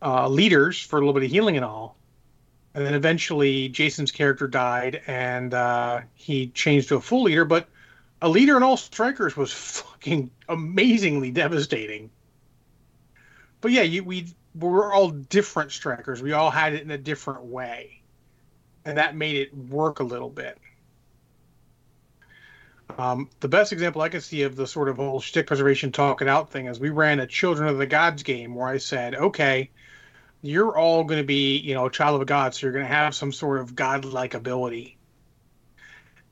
uh, 0.00 0.26
leaders 0.26 0.80
for 0.80 0.96
a 0.96 1.00
little 1.00 1.12
bit 1.12 1.24
of 1.24 1.30
healing 1.30 1.56
and 1.56 1.66
all. 1.66 1.98
And 2.72 2.86
then 2.86 2.94
eventually, 2.94 3.68
Jason's 3.68 4.10
character 4.10 4.48
died, 4.48 5.02
and 5.06 5.52
uh, 5.52 6.00
he 6.14 6.46
changed 6.46 6.88
to 6.88 6.96
a 6.96 7.00
full 7.02 7.24
leader. 7.24 7.44
But 7.44 7.68
a 8.20 8.28
leader 8.28 8.56
in 8.56 8.62
all 8.62 8.76
strikers 8.76 9.36
was 9.36 9.52
fucking 9.52 10.30
amazingly 10.48 11.30
devastating. 11.30 12.10
But 13.60 13.72
yeah, 13.72 13.82
you, 13.82 14.04
we 14.04 14.26
were 14.54 14.92
all 14.92 15.10
different 15.10 15.72
strikers. 15.72 16.22
We 16.22 16.32
all 16.32 16.50
had 16.50 16.74
it 16.74 16.82
in 16.82 16.90
a 16.90 16.98
different 16.98 17.44
way, 17.44 18.02
and 18.84 18.98
that 18.98 19.16
made 19.16 19.36
it 19.36 19.56
work 19.56 20.00
a 20.00 20.04
little 20.04 20.30
bit. 20.30 20.58
Um, 22.96 23.28
the 23.40 23.48
best 23.48 23.72
example 23.72 24.02
I 24.02 24.08
can 24.08 24.20
see 24.20 24.42
of 24.42 24.56
the 24.56 24.66
sort 24.66 24.88
of 24.88 24.96
whole 24.96 25.20
shtick 25.20 25.46
preservation 25.46 25.92
talk 25.92 26.22
it 26.22 26.28
out 26.28 26.50
thing 26.50 26.66
is 26.66 26.80
we 26.80 26.90
ran 26.90 27.20
a 27.20 27.26
Children 27.26 27.68
of 27.68 27.78
the 27.78 27.86
Gods 27.86 28.22
game 28.22 28.54
where 28.54 28.68
I 28.68 28.78
said, 28.78 29.14
okay, 29.14 29.70
you're 30.42 30.76
all 30.76 31.04
going 31.04 31.20
to 31.20 31.26
be, 31.26 31.58
you 31.58 31.74
know, 31.74 31.86
a 31.86 31.90
child 31.90 32.16
of 32.16 32.22
a 32.22 32.24
god, 32.24 32.54
so 32.54 32.66
you're 32.66 32.72
going 32.72 32.86
to 32.86 32.92
have 32.92 33.14
some 33.14 33.32
sort 33.32 33.60
of 33.60 33.76
godlike 33.76 34.34
ability. 34.34 34.97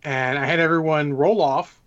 And 0.06 0.38
I 0.38 0.46
had 0.46 0.60
everyone 0.60 1.12
roll 1.12 1.42
off, 1.42 1.80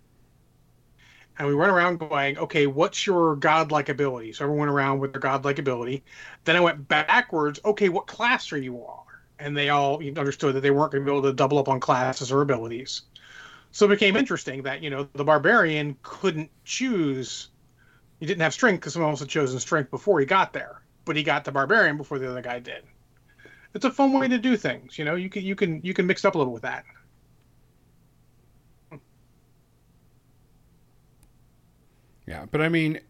and 1.38 1.48
we 1.48 1.54
went 1.54 1.72
around 1.72 1.98
going, 1.98 2.36
okay, 2.36 2.66
what's 2.66 3.06
your 3.06 3.34
godlike 3.34 3.88
ability? 3.88 4.34
So 4.34 4.44
everyone 4.44 4.60
went 4.60 4.70
around 4.70 4.98
with 5.00 5.12
their 5.12 5.20
godlike 5.20 5.58
ability. 5.58 6.04
Then 6.44 6.54
I 6.54 6.60
went 6.60 6.86
backwards, 6.86 7.58
okay, 7.64 7.88
what 7.88 8.06
class 8.06 8.52
are 8.52 8.58
you 8.58 8.84
are? 8.84 9.04
And 9.38 9.56
they 9.56 9.70
all 9.70 10.02
understood 10.18 10.54
that 10.54 10.60
they 10.60 10.70
weren't 10.70 10.92
going 10.92 11.02
to 11.02 11.10
be 11.10 11.16
able 11.16 11.28
to 11.28 11.32
double 11.32 11.58
up 11.58 11.68
on 11.68 11.80
classes 11.80 12.30
or 12.30 12.42
abilities. 12.42 13.02
So 13.72 13.86
it 13.86 13.88
became 13.88 14.16
interesting 14.16 14.62
that, 14.64 14.82
you 14.82 14.90
know, 14.90 15.08
the 15.14 15.24
barbarian 15.24 15.96
couldn't 16.02 16.50
choose. 16.64 17.48
He 18.18 18.26
didn't 18.26 18.42
have 18.42 18.52
strength 18.52 18.80
because 18.80 18.92
someone 18.92 19.10
else 19.10 19.20
had 19.20 19.30
chosen 19.30 19.58
strength 19.58 19.90
before 19.90 20.20
he 20.20 20.26
got 20.26 20.52
there 20.52 20.82
but 21.04 21.16
he 21.16 21.22
got 21.22 21.44
the 21.44 21.52
barbarian 21.52 21.96
before 21.96 22.18
the 22.18 22.30
other 22.30 22.42
guy 22.42 22.60
did. 22.60 22.84
It's 23.74 23.84
a 23.84 23.90
fun 23.90 24.12
way 24.12 24.28
to 24.28 24.38
do 24.38 24.56
things. 24.56 24.98
You 24.98 25.04
know, 25.04 25.14
you 25.14 25.28
can 25.28 25.42
you 25.42 25.54
can 25.54 25.80
you 25.82 25.94
can 25.94 26.06
mix 26.06 26.24
up 26.24 26.34
a 26.34 26.38
little 26.38 26.52
with 26.52 26.62
that. 26.62 26.84
Yeah, 32.30 32.46
but 32.48 32.60
I 32.60 32.68
mean, 32.68 33.00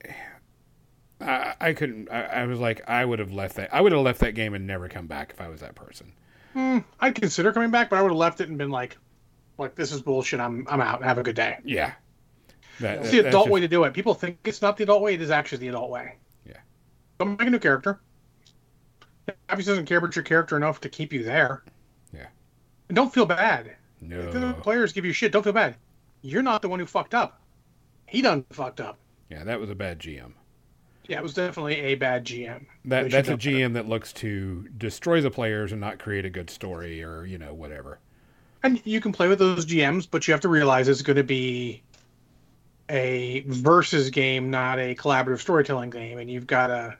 I, 1.20 1.52
I 1.60 1.72
couldn't. 1.74 2.10
I, 2.10 2.22
I, 2.22 2.46
was 2.46 2.58
like, 2.58 2.88
I 2.88 3.04
would 3.04 3.18
have 3.18 3.34
left 3.34 3.56
that. 3.56 3.68
I 3.70 3.82
would 3.82 3.92
have 3.92 4.00
left 4.00 4.20
that 4.20 4.32
game 4.32 4.54
and 4.54 4.66
never 4.66 4.88
come 4.88 5.06
back 5.06 5.32
if 5.32 5.42
I 5.42 5.48
was 5.48 5.60
that 5.60 5.74
person. 5.74 6.10
Mm, 6.56 6.84
I'd 7.00 7.14
consider 7.14 7.52
coming 7.52 7.70
back, 7.70 7.90
but 7.90 7.98
I 7.98 8.02
would 8.02 8.12
have 8.12 8.16
left 8.16 8.40
it 8.40 8.48
and 8.48 8.56
been 8.56 8.70
like, 8.70 8.96
like 9.58 9.74
this 9.74 9.92
is 9.92 10.00
bullshit. 10.00 10.40
I'm 10.40 10.66
I'm 10.70 10.80
out. 10.80 11.02
Have 11.02 11.18
a 11.18 11.22
good 11.22 11.36
day. 11.36 11.58
Yeah, 11.66 11.92
that, 12.80 13.00
it's 13.00 13.10
the 13.10 13.18
adult 13.18 13.44
just... 13.44 13.52
way 13.52 13.60
to 13.60 13.68
do 13.68 13.84
it. 13.84 13.92
People 13.92 14.14
think 14.14 14.38
it's 14.46 14.62
not 14.62 14.78
the 14.78 14.84
adult 14.84 15.02
way. 15.02 15.12
It 15.12 15.20
is 15.20 15.30
actually 15.30 15.58
the 15.58 15.68
adult 15.68 15.90
way. 15.90 16.14
Yeah. 16.46 16.56
Don't 17.18 17.38
make 17.38 17.46
a 17.46 17.50
new 17.50 17.58
character. 17.58 18.00
Obviously 19.50 19.72
doesn't 19.72 19.84
care 19.84 19.98
about 19.98 20.16
your 20.16 20.24
character 20.24 20.56
enough 20.56 20.80
to 20.80 20.88
keep 20.88 21.12
you 21.12 21.24
there. 21.24 21.62
Yeah. 22.14 22.28
And 22.88 22.96
don't 22.96 23.12
feel 23.12 23.26
bad. 23.26 23.76
No. 24.00 24.18
If 24.18 24.32
the 24.32 24.54
players 24.62 24.94
give 24.94 25.04
you 25.04 25.12
shit, 25.12 25.30
don't 25.30 25.42
feel 25.42 25.52
bad. 25.52 25.76
You're 26.22 26.42
not 26.42 26.62
the 26.62 26.70
one 26.70 26.80
who 26.80 26.86
fucked 26.86 27.14
up. 27.14 27.42
He 28.06 28.22
done 28.22 28.46
fucked 28.50 28.80
up. 28.80 28.98
Yeah, 29.30 29.44
that 29.44 29.60
was 29.60 29.70
a 29.70 29.74
bad 29.74 30.00
GM. 30.00 30.32
Yeah, 31.06 31.18
it 31.18 31.22
was 31.22 31.34
definitely 31.34 31.76
a 31.80 31.94
bad 31.94 32.24
GM. 32.24 32.66
That 32.84 33.10
that's 33.10 33.28
a 33.28 33.36
GM 33.36 33.74
that 33.74 33.88
looks 33.88 34.12
to 34.14 34.68
destroy 34.76 35.20
the 35.20 35.30
players 35.30 35.72
and 35.72 35.80
not 35.80 35.98
create 35.98 36.24
a 36.24 36.30
good 36.30 36.50
story 36.50 37.02
or 37.02 37.24
you 37.24 37.38
know 37.38 37.54
whatever. 37.54 37.98
And 38.62 38.80
you 38.84 39.00
can 39.00 39.12
play 39.12 39.26
with 39.26 39.38
those 39.38 39.64
GMs, 39.64 40.06
but 40.10 40.28
you 40.28 40.32
have 40.32 40.42
to 40.42 40.48
realize 40.48 40.86
it's 40.86 41.02
going 41.02 41.16
to 41.16 41.24
be 41.24 41.82
a 42.90 43.42
versus 43.46 44.10
game, 44.10 44.50
not 44.50 44.78
a 44.78 44.94
collaborative 44.94 45.40
storytelling 45.40 45.90
game, 45.90 46.18
and 46.18 46.30
you've 46.30 46.46
got 46.46 46.66
to 46.66 46.98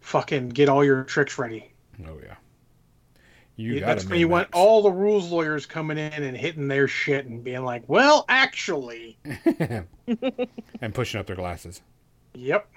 fucking 0.00 0.50
get 0.50 0.68
all 0.68 0.84
your 0.84 1.04
tricks 1.04 1.38
ready. 1.38 1.72
Oh 2.06 2.18
yeah. 2.22 2.34
You 3.56 3.74
yeah, 3.74 3.86
that's 3.86 4.06
when 4.06 4.18
you 4.18 4.28
want 4.28 4.48
all 4.54 4.82
the 4.82 4.90
rules 4.90 5.30
lawyers 5.30 5.66
coming 5.66 5.98
in 5.98 6.22
and 6.22 6.36
hitting 6.36 6.68
their 6.68 6.88
shit 6.88 7.26
and 7.26 7.44
being 7.44 7.64
like, 7.64 7.82
"Well, 7.86 8.24
actually," 8.28 9.18
and 10.80 10.94
pushing 10.94 11.20
up 11.20 11.26
their 11.26 11.36
glasses. 11.36 11.82
Yep. 12.34 12.68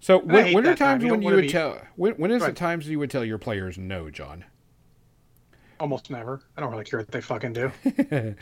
So 0.00 0.18
when, 0.18 0.54
when 0.54 0.66
are 0.66 0.74
times 0.74 1.02
time. 1.02 1.10
when 1.10 1.22
you, 1.22 1.28
you 1.28 1.34
would 1.36 1.42
be... 1.42 1.48
tell 1.48 1.78
when, 1.96 2.14
when 2.14 2.30
is 2.30 2.44
the 2.44 2.52
times 2.52 2.88
you 2.88 2.98
would 2.98 3.10
tell 3.10 3.24
your 3.24 3.38
players 3.38 3.76
no, 3.76 4.10
John? 4.10 4.44
Almost 5.78 6.10
never. 6.10 6.40
I 6.56 6.60
don't 6.60 6.70
really 6.70 6.84
care 6.84 7.00
what 7.00 7.08
they 7.08 7.20
fucking 7.20 7.52
do. 7.52 7.72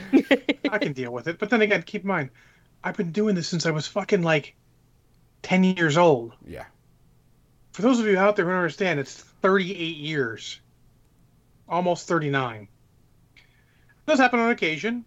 I 0.71 0.79
can 0.79 0.93
deal 0.93 1.13
with 1.13 1.27
it. 1.27 1.39
But 1.39 1.51
then 1.51 1.63
again, 1.63 1.83
keep 1.83 2.03
in 2.03 2.09
mind, 2.09 2.31
I've 2.85 2.97
been 2.97 3.11
doing 3.11 3.35
this 3.35 3.49
since 3.49 3.67
I 3.67 3.71
was 3.71 3.87
fucking 3.89 4.23
like 4.23 4.55
ten 5.43 5.65
years 5.65 5.97
old. 5.97 6.35
Yeah 6.47 6.65
for 7.73 7.83
those 7.83 7.99
of 7.99 8.07
you 8.07 8.19
out 8.19 8.37
there 8.37 8.45
who 8.45 8.51
don't 8.51 8.61
understand, 8.61 9.01
it's 9.01 9.15
38 9.15 9.97
years, 9.97 10.61
almost 11.73 12.07
39. 12.07 12.69
It 13.35 13.41
does 14.07 14.19
happen 14.19 14.39
on 14.39 14.51
occasion. 14.51 15.05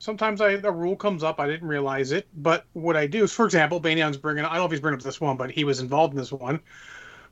Sometimes 0.00 0.40
I, 0.40 0.50
a 0.52 0.70
rule 0.70 0.96
comes 0.96 1.22
up, 1.22 1.40
I 1.40 1.46
didn't 1.46 1.66
realize 1.66 2.12
it, 2.12 2.28
but 2.34 2.66
what 2.72 2.96
I 2.96 3.06
do 3.06 3.24
is, 3.24 3.32
for 3.32 3.44
example, 3.44 3.80
Banyan's 3.80 4.16
bringing, 4.16 4.44
I 4.44 4.50
don't 4.50 4.58
know 4.58 4.64
if 4.66 4.70
he's 4.70 4.80
bringing 4.80 4.98
up 4.98 5.04
this 5.04 5.20
one, 5.20 5.36
but 5.36 5.50
he 5.50 5.64
was 5.64 5.80
involved 5.80 6.12
in 6.12 6.18
this 6.18 6.30
one. 6.30 6.60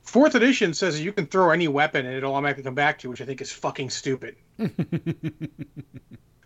Fourth 0.01 0.35
edition 0.35 0.73
says 0.73 0.99
you 1.01 1.13
can 1.13 1.27
throw 1.27 1.51
any 1.51 1.67
weapon 1.67 2.05
and 2.05 2.15
it'll 2.15 2.33
automatically 2.33 2.63
come 2.63 2.75
back 2.75 2.99
to 2.99 3.05
you, 3.05 3.09
which 3.09 3.21
I 3.21 3.25
think 3.25 3.41
is 3.41 3.51
fucking 3.51 3.89
stupid. 3.89 4.35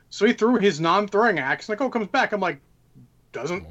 so 0.10 0.26
he 0.26 0.34
threw 0.34 0.58
his 0.58 0.80
non-throwing 0.80 1.40
axe, 1.40 1.68
and 1.68 1.74
like, 1.74 1.82
oh, 1.82 1.88
it 1.88 1.94
comes 1.94 2.08
back. 2.08 2.34
I'm 2.34 2.40
like, 2.40 2.60
doesn't. 3.32 3.66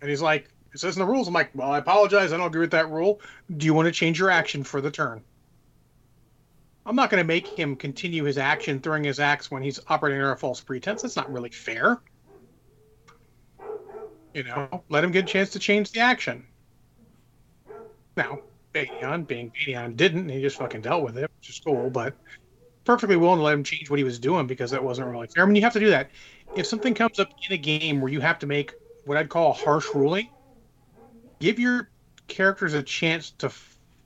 And 0.00 0.10
he's 0.10 0.22
like, 0.22 0.48
it 0.72 0.80
says 0.80 0.96
in 0.96 1.00
the 1.00 1.06
rules. 1.06 1.28
I'm 1.28 1.34
like, 1.34 1.50
well, 1.54 1.72
I 1.72 1.78
apologize. 1.78 2.32
I 2.32 2.36
don't 2.36 2.46
agree 2.46 2.60
with 2.60 2.72
that 2.72 2.90
rule. 2.90 3.20
Do 3.56 3.66
you 3.66 3.74
want 3.74 3.86
to 3.86 3.92
change 3.92 4.18
your 4.18 4.30
action 4.30 4.64
for 4.64 4.80
the 4.80 4.90
turn? 4.90 5.22
I'm 6.88 6.96
not 6.96 7.10
going 7.10 7.22
to 7.22 7.26
make 7.26 7.46
him 7.46 7.76
continue 7.76 8.24
his 8.24 8.38
action 8.38 8.80
throwing 8.80 9.04
his 9.04 9.20
axe 9.20 9.50
when 9.50 9.62
he's 9.62 9.78
operating 9.88 10.20
under 10.20 10.32
a 10.32 10.38
false 10.38 10.58
pretense. 10.62 11.02
That's 11.02 11.16
not 11.16 11.30
really 11.30 11.50
fair. 11.50 12.00
You 14.32 14.44
know, 14.44 14.82
let 14.88 15.04
him 15.04 15.10
get 15.10 15.24
a 15.24 15.26
chance 15.26 15.50
to 15.50 15.58
change 15.58 15.92
the 15.92 16.00
action. 16.00 16.46
Now, 18.16 18.40
Banyan, 18.72 19.24
being 19.24 19.52
Banyan, 19.66 19.96
didn't. 19.96 20.30
He 20.30 20.40
just 20.40 20.56
fucking 20.56 20.80
dealt 20.80 21.04
with 21.04 21.18
it, 21.18 21.30
which 21.38 21.50
is 21.50 21.60
cool, 21.60 21.90
but 21.90 22.14
perfectly 22.84 23.16
willing 23.16 23.40
to 23.40 23.42
let 23.42 23.52
him 23.52 23.64
change 23.64 23.90
what 23.90 23.98
he 23.98 24.04
was 24.04 24.18
doing 24.18 24.46
because 24.46 24.70
that 24.70 24.82
wasn't 24.82 25.08
really 25.08 25.26
fair. 25.26 25.44
I 25.44 25.46
mean, 25.46 25.56
you 25.56 25.62
have 25.62 25.74
to 25.74 25.80
do 25.80 25.90
that. 25.90 26.10
If 26.56 26.66
something 26.66 26.94
comes 26.94 27.18
up 27.18 27.28
in 27.46 27.52
a 27.52 27.58
game 27.58 28.00
where 28.00 28.10
you 28.10 28.20
have 28.20 28.38
to 28.38 28.46
make 28.46 28.72
what 29.04 29.18
I'd 29.18 29.28
call 29.28 29.50
a 29.50 29.54
harsh 29.54 29.84
ruling, 29.94 30.30
give 31.38 31.58
your 31.58 31.90
characters 32.28 32.72
a 32.72 32.82
chance 32.82 33.32
to 33.32 33.52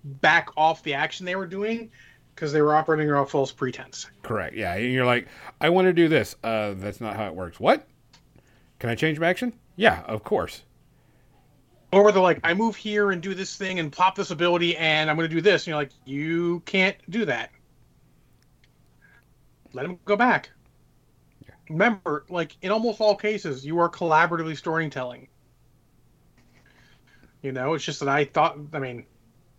back 0.02 0.48
off 0.56 0.82
the 0.82 0.94
action 0.94 1.24
they 1.26 1.36
were 1.36 1.46
doing 1.46 1.92
because 2.34 2.52
they 2.52 2.62
were 2.62 2.74
operating 2.74 3.10
off 3.12 3.30
false 3.30 3.52
pretense. 3.52 4.08
Correct. 4.22 4.54
Yeah, 4.54 4.74
and 4.74 4.92
you're 4.92 5.06
like, 5.06 5.28
I 5.60 5.68
want 5.70 5.86
to 5.86 5.92
do 5.92 6.08
this. 6.08 6.36
Uh, 6.42 6.74
that's 6.76 7.00
not 7.00 7.16
how 7.16 7.26
it 7.26 7.34
works. 7.34 7.60
What? 7.60 7.86
Can 8.78 8.90
I 8.90 8.94
change 8.94 9.18
my 9.20 9.28
action? 9.28 9.52
Yeah, 9.76 10.02
of 10.06 10.24
course. 10.24 10.62
Or 11.92 12.10
they're 12.10 12.22
like, 12.22 12.40
I 12.42 12.54
move 12.54 12.74
here 12.74 13.10
and 13.10 13.22
do 13.22 13.34
this 13.34 13.56
thing 13.56 13.78
and 13.78 13.92
pop 13.92 14.16
this 14.16 14.30
ability, 14.30 14.76
and 14.76 15.10
I'm 15.10 15.16
going 15.16 15.28
to 15.28 15.34
do 15.34 15.42
this. 15.42 15.62
And 15.62 15.68
you're 15.68 15.76
like, 15.76 15.92
you 16.04 16.60
can't 16.64 16.96
do 17.10 17.26
that. 17.26 17.50
Let 19.74 19.84
him 19.86 19.98
go 20.04 20.16
back. 20.16 20.50
Yeah. 21.46 21.54
Remember, 21.68 22.24
like 22.28 22.56
in 22.62 22.70
almost 22.70 23.00
all 23.00 23.14
cases, 23.14 23.64
you 23.64 23.78
are 23.78 23.90
collaboratively 23.90 24.56
storytelling. 24.56 25.28
You 27.42 27.52
know, 27.52 27.74
it's 27.74 27.84
just 27.84 28.00
that 28.00 28.08
I 28.08 28.24
thought. 28.24 28.56
I 28.72 28.78
mean, 28.78 29.04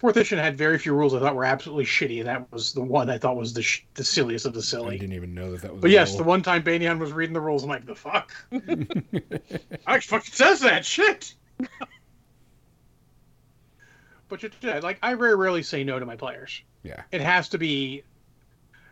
fourth 0.04 0.18
edition 0.18 0.38
had 0.38 0.58
very 0.58 0.78
few 0.78 0.94
rules 0.94 1.14
I 1.14 1.20
thought 1.20 1.34
were 1.34 1.46
absolutely 1.46 1.86
shitty, 1.86 2.20
and 2.20 2.28
that 2.28 2.52
was 2.52 2.74
the 2.74 2.82
one 2.82 3.10
I 3.10 3.18
thought 3.18 3.38
was 3.38 3.54
the 3.54 3.62
sh- 3.62 3.86
the 3.94 4.04
silliest 4.04 4.46
of 4.46 4.54
the 4.54 4.62
silly. 4.62 4.96
I 4.96 4.98
didn't 4.98 5.16
even 5.16 5.34
know 5.34 5.50
that 5.54 5.62
that 5.62 5.72
was. 5.72 5.82
But 5.82 5.92
yes, 5.92 6.10
rule. 6.10 6.18
the 6.18 6.24
one 6.26 6.42
time 6.42 6.62
Banyan 6.62 7.00
was 7.00 7.14
reading 7.14 7.34
the 7.34 7.40
rules, 7.40 7.64
I'm 7.64 7.70
like, 7.70 7.86
the 7.86 7.96
fuck. 7.96 8.34
I 9.88 10.02
fucking 10.02 10.34
says 10.34 10.60
that 10.60 10.86
shit. 10.86 11.34
but 14.28 14.44
you, 14.44 14.50
like, 14.82 14.98
I 15.02 15.14
very 15.14 15.36
rarely 15.36 15.64
say 15.64 15.86
no 15.86 15.98
to 16.00 16.06
my 16.06 16.18
players. 16.18 16.62
Yeah. 16.84 17.04
It 17.14 17.22
has 17.22 17.48
to 17.50 17.58
be. 17.58 18.04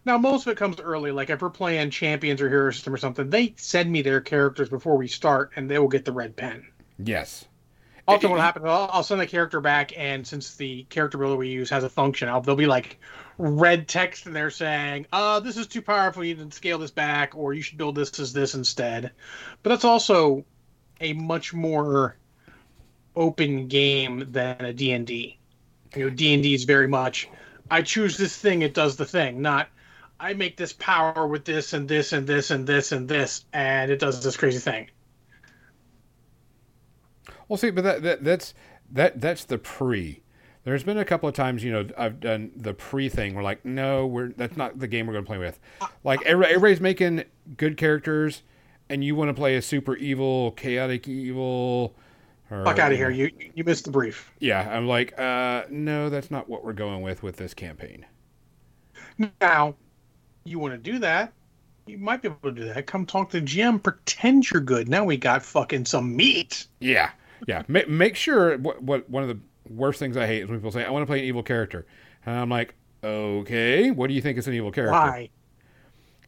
Now, 0.06 0.18
most 0.18 0.48
of 0.48 0.54
it 0.54 0.58
comes 0.58 0.80
early. 0.80 1.12
Like 1.12 1.30
if 1.30 1.42
we're 1.42 1.50
playing 1.50 1.90
champions 1.90 2.42
or 2.42 2.48
hero 2.48 2.72
system 2.72 2.94
or 2.94 2.98
something, 2.98 3.30
they 3.30 3.54
send 3.58 3.92
me 3.92 4.02
their 4.02 4.22
characters 4.22 4.70
before 4.70 4.96
we 4.96 5.10
start, 5.10 5.52
and 5.58 5.70
they 5.70 5.78
will 5.78 5.90
get 5.90 6.06
the 6.06 6.14
red 6.14 6.38
pen. 6.38 6.66
Yes. 7.00 7.44
Often, 8.08 8.32
what 8.32 8.40
happens, 8.40 8.66
I'll, 8.66 8.90
I'll, 8.92 9.04
send 9.04 9.22
the 9.22 9.28
character 9.28 9.62
back, 9.62 9.98
and 9.98 10.26
since 10.26 10.56
the 10.56 10.84
character 10.90 11.18
builder 11.18 11.36
we 11.38 11.50
use 11.50 11.70
has 11.70 11.84
a 11.84 11.90
function, 11.90 12.30
I'll, 12.30 12.42
there'll 12.42 12.58
be 12.58 12.66
like 12.66 13.00
red 13.38 13.88
text 13.88 14.26
in 14.26 14.34
there 14.34 14.50
saying, 14.50 15.06
"Uh, 15.14 15.40
this 15.40 15.58
is 15.58 15.68
too 15.68 15.82
powerful. 15.82 16.24
You 16.24 16.36
need 16.36 16.50
to 16.50 16.56
scale 16.56 16.80
this 16.80 16.92
back, 16.92 17.36
or 17.36 17.54
you 17.54 17.62
should 17.62 17.78
build 17.78 17.96
this 17.96 18.20
as 18.20 18.34
this 18.34 18.56
instead." 18.56 19.12
But 19.64 19.70
that's 19.70 19.86
also 19.86 20.44
a 21.00 21.14
much 21.14 21.54
more 21.54 22.18
open 23.16 23.68
game 23.68 24.32
than 24.32 24.62
a 24.62 24.74
d&d 24.74 25.38
You 25.96 26.04
know, 26.06 26.10
D 26.10 26.34
and 26.34 26.44
D 26.44 26.54
is 26.54 26.64
very 26.64 26.88
much, 26.88 27.28
I 27.70 27.82
choose 27.82 28.18
this 28.18 28.38
thing, 28.38 28.62
it 28.62 28.74
does 28.74 28.96
the 28.96 29.06
thing, 29.06 29.42
not 29.42 29.68
I 30.20 30.34
make 30.34 30.56
this 30.56 30.72
power 30.74 31.26
with 31.26 31.46
this 31.46 31.74
and 31.74 31.90
this 31.90 32.14
and 32.14 32.28
this 32.28 32.52
and 32.52 32.68
this 32.68 32.92
and 32.92 33.10
this, 33.10 33.44
and 33.54 33.90
it 33.90 34.00
does 34.00 34.24
this 34.24 34.38
crazy 34.38 34.60
thing. 34.60 34.90
Well, 37.52 37.58
see, 37.58 37.70
but 37.70 37.84
that, 37.84 38.02
that 38.04 38.24
that's 38.24 38.54
that 38.94 39.20
that's 39.20 39.44
the 39.44 39.58
pre. 39.58 40.22
There's 40.64 40.86
been 40.86 40.98
a 40.98 41.04
couple 41.04 41.28
of 41.28 41.36
times, 41.36 41.66
you 41.66 41.72
know, 41.74 41.86
I've 41.98 42.22
done 42.22 42.52
the 42.56 42.74
pre 42.74 43.10
thing. 43.10 43.36
We're 43.36 43.44
like, 43.44 43.66
no, 43.66 44.08
we're 44.08 44.30
that's 44.30 44.56
not 44.56 44.80
the 44.80 44.88
game 44.88 45.06
we're 45.06 45.12
going 45.12 45.26
to 45.26 45.28
play 45.28 45.38
with. 45.38 45.60
Like 46.06 46.22
everybody's 46.26 46.80
making 46.80 47.26
good 47.58 47.76
characters, 47.76 48.44
and 48.88 49.04
you 49.04 49.18
want 49.18 49.32
to 49.32 49.34
play 49.34 49.58
a 49.58 49.62
super 49.62 49.98
evil, 49.98 50.52
chaotic 50.52 51.10
evil, 51.10 51.94
Or, 52.50 52.64
Fuck 52.64 52.80
out 52.80 52.94
of 52.94 52.98
here. 52.98 53.10
You 53.10 53.30
you 53.54 53.66
missed 53.66 53.84
the 53.84 53.92
brief. 53.92 54.32
Yeah, 54.40 54.62
I'm 54.74 54.88
like, 54.88 55.20
uh, 55.20 55.64
no, 55.70 56.10
that's 56.10 56.32
not 56.32 56.48
what 56.48 56.64
we're 56.64 56.72
going 56.72 57.02
with 57.02 57.22
with 57.22 57.36
this 57.36 57.54
campaign. 57.54 58.06
Now, 59.42 59.76
you 60.46 60.58
want 60.58 60.74
to 60.74 60.78
do 60.78 61.00
that? 61.00 61.34
You 61.86 61.98
might 61.98 62.22
be 62.22 62.30
able 62.30 62.38
to 62.44 62.52
do 62.54 62.64
that. 62.74 62.88
Come 62.88 63.06
talk 63.06 63.30
to 63.32 63.42
GM. 63.42 63.84
Pretend 63.84 64.50
you're 64.50 64.62
good. 64.62 64.88
Now 64.88 65.04
we 65.04 65.18
got 65.18 65.44
fucking 65.44 65.84
some 65.84 66.16
meat. 66.16 66.68
Yeah, 66.80 67.10
yeah. 67.48 67.64
Ma- 67.68 67.82
make 67.88 68.16
sure 68.16 68.58
what, 68.58 68.82
what 68.84 69.10
one 69.10 69.24
of 69.24 69.30
the 69.30 69.40
worst 69.70 70.00
things 70.00 70.18
I 70.18 70.28
hate 70.28 70.44
is 70.44 70.50
when 70.50 70.60
people 70.60 70.72
say 70.72 70.84
I 70.86 70.90
want 70.90 71.04
to 71.04 71.08
play 71.08 71.20
an 71.20 71.26
evil 71.26 71.44
character, 71.44 71.86
and 72.26 72.36
I'm 72.38 72.50
like, 72.50 72.76
okay, 73.04 73.92
what 73.92 74.08
do 74.08 74.14
you 74.14 74.22
think 74.22 74.38
is 74.38 74.48
an 74.48 74.54
evil 74.54 74.72
character? 74.72 74.92
Why? 74.94 75.30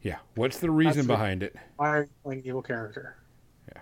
Yeah, 0.02 0.18
what's 0.34 0.58
the 0.58 0.70
reason 0.70 1.06
That's 1.06 1.06
behind 1.06 1.42
it? 1.42 1.56
Why 1.76 1.88
are 1.88 2.02
you 2.02 2.10
playing 2.22 2.40
an 2.40 2.46
evil 2.46 2.62
character? 2.62 3.16
Yeah. 3.74 3.80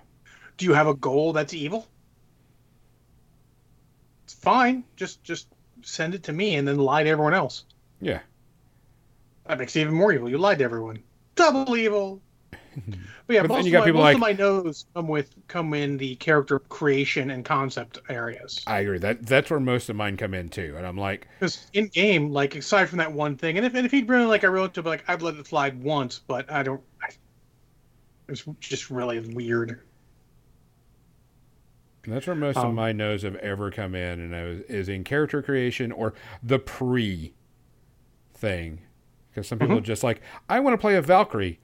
Do 0.56 0.64
you 0.66 0.74
have 0.74 0.86
a 0.86 0.94
goal 0.94 1.32
that's 1.32 1.54
evil? 1.54 1.88
It's 4.24 4.34
fine. 4.34 4.84
Just 4.96 5.22
just 5.24 5.48
send 5.82 6.14
it 6.14 6.22
to 6.24 6.32
me 6.32 6.54
and 6.56 6.66
then 6.66 6.78
lie 6.78 7.02
to 7.04 7.08
everyone 7.10 7.34
else. 7.34 7.64
Yeah, 8.00 8.20
That 9.46 9.58
makes 9.58 9.76
it 9.76 9.80
even 9.82 9.94
more 9.94 10.12
evil. 10.12 10.28
You 10.28 10.38
lied 10.38 10.58
to 10.58 10.64
everyone. 10.64 11.02
Double 11.36 11.76
evil. 11.76 12.20
But 13.26 13.34
yeah, 13.36 13.42
But 13.42 13.48
most, 13.48 13.66
of, 13.66 13.72
my, 13.72 13.90
most 13.92 13.94
like- 13.94 14.14
of 14.14 14.20
my 14.20 14.32
no's 14.32 14.86
come 14.94 15.08
with 15.08 15.34
come 15.48 15.74
in 15.74 15.96
the 15.96 16.16
character 16.16 16.58
creation 16.58 17.30
and 17.30 17.44
concept 17.44 17.98
areas. 18.08 18.62
I 18.66 18.80
agree. 18.80 18.98
That 18.98 19.26
that's 19.26 19.50
where 19.50 19.60
most 19.60 19.88
of 19.88 19.96
mine 19.96 20.16
come 20.16 20.34
in 20.34 20.48
too, 20.48 20.74
and 20.76 20.86
I'm 20.86 20.96
like, 20.96 21.28
Because 21.38 21.66
in 21.72 21.88
game, 21.88 22.30
like 22.30 22.56
aside 22.56 22.88
from 22.88 22.98
that 22.98 23.12
one 23.12 23.36
thing, 23.36 23.56
and 23.56 23.66
if 23.66 23.74
and 23.74 23.84
if 23.86 23.92
he'd 23.92 24.08
really 24.08 24.26
like 24.26 24.44
I 24.44 24.48
wrote 24.48 24.74
to 24.74 24.82
like 24.82 25.04
I'd 25.08 25.22
let 25.22 25.34
it 25.36 25.46
slide 25.46 25.82
once, 25.82 26.18
but 26.18 26.50
I 26.50 26.62
don't. 26.62 26.80
I, 27.02 27.08
it's 28.28 28.44
just 28.60 28.90
really 28.90 29.20
weird. 29.20 29.80
that's 32.06 32.26
where 32.26 32.34
most 32.34 32.56
of 32.56 32.64
Um, 32.66 32.74
my 32.74 32.92
no's 32.92 33.22
have 33.22 33.36
ever 33.36 33.70
come 33.70 33.94
in, 33.94 34.18
and 34.20 34.34
I 34.34 34.42
was, 34.44 34.60
is 34.62 34.88
in 34.88 35.04
character 35.04 35.42
creation 35.42 35.92
or 35.92 36.14
the 36.42 36.58
pre 36.58 37.34
thing, 38.34 38.80
because 39.30 39.46
some 39.46 39.58
Mm-hmm. 39.58 39.66
people 39.68 39.78
are 39.78 39.82
just 39.82 40.02
like, 40.02 40.20
I 40.48 40.58
want 40.60 40.74
to 40.74 40.78
play 40.78 40.96
a 40.96 41.02
Valkyrie. 41.02 41.60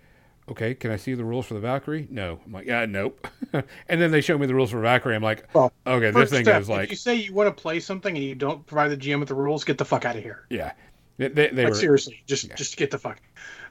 Okay, 0.51 0.75
can 0.75 0.91
I 0.91 0.97
see 0.97 1.15
the 1.15 1.25
rules 1.25 1.47
for 1.47 1.55
the 1.55 1.61
Valkyrie? 1.61 2.09
No. 2.11 2.41
I'm 2.45 2.53
like, 2.53 2.67
yeah, 2.67 2.87
nope. 2.87 3.27
and 3.53 3.65
then 4.01 4.11
they 4.11 4.21
show 4.21 4.39
me 4.39 4.47
the 4.47 4.55
rules 4.55 4.71
for 4.71 4.81
Valkyrie. 4.81 5.15
I'm 5.15 5.23
like, 5.23 5.47
Well, 5.55 5.73
okay, 5.87 6.11
this 6.11 6.31
thing 6.31 6.45
step, 6.45 6.63
is 6.63 6.69
if 6.69 6.75
like, 6.75 6.91
you 6.91 6.97
say 6.97 7.15
you 7.17 7.33
want 7.33 7.55
to 7.55 7.63
play 7.63 7.81
something 7.81 8.17
and 8.17 8.25
you 8.25 8.35
don't 8.35 8.67
provide 8.67 8.89
the 8.89 8.97
GM 8.97 9.19
with 9.21 9.29
the 9.29 9.35
rules, 9.35 9.65
get 9.65 9.79
the 9.79 9.85
fuck 9.85 10.05
out 10.05 10.17
of 10.17 10.23
here. 10.23 10.47
yeah. 10.51 10.73
They, 11.19 11.29
they, 11.29 11.49
they 11.49 11.67
were, 11.67 11.75
seriously, 11.75 12.23
just 12.27 12.45
yeah. 12.45 12.55
just 12.55 12.77
get 12.77 12.93
the 12.93 12.99
fuck. 12.99 13.21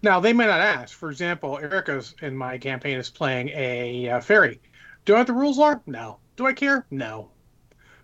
Now 0.04 0.20
they 0.20 0.34
may 0.34 0.46
not 0.46 0.60
ask. 0.60 0.98
For 0.98 1.10
example, 1.10 1.58
Erica's 1.58 2.14
in 2.22 2.36
my 2.36 2.58
campaign 2.58 2.98
is 2.98 3.10
playing 3.10 3.50
a 3.56 4.10
uh, 4.10 4.20
fairy. 4.20 4.60
Do 5.06 5.14
I 5.14 5.16
know 5.16 5.20
what 5.22 5.28
the 5.28 5.34
rules 5.34 5.58
are? 5.58 5.82
No. 5.86 6.18
Do 6.36 6.46
I 6.46 6.52
care? 6.52 6.86
No. 6.92 7.30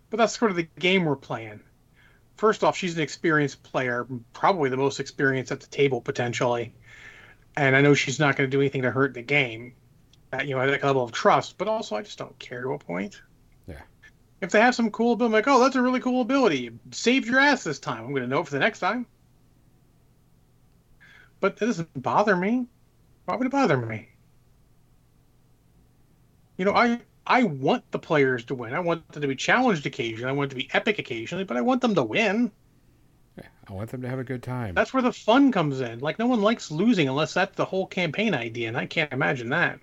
But 0.10 0.18
that's 0.18 0.40
sort 0.40 0.52
of 0.52 0.58
the 0.58 0.70
game 0.80 1.04
we're 1.04 1.18
playing. 1.18 1.60
First 2.38 2.64
off, 2.64 2.78
she's 2.78 2.96
an 2.96 3.04
experienced 3.04 3.64
player, 3.64 4.08
probably 4.32 4.70
the 4.70 4.78
most 4.78 5.02
experienced 5.02 5.52
at 5.52 5.60
the 5.60 5.68
table 5.68 6.00
potentially, 6.00 6.74
and 7.56 7.76
I 7.76 7.82
know 7.82 7.94
she's 7.94 8.20
not 8.20 8.36
going 8.36 8.50
to 8.50 8.56
do 8.56 8.62
anything 8.62 8.82
to 8.84 8.92
hurt 8.92 9.14
the 9.14 9.22
game. 9.22 9.74
At, 10.32 10.48
you 10.48 10.56
know, 10.56 10.62
at 10.62 10.68
that 10.68 10.84
level 10.84 11.04
of 11.04 11.12
trust. 11.12 11.58
But 11.58 11.68
also, 11.68 11.96
I 11.96 12.02
just 12.02 12.18
don't 12.18 12.38
care 12.40 12.62
to 12.62 12.74
a 12.74 12.80
point. 12.80 13.22
Yeah. 13.68 13.82
If 14.42 14.52
they 14.52 14.60
have 14.60 14.76
some 14.76 14.90
cool 14.90 15.14
ability, 15.14 15.30
I'm 15.30 15.34
like, 15.34 15.48
oh, 15.48 15.60
that's 15.60 15.76
a 15.76 15.82
really 15.82 16.00
cool 16.00 16.22
ability. 16.22 16.60
You 16.60 16.80
saved 16.92 17.28
your 17.28 17.40
ass 17.40 17.64
this 17.64 17.80
time. 17.80 18.04
I'm 18.04 18.12
going 18.12 18.24
to 18.24 18.28
know 18.28 18.40
it 18.40 18.46
for 18.46 18.54
the 18.54 18.60
next 18.60 18.80
time. 18.80 19.06
But 21.40 21.58
that 21.58 21.66
doesn't 21.66 22.02
bother 22.02 22.36
me. 22.36 22.66
Why 23.26 23.36
would 23.36 23.46
it 23.46 23.52
bother 23.52 23.78
me? 23.78 24.10
You 26.58 26.66
know, 26.66 26.74
I 26.74 27.00
I 27.26 27.44
want 27.44 27.90
the 27.92 28.00
players 28.00 28.46
to 28.46 28.56
win. 28.56 28.74
I 28.74 28.80
want 28.80 29.10
them 29.12 29.22
to 29.22 29.28
be 29.28 29.36
challenged 29.36 29.86
occasionally. 29.86 30.30
I 30.30 30.34
want 30.34 30.52
it 30.52 30.56
to 30.56 30.62
be 30.62 30.70
epic 30.74 31.00
occasionally, 31.00 31.44
but 31.44 31.58
I 31.58 31.62
want 31.62 31.82
them 31.82 31.96
to 31.96 32.04
win. 32.04 32.52
I 33.68 33.74
want 33.74 33.90
them 33.92 34.02
to 34.02 34.10
have 34.10 34.20
a 34.20 34.24
good 34.24 34.44
time. 34.44 34.76
That's 34.76 34.94
where 34.94 35.04
the 35.04 35.14
fun 35.14 35.52
comes 35.52 35.80
in. 35.80 36.00
Like 36.00 36.20
no 36.20 36.28
one 36.28 36.42
likes 36.42 36.70
losing 36.70 37.08
unless 37.08 37.34
that's 37.34 37.56
the 37.56 37.66
whole 37.66 37.88
campaign 37.88 38.34
idea, 38.34 38.68
and 38.68 38.78
I 38.78 38.86
can't 38.86 39.14
imagine 39.14 39.50
that. 39.50 39.80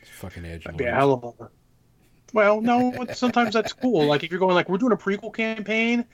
It's 0.00 0.10
fucking 0.10 0.44
edge. 0.44 0.64
That'd 0.64 0.78
be 0.78 0.84
a 0.84 0.94
hell 0.94 1.12
of 1.12 1.24
a. 1.40 1.50
Well, 2.32 2.60
no, 2.60 3.06
sometimes 3.14 3.54
that's 3.54 3.72
cool. 3.72 4.06
Like 4.06 4.24
if 4.24 4.30
you're 4.30 4.40
going 4.40 4.54
like 4.54 4.68
we're 4.68 4.78
doing 4.78 4.92
a 4.92 4.96
prequel 4.96 5.32
campaign 5.34 6.04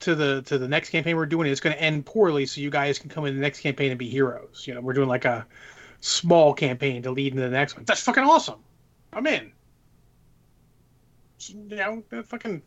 to 0.00 0.14
the 0.14 0.42
to 0.42 0.58
the 0.58 0.68
next 0.68 0.90
campaign 0.90 1.16
we're 1.16 1.26
doing, 1.26 1.50
it's 1.50 1.60
going 1.60 1.76
to 1.76 1.82
end 1.82 2.06
poorly, 2.06 2.46
so 2.46 2.60
you 2.60 2.70
guys 2.70 2.98
can 2.98 3.10
come 3.10 3.26
in 3.26 3.34
the 3.34 3.40
next 3.40 3.60
campaign 3.60 3.90
and 3.90 3.98
be 3.98 4.08
heroes. 4.08 4.64
You 4.66 4.74
know, 4.74 4.80
we're 4.80 4.94
doing 4.94 5.08
like 5.08 5.26
a 5.26 5.46
small 6.00 6.54
campaign 6.54 7.02
to 7.02 7.10
lead 7.10 7.32
into 7.32 7.42
the 7.42 7.50
next 7.50 7.76
one. 7.76 7.84
That's 7.84 8.00
fucking 8.02 8.24
awesome. 8.24 8.60
I'm 9.12 9.26
in. 9.26 9.52
You 11.48 11.76
know, 11.76 12.02
fucking 12.24 12.62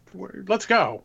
let's 0.47 0.65
go. 0.67 1.03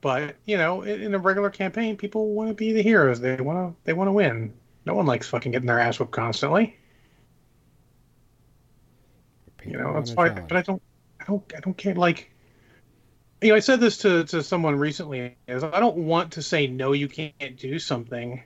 But 0.00 0.36
you 0.44 0.56
know, 0.56 0.82
in 0.82 1.14
a 1.14 1.18
regular 1.18 1.50
campaign, 1.50 1.96
people 1.96 2.30
want 2.30 2.50
to 2.50 2.54
be 2.54 2.72
the 2.72 2.82
heroes. 2.82 3.20
They 3.20 3.36
want 3.40 3.58
to 3.58 3.80
they 3.84 3.92
want 3.92 4.08
to 4.08 4.12
win. 4.12 4.52
No 4.86 4.94
one 4.94 5.06
likes 5.06 5.28
fucking 5.28 5.52
getting 5.52 5.66
their 5.66 5.80
ass 5.80 5.98
whipped 5.98 6.12
constantly. 6.12 6.76
You 9.64 9.76
know, 9.76 9.92
that's 9.94 10.12
why. 10.12 10.30
But 10.30 10.56
I 10.56 10.62
don't, 10.62 10.80
I 11.20 11.24
don't, 11.24 11.52
I 11.54 11.60
don't 11.60 11.76
care. 11.76 11.94
Like, 11.94 12.30
you 13.42 13.48
know, 13.50 13.56
I 13.56 13.58
said 13.58 13.80
this 13.80 13.98
to 13.98 14.24
to 14.24 14.42
someone 14.42 14.76
recently. 14.76 15.36
Is 15.46 15.64
I 15.64 15.80
don't 15.80 15.96
want 15.96 16.32
to 16.32 16.42
say 16.42 16.66
no, 16.66 16.92
you 16.92 17.08
can't 17.08 17.56
do 17.56 17.78
something. 17.78 18.42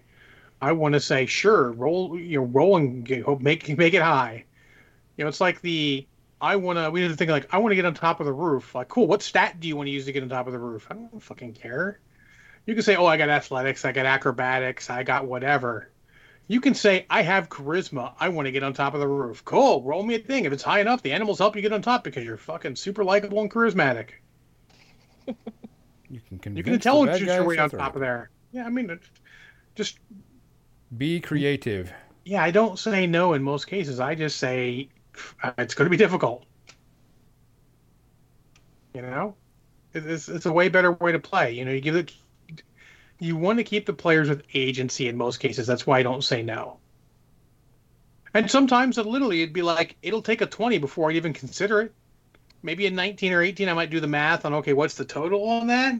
I 0.61 0.72
want 0.72 0.94
to 0.94 1.00
say 1.00 1.26
sure, 1.26 1.72
roll, 1.72 2.18
you 2.18 2.38
know, 2.38 2.46
roll 2.46 2.76
and 2.76 3.05
get, 3.05 3.24
hope- 3.24 3.40
make 3.40 3.76
make 3.76 3.94
it 3.94 4.03
high. 4.03 4.44
You 5.16 5.24
know, 5.24 5.28
it's 5.28 5.40
like 5.40 5.61
the 5.61 6.07
I 6.43 6.57
want 6.57 6.78
to. 6.78 6.90
We 6.90 7.01
need 7.01 7.09
to 7.09 7.16
think 7.16 7.30
like 7.30 7.47
I 7.55 7.59
want 7.59 7.70
to 7.72 7.76
get 7.76 7.84
on 7.86 7.95
top 7.95 8.20
of 8.20 8.26
the 8.26 8.32
roof. 8.32 8.74
Like, 8.74 8.88
cool. 8.88 9.07
What 9.07 9.22
stat 9.22 9.61
do 9.61 9.68
you 9.68 9.76
want 9.76 9.86
to 9.86 9.90
use 9.93 10.05
to 10.07 10.12
get 10.12 10.22
on 10.22 10.28
top 10.28 10.47
of 10.49 10.53
the 10.53 10.59
roof? 10.59 10.86
I 10.90 10.95
don't 10.95 11.22
fucking 11.22 11.55
care. 11.55 12.01
You 12.66 12.74
can 12.74 12.82
say, 12.82 12.97
oh, 12.97 13.07
I 13.07 13.16
got 13.16 13.28
athletics, 13.28 13.84
I 13.84 13.93
got 13.93 14.07
acrobatics, 14.07 14.90
I 14.90 15.03
got 15.03 15.26
whatever. 15.26 15.88
You 16.49 16.61
can 16.61 16.74
say, 16.74 17.07
I 17.09 17.22
have 17.22 17.49
charisma. 17.49 18.12
I 18.20 18.28
want 18.28 18.47
to 18.47 18.53
get 18.53 18.62
on 18.62 18.72
top 18.72 18.95
of 18.95 19.01
the 19.01 19.09
roof. 19.09 19.45
Cool. 19.45 19.82
Roll 19.82 20.03
me 20.03 20.16
a 20.16 20.18
thing. 20.18 20.45
If 20.45 20.53
it's 20.53 20.62
high 20.62 20.80
enough, 20.80 21.03
the 21.03 21.12
animals 21.12 21.38
help 21.38 21.57
you 21.57 21.62
get 21.62 21.72
on 21.72 21.80
top 21.82 22.05
because 22.05 22.24
you're 22.24 22.36
fucking 22.36 22.76
super 22.76 23.05
likable 23.05 23.40
and 23.40 23.51
charismatic. 23.51 24.09
You 26.09 26.20
can 26.28 26.38
convince 26.38 26.59
You 26.59 26.62
can 26.64 26.72
the 26.72 26.74
intelligence 26.74 27.20
your 27.20 27.45
way 27.45 27.59
on 27.59 27.70
top 27.70 27.95
of 27.95 28.01
there. 28.01 28.30
Yeah, 28.53 28.66
I 28.66 28.70
mean, 28.70 28.99
just 29.74 29.99
Be 30.99 31.20
creative. 31.20 31.93
yeah. 32.24 32.43
I 32.43 32.51
don't 32.51 32.78
say 32.78 33.07
no 33.07 33.32
in 33.32 33.43
most 33.43 33.66
cases. 33.66 33.99
I 33.99 34.14
just 34.14 34.36
say 34.38 34.88
Uh, 35.42 35.52
it's 35.58 35.74
going 35.74 35.86
to 35.86 35.90
be 35.90 35.96
difficult. 35.96 36.44
You 38.94 39.02
know, 39.02 39.36
it's 39.94 40.28
it's 40.28 40.46
a 40.46 40.52
way 40.52 40.68
better 40.68 40.92
way 40.92 41.12
to 41.12 41.18
play. 41.18 41.52
You 41.52 41.64
know, 41.64 41.72
you 41.72 41.80
give 41.80 41.96
it. 41.96 42.14
You 43.18 43.36
want 43.36 43.58
to 43.58 43.64
keep 43.64 43.86
the 43.86 43.92
players 43.92 44.28
with 44.28 44.42
agency 44.52 45.08
in 45.08 45.16
most 45.16 45.38
cases. 45.38 45.66
That's 45.66 45.86
why 45.86 46.00
I 46.00 46.02
don't 46.02 46.24
say 46.24 46.42
no. 46.42 46.78
And 48.34 48.50
sometimes, 48.50 48.98
it 48.98 49.06
literally, 49.06 49.42
it'd 49.42 49.52
be 49.52 49.62
like 49.62 49.96
it'll 50.02 50.22
take 50.22 50.40
a 50.40 50.46
twenty 50.46 50.78
before 50.78 51.10
I'd 51.10 51.16
even 51.16 51.32
consider 51.32 51.80
it. 51.82 51.94
Maybe 52.62 52.86
a 52.86 52.90
nineteen 52.90 53.32
or 53.32 53.42
eighteen, 53.42 53.68
I 53.68 53.74
might 53.74 53.90
do 53.90 54.00
the 54.00 54.06
math 54.06 54.44
on 54.44 54.54
okay, 54.54 54.72
what's 54.72 54.94
the 54.94 55.04
total 55.04 55.48
on 55.48 55.68
that. 55.68 55.94
I 55.94 55.98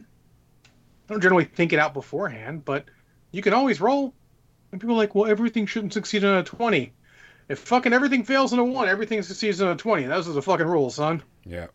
don't 1.07 1.21
generally 1.21 1.45
think 1.45 1.73
it 1.73 1.79
out 1.79 1.93
beforehand, 1.93 2.63
but 2.65 2.85
you 3.31 3.41
can 3.41 3.53
always 3.53 3.81
roll. 3.81 4.13
And 4.71 4.79
people 4.79 4.95
are 4.95 4.97
like, 4.97 5.13
well, 5.13 5.29
everything 5.29 5.65
shouldn't 5.65 5.93
succeed 5.93 6.23
on 6.23 6.37
a 6.37 6.43
20. 6.43 6.93
If 7.49 7.59
fucking 7.59 7.93
everything 7.93 8.23
fails 8.23 8.53
in 8.53 8.59
a 8.59 8.63
1, 8.63 8.87
everything 8.87 9.21
succeeds 9.21 9.61
on 9.61 9.69
a 9.69 9.75
20. 9.75 10.05
Those 10.05 10.27
are 10.27 10.33
the 10.33 10.41
fucking 10.41 10.65
rules, 10.65 10.95
son. 10.95 11.21
Yeah. 11.45 11.67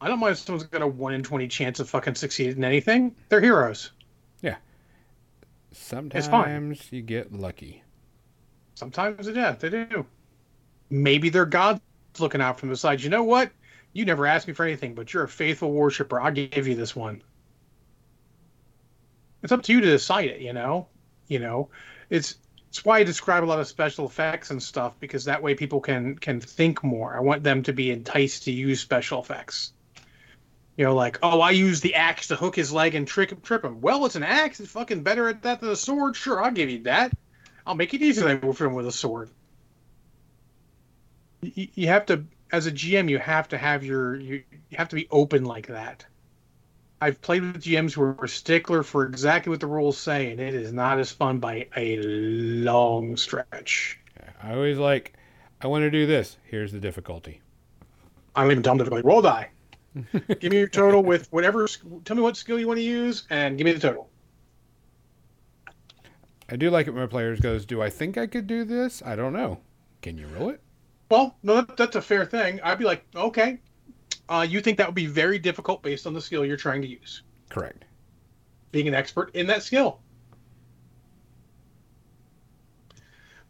I 0.00 0.08
don't 0.08 0.20
mind 0.20 0.32
if 0.32 0.38
someone's 0.38 0.64
got 0.64 0.82
a 0.82 0.86
1 0.86 1.14
in 1.14 1.22
20 1.22 1.48
chance 1.48 1.80
of 1.80 1.90
fucking 1.90 2.14
succeeding 2.14 2.58
in 2.58 2.64
anything. 2.64 3.16
They're 3.28 3.40
heroes. 3.40 3.90
Yeah. 4.40 4.56
Sometimes 5.72 6.92
you 6.92 7.02
get 7.02 7.32
lucky. 7.32 7.82
Sometimes 8.74 9.26
they 9.26 9.32
do. 9.32 9.56
They 9.58 9.68
do. 9.70 10.06
Maybe 10.90 11.30
they're 11.30 11.44
gods 11.44 11.80
looking 12.18 12.40
out 12.40 12.60
from 12.60 12.68
the 12.68 12.76
side. 12.76 13.00
You 13.00 13.10
know 13.10 13.24
what? 13.24 13.50
You 13.92 14.04
never 14.04 14.26
asked 14.26 14.46
me 14.46 14.54
for 14.54 14.64
anything, 14.64 14.94
but 14.94 15.12
you're 15.12 15.24
a 15.24 15.28
faithful 15.28 15.72
worshiper. 15.72 16.20
I'll 16.20 16.30
give 16.30 16.68
you 16.68 16.76
this 16.76 16.94
one. 16.94 17.22
It's 19.42 19.52
up 19.52 19.62
to 19.64 19.72
you 19.72 19.80
to 19.80 19.86
decide 19.86 20.28
it, 20.28 20.40
you 20.40 20.52
know? 20.52 20.86
You 21.26 21.40
know, 21.40 21.70
it's 22.08 22.36
it's 22.68 22.84
why 22.84 22.98
I 22.98 23.04
describe 23.04 23.44
a 23.44 23.46
lot 23.46 23.60
of 23.60 23.66
special 23.66 24.06
effects 24.06 24.50
and 24.50 24.62
stuff 24.62 24.94
because 25.00 25.24
that 25.24 25.42
way 25.42 25.54
people 25.54 25.80
can 25.80 26.16
can 26.16 26.40
think 26.40 26.84
more. 26.84 27.16
I 27.16 27.20
want 27.20 27.42
them 27.42 27.62
to 27.64 27.72
be 27.72 27.90
enticed 27.90 28.44
to 28.44 28.52
use 28.52 28.80
special 28.80 29.20
effects. 29.20 29.72
You 30.76 30.84
know, 30.84 30.94
like, 30.94 31.18
oh, 31.22 31.40
I 31.40 31.50
use 31.50 31.80
the 31.80 31.94
axe 31.94 32.28
to 32.28 32.36
hook 32.36 32.54
his 32.54 32.72
leg 32.72 32.94
and 32.94 33.08
trick 33.08 33.42
trip 33.42 33.64
him. 33.64 33.80
Well, 33.80 34.04
it's 34.06 34.16
an 34.16 34.22
axe. 34.22 34.60
It's 34.60 34.70
fucking 34.70 35.02
better 35.02 35.28
at 35.28 35.42
that 35.42 35.60
than 35.60 35.70
a 35.70 35.76
sword. 35.76 36.14
Sure, 36.14 36.42
I'll 36.42 36.52
give 36.52 36.70
you 36.70 36.82
that. 36.84 37.12
I'll 37.66 37.74
make 37.74 37.94
it 37.94 38.02
easier 38.02 38.28
than 38.28 38.52
for 38.52 38.66
him 38.66 38.74
with 38.74 38.86
a 38.86 38.92
sword. 38.92 39.30
You, 41.42 41.68
you 41.74 41.86
have 41.88 42.06
to, 42.06 42.24
as 42.52 42.66
a 42.66 42.72
GM, 42.72 43.08
you 43.08 43.18
have 43.18 43.48
to 43.48 43.58
have 43.58 43.82
your 43.82 44.16
you, 44.20 44.44
you 44.70 44.76
have 44.76 44.88
to 44.90 44.96
be 44.96 45.08
open 45.10 45.44
like 45.44 45.66
that. 45.68 46.04
I've 47.00 47.20
played 47.20 47.42
with 47.42 47.62
GMs 47.62 47.92
who 47.92 48.02
are 48.02 48.26
stickler 48.26 48.82
for 48.82 49.04
exactly 49.04 49.50
what 49.50 49.60
the 49.60 49.66
rules 49.66 49.96
say, 49.98 50.30
and 50.30 50.40
it 50.40 50.54
is 50.54 50.72
not 50.72 50.98
as 50.98 51.12
fun 51.12 51.38
by 51.38 51.68
a 51.76 51.98
long 51.98 53.16
stretch. 53.16 54.00
I 54.42 54.52
always 54.52 54.78
like, 54.78 55.14
I 55.60 55.68
want 55.68 55.82
to 55.82 55.90
do 55.90 56.06
this. 56.06 56.36
Here's 56.44 56.72
the 56.72 56.80
difficulty. 56.80 57.40
I 58.34 58.42
don't 58.42 58.52
even 58.52 58.62
tell 58.62 58.72
them 58.72 58.78
difficulty. 58.78 59.06
Roll 59.06 59.22
die. 59.22 59.50
give 60.40 60.50
me 60.50 60.58
your 60.58 60.68
total 60.68 61.02
with 61.02 61.32
whatever. 61.32 61.68
Tell 62.04 62.16
me 62.16 62.22
what 62.22 62.36
skill 62.36 62.58
you 62.58 62.66
want 62.66 62.78
to 62.78 62.84
use, 62.84 63.24
and 63.30 63.56
give 63.56 63.64
me 63.64 63.72
the 63.72 63.80
total. 63.80 64.08
I 66.48 66.56
do 66.56 66.70
like 66.70 66.86
it 66.86 66.90
when 66.90 67.02
my 67.02 67.08
players 67.08 67.40
goes, 67.40 67.66
"Do 67.66 67.82
I 67.82 67.90
think 67.90 68.16
I 68.16 68.26
could 68.26 68.46
do 68.46 68.64
this? 68.64 69.02
I 69.04 69.16
don't 69.16 69.32
know. 69.32 69.60
Can 70.02 70.18
you 70.18 70.26
roll 70.28 70.50
it?" 70.50 70.60
Well, 71.10 71.36
no, 71.42 71.56
that, 71.56 71.76
that's 71.76 71.96
a 71.96 72.02
fair 72.02 72.26
thing. 72.26 72.60
I'd 72.62 72.78
be 72.78 72.84
like, 72.84 73.04
okay, 73.14 73.60
uh, 74.28 74.46
you 74.48 74.60
think 74.60 74.78
that 74.78 74.86
would 74.86 74.94
be 74.94 75.06
very 75.06 75.38
difficult 75.38 75.82
based 75.82 76.06
on 76.06 76.14
the 76.14 76.20
skill 76.20 76.44
you're 76.44 76.56
trying 76.56 76.82
to 76.82 76.88
use. 76.88 77.22
Correct. 77.48 77.84
Being 78.72 78.88
an 78.88 78.94
expert 78.94 79.34
in 79.34 79.46
that 79.46 79.62
skill. 79.62 80.00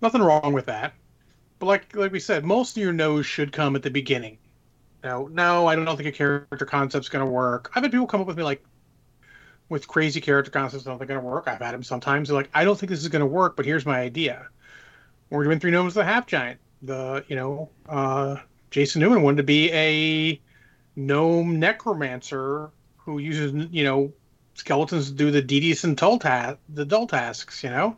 Nothing 0.00 0.22
wrong 0.22 0.52
with 0.52 0.66
that. 0.66 0.94
But 1.58 1.66
like 1.66 1.96
like 1.96 2.12
we 2.12 2.20
said, 2.20 2.44
most 2.44 2.76
of 2.76 2.82
your 2.82 2.92
no's 2.92 3.26
should 3.26 3.52
come 3.52 3.74
at 3.74 3.82
the 3.82 3.90
beginning. 3.90 4.38
No, 5.02 5.28
no, 5.28 5.66
I 5.66 5.76
don't 5.76 5.96
think 5.96 6.08
a 6.08 6.12
character 6.12 6.64
concept's 6.64 7.08
going 7.08 7.24
to 7.24 7.30
work. 7.30 7.70
I've 7.74 7.82
had 7.82 7.92
people 7.92 8.06
come 8.06 8.20
up 8.20 8.26
with 8.26 8.36
me 8.36 8.42
like 8.42 8.64
with 9.68 9.86
crazy 9.86 10.20
character 10.20 10.50
concepts 10.50 10.84
that 10.84 10.90
don't 10.90 10.98
think 10.98 11.08
going 11.08 11.20
to 11.20 11.26
work. 11.26 11.44
I've 11.46 11.60
had 11.60 11.74
them 11.74 11.82
sometimes. 11.82 12.28
They're 12.28 12.36
like, 12.36 12.50
I 12.54 12.64
don't 12.64 12.78
think 12.78 12.90
this 12.90 13.00
is 13.00 13.08
going 13.08 13.20
to 13.20 13.26
work, 13.26 13.56
but 13.56 13.66
here's 13.66 13.84
my 13.84 14.00
idea. 14.00 14.46
We're 15.30 15.44
doing 15.44 15.60
three 15.60 15.70
gnomes 15.70 15.94
the 15.94 16.04
half 16.04 16.26
giant. 16.26 16.60
The 16.82 17.24
you 17.28 17.36
know, 17.36 17.70
uh, 17.88 18.36
Jason 18.70 19.00
Newman 19.00 19.22
wanted 19.22 19.38
to 19.38 19.42
be 19.42 19.70
a 19.72 20.40
gnome 20.98 21.60
necromancer 21.60 22.70
who 22.96 23.18
uses 23.18 23.68
you 23.70 23.84
know 23.84 24.12
skeletons 24.54 25.08
to 25.08 25.16
do 25.16 25.30
the 25.30 25.40
deeds 25.40 25.84
and 25.84 25.96
dull 25.96 26.18
ta- 26.18 26.56
the 26.68 26.84
dull 26.84 27.06
tasks. 27.06 27.62
You 27.62 27.70
know, 27.70 27.96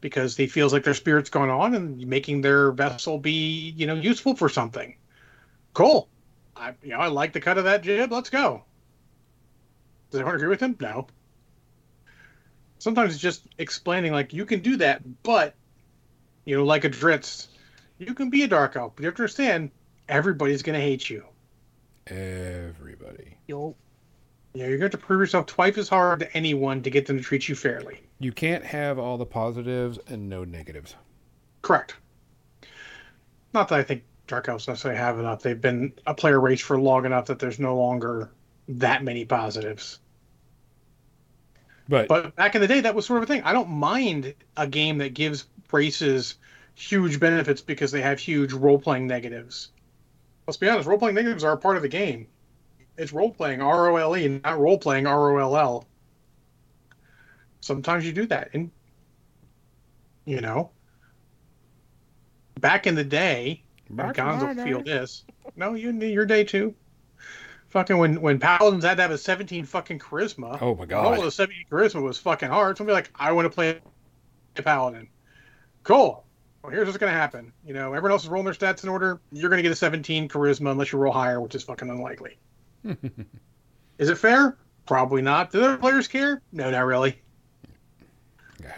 because 0.00 0.36
he 0.36 0.46
feels 0.46 0.72
like 0.72 0.84
their 0.84 0.94
spirit's 0.94 1.30
going 1.30 1.50
on 1.50 1.74
and 1.74 2.06
making 2.06 2.42
their 2.42 2.72
vessel 2.72 3.18
be 3.18 3.74
you 3.76 3.86
know 3.86 3.94
useful 3.94 4.36
for 4.36 4.48
something. 4.48 4.96
Cool. 5.72 6.08
I 6.54 6.74
you 6.82 6.90
know 6.90 6.98
I 6.98 7.06
like 7.08 7.32
the 7.32 7.40
cut 7.40 7.58
of 7.58 7.64
that 7.64 7.82
jib. 7.82 8.12
Let's 8.12 8.30
go. 8.30 8.64
Does 10.10 10.20
anyone 10.20 10.36
agree 10.36 10.48
with 10.48 10.60
him? 10.60 10.76
No. 10.80 11.06
Sometimes 12.78 13.14
it's 13.14 13.22
just 13.22 13.46
explaining 13.58 14.12
like 14.12 14.32
you 14.32 14.44
can 14.44 14.60
do 14.60 14.76
that, 14.76 15.02
but 15.22 15.54
you 16.44 16.56
know, 16.56 16.64
like 16.64 16.84
a 16.84 16.90
Drizzt, 16.90 17.48
you 17.98 18.14
can 18.14 18.30
be 18.30 18.42
a 18.42 18.48
dark 18.48 18.76
elf, 18.76 18.92
but 18.96 19.02
you 19.02 19.06
have 19.06 19.14
to 19.16 19.22
understand 19.22 19.70
everybody's 20.08 20.62
gonna 20.62 20.80
hate 20.80 21.08
you. 21.08 21.24
Everybody. 22.06 23.36
Yo. 23.46 23.76
Yeah, 24.52 24.66
you're 24.66 24.78
going 24.78 24.90
to 24.90 24.98
prove 24.98 25.20
yourself 25.20 25.46
twice 25.46 25.78
as 25.78 25.88
hard 25.88 26.20
to 26.20 26.36
anyone 26.36 26.82
to 26.82 26.90
get 26.90 27.06
them 27.06 27.18
to 27.18 27.22
treat 27.22 27.48
you 27.48 27.54
fairly. 27.54 28.00
You 28.18 28.32
can't 28.32 28.64
have 28.64 28.98
all 28.98 29.16
the 29.16 29.26
positives 29.26 29.98
and 30.08 30.28
no 30.28 30.44
negatives. 30.44 30.96
Correct. 31.62 31.94
Not 33.52 33.68
that 33.68 33.78
I 33.78 33.82
think 33.82 34.02
Dark 34.26 34.48
Elves 34.48 34.66
necessarily 34.66 34.98
have 34.98 35.18
enough. 35.18 35.42
They've 35.42 35.60
been 35.60 35.92
a 36.06 36.14
player 36.14 36.40
race 36.40 36.60
for 36.60 36.80
long 36.80 37.06
enough 37.06 37.26
that 37.26 37.38
there's 37.38 37.58
no 37.58 37.76
longer 37.76 38.30
that 38.68 39.04
many 39.04 39.24
positives. 39.24 40.00
But, 41.88 42.08
But 42.08 42.36
back 42.36 42.54
in 42.54 42.60
the 42.60 42.68
day, 42.68 42.80
that 42.80 42.94
was 42.94 43.06
sort 43.06 43.18
of 43.18 43.24
a 43.24 43.32
thing. 43.32 43.42
I 43.42 43.52
don't 43.52 43.68
mind 43.68 44.34
a 44.56 44.66
game 44.66 44.98
that 44.98 45.14
gives 45.14 45.46
races 45.72 46.36
huge 46.74 47.18
benefits 47.18 47.60
because 47.60 47.90
they 47.90 48.00
have 48.00 48.18
huge 48.18 48.52
role 48.52 48.78
playing 48.78 49.06
negatives. 49.08 49.70
Let's 50.50 50.56
be 50.56 50.68
honest, 50.68 50.88
role 50.88 50.98
playing 50.98 51.14
negatives 51.14 51.44
are 51.44 51.52
a 51.52 51.56
part 51.56 51.76
of 51.76 51.82
the 51.82 51.88
game. 51.88 52.26
It's 52.98 53.12
role 53.12 53.30
playing 53.30 53.62
R 53.62 53.88
O 53.88 53.94
L 53.94 54.16
E, 54.16 54.26
not 54.26 54.58
role 54.58 54.78
playing 54.78 55.06
R 55.06 55.30
O 55.30 55.38
L 55.38 55.56
L. 55.56 55.86
Sometimes 57.60 58.04
you 58.04 58.12
do 58.12 58.26
that, 58.26 58.50
and 58.52 58.72
you 60.24 60.40
know, 60.40 60.72
back 62.58 62.88
in 62.88 62.96
the 62.96 63.04
day, 63.04 63.62
Back 63.90 64.16
Gonzo 64.16 64.40
in 64.40 64.48
will 64.48 64.54
day. 64.56 64.64
feel 64.64 64.82
this. 64.82 65.24
No, 65.54 65.74
you 65.74 65.92
your 65.92 66.26
day 66.26 66.42
too. 66.42 66.74
Fucking 67.68 67.96
when 67.96 68.20
when 68.20 68.40
paladins 68.40 68.82
had 68.82 68.96
to 68.96 69.02
have 69.02 69.12
a 69.12 69.18
17 69.18 69.64
fucking 69.66 70.00
charisma. 70.00 70.60
oh 70.60 70.74
my 70.74 70.84
god. 70.84 71.24
a 71.24 71.30
17 71.30 71.66
charisma 71.70 72.02
was 72.02 72.18
fucking 72.18 72.48
hard. 72.48 72.76
Somebody 72.76 72.94
like, 72.94 73.12
I 73.14 73.30
want 73.30 73.46
to 73.46 73.50
play 73.50 73.80
a 74.56 74.62
paladin. 74.62 75.06
Cool. 75.84 76.24
Well, 76.62 76.72
here's 76.72 76.86
what's 76.86 76.98
gonna 76.98 77.12
happen. 77.12 77.52
You 77.64 77.74
know, 77.74 77.94
everyone 77.94 78.12
else 78.12 78.24
is 78.24 78.28
rolling 78.28 78.44
their 78.44 78.54
stats 78.54 78.82
in 78.82 78.90
order. 78.90 79.20
You're 79.32 79.50
gonna 79.50 79.62
get 79.62 79.72
a 79.72 79.76
17 79.76 80.28
charisma 80.28 80.70
unless 80.70 80.92
you 80.92 80.98
roll 80.98 81.12
higher, 81.12 81.40
which 81.40 81.54
is 81.54 81.62
fucking 81.62 81.88
unlikely. 81.88 82.38
Is 83.98 84.08
it 84.08 84.18
fair? 84.18 84.56
Probably 84.86 85.22
not. 85.22 85.52
Do 85.52 85.60
the 85.60 85.76
players 85.76 86.08
care? 86.08 86.42
No, 86.52 86.70
not 86.70 86.84
really. 86.84 87.20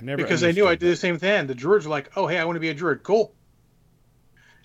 Never 0.00 0.22
because 0.22 0.40
they 0.40 0.52
knew 0.52 0.64
I 0.66 0.72
understood 0.72 0.86
did 0.86 0.92
the 0.92 0.96
same 0.96 1.18
thing. 1.18 1.46
The 1.46 1.54
druids 1.54 1.86
were 1.86 1.90
like, 1.90 2.16
"Oh, 2.16 2.26
hey, 2.26 2.38
I 2.38 2.44
want 2.44 2.56
to 2.56 2.60
be 2.60 2.68
a 2.68 2.74
druid." 2.74 3.02
Cool. 3.02 3.34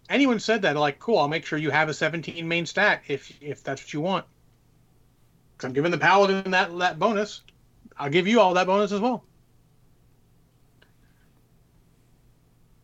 Anyone 0.10 0.40
said 0.40 0.62
that, 0.62 0.76
like, 0.76 1.00
"Cool, 1.00 1.18
I'll 1.18 1.28
make 1.28 1.46
sure 1.46 1.58
you 1.60 1.72
have 1.72 1.90
a 1.90 1.94
17 1.94 2.48
main 2.48 2.66
stat 2.66 3.04
if 3.08 3.32
if 3.42 3.64
that's 3.64 3.82
what 3.82 3.94
you 3.94 4.02
want." 4.02 4.26
Because 5.56 5.68
I'm 5.68 5.74
giving 5.74 5.92
the 5.92 5.98
paladin 5.98 6.52
that 6.52 6.78
that 6.78 7.00
bonus. 7.00 7.42
I'll 7.98 8.10
give 8.10 8.28
you 8.28 8.40
all 8.40 8.54
that 8.54 8.68
bonus 8.68 8.92
as 8.92 9.00
well. 9.00 9.24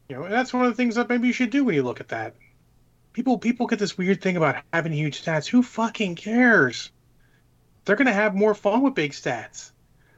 You 0.09 0.17
know, 0.17 0.23
and 0.23 0.33
that's 0.33 0.53
one 0.53 0.65
of 0.65 0.71
the 0.71 0.75
things 0.75 0.95
that 0.95 1.09
maybe 1.09 1.27
you 1.27 1.33
should 1.33 1.49
do 1.49 1.63
when 1.63 1.75
you 1.75 1.83
look 1.83 1.99
at 1.99 2.09
that. 2.09 2.35
People 3.13 3.37
people 3.37 3.67
get 3.67 3.79
this 3.79 3.97
weird 3.97 4.21
thing 4.21 4.37
about 4.37 4.63
having 4.73 4.91
huge 4.91 5.23
stats. 5.23 5.47
Who 5.47 5.63
fucking 5.63 6.15
cares? 6.15 6.91
They're 7.85 7.95
gonna 7.95 8.13
have 8.13 8.35
more 8.35 8.55
fun 8.55 8.81
with 8.81 8.95
big 8.95 9.11
stats. 9.11 9.71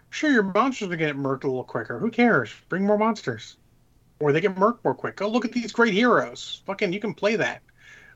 Sure, 0.09 0.31
your 0.31 0.43
monsters 0.43 0.88
are 0.88 0.95
gonna 0.95 1.13
get 1.13 1.17
murked 1.17 1.43
a 1.43 1.47
little 1.47 1.63
quicker. 1.63 1.99
Who 1.99 2.09
cares? 2.09 2.51
Bring 2.69 2.86
more 2.86 2.97
monsters. 2.97 3.57
Or 4.19 4.31
they 4.31 4.41
get 4.41 4.55
murked 4.55 4.83
more 4.83 4.95
quick. 4.95 5.21
Oh, 5.21 5.27
look 5.27 5.45
at 5.45 5.51
these 5.51 5.73
great 5.73 5.93
heroes. 5.93 6.61
Fucking, 6.65 6.93
you 6.93 6.99
can 6.99 7.13
play 7.13 7.36
that. 7.36 7.61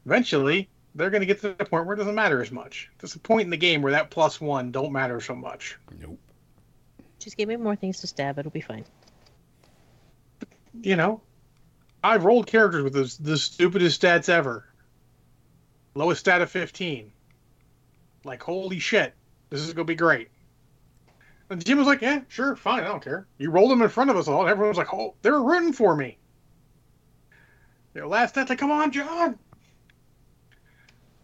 Eventually, 0.06 0.70
they're 0.96 1.10
going 1.10 1.22
to 1.22 1.26
get 1.26 1.42
to 1.42 1.54
the 1.54 1.66
point 1.66 1.86
where 1.86 1.96
it 1.96 1.98
doesn't 1.98 2.16
matter 2.16 2.42
as 2.42 2.52
much. 2.52 2.90
There's 3.00 3.16
a 3.16 3.20
point 3.20 3.44
in 3.44 3.50
the 3.50 3.58
game 3.58 3.82
where 3.82 3.92
that 3.92 4.10
plus 4.10 4.40
one 4.40 4.72
don't 4.72 4.92
matter 4.92 5.20
so 5.20 5.36
much. 5.36 5.78
Nope. 6.00 6.20
Just 7.20 7.36
give 7.36 7.50
me 7.50 7.58
more 7.58 7.76
things 7.76 8.00
to 8.00 8.08
stab. 8.08 8.40
It'll 8.40 8.50
be 8.50 8.62
fine. 8.62 8.86
You 10.82 10.96
know, 10.96 11.22
I've 12.04 12.24
rolled 12.24 12.48
characters 12.48 12.84
with 12.84 13.24
the, 13.24 13.38
stupidest 13.38 14.02
stats 14.02 14.30
ever. 14.30 14.66
Lowest 15.96 16.22
stat 16.22 16.42
of 16.42 16.50
15. 16.50 17.12
Like, 18.24 18.44
holy 18.44 18.80
shit, 18.80 19.14
this 19.50 19.62
is 19.62 19.74
going 19.74 19.86
to 19.86 19.92
be 19.92 19.96
great. 19.96 20.30
And 21.50 21.64
Jim 21.64 21.78
was 21.78 21.88
like, 21.88 22.02
yeah, 22.02 22.22
sure, 22.28 22.56
fine, 22.56 22.84
I 22.84 22.88
don't 22.88 23.04
care. 23.04 23.28
You 23.38 23.50
rolled 23.50 23.72
them 23.72 23.82
in 23.82 23.90
front 23.90 24.10
of 24.10 24.18
us 24.18 24.28
all, 24.28 24.42
and 24.42 24.50
everyone 24.50 24.70
was 24.70 24.78
like, 24.78 24.94
oh, 24.94 25.16
they 25.22 25.32
were 25.32 25.44
rooting 25.44 25.74
for 25.74 25.96
me. 25.96 26.18
Know, 27.96 28.08
last 28.08 28.32
stat, 28.32 28.50
like, 28.50 28.60
come 28.60 28.72
on, 28.72 28.92
John. 28.92 29.38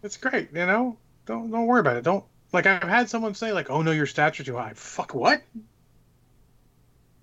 It's 0.03 0.17
great, 0.17 0.49
you 0.51 0.65
know? 0.65 0.97
Don't 1.25 1.49
don't 1.49 1.65
worry 1.65 1.79
about 1.79 1.97
it. 1.97 2.03
Don't 2.03 2.23
like 2.53 2.67
I've 2.67 2.83
had 2.83 3.09
someone 3.09 3.33
say 3.33 3.51
like, 3.51 3.69
"Oh 3.69 3.81
no, 3.81 3.91
your 3.91 4.05
stats 4.05 4.39
are 4.39 4.43
too 4.43 4.55
high." 4.55 4.73
Fuck 4.75 5.15
what? 5.15 5.41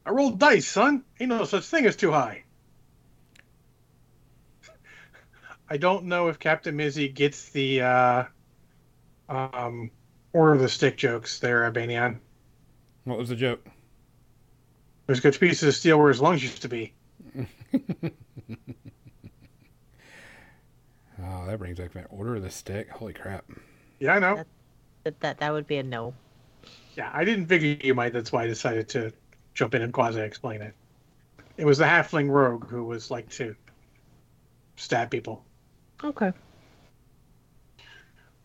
I 0.05 0.11
rolled 0.11 0.41
dice, 0.41 0.67
son. 0.67 1.05
Ain't 1.21 1.29
no 1.29 1.45
such 1.45 1.65
thing 1.65 1.87
as 1.87 1.95
too 1.95 2.11
high. 2.11 2.43
I 5.73 5.79
don't 5.79 6.05
know 6.05 6.29
if 6.29 6.39
Captain 6.39 6.77
Mizzy 6.77 7.09
gets 7.09 7.49
the 7.49 7.81
uh, 7.81 8.25
um, 9.31 9.91
order 10.35 10.53
of 10.53 10.61
the 10.61 10.69
stick 10.69 10.99
jokes 10.99 11.39
there, 11.39 11.65
Albanian. 11.65 12.21
What 13.05 13.17
was 13.17 13.31
the 13.31 13.37
joke? 13.37 13.67
There's 15.07 15.21
good 15.21 15.41
pieces 15.41 15.67
of 15.67 15.75
steel 15.75 15.99
where 15.99 16.09
his 16.09 16.21
lungs 16.21 16.43
used 16.43 16.61
to 16.61 16.69
be. 16.69 16.93
Oh, 21.25 21.47
that 21.47 21.57
brings 21.59 21.79
back 21.79 21.95
my 21.95 22.03
order 22.11 22.35
of 22.35 22.43
the 22.43 22.51
stick. 22.51 22.91
Holy 22.91 23.13
crap. 23.13 23.45
Yeah, 24.01 24.15
I 24.15 24.19
know. 24.19 24.43
That 25.05 25.21
that, 25.21 25.39
that 25.39 25.53
would 25.53 25.69
be 25.69 25.77
a 25.77 25.83
no. 25.83 26.15
Yeah, 26.97 27.11
I 27.15 27.25
didn't 27.25 27.47
figure 27.47 27.77
you 27.81 27.95
might. 27.95 28.13
That's 28.13 28.33
why 28.33 28.43
I 28.43 28.47
decided 28.49 28.89
to 28.91 29.13
jump 29.55 29.77
in 29.77 29.83
and 29.83 29.93
quasi 29.93 30.21
explain 30.21 30.63
it. 30.63 30.75
It 31.57 31.65
was 31.65 31.79
the 31.79 31.85
halfling 31.85 32.29
rogue 32.29 32.67
who 32.69 32.85
was 32.85 33.09
like 33.09 33.29
to 33.31 33.55
stab 34.75 35.09
people. 35.09 35.45
Okay. 36.05 36.33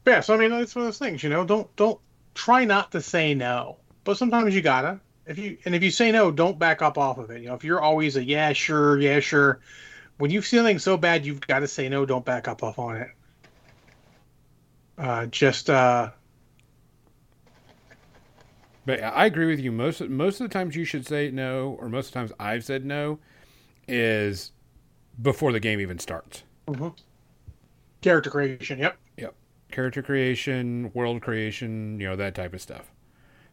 But 0.04 0.12
yeah, 0.12 0.20
so 0.22 0.36
I 0.36 0.38
mean, 0.38 0.52
it's 0.54 0.76
one 0.76 0.84
of 0.84 0.88
those 0.88 1.00
things, 1.00 1.24
you 1.24 1.30
know. 1.30 1.44
Don't 1.44 1.74
don't 1.76 2.00
try 2.34 2.66
not 2.66 2.92
to 2.94 3.02
say 3.02 3.34
no, 3.34 3.78
but 4.04 4.18
sometimes 4.18 4.56
you 4.56 4.62
gotta. 4.62 5.00
If 5.26 5.38
you 5.38 5.58
and 5.66 5.76
if 5.76 5.84
you 5.84 5.92
say 5.92 6.12
no, 6.12 6.32
don't 6.32 6.58
back 6.58 6.82
up 6.82 6.98
off 6.98 7.18
of 7.18 7.30
it. 7.32 7.42
You 7.42 7.50
know, 7.50 7.56
if 7.56 7.64
you're 7.64 7.82
always 7.82 8.16
a 8.16 8.24
yeah, 8.24 8.54
sure, 8.54 9.00
yeah, 9.00 9.20
sure, 9.20 9.60
when 10.18 10.32
you 10.32 10.42
feel 10.42 10.60
something 10.60 10.80
so 10.80 10.98
bad, 10.98 11.26
you've 11.26 11.42
got 11.42 11.60
to 11.60 11.68
say 11.68 11.90
no. 11.90 12.06
Don't 12.06 12.24
back 12.24 12.48
up 12.48 12.64
off 12.64 12.80
on 12.80 12.98
it. 12.98 13.10
Uh, 14.98 15.26
just 15.28 15.70
uh, 15.70 16.10
But 18.88 19.04
I 19.04 19.26
agree 19.26 19.48
with 19.48 19.60
you. 19.60 19.74
Most 19.74 20.00
most 20.02 20.40
of 20.40 20.48
the 20.48 20.54
times 20.54 20.74
you 20.74 20.86
should 20.86 21.06
say 21.06 21.30
no, 21.30 21.78
or 21.78 21.90
most 21.90 22.08
of 22.08 22.14
the 22.14 22.20
times 22.20 22.32
I've 22.40 22.64
said 22.64 22.86
no, 22.86 23.20
is 23.86 24.54
before 25.22 25.52
the 25.52 25.60
game 25.60 25.82
even 25.82 26.00
starts. 26.00 26.44
Character 28.02 28.30
creation. 28.30 28.80
Yep. 28.80 28.98
Yep. 29.18 29.36
Character 29.72 30.02
creation, 30.02 30.92
world 30.94 31.22
creation, 31.22 32.00
you 32.00 32.08
know 32.08 32.16
that 32.16 32.36
type 32.36 32.54
of 32.54 32.62
stuff. 32.62 32.92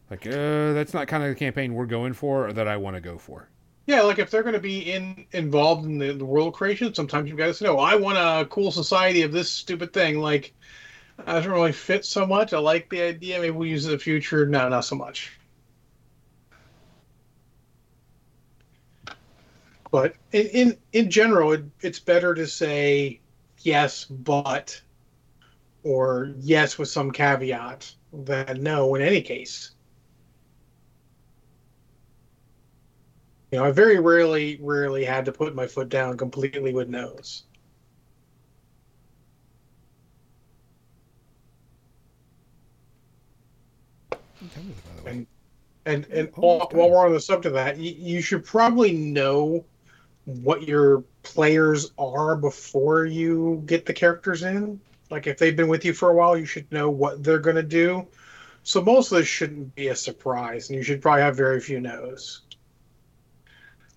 Like, 0.09 0.25
uh, 0.27 0.73
that's 0.73 0.93
not 0.93 1.07
kind 1.07 1.23
of 1.23 1.29
the 1.29 1.35
campaign 1.35 1.73
we're 1.73 1.87
going 1.87 2.13
for, 2.13 2.47
or 2.47 2.53
that 2.53 2.67
I 2.67 2.77
want 2.77 2.95
to 2.95 3.01
go 3.01 3.17
for. 3.17 3.49
Yeah, 3.87 4.01
like 4.01 4.17
if 4.17 4.31
they're 4.31 4.43
going 4.43 4.53
to 4.53 4.59
be 4.59 4.91
in 4.91 5.25
involved 5.31 5.85
in 5.85 5.99
the, 5.99 6.13
the 6.13 6.25
world 6.25 6.55
creation, 6.55 6.93
sometimes 6.93 7.29
you've 7.29 7.37
got 7.37 7.47
to 7.47 7.53
say, 7.53 7.65
"No, 7.65 7.77
I 7.77 7.95
want 7.95 8.17
a 8.17 8.47
cool 8.49 8.71
society 8.71 9.21
of 9.21 9.31
this 9.31 9.49
stupid 9.49 9.93
thing." 9.93 10.19
Like, 10.19 10.53
I 11.19 11.33
doesn't 11.33 11.51
really 11.51 11.71
fit 11.71 12.03
so 12.03 12.25
much. 12.25 12.53
I 12.53 12.59
like 12.59 12.89
the 12.89 13.01
idea. 13.01 13.39
Maybe 13.39 13.51
we'll 13.51 13.69
use 13.69 13.85
it 13.85 13.91
in 13.91 13.97
the 13.97 14.03
future. 14.03 14.45
No, 14.47 14.67
not 14.69 14.85
so 14.85 14.95
much. 14.95 15.31
But 19.91 20.15
in 20.31 20.47
in, 20.47 20.77
in 20.93 21.11
general, 21.11 21.53
it, 21.53 21.65
it's 21.81 21.99
better 21.99 22.33
to 22.33 22.47
say 22.47 23.19
yes, 23.65 24.05
but 24.05 24.81
or 25.83 26.33
yes 26.39 26.77
with 26.77 26.89
some 26.89 27.11
caveat 27.11 27.93
than 28.11 28.63
no 28.63 28.95
in 28.95 29.01
any 29.01 29.21
case. 29.21 29.71
You 33.51 33.59
know, 33.59 33.65
I 33.65 33.71
very 33.71 33.99
rarely, 33.99 34.59
rarely 34.61 35.05
had 35.05 35.25
to 35.25 35.31
put 35.31 35.55
my 35.55 35.67
foot 35.67 35.89
down 35.89 36.17
completely 36.17 36.73
with 36.73 36.89
no's. 36.89 37.43
And 45.05 45.27
and, 45.85 46.05
and 46.11 46.29
Oh, 46.37 46.57
while, 46.57 46.69
while 46.71 46.89
we're 46.89 47.05
on 47.05 47.13
the 47.13 47.19
subject 47.19 47.45
of 47.45 47.53
that, 47.53 47.77
you, 47.77 47.93
you 47.97 48.21
should 48.21 48.43
probably 48.43 48.91
know 48.91 49.65
what 50.25 50.67
your 50.67 51.03
players 51.23 51.91
are 51.97 52.35
before 52.35 53.05
you 53.05 53.63
get 53.65 53.85
the 53.85 53.93
characters 53.93 54.43
in. 54.43 54.79
Like 55.09 55.27
if 55.27 55.37
they've 55.37 55.55
been 55.55 55.67
with 55.67 55.85
you 55.85 55.93
for 55.93 56.09
a 56.09 56.15
while, 56.15 56.37
you 56.37 56.45
should 56.45 56.71
know 56.71 56.89
what 56.89 57.23
they're 57.23 57.39
going 57.39 57.55
to 57.55 57.63
do. 57.63 58.07
So 58.63 58.81
most 58.81 59.11
of 59.11 59.19
this 59.19 59.27
shouldn't 59.27 59.75
be 59.75 59.89
a 59.89 59.95
surprise, 59.95 60.69
and 60.69 60.77
you 60.77 60.83
should 60.83 61.01
probably 61.01 61.21
have 61.21 61.37
very 61.37 61.61
few 61.61 61.79
no's. 61.79 62.41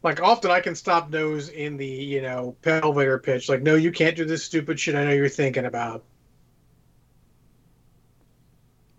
Like 0.02 0.20
often, 0.20 0.50
I 0.50 0.60
can 0.60 0.74
stop 0.74 1.10
no's 1.10 1.48
in 1.48 1.78
the 1.78 1.86
you 1.86 2.20
know 2.20 2.54
elevator 2.64 3.18
pitch. 3.18 3.48
Like, 3.48 3.62
no, 3.62 3.74
you 3.74 3.90
can't 3.90 4.14
do 4.14 4.26
this 4.26 4.44
stupid 4.44 4.78
shit. 4.78 4.94
I 4.94 5.04
know 5.04 5.12
you're 5.12 5.28
thinking 5.30 5.64
about. 5.64 6.04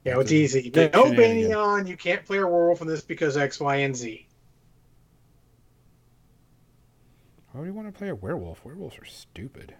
You 0.03 0.13
know, 0.13 0.21
it's 0.21 0.31
easy. 0.31 0.71
No. 0.73 0.89
Banyan, 1.13 1.85
you 1.85 1.97
can't 1.97 2.25
play 2.25 2.39
a 2.39 2.47
werewolf 2.47 2.81
in 2.81 2.87
this 2.87 3.01
because 3.01 3.37
X, 3.37 3.59
Y, 3.59 3.75
and 3.75 3.95
Z. 3.95 4.25
Why 7.59 7.63
would 7.63 7.67
you 7.67 7.73
want 7.73 7.93
to 7.93 7.97
play 7.97 8.07
a 8.07 8.15
werewolf? 8.15 8.63
Werewolves 8.63 8.97
are 8.97 9.03
stupid. 9.03 9.75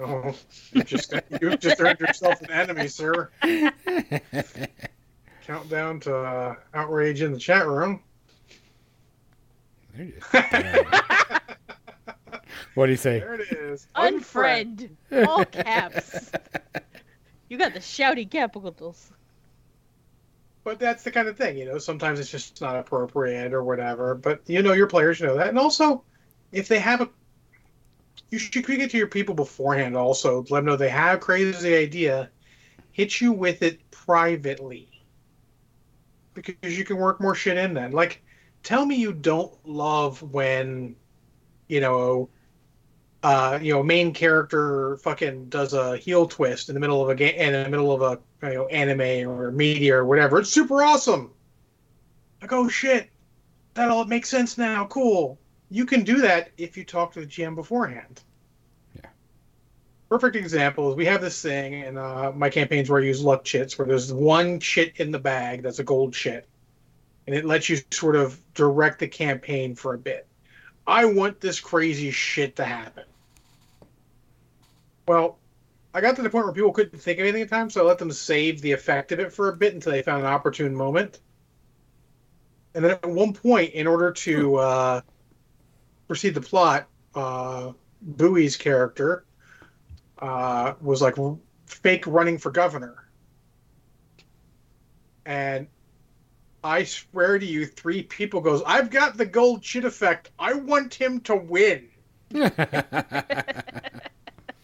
Oh, 0.00 0.34
you 0.72 0.82
just 0.82 1.12
you 1.38 1.54
just 1.58 1.78
earned 1.78 2.00
yourself 2.00 2.40
an 2.40 2.50
enemy, 2.50 2.88
sir. 2.88 3.28
Countdown 5.44 6.00
to 6.00 6.16
uh, 6.16 6.54
outrage 6.72 7.20
in 7.20 7.32
the 7.32 7.38
chat 7.38 7.66
room. 7.66 8.00
They're 9.94 10.06
just 10.06 10.32
dumb. 10.32 10.86
what 12.72 12.86
do 12.86 12.92
you 12.92 12.96
say? 12.96 13.18
There 13.18 13.34
it 13.34 13.52
is. 13.52 13.86
Unfriend. 13.94 14.88
All 15.28 15.44
caps. 15.44 16.30
You 17.50 17.58
got 17.58 17.74
the 17.74 17.80
shouty 17.80 18.30
capitals. 18.30 19.12
But 20.64 20.78
that's 20.78 21.02
the 21.02 21.10
kind 21.10 21.28
of 21.28 21.36
thing, 21.36 21.58
you 21.58 21.66
know. 21.66 21.76
Sometimes 21.76 22.18
it's 22.20 22.30
just 22.30 22.62
not 22.62 22.76
appropriate 22.76 23.52
or 23.52 23.62
whatever. 23.62 24.14
But 24.14 24.40
you 24.46 24.62
know, 24.62 24.72
your 24.72 24.86
players 24.86 25.20
know 25.20 25.36
that, 25.36 25.48
and 25.48 25.58
also, 25.58 26.04
if 26.52 26.68
they 26.68 26.78
have 26.78 27.00
a, 27.00 27.08
you 28.30 28.38
should 28.38 28.64
communicate 28.64 28.90
to 28.92 28.98
your 28.98 29.06
people 29.06 29.34
beforehand. 29.34 29.96
Also, 29.96 30.44
let 30.50 30.60
them 30.60 30.64
know 30.66 30.76
they 30.76 30.88
have 30.88 31.20
crazy 31.20 31.74
idea. 31.74 32.30
Hit 32.92 33.20
you 33.20 33.32
with 33.32 33.62
it 33.62 33.80
privately, 33.90 34.88
because 36.34 36.78
you 36.78 36.84
can 36.84 36.96
work 36.96 37.20
more 37.20 37.34
shit 37.34 37.56
in 37.56 37.74
then. 37.74 37.92
Like, 37.92 38.22
tell 38.62 38.84
me 38.84 38.96
you 38.96 39.12
don't 39.12 39.52
love 39.64 40.22
when, 40.22 40.96
you 41.68 41.80
know, 41.80 42.28
uh, 43.22 43.58
you 43.60 43.72
know, 43.72 43.82
main 43.82 44.12
character 44.12 44.96
fucking 44.98 45.48
does 45.50 45.72
a 45.72 45.96
heel 45.96 46.26
twist 46.26 46.68
in 46.68 46.74
the 46.74 46.80
middle 46.80 47.02
of 47.02 47.08
a 47.10 47.14
game, 47.14 47.34
in 47.34 47.52
the 47.52 47.68
middle 47.68 47.92
of 47.92 48.02
a 48.02 48.18
you 48.46 48.54
know 48.54 48.66
anime 48.68 49.28
or 49.28 49.50
media 49.52 49.96
or 49.96 50.04
whatever. 50.04 50.38
It's 50.38 50.50
super 50.50 50.82
awesome. 50.82 51.30
Like, 52.40 52.52
oh 52.52 52.68
shit, 52.68 53.10
that 53.74 53.90
all 53.90 54.04
makes 54.04 54.28
sense 54.28 54.56
now. 54.56 54.86
Cool. 54.86 55.38
You 55.70 55.86
can 55.86 56.02
do 56.02 56.20
that 56.22 56.50
if 56.58 56.76
you 56.76 56.84
talk 56.84 57.12
to 57.12 57.20
the 57.20 57.26
GM 57.26 57.54
beforehand. 57.54 58.20
Yeah. 58.96 59.10
Perfect 60.08 60.34
example 60.34 60.90
is 60.90 60.96
we 60.96 61.06
have 61.06 61.20
this 61.20 61.40
thing 61.40 61.74
in 61.74 61.96
uh, 61.96 62.32
my 62.34 62.50
campaigns 62.50 62.90
where 62.90 63.00
I 63.00 63.04
use 63.04 63.22
luck 63.22 63.44
chits, 63.44 63.78
where 63.78 63.86
there's 63.86 64.12
one 64.12 64.58
chit 64.58 64.94
in 64.96 65.12
the 65.12 65.18
bag 65.18 65.62
that's 65.62 65.78
a 65.78 65.84
gold 65.84 66.12
chit, 66.12 66.48
and 67.26 67.36
it 67.36 67.44
lets 67.44 67.68
you 67.68 67.78
sort 67.92 68.16
of 68.16 68.38
direct 68.54 68.98
the 68.98 69.08
campaign 69.08 69.76
for 69.76 69.94
a 69.94 69.98
bit. 69.98 70.26
I 70.86 71.04
want 71.04 71.40
this 71.40 71.60
crazy 71.60 72.10
shit 72.10 72.56
to 72.56 72.64
happen. 72.64 73.04
Well, 75.06 75.38
I 75.94 76.00
got 76.00 76.16
to 76.16 76.22
the 76.22 76.30
point 76.30 76.46
where 76.46 76.54
people 76.54 76.72
couldn't 76.72 76.98
think 76.98 77.18
of 77.18 77.24
anything 77.24 77.42
at 77.42 77.50
the 77.50 77.56
time, 77.56 77.70
so 77.70 77.84
I 77.84 77.88
let 77.88 77.98
them 77.98 78.10
save 78.10 78.60
the 78.60 78.72
effect 78.72 79.12
of 79.12 79.20
it 79.20 79.32
for 79.32 79.48
a 79.48 79.56
bit 79.56 79.74
until 79.74 79.92
they 79.92 80.02
found 80.02 80.22
an 80.22 80.26
opportune 80.26 80.74
moment. 80.74 81.20
And 82.74 82.84
then 82.84 82.92
at 82.92 83.08
one 83.08 83.32
point, 83.32 83.72
in 83.72 83.86
order 83.86 84.12
to 84.12 84.56
uh, 84.56 85.00
proceed 86.10 86.34
the 86.34 86.40
plot, 86.40 86.88
uh, 87.14 87.70
Bowie's 88.02 88.56
character 88.56 89.24
uh, 90.18 90.72
was 90.80 91.00
like 91.00 91.14
fake 91.66 92.04
running 92.04 92.36
for 92.36 92.50
governor. 92.50 93.08
And 95.24 95.68
I 96.64 96.82
swear 96.82 97.38
to 97.38 97.46
you, 97.46 97.64
three 97.64 98.02
people 98.02 98.40
goes, 98.40 98.60
I've 98.66 98.90
got 98.90 99.18
the 99.18 99.24
gold 99.24 99.62
chit 99.62 99.84
effect. 99.84 100.32
I 100.36 100.54
want 100.54 100.92
him 100.94 101.20
to 101.20 101.36
win. 101.36 101.88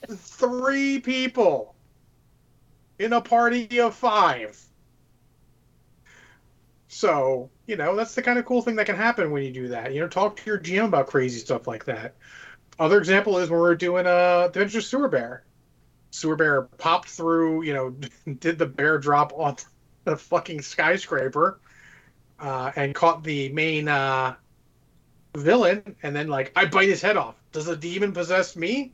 Three 0.09 0.99
people 0.99 1.77
in 2.99 3.13
a 3.13 3.21
party 3.21 3.81
of 3.81 3.95
five. 3.95 4.61
So, 6.89 7.51
you 7.67 7.77
know, 7.77 7.97
that's 7.97 8.15
the 8.15 8.23
kind 8.23 8.39
of 8.39 8.45
cool 8.45 8.63
thing 8.63 8.77
that 8.77 8.87
can 8.87 8.97
happen 8.97 9.31
when 9.31 9.43
you 9.43 9.51
do 9.51 9.69
that. 9.69 9.93
You 9.93 10.01
know, 10.01 10.09
talk 10.09 10.37
to 10.37 10.43
your 10.47 10.59
GM 10.59 10.87
about 10.87 11.09
crazy 11.09 11.39
stuff 11.39 11.67
like 11.67 11.85
that. 11.87 12.15
Other 12.79 12.99
example 12.99 13.39
is 13.39 13.51
when 13.51 13.59
we 13.59 13.67
were 13.67 13.75
doing 13.75 14.07
uh, 14.07 14.45
Adventure 14.47 14.81
Sewer 14.81 15.09
Bear. 15.09 15.45
Sewer 16.11 16.37
Bear 16.37 16.63
popped 16.63 17.09
through, 17.09 17.63
you 17.63 17.75
know, 17.75 17.91
did 18.39 18.59
the 18.59 18.67
bear 18.67 18.99
drop 18.99 19.33
on 19.35 19.57
the 20.05 20.17
fucking 20.17 20.63
skyscraper 20.63 21.61
uh, 22.39 22.71
and 22.77 22.95
caught 22.95 23.25
the 23.25 23.49
main 23.51 23.89
uh, 23.89 24.35
villain, 25.37 25.97
and 26.03 26.15
then, 26.15 26.29
like, 26.29 26.53
I 26.55 26.67
bite 26.67 26.89
his 26.89 27.03
head 27.03 27.17
off. 27.17 27.35
Does 27.53 27.67
the 27.67 27.77
demon 27.77 28.13
possess 28.13 28.57
me? 28.57 28.93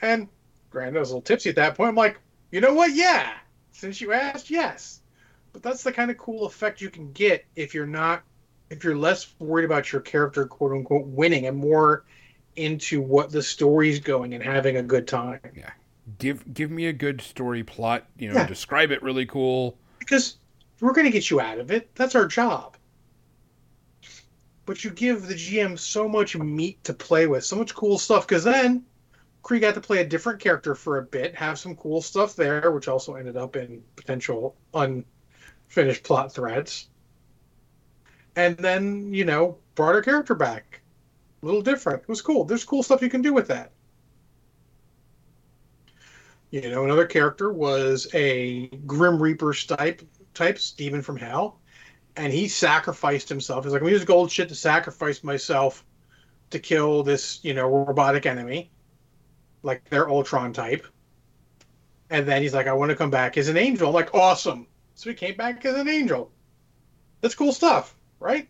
And 0.00 0.28
granted, 0.70 0.98
was 0.98 1.10
a 1.10 1.14
little 1.14 1.22
tipsy 1.22 1.50
at 1.50 1.56
that 1.56 1.76
point. 1.76 1.88
I'm 1.88 1.94
like, 1.94 2.20
you 2.50 2.60
know 2.60 2.74
what? 2.74 2.94
Yeah. 2.94 3.32
Since 3.72 4.00
you 4.00 4.12
asked, 4.12 4.50
yes. 4.50 4.97
But 5.60 5.70
that's 5.70 5.82
the 5.82 5.90
kind 5.90 6.08
of 6.08 6.16
cool 6.18 6.46
effect 6.46 6.80
you 6.80 6.88
can 6.88 7.10
get 7.12 7.44
if 7.56 7.74
you're 7.74 7.84
not, 7.84 8.22
if 8.70 8.84
you're 8.84 8.96
less 8.96 9.34
worried 9.40 9.64
about 9.64 9.90
your 9.90 10.00
character, 10.00 10.46
quote 10.46 10.70
unquote, 10.70 11.04
winning 11.06 11.46
and 11.48 11.56
more 11.56 12.04
into 12.54 13.02
what 13.02 13.32
the 13.32 13.42
story's 13.42 13.98
going 13.98 14.34
and 14.34 14.42
having 14.44 14.76
a 14.76 14.82
good 14.84 15.08
time. 15.08 15.40
Yeah. 15.56 15.70
Give 16.20 16.54
give 16.54 16.70
me 16.70 16.86
a 16.86 16.92
good 16.92 17.20
story 17.20 17.64
plot. 17.64 18.06
You 18.18 18.28
know, 18.28 18.34
Yeah. 18.36 18.46
describe 18.46 18.92
it 18.92 19.02
really 19.02 19.26
cool. 19.26 19.76
Because 19.98 20.36
we're 20.80 20.92
going 20.92 21.06
to 21.06 21.10
get 21.10 21.28
you 21.28 21.40
out 21.40 21.58
of 21.58 21.72
it. 21.72 21.92
That's 21.96 22.14
our 22.14 22.26
job. 22.28 22.76
But 24.64 24.84
you 24.84 24.90
give 24.90 25.26
the 25.26 25.34
GM 25.34 25.76
so 25.76 26.08
much 26.08 26.36
meat 26.36 26.84
to 26.84 26.94
play 26.94 27.26
with, 27.26 27.44
so 27.44 27.56
much 27.56 27.74
cool 27.74 27.98
stuff. 27.98 28.28
Because 28.28 28.44
then 28.44 28.84
Kree 29.42 29.60
got 29.60 29.74
to 29.74 29.80
play 29.80 30.02
a 30.02 30.06
different 30.06 30.38
character 30.38 30.76
for 30.76 30.98
a 30.98 31.02
bit, 31.02 31.34
have 31.34 31.58
some 31.58 31.74
cool 31.74 32.00
stuff 32.00 32.36
there, 32.36 32.70
which 32.70 32.86
also 32.86 33.16
ended 33.16 33.36
up 33.36 33.56
in 33.56 33.82
potential 33.96 34.54
unfinished 35.68 36.02
plot 36.02 36.32
threads. 36.32 36.88
And 38.36 38.56
then, 38.56 39.12
you 39.12 39.24
know, 39.24 39.58
brought 39.74 39.94
her 39.94 40.02
character 40.02 40.34
back. 40.34 40.80
A 41.42 41.46
little 41.46 41.62
different. 41.62 42.02
It 42.02 42.08
was 42.08 42.22
cool. 42.22 42.44
There's 42.44 42.64
cool 42.64 42.82
stuff 42.82 43.02
you 43.02 43.10
can 43.10 43.22
do 43.22 43.32
with 43.32 43.48
that. 43.48 43.72
You 46.50 46.70
know, 46.70 46.84
another 46.84 47.06
character 47.06 47.52
was 47.52 48.08
a 48.14 48.68
Grim 48.86 49.22
Reaper 49.22 49.52
type, 49.52 50.02
type 50.34 50.58
demon 50.76 51.02
from 51.02 51.16
hell, 51.16 51.60
and 52.16 52.32
he 52.32 52.48
sacrificed 52.48 53.28
himself. 53.28 53.64
He's 53.64 53.72
like, 53.72 53.82
I'm 53.82 53.88
use 53.88 54.04
gold 54.04 54.30
chit 54.30 54.48
to 54.48 54.54
sacrifice 54.54 55.22
myself 55.22 55.84
to 56.50 56.58
kill 56.58 57.02
this, 57.02 57.40
you 57.42 57.52
know, 57.52 57.68
robotic 57.68 58.24
enemy, 58.24 58.70
like 59.62 59.88
their 59.90 60.08
Ultron 60.08 60.54
type. 60.54 60.86
And 62.08 62.26
then 62.26 62.40
he's 62.40 62.54
like, 62.54 62.66
I 62.66 62.72
want 62.72 62.90
to 62.90 62.96
come 62.96 63.10
back 63.10 63.36
as 63.36 63.48
an 63.48 63.58
angel. 63.58 63.88
I'm 63.88 63.94
like, 63.94 64.14
awesome. 64.14 64.66
So 64.98 65.10
he 65.10 65.14
came 65.14 65.36
back 65.36 65.64
as 65.64 65.76
an 65.76 65.88
angel. 65.88 66.32
That's 67.20 67.36
cool 67.36 67.52
stuff, 67.52 67.94
right? 68.18 68.48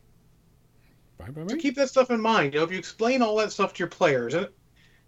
Bye 1.19 1.29
bye. 1.29 1.47
So 1.47 1.57
keep 1.57 1.77
that 1.77 1.91
stuff 1.91 2.11
in 2.11 2.23
mind. 2.23 2.55
You 2.55 2.61
know, 2.61 2.65
if 2.65 2.73
you 2.73 2.79
explain 2.79 3.21
all 3.21 3.37
that 3.37 3.53
stuff 3.53 3.75
to 3.75 3.79
your 3.81 3.89
players, 3.89 4.33
and 4.33 4.49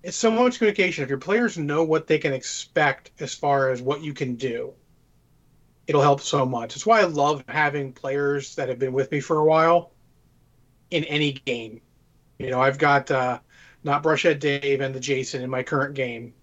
it's 0.02 0.18
so 0.18 0.30
much 0.30 0.58
communication. 0.58 1.02
If 1.02 1.08
your 1.08 1.16
players 1.16 1.56
know 1.56 1.82
what 1.82 2.06
they 2.06 2.18
can 2.18 2.34
expect 2.34 3.12
as 3.20 3.34
far 3.34 3.70
as 3.70 3.80
what 3.80 4.02
you 4.02 4.12
can 4.12 4.34
do, 4.34 4.74
it'll 5.86 6.02
help 6.02 6.20
so 6.20 6.44
much. 6.44 6.74
That's 6.74 6.84
why 6.84 7.00
I 7.00 7.04
love 7.04 7.42
having 7.48 7.94
players 7.94 8.54
that 8.56 8.68
have 8.68 8.78
been 8.78 8.92
with 8.92 9.10
me 9.10 9.20
for 9.20 9.38
a 9.38 9.44
while 9.46 9.92
in 10.90 11.04
any 11.04 11.32
game. 11.32 11.80
You 12.38 12.50
know, 12.50 12.60
I've 12.60 12.76
got 12.76 13.10
uh, 13.10 13.38
not 13.82 14.02
Brushhead 14.02 14.40
Dave 14.40 14.82
and 14.82 14.94
the 14.94 15.00
Jason 15.00 15.40
in 15.40 15.48
my 15.48 15.62
current 15.62 15.94
game 15.94 16.34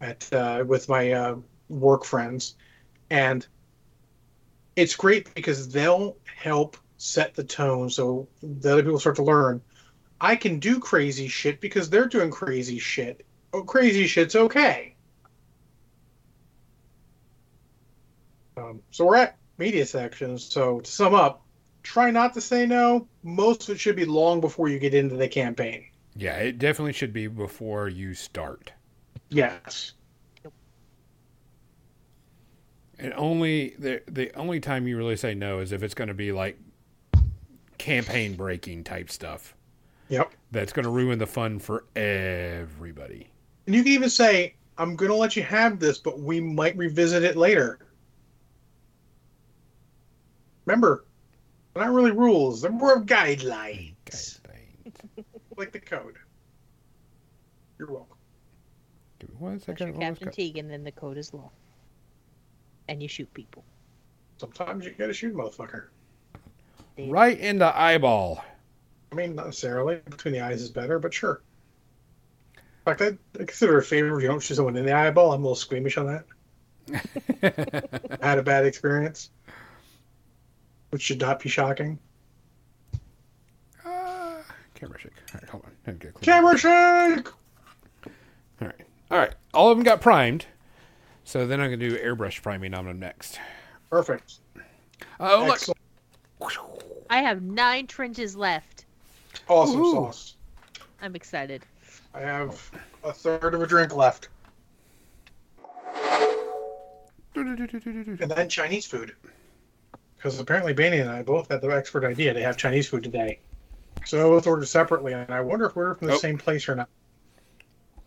at 0.00 0.28
uh, 0.32 0.64
with 0.66 0.88
my 0.88 1.12
uh, 1.12 1.36
work 1.68 2.04
friends, 2.04 2.56
and 3.10 3.46
it's 4.78 4.94
great 4.94 5.34
because 5.34 5.68
they'll 5.68 6.16
help 6.36 6.76
set 6.98 7.34
the 7.34 7.42
tone 7.42 7.90
so 7.90 8.28
the 8.40 8.72
other 8.72 8.82
people 8.84 9.00
start 9.00 9.16
to 9.16 9.24
learn. 9.24 9.60
I 10.20 10.36
can 10.36 10.60
do 10.60 10.78
crazy 10.78 11.26
shit 11.26 11.60
because 11.60 11.90
they're 11.90 12.06
doing 12.06 12.30
crazy 12.30 12.78
shit. 12.78 13.26
Oh, 13.52 13.64
crazy 13.64 14.06
shit's 14.06 14.36
okay. 14.36 14.94
Um, 18.56 18.80
so 18.92 19.06
we're 19.06 19.16
at 19.16 19.36
media 19.58 19.84
sections. 19.84 20.44
So 20.44 20.78
to 20.78 20.90
sum 20.90 21.12
up, 21.12 21.44
try 21.82 22.12
not 22.12 22.34
to 22.34 22.40
say 22.40 22.64
no. 22.64 23.08
Most 23.24 23.68
of 23.68 23.74
it 23.74 23.80
should 23.80 23.96
be 23.96 24.04
long 24.04 24.40
before 24.40 24.68
you 24.68 24.78
get 24.78 24.94
into 24.94 25.16
the 25.16 25.28
campaign. 25.28 25.86
Yeah, 26.14 26.36
it 26.36 26.60
definitely 26.60 26.92
should 26.92 27.12
be 27.12 27.26
before 27.26 27.88
you 27.88 28.14
start. 28.14 28.72
Yes. 29.28 29.94
And 32.98 33.12
only 33.14 33.74
the 33.78 34.02
the 34.08 34.34
only 34.34 34.58
time 34.60 34.86
you 34.88 34.96
really 34.96 35.16
say 35.16 35.34
no 35.34 35.60
is 35.60 35.72
if 35.72 35.82
it's 35.82 35.94
going 35.94 36.08
to 36.08 36.14
be 36.14 36.32
like 36.32 36.58
campaign 37.78 38.34
breaking 38.34 38.84
type 38.84 39.10
stuff. 39.10 39.54
Yep. 40.08 40.32
That's 40.50 40.72
going 40.72 40.84
to 40.84 40.90
ruin 40.90 41.18
the 41.18 41.26
fun 41.26 41.58
for 41.58 41.84
everybody. 41.94 43.28
And 43.66 43.74
you 43.74 43.82
can 43.82 43.92
even 43.92 44.08
say, 44.10 44.54
I'm 44.78 44.96
going 44.96 45.10
to 45.10 45.16
let 45.16 45.36
you 45.36 45.42
have 45.42 45.78
this, 45.78 45.98
but 45.98 46.18
we 46.18 46.40
might 46.40 46.76
revisit 46.76 47.22
it 47.22 47.36
later. 47.36 47.78
Remember, 50.64 51.04
they're 51.74 51.84
not 51.84 51.92
really 51.92 52.10
rules, 52.10 52.60
they're 52.62 52.70
more 52.70 52.94
of 52.94 53.06
guidelines, 53.06 53.94
Guidelines. 54.06 55.24
like 55.56 55.72
the 55.72 55.80
code. 55.80 56.16
You're 57.78 57.90
welcome. 57.90 58.16
Give 59.18 59.30
me 59.30 59.36
one 59.38 59.52
That's 59.54 59.66
second. 59.66 59.86
your 59.88 59.94
Almost 59.96 60.08
Captain 60.10 60.26
got- 60.28 60.34
Teague, 60.34 60.58
and 60.58 60.70
then 60.70 60.84
the 60.84 60.92
code 60.92 61.16
is 61.18 61.32
law. 61.32 61.50
And 62.88 63.02
you 63.02 63.08
shoot 63.08 63.32
people. 63.34 63.64
Sometimes 64.38 64.84
you 64.84 64.92
gotta 64.98 65.12
shoot 65.12 65.34
a 65.34 65.36
motherfucker. 65.36 65.86
Right 66.98 67.38
in 67.38 67.58
the 67.58 67.78
eyeball. 67.78 68.44
I 69.12 69.14
mean, 69.14 69.34
not 69.34 69.46
necessarily. 69.46 70.00
Between 70.08 70.34
the 70.34 70.40
eyes 70.40 70.62
is 70.62 70.70
better, 70.70 70.98
but 70.98 71.14
sure. 71.14 71.42
In 72.56 72.96
fact, 72.96 73.02
I, 73.02 73.40
I 73.40 73.44
consider 73.44 73.78
it 73.78 73.84
a 73.84 73.86
favor 73.86 74.16
if 74.16 74.22
you 74.22 74.28
don't 74.28 74.40
shoot 74.42 74.54
someone 74.54 74.76
in 74.76 74.86
the 74.86 74.92
eyeball. 74.92 75.32
I'm 75.32 75.40
a 75.40 75.42
little 75.42 75.54
squeamish 75.54 75.98
on 75.98 76.06
that. 76.06 76.24
I 78.22 78.26
had 78.26 78.38
a 78.38 78.42
bad 78.42 78.64
experience, 78.64 79.30
which 80.90 81.02
should 81.02 81.20
not 81.20 81.40
be 81.40 81.48
shocking. 81.48 81.98
Uh, 83.84 84.36
camera 84.74 84.98
shake. 84.98 85.12
All 85.34 85.40
right, 85.40 85.50
hold 85.50 85.64
on. 85.86 85.98
Get 85.98 86.20
Camera 86.20 86.56
shake! 86.56 87.28
All 88.60 88.66
right. 88.66 88.80
All 89.10 89.18
right. 89.18 89.34
All 89.52 89.70
of 89.70 89.76
them 89.76 89.84
got 89.84 90.00
primed. 90.00 90.46
So 91.28 91.46
then 91.46 91.60
I'm 91.60 91.68
going 91.68 91.78
to 91.80 91.90
do 91.90 91.98
airbrush 91.98 92.40
priming 92.40 92.72
on 92.72 92.86
them 92.86 92.98
next. 92.98 93.38
Perfect. 93.90 94.36
Oh, 95.20 95.44
look. 95.44 95.56
Excellent. 95.56 95.78
I 97.10 97.18
have 97.18 97.42
nine 97.42 97.86
trenches 97.86 98.34
left. 98.34 98.86
Awesome 99.46 99.82
Ooh. 99.82 99.92
sauce. 99.92 100.36
I'm 101.02 101.14
excited. 101.14 101.66
I 102.14 102.20
have 102.20 102.70
a 103.04 103.12
third 103.12 103.52
of 103.52 103.60
a 103.60 103.66
drink 103.66 103.94
left. 103.94 104.30
And 107.34 108.30
then 108.30 108.48
Chinese 108.48 108.86
food. 108.86 109.14
Because 110.16 110.40
apparently 110.40 110.72
Baney 110.72 111.02
and 111.02 111.10
I 111.10 111.22
both 111.22 111.50
had 111.50 111.60
the 111.60 111.68
expert 111.68 112.04
idea 112.04 112.32
to 112.32 112.42
have 112.42 112.56
Chinese 112.56 112.88
food 112.88 113.02
today. 113.02 113.38
So 114.06 114.18
I 114.18 114.22
both 114.22 114.46
ordered 114.46 114.64
separately, 114.64 115.12
and 115.12 115.30
I 115.30 115.42
wonder 115.42 115.66
if 115.66 115.76
we're 115.76 115.92
from 115.92 116.06
the 116.06 116.14
Oh. 116.14 116.18
same 116.18 116.38
place 116.38 116.66
or 116.70 116.74
not. 116.74 116.88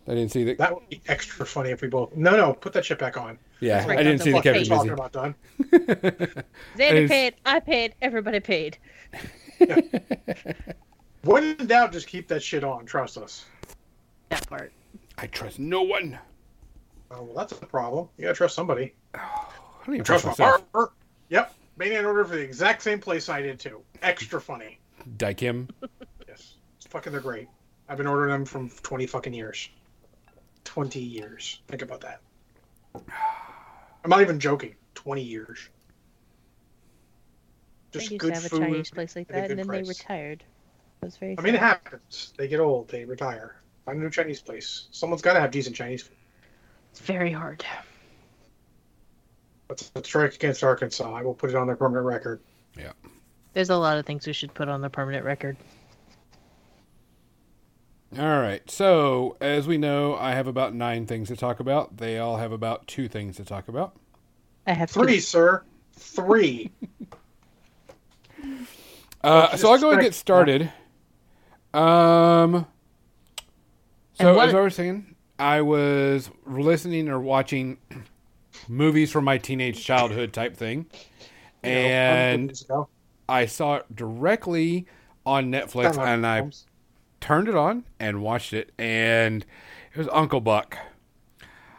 I 0.08 0.14
didn't 0.14 0.30
see 0.32 0.42
that. 0.44 0.58
That 0.58 0.74
would 0.74 0.88
be 0.88 1.00
extra 1.06 1.46
funny 1.46 1.70
if 1.70 1.80
we 1.82 1.88
both. 1.88 2.14
No, 2.16 2.36
no, 2.36 2.52
put 2.54 2.72
that 2.72 2.84
shit 2.84 2.98
back 2.98 3.16
on. 3.16 3.38
Yeah, 3.60 3.86
Right, 3.86 3.98
I 3.98 4.02
didn't 4.02 4.18
that's 4.18 4.24
see 4.24 4.30
the 4.30 4.36
what 4.36 4.44
Captain 4.44 4.64
Captain 4.64 4.88
talking 4.88 4.90
Busy. 4.90 4.94
about 4.94 5.12
done. 5.12 6.44
Xander 6.76 7.02
Is- 7.04 7.10
paid, 7.10 7.34
I 7.46 7.60
paid, 7.60 7.94
everybody 8.02 8.40
paid. 8.40 8.78
When 11.24 11.44
in 11.44 11.66
doubt, 11.68 11.92
just 11.92 12.08
keep 12.08 12.26
that 12.28 12.42
shit 12.42 12.64
on. 12.64 12.84
Trust 12.84 13.16
us. 13.16 13.44
That 14.30 14.44
part. 14.48 14.72
I 15.18 15.28
trust 15.28 15.60
no 15.60 15.82
one. 15.82 16.18
Oh, 17.12 17.22
well, 17.22 17.34
that's 17.36 17.52
a 17.52 17.66
problem. 17.66 18.08
You 18.16 18.22
gotta 18.24 18.34
trust 18.34 18.56
somebody. 18.56 18.94
I 19.14 19.20
don't 19.86 19.94
even 19.94 20.04
Trust 20.04 20.24
trust 20.24 20.38
my 20.40 20.46
myself. 20.46 20.72
barber. 20.72 20.92
Yep. 21.28 21.54
Baney 21.78 21.96
and 21.98 22.06
order 22.06 22.24
for 22.24 22.34
the 22.34 22.40
exact 22.42 22.82
same 22.82 22.98
place 22.98 23.28
I 23.28 23.40
did 23.40 23.60
too. 23.60 23.82
Extra 24.02 24.40
funny. 24.40 24.78
Daikim. 25.16 25.68
Yes. 26.28 26.54
It's 26.78 26.86
fucking 26.88 27.12
they're 27.12 27.20
great. 27.20 27.48
I've 27.88 27.98
been 27.98 28.06
ordering 28.08 28.30
them 28.32 28.44
from 28.44 28.68
20 28.70 29.06
fucking 29.06 29.32
years. 29.34 29.68
20 30.64 31.00
years. 31.00 31.60
Think 31.68 31.82
about 31.82 32.00
that. 32.00 32.20
I'm 32.94 34.10
not 34.10 34.20
even 34.20 34.40
joking. 34.40 34.74
20 34.94 35.22
years. 35.22 35.68
They 37.92 38.00
Just 38.00 38.10
used 38.12 38.20
good 38.20 38.34
to 38.34 38.40
have 38.40 38.44
a 38.44 38.48
food. 38.48 38.60
Chinese 38.60 38.90
place 38.90 39.16
like 39.16 39.28
that, 39.28 39.50
and 39.50 39.58
then 39.58 39.66
they 39.66 39.82
retired. 39.82 40.42
It 41.02 41.04
was 41.04 41.16
very. 41.16 41.36
I 41.38 41.42
mean, 41.42 41.54
it 41.54 41.60
happens. 41.60 42.32
They 42.36 42.48
get 42.48 42.60
old. 42.60 42.88
They 42.88 43.04
retire. 43.04 43.56
Find 43.84 43.98
a 43.98 44.02
new 44.02 44.10
Chinese 44.10 44.40
place. 44.40 44.86
Someone's 44.92 45.22
got 45.22 45.34
to 45.34 45.40
have 45.40 45.50
decent 45.50 45.76
Chinese 45.76 46.02
food. 46.02 46.16
It's 46.90 47.00
very 47.00 47.32
hard. 47.32 47.64
That's 49.68 49.90
a 49.94 50.04
strike 50.04 50.34
against 50.34 50.62
Arkansas. 50.62 51.12
I 51.12 51.22
will 51.22 51.34
put 51.34 51.50
it 51.50 51.56
on 51.56 51.66
their 51.66 51.76
permanent 51.76 52.06
record. 52.06 52.40
Yeah. 52.78 52.92
There's 53.54 53.70
a 53.70 53.76
lot 53.76 53.98
of 53.98 54.06
things 54.06 54.26
we 54.26 54.32
should 54.32 54.54
put 54.54 54.68
on 54.68 54.80
the 54.80 54.90
permanent 54.90 55.24
record. 55.24 55.56
All 58.18 58.40
right. 58.40 58.68
So, 58.70 59.36
as 59.40 59.66
we 59.66 59.78
know, 59.78 60.14
I 60.16 60.32
have 60.32 60.46
about 60.46 60.74
nine 60.74 61.06
things 61.06 61.28
to 61.28 61.36
talk 61.36 61.60
about. 61.60 61.96
They 61.96 62.18
all 62.18 62.36
have 62.36 62.52
about 62.52 62.86
two 62.86 63.08
things 63.08 63.36
to 63.36 63.44
talk 63.44 63.68
about. 63.68 63.94
I 64.66 64.74
have 64.74 64.90
Three, 64.90 65.14
Two. 65.14 65.20
sir. 65.20 65.62
Three. 65.94 66.70
Uh, 69.24 69.56
so 69.56 69.70
I'll 69.70 69.78
go 69.78 69.92
and 69.92 70.00
get 70.00 70.14
started. 70.14 70.62
Um. 71.72 72.66
So 74.14 74.26
And 74.26 74.36
what- 74.36 74.48
as 74.48 74.54
I 74.54 74.58
was 74.60 74.74
saying, 74.74 75.14
I 75.38 75.60
was 75.60 76.28
listening 76.44 77.08
or 77.08 77.20
watching 77.20 77.78
movies 78.68 79.12
from 79.12 79.22
my 79.24 79.38
teenage 79.38 79.84
childhood 79.84 80.32
type 80.32 80.56
thing, 80.56 80.86
You 81.62 81.70
know, 81.70 81.76
and. 81.76 82.62
I 83.28 83.46
saw 83.46 83.76
it 83.76 83.94
directly 83.94 84.86
on 85.24 85.52
Netflix, 85.52 85.96
and 86.04 86.26
I 86.26 86.38
Holmes. 86.40 86.66
Turned 87.22 87.48
it 87.48 87.54
on 87.54 87.84
and 87.98 88.20
watched 88.20 88.52
it, 88.52 88.72
and 88.78 89.46
it 89.94 89.98
was 89.98 90.08
Uncle 90.12 90.40
Buck. 90.42 90.76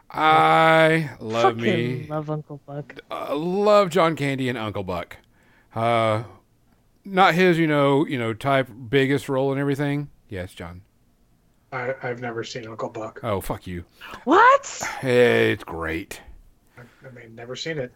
I 0.09 1.09
love 1.19 1.55
Fucking 1.57 1.61
me 1.63 2.07
love 2.07 2.29
Uncle 2.29 2.61
Buck. 2.65 2.95
uh, 3.09 3.35
love 3.35 3.89
John 3.89 4.15
Candy 4.15 4.47
and 4.49 4.57
Uncle 4.57 4.83
Buck. 4.83 5.17
Uh, 5.75 6.23
not 7.03 7.33
his, 7.33 7.57
you 7.57 7.65
know, 7.67 8.05
you 8.05 8.17
know, 8.19 8.33
type 8.33 8.69
biggest 8.89 9.27
role 9.27 9.51
and 9.51 9.59
everything. 9.59 10.09
Yes, 10.29 10.53
John. 10.53 10.81
I, 11.71 11.95
I've 12.03 12.19
never 12.21 12.43
seen 12.43 12.67
Uncle 12.67 12.89
Buck. 12.89 13.19
Oh, 13.23 13.41
fuck 13.41 13.65
you. 13.65 13.83
What? 14.25 14.81
It's 15.01 15.63
great. 15.63 16.21
I 16.77 17.09
mean, 17.09 17.33
never 17.33 17.55
seen 17.55 17.79
it. 17.79 17.91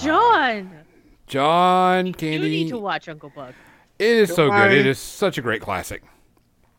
John, 0.00 0.70
John 1.26 2.12
Candy. 2.12 2.26
you 2.36 2.40
Candy. 2.42 2.48
need 2.64 2.68
to 2.68 2.78
watch 2.78 3.08
Uncle 3.08 3.32
Buck. 3.34 3.54
It 3.98 4.06
is 4.06 4.32
so 4.34 4.48
Why? 4.48 4.68
good. 4.68 4.78
It 4.78 4.86
is 4.86 4.98
such 5.00 5.38
a 5.38 5.42
great 5.42 5.60
classic. 5.60 6.04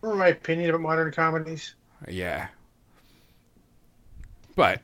Remember 0.02 0.24
my 0.24 0.30
opinion 0.30 0.70
about 0.70 0.82
modern 0.82 1.12
comedies? 1.12 1.76
Yeah. 2.08 2.47
But 4.56 4.82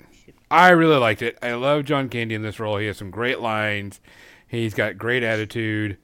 I 0.51 0.69
really 0.69 0.97
liked 0.97 1.21
it. 1.21 1.37
I 1.41 1.53
love 1.53 1.85
John 1.85 2.09
Candy 2.09 2.35
in 2.35 2.41
this 2.41 2.59
role. 2.59 2.77
He 2.77 2.87
has 2.87 2.97
some 2.97 3.11
great 3.11 3.39
lines. 3.39 3.99
He's 4.47 4.73
got 4.73 4.97
great 4.97 5.23
attitude. 5.23 5.97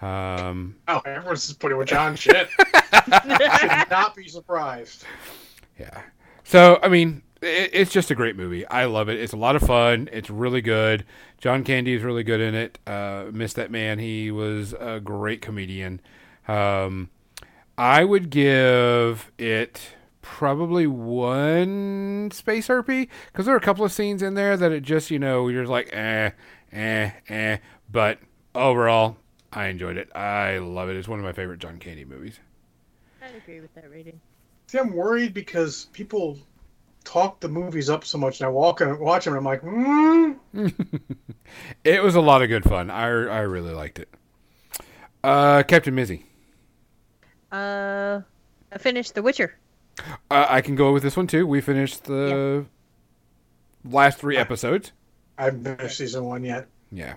Um, 0.00 0.76
Oh, 0.88 1.00
everyone's 1.04 1.46
just 1.46 1.60
putting 1.60 1.76
with 1.76 1.88
John 1.88 2.16
shit. 2.16 2.48
Should 2.90 3.90
not 3.90 4.14
be 4.16 4.28
surprised. 4.28 5.04
Yeah. 5.78 6.02
So, 6.44 6.78
I 6.82 6.88
mean, 6.88 7.22
it, 7.42 7.70
it's 7.72 7.92
just 7.92 8.10
a 8.10 8.14
great 8.14 8.36
movie. 8.36 8.66
I 8.66 8.86
love 8.86 9.08
it. 9.08 9.18
It's 9.20 9.32
a 9.32 9.36
lot 9.38 9.56
of 9.56 9.62
fun. 9.62 10.08
It's 10.12 10.30
really 10.30 10.62
good. 10.62 11.04
John 11.38 11.64
Candy 11.64 11.94
is 11.94 12.02
really 12.02 12.22
good 12.22 12.40
in 12.40 12.54
it. 12.54 12.78
Uh, 12.86 13.26
miss 13.32 13.52
that 13.54 13.70
man. 13.70 13.98
He 13.98 14.30
was 14.30 14.72
a 14.74 15.00
great 15.00 15.42
comedian. 15.42 16.00
Um, 16.48 17.10
I 17.80 18.04
would 18.04 18.28
give 18.28 19.32
it 19.38 19.94
probably 20.20 20.86
one 20.86 22.30
space 22.30 22.68
herpy 22.68 23.08
because 23.32 23.46
there 23.46 23.54
are 23.54 23.58
a 23.58 23.62
couple 23.62 23.86
of 23.86 23.90
scenes 23.90 24.22
in 24.22 24.34
there 24.34 24.54
that 24.54 24.70
it 24.70 24.82
just, 24.82 25.10
you 25.10 25.18
know, 25.18 25.48
you're 25.48 25.62
just 25.62 25.70
like, 25.70 25.88
eh, 25.90 26.32
eh, 26.72 27.10
eh. 27.30 27.56
But 27.90 28.18
overall, 28.54 29.16
I 29.50 29.68
enjoyed 29.68 29.96
it. 29.96 30.14
I 30.14 30.58
love 30.58 30.90
it. 30.90 30.96
It's 30.96 31.08
one 31.08 31.20
of 31.20 31.24
my 31.24 31.32
favorite 31.32 31.58
John 31.58 31.78
Candy 31.78 32.04
movies. 32.04 32.38
I'd 33.22 33.34
agree 33.34 33.62
with 33.62 33.74
that 33.74 33.90
rating. 33.90 34.20
See, 34.66 34.78
I'm 34.78 34.92
worried 34.92 35.32
because 35.32 35.86
people 35.94 36.36
talk 37.04 37.40
the 37.40 37.48
movies 37.48 37.88
up 37.88 38.04
so 38.04 38.18
much, 38.18 38.42
and 38.42 38.46
I 38.46 38.50
walk 38.50 38.82
and 38.82 38.98
watch 39.00 39.24
them, 39.24 39.32
and 39.32 39.38
I'm 39.38 39.44
like, 39.46 39.62
hmm. 39.62 40.32
It 41.84 42.02
was 42.02 42.14
a 42.14 42.20
lot 42.20 42.42
of 42.42 42.50
good 42.50 42.64
fun. 42.64 42.90
I 42.90 43.06
I 43.06 43.40
really 43.40 43.72
liked 43.72 43.98
it. 43.98 44.10
Uh, 45.24 45.62
Captain 45.62 45.94
Mizzy. 45.96 46.24
Uh, 47.52 48.20
I 48.72 48.78
finished 48.78 49.14
The 49.14 49.22
Witcher. 49.22 49.58
Uh, 50.30 50.46
I 50.48 50.60
can 50.60 50.76
go 50.76 50.92
with 50.92 51.02
this 51.02 51.16
one 51.16 51.26
too. 51.26 51.46
We 51.46 51.60
finished 51.60 52.04
the 52.04 52.66
last 53.84 54.18
three 54.18 54.36
episodes. 54.36 54.92
I 55.36 55.44
haven't 55.44 55.64
finished 55.64 55.98
season 55.98 56.24
one 56.24 56.44
yet. 56.44 56.68
Yeah. 56.92 57.14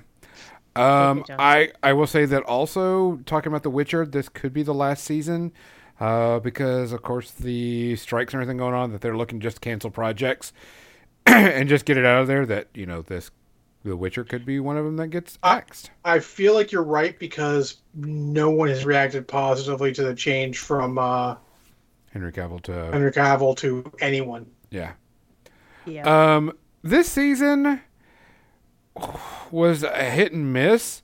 Um. 0.75 1.23
I 1.29 1.71
I 1.83 1.93
will 1.93 2.07
say 2.07 2.25
that 2.25 2.43
also 2.43 3.17
talking 3.25 3.51
about 3.51 3.63
The 3.63 3.69
Witcher, 3.69 4.05
this 4.05 4.27
could 4.27 4.53
be 4.53 4.63
the 4.63 4.73
last 4.73 5.03
season, 5.03 5.53
uh, 5.99 6.39
because 6.39 6.91
of 6.93 7.03
course 7.03 7.31
the 7.31 7.95
strikes 7.95 8.33
and 8.33 8.41
everything 8.41 8.57
going 8.57 8.73
on 8.73 8.91
that 8.91 9.01
they're 9.01 9.17
looking 9.17 9.39
just 9.39 9.57
to 9.57 9.61
cancel 9.61 9.91
projects 9.91 10.51
and 11.25 11.69
just 11.69 11.85
get 11.85 11.97
it 11.97 12.05
out 12.05 12.21
of 12.21 12.27
there. 12.27 12.45
That 12.45 12.69
you 12.73 12.87
know 12.87 13.03
this, 13.03 13.29
The 13.85 13.95
Witcher 13.97 14.23
could 14.23 14.45
be 14.45 14.59
one 14.61 14.77
of 14.77 14.85
them 14.85 14.95
that 14.97 15.07
gets 15.09 15.37
I- 15.43 15.57
axed. 15.57 15.91
I 16.05 16.19
feel 16.19 16.53
like 16.53 16.71
you're 16.71 16.83
right 16.83 17.17
because 17.19 17.77
no 17.95 18.49
one 18.49 18.69
has 18.69 18.85
reacted 18.85 19.27
positively 19.27 19.91
to 19.93 20.03
the 20.03 20.15
change 20.15 20.59
from 20.59 20.97
uh, 20.97 21.35
Henry 22.11 22.31
Cavill 22.31 22.61
to 22.63 22.71
Henry 22.91 23.11
Cavill 23.11 23.55
to 23.57 23.91
anyone. 23.99 24.45
yeah. 24.69 24.93
Yeah. 25.85 26.35
Um, 26.35 26.53
this 26.81 27.09
season 27.11 27.81
was 29.51 29.83
a 29.83 30.09
hit 30.09 30.31
and 30.31 30.53
miss. 30.53 31.01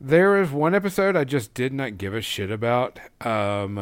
There 0.00 0.40
is 0.40 0.50
one 0.50 0.74
episode 0.76 1.16
I 1.16 1.24
just 1.24 1.54
did 1.54 1.72
not 1.72 1.98
give 1.98 2.14
a 2.14 2.20
shit 2.20 2.50
about. 2.50 3.00
Um, 3.20 3.78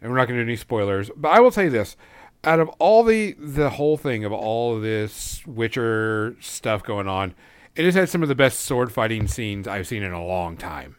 and 0.00 0.10
we're 0.10 0.16
not 0.16 0.28
going 0.28 0.38
to 0.38 0.44
do 0.44 0.48
any 0.48 0.56
spoilers, 0.56 1.10
but 1.16 1.30
I 1.30 1.40
will 1.40 1.50
say 1.50 1.68
this: 1.68 1.96
out 2.44 2.60
of 2.60 2.68
all 2.78 3.02
the 3.04 3.32
the 3.38 3.70
whole 3.70 3.96
thing 3.96 4.24
of 4.24 4.32
all 4.32 4.76
of 4.76 4.82
this 4.82 5.46
Witcher 5.46 6.36
stuff 6.40 6.82
going 6.82 7.08
on, 7.08 7.34
it 7.76 7.84
has 7.84 7.94
had 7.94 8.08
some 8.08 8.22
of 8.22 8.28
the 8.28 8.34
best 8.34 8.60
sword 8.60 8.92
fighting 8.92 9.28
scenes 9.28 9.68
I've 9.68 9.86
seen 9.86 10.02
in 10.02 10.12
a 10.12 10.24
long 10.24 10.56
time. 10.56 10.96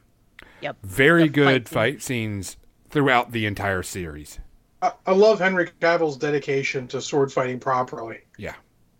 Yep. 0.62 0.78
Very 0.84 1.24
The 1.24 1.30
good 1.30 1.68
fight 1.70 1.94
fight 1.94 2.02
scenes 2.04 2.58
throughout 2.89 3.32
the 3.32 3.46
entire 3.46 3.84
series. 3.84 4.39
I, 4.82 4.92
I 5.06 5.12
love 5.14 5.39
Henry 5.39 5.70
Cavill's 5.80 6.18
dedication 6.18 6.88
to 6.89 7.02
sword 7.02 7.32
fighting 7.32 7.60
properly. 7.60 8.20
Yeah. 8.38 8.56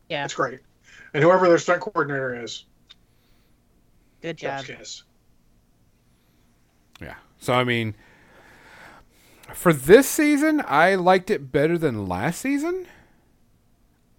yeah. 0.10 0.26
It's 0.26 0.34
great. 0.34 0.60
And 1.14 1.24
whoever 1.24 1.48
their 1.48 1.58
stunt 1.58 1.82
coordinator 1.82 2.44
is, 2.44 2.66
Good 4.22 4.38
job. 4.38 4.64
chef's 4.64 4.80
kiss. 4.80 5.04
Yeah. 7.02 7.16
So 7.40 7.54
I 7.54 7.64
mean, 7.64 7.96
for 9.54 9.74
this 9.74 10.10
season, 10.10 10.64
I 10.68 10.96
liked 10.96 11.30
it 11.30 11.52
better 11.52 11.78
than 11.78 12.08
last 12.08 12.42
season. 12.42 12.88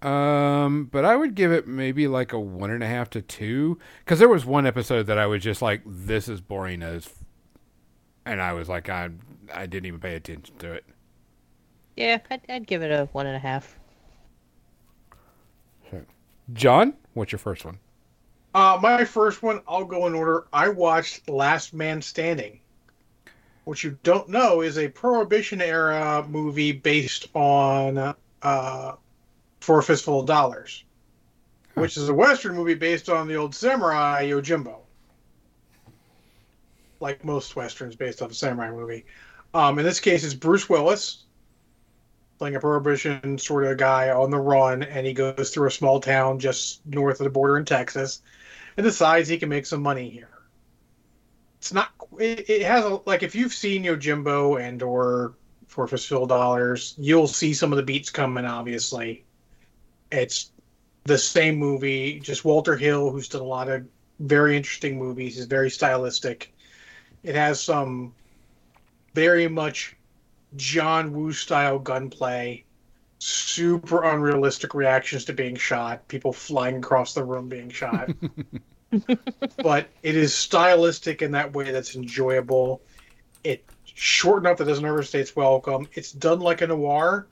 Um, 0.01 0.85
but 0.91 1.05
I 1.05 1.15
would 1.15 1.33
give 1.33 1.51
it 1.51 1.67
maybe 1.67 2.07
like 2.07 2.33
a 2.33 2.39
one 2.39 2.71
and 2.71 2.83
a 2.83 2.87
half 2.87 3.09
to 3.11 3.21
two 3.21 3.79
because 4.03 4.19
there 4.19 4.27
was 4.27 4.45
one 4.45 4.65
episode 4.65 5.03
that 5.07 5.17
I 5.17 5.27
was 5.27 5.41
just 5.41 5.61
like, 5.61 5.81
"This 5.85 6.27
is 6.27 6.41
boring 6.41 6.83
as," 6.83 7.09
and 8.25 8.41
I 8.41 8.51
was 8.51 8.67
like, 8.67 8.89
I 8.89 9.11
I 9.53 9.65
didn't 9.65 9.85
even 9.85 10.01
pay 10.01 10.15
attention 10.15 10.57
to 10.57 10.73
it. 10.73 10.83
Yeah, 11.95 12.19
I'd, 12.29 12.41
I'd 12.49 12.67
give 12.67 12.81
it 12.81 12.91
a 12.91 13.05
one 13.13 13.27
and 13.27 13.35
a 13.35 13.39
half. 13.39 13.79
John, 16.51 16.93
what's 17.13 17.31
your 17.31 17.39
first 17.39 17.63
one? 17.63 17.79
Uh, 18.53 18.77
my 18.81 19.05
first 19.05 19.41
one, 19.41 19.61
I'll 19.67 19.85
go 19.85 20.07
in 20.07 20.13
order. 20.13 20.47
I 20.51 20.69
watched 20.69 21.29
Last 21.29 21.73
Man 21.73 22.01
Standing. 22.01 22.59
What 23.65 23.83
you 23.83 23.97
don't 24.03 24.29
know 24.29 24.61
is 24.61 24.77
a 24.77 24.89
Prohibition 24.89 25.61
era 25.61 26.25
movie 26.27 26.73
based 26.73 27.27
on 27.33 28.15
uh, 28.41 28.95
For 29.61 29.79
a 29.79 29.83
Fistful 29.83 30.21
of 30.21 30.25
Dollars, 30.25 30.83
which 31.75 31.95
is 31.95 32.09
a 32.09 32.13
Western 32.13 32.55
movie 32.55 32.73
based 32.73 33.09
on 33.09 33.27
the 33.27 33.35
old 33.35 33.55
samurai 33.55 34.25
Yojimbo. 34.25 34.79
Like 36.99 37.23
most 37.23 37.55
Westerns 37.55 37.95
based 37.95 38.21
on 38.21 38.31
a 38.31 38.33
samurai 38.33 38.71
movie. 38.71 39.05
Um, 39.53 39.79
in 39.79 39.85
this 39.85 39.99
case, 39.99 40.23
it's 40.23 40.33
Bruce 40.33 40.67
Willis 40.67 41.23
playing 42.39 42.55
a 42.55 42.59
Prohibition 42.59 43.37
sort 43.37 43.65
of 43.65 43.77
guy 43.77 44.09
on 44.09 44.29
the 44.29 44.39
run, 44.39 44.83
and 44.83 45.05
he 45.05 45.13
goes 45.13 45.51
through 45.51 45.67
a 45.67 45.71
small 45.71 46.01
town 46.01 46.39
just 46.39 46.85
north 46.85 47.19
of 47.19 47.23
the 47.23 47.29
border 47.29 47.57
in 47.57 47.63
Texas 47.63 48.21
and 48.75 48.83
decides 48.83 49.29
he 49.29 49.37
can 49.37 49.49
make 49.49 49.65
some 49.65 49.81
money 49.81 50.09
here. 50.09 50.32
It's 51.63 51.71
not. 51.71 51.93
It, 52.19 52.49
it 52.49 52.61
has 52.63 52.83
a 52.83 52.99
like 53.05 53.23
if 53.23 53.33
you've 53.35 53.53
seen 53.53 53.85
Yojimbo 53.85 54.61
and 54.61 54.83
or 54.83 55.35
for 55.67 55.87
Fistful 55.87 56.25
Dollars, 56.25 56.93
you'll 56.97 57.25
see 57.25 57.53
some 57.53 57.71
of 57.71 57.77
the 57.77 57.83
beats 57.83 58.09
coming. 58.09 58.43
Obviously, 58.43 59.23
it's 60.11 60.51
the 61.05 61.17
same 61.17 61.55
movie. 61.55 62.19
Just 62.19 62.43
Walter 62.43 62.75
Hill, 62.75 63.11
who's 63.11 63.29
done 63.29 63.43
a 63.43 63.45
lot 63.45 63.69
of 63.69 63.87
very 64.19 64.57
interesting 64.57 64.99
movies, 64.99 65.39
is 65.39 65.45
very 65.45 65.69
stylistic. 65.69 66.53
It 67.23 67.35
has 67.35 67.61
some 67.61 68.13
very 69.13 69.47
much 69.47 69.95
John 70.57 71.13
Woo 71.13 71.31
style 71.31 71.79
gunplay 71.79 72.65
super 73.19 74.03
unrealistic 74.03 74.73
reactions 74.73 75.23
to 75.23 75.31
being 75.31 75.55
shot, 75.55 76.05
people 76.09 76.33
flying 76.33 76.75
across 76.75 77.13
the 77.13 77.23
room 77.23 77.47
being 77.47 77.69
shot. 77.69 78.09
but 79.57 79.89
it 80.03 80.15
is 80.15 80.33
stylistic 80.33 81.21
in 81.21 81.31
that 81.31 81.53
way 81.53 81.71
that's 81.71 81.95
enjoyable. 81.95 82.81
It's 83.43 83.63
short 83.85 84.43
enough 84.43 84.57
that 84.57 84.65
doesn't 84.65 84.85
overstay 84.85 85.19
its 85.19 85.35
welcome. 85.35 85.87
It's 85.93 86.11
done 86.11 86.39
like 86.39 86.61
a 86.61 86.67
noir, 86.67 87.27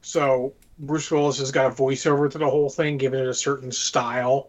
so 0.00 0.54
Bruce 0.78 1.10
Willis 1.10 1.38
has 1.38 1.52
got 1.52 1.66
a 1.66 1.74
voiceover 1.74 2.30
to 2.30 2.38
the 2.38 2.50
whole 2.50 2.70
thing, 2.70 2.98
giving 2.98 3.20
it 3.20 3.28
a 3.28 3.34
certain 3.34 3.70
style. 3.70 4.48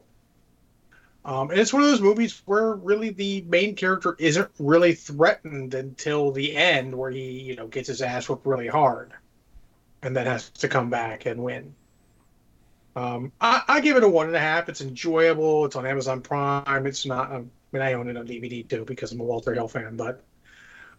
Um, 1.25 1.51
and 1.51 1.59
it's 1.59 1.71
one 1.71 1.83
of 1.83 1.89
those 1.89 2.01
movies 2.01 2.41
where 2.45 2.73
really 2.73 3.11
the 3.11 3.45
main 3.47 3.75
character 3.75 4.15
isn't 4.19 4.49
really 4.59 4.93
threatened 4.93 5.73
until 5.73 6.31
the 6.31 6.55
end, 6.55 6.93
where 6.93 7.11
he, 7.11 7.39
you 7.39 7.55
know, 7.55 7.67
gets 7.67 7.87
his 7.87 8.01
ass 8.01 8.27
whooped 8.27 8.45
really 8.45 8.67
hard 8.67 9.13
and 10.01 10.15
then 10.15 10.25
has 10.25 10.49
to 10.49 10.67
come 10.67 10.89
back 10.89 11.25
and 11.25 11.41
win. 11.41 11.73
Um, 12.95 13.31
I, 13.41 13.61
I 13.67 13.81
give 13.81 13.97
it 13.97 14.03
a 14.03 14.09
one 14.09 14.27
and 14.27 14.35
a 14.35 14.39
half. 14.39 14.69
It's 14.69 14.81
enjoyable. 14.81 15.65
It's 15.65 15.75
on 15.75 15.85
Amazon 15.85 16.21
Prime. 16.21 16.85
It's 16.85 17.05
not. 17.05 17.31
I 17.31 17.37
mean, 17.71 17.81
I 17.81 17.93
own 17.93 18.09
it 18.09 18.17
on 18.17 18.27
DVD 18.27 18.67
too 18.67 18.85
because 18.85 19.11
I'm 19.11 19.19
a 19.19 19.23
Walter 19.23 19.53
Hill 19.53 19.67
fan. 19.67 19.97
But 19.97 20.23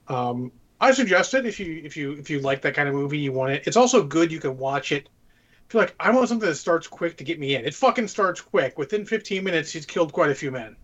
um, 0.08 0.50
I 0.80 0.92
suggest 0.92 1.34
it 1.34 1.46
if 1.46 1.60
you 1.60 1.80
if 1.84 1.96
you 1.96 2.12
if 2.12 2.30
you 2.30 2.40
like 2.40 2.62
that 2.62 2.74
kind 2.74 2.88
of 2.88 2.94
movie. 2.94 3.18
You 3.18 3.32
want 3.32 3.52
it. 3.52 3.66
It's 3.66 3.76
also 3.76 4.02
good. 4.02 4.32
You 4.32 4.40
can 4.40 4.58
watch 4.58 4.90
it. 4.90 5.08
If 5.68 5.74
you're 5.74 5.82
like, 5.82 5.94
I 5.98 6.10
want 6.10 6.28
something 6.28 6.48
that 6.48 6.56
starts 6.56 6.86
quick 6.86 7.16
to 7.18 7.24
get 7.24 7.38
me 7.38 7.54
in. 7.54 7.64
It 7.64 7.74
fucking 7.74 8.08
starts 8.08 8.40
quick. 8.40 8.76
Within 8.76 9.06
15 9.06 9.42
minutes, 9.42 9.72
he's 9.72 9.86
killed 9.86 10.12
quite 10.12 10.30
a 10.30 10.34
few 10.34 10.50
men. 10.50 10.76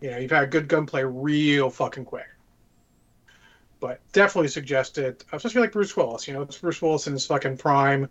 You 0.00 0.10
know, 0.10 0.18
you've 0.18 0.30
had 0.30 0.50
good 0.50 0.68
gunplay 0.68 1.02
real 1.04 1.68
fucking 1.70 2.06
quick 2.06 2.26
but 3.84 4.00
definitely 4.12 4.48
suggest 4.48 4.96
it. 4.96 5.24
Especially 5.30 5.60
like 5.60 5.72
Bruce 5.72 5.94
Willis. 5.94 6.26
You 6.26 6.32
know, 6.32 6.40
it's 6.40 6.56
Bruce 6.56 6.80
Willis 6.80 7.06
in 7.06 7.12
his 7.12 7.26
fucking 7.26 7.58
prime, 7.58 8.08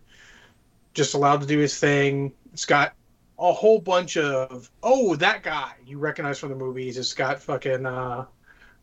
just 0.94 1.14
allowed 1.14 1.42
to 1.42 1.48
do 1.48 1.58
his 1.60 1.78
thing. 1.78 2.34
It's 2.54 2.66
got 2.66 2.94
a 3.40 3.52
whole 3.52 3.80
bunch 3.80 4.16
of 4.16 4.70
oh 4.84 5.16
that 5.16 5.44
guy 5.44 5.74
you 5.86 5.98
recognize 5.98 6.40
from 6.40 6.50
the 6.50 6.56
movies. 6.56 6.98
It's 6.98 7.14
got 7.14 7.42
fucking 7.42 7.86
uh, 7.86 8.26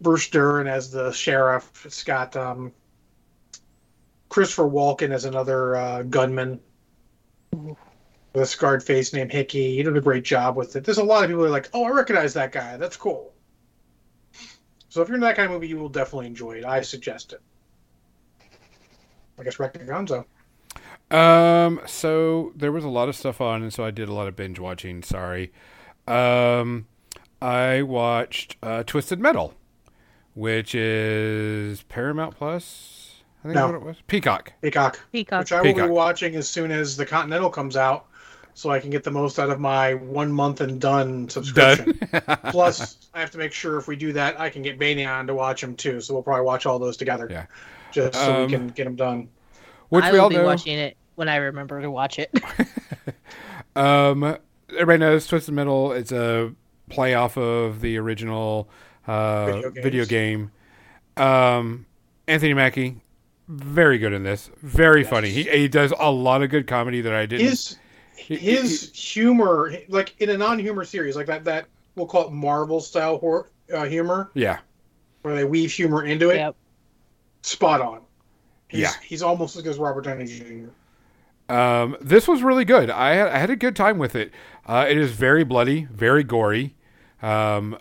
Bruce 0.00 0.28
Dern 0.28 0.66
as 0.66 0.90
the 0.90 1.12
sheriff. 1.12 1.84
It's 1.84 2.02
got 2.02 2.36
um, 2.36 2.72
Christopher 4.28 4.68
Walken 4.68 5.10
as 5.10 5.24
another 5.24 5.76
uh, 5.76 6.02
gunman 6.02 6.60
with 7.52 7.76
a 8.34 8.46
scarred 8.46 8.82
face 8.82 9.12
named 9.12 9.32
Hickey. 9.32 9.76
He 9.76 9.82
did 9.82 9.96
a 9.96 10.00
great 10.00 10.24
job 10.24 10.56
with 10.56 10.76
it. 10.76 10.84
There's 10.84 10.98
a 10.98 11.04
lot 11.04 11.24
of 11.24 11.28
people 11.28 11.42
who 11.42 11.48
are 11.48 11.50
like, 11.50 11.68
oh, 11.74 11.84
I 11.84 11.90
recognize 11.90 12.34
that 12.34 12.52
guy. 12.52 12.76
That's 12.76 12.96
cool. 12.96 13.32
So 14.88 15.02
if 15.02 15.08
you're 15.08 15.16
in 15.16 15.20
that 15.20 15.36
kind 15.36 15.46
of 15.46 15.52
movie, 15.52 15.68
you 15.68 15.78
will 15.78 15.88
definitely 15.88 16.26
enjoy 16.26 16.52
it. 16.52 16.64
I 16.64 16.80
suggest 16.80 17.32
it. 17.32 17.40
I 19.38 19.42
guess 19.44 19.58
Rector 19.58 19.80
Gonzo. 19.80 20.24
Um, 21.10 21.80
so 21.86 22.52
there 22.54 22.70
was 22.72 22.84
a 22.84 22.88
lot 22.88 23.08
of 23.08 23.16
stuff 23.16 23.40
on, 23.40 23.62
and 23.62 23.72
so 23.72 23.84
I 23.84 23.90
did 23.90 24.08
a 24.08 24.12
lot 24.14 24.28
of 24.28 24.36
binge 24.36 24.58
watching. 24.58 25.02
Sorry. 25.02 25.52
Um, 26.06 26.86
I 27.42 27.82
watched 27.82 28.56
uh, 28.62 28.82
Twisted 28.84 29.18
Metal, 29.20 29.54
which 30.34 30.74
is 30.74 31.82
Paramount 31.84 32.36
Plus. 32.36 33.22
I 33.42 33.48
think 33.48 33.54
No. 33.56 33.66
what 33.66 33.74
it 33.74 33.82
was. 33.82 33.96
Peacock. 34.06 34.52
Peacock, 34.60 35.00
Peacock. 35.12 35.40
which 35.40 35.52
I 35.52 35.62
will 35.62 35.74
be 35.74 35.82
watching 35.82 36.36
as 36.36 36.48
soon 36.48 36.70
as 36.70 36.96
the 36.96 37.06
Continental 37.06 37.48
comes 37.50 37.74
out, 37.76 38.06
so 38.54 38.70
I 38.70 38.78
can 38.78 38.90
get 38.90 39.02
the 39.02 39.10
most 39.10 39.38
out 39.38 39.48
of 39.50 39.58
my 39.58 39.94
one 39.94 40.30
month 40.30 40.60
and 40.60 40.80
done 40.80 41.28
subscription. 41.28 41.98
Done. 42.12 42.38
Plus, 42.50 43.08
I 43.14 43.20
have 43.20 43.30
to 43.30 43.38
make 43.38 43.52
sure 43.52 43.78
if 43.78 43.88
we 43.88 43.96
do 43.96 44.12
that, 44.12 44.38
I 44.38 44.50
can 44.50 44.62
get 44.62 44.78
Baney 44.78 45.08
on 45.08 45.26
to 45.26 45.34
watch 45.34 45.60
them 45.62 45.74
too. 45.74 46.00
So 46.00 46.12
we'll 46.14 46.22
probably 46.22 46.44
watch 46.44 46.66
all 46.66 46.78
those 46.78 46.96
together. 46.98 47.26
Yeah. 47.30 47.46
Just 47.92 48.14
so 48.14 48.34
Um, 48.34 48.42
we 48.46 48.52
can 48.52 48.68
get 48.68 48.84
them 48.84 48.94
done. 48.96 49.28
which 49.88 50.04
I 50.04 50.12
we 50.12 50.18
will 50.18 50.24
all 50.24 50.28
be 50.30 50.36
know. 50.36 50.44
watching 50.44 50.78
it 50.78 50.96
when 51.20 51.28
I 51.28 51.36
remember 51.36 51.82
to 51.82 51.90
watch 51.90 52.18
it. 52.18 52.32
Um, 53.76 54.36
everybody 54.70 54.98
knows 54.98 55.28
Twisted 55.28 55.54
Metal. 55.54 55.92
It's 55.92 56.10
a 56.10 56.52
play 56.88 57.14
off 57.14 57.36
of 57.38 57.80
the 57.80 57.98
original 57.98 58.68
uh, 59.06 59.46
Video 59.46 59.70
games. 59.70 59.84
video 59.84 60.04
game. 60.06 60.50
Um, 61.16 61.86
Anthony 62.26 62.52
Mackie, 62.52 63.00
very 63.46 63.98
good 63.98 64.12
in 64.12 64.24
this. 64.24 64.50
Very 64.60 65.02
Yes. 65.02 65.10
funny. 65.10 65.30
He 65.30 65.44
he 65.44 65.68
does 65.68 65.92
a 66.00 66.10
lot 66.10 66.42
of 66.42 66.50
good 66.50 66.66
comedy 66.66 67.00
that 67.02 67.12
I 67.12 67.26
didn't. 67.26 67.46
His 67.46 67.76
his 68.16 68.90
humor, 68.92 69.72
like 69.88 70.16
in 70.20 70.30
a 70.30 70.36
non-humor 70.36 70.84
series, 70.84 71.14
like 71.14 71.26
that 71.26 71.44
that 71.44 71.66
we'll 71.94 72.06
call 72.06 72.26
it 72.26 72.32
Marvel 72.32 72.80
style 72.80 73.18
hor- 73.18 73.50
uh, 73.72 73.84
humor, 73.84 74.32
yeah, 74.34 74.58
where 75.22 75.36
they 75.36 75.44
weave 75.44 75.70
humor 75.72 76.04
into 76.04 76.30
it. 76.30 76.36
yep. 76.38 76.56
Spot 77.42 77.80
on. 77.80 78.00
He's, 78.66 78.80
Yeah. 78.80 78.92
he's 79.04 79.22
almost 79.22 79.54
as 79.56 79.62
good 79.62 79.70
as 79.70 79.78
Robert 79.78 80.02
Downey 80.02 80.26
Jr. 80.26 80.70
Um, 81.50 81.96
this 82.00 82.28
was 82.28 82.42
really 82.42 82.64
good. 82.64 82.90
I 82.90 83.14
had, 83.14 83.28
I 83.28 83.38
had 83.38 83.50
a 83.50 83.56
good 83.56 83.74
time 83.74 83.98
with 83.98 84.14
it. 84.14 84.32
Uh, 84.66 84.86
it 84.88 84.96
is 84.96 85.12
very 85.12 85.42
bloody, 85.42 85.88
very 85.90 86.22
gory, 86.22 86.76
um, 87.22 87.76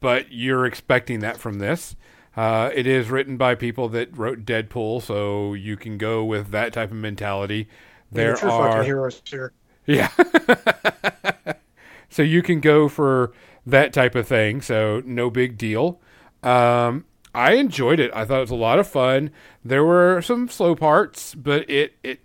but 0.00 0.32
you're 0.32 0.66
expecting 0.66 1.20
that 1.20 1.38
from 1.38 1.58
this. 1.60 1.94
Uh, 2.36 2.70
it 2.74 2.86
is 2.86 3.10
written 3.10 3.36
by 3.36 3.54
people 3.54 3.88
that 3.90 4.16
wrote 4.16 4.44
Deadpool, 4.44 5.00
so 5.00 5.54
you 5.54 5.76
can 5.76 5.96
go 5.96 6.24
with 6.24 6.50
that 6.50 6.72
type 6.72 6.90
of 6.90 6.96
mentality. 6.96 7.68
There 8.10 8.34
true 8.34 8.50
are 8.50 8.70
fucking 8.70 8.84
heroes 8.84 9.22
here. 9.24 9.52
yeah. 9.86 10.10
so 12.08 12.22
you 12.22 12.42
can 12.42 12.60
go 12.60 12.88
for 12.88 13.32
that 13.64 13.92
type 13.92 14.16
of 14.16 14.26
thing. 14.26 14.60
So 14.60 15.02
no 15.04 15.30
big 15.30 15.56
deal. 15.56 16.00
Um, 16.42 17.04
I 17.34 17.54
enjoyed 17.54 18.00
it. 18.00 18.10
I 18.14 18.24
thought 18.24 18.38
it 18.38 18.42
was 18.42 18.50
a 18.50 18.56
lot 18.56 18.78
of 18.78 18.86
fun. 18.86 19.30
There 19.64 19.84
were 19.84 20.20
some 20.22 20.48
slow 20.48 20.74
parts, 20.74 21.34
but 21.34 21.68
it 21.68 21.94
it 22.02 22.20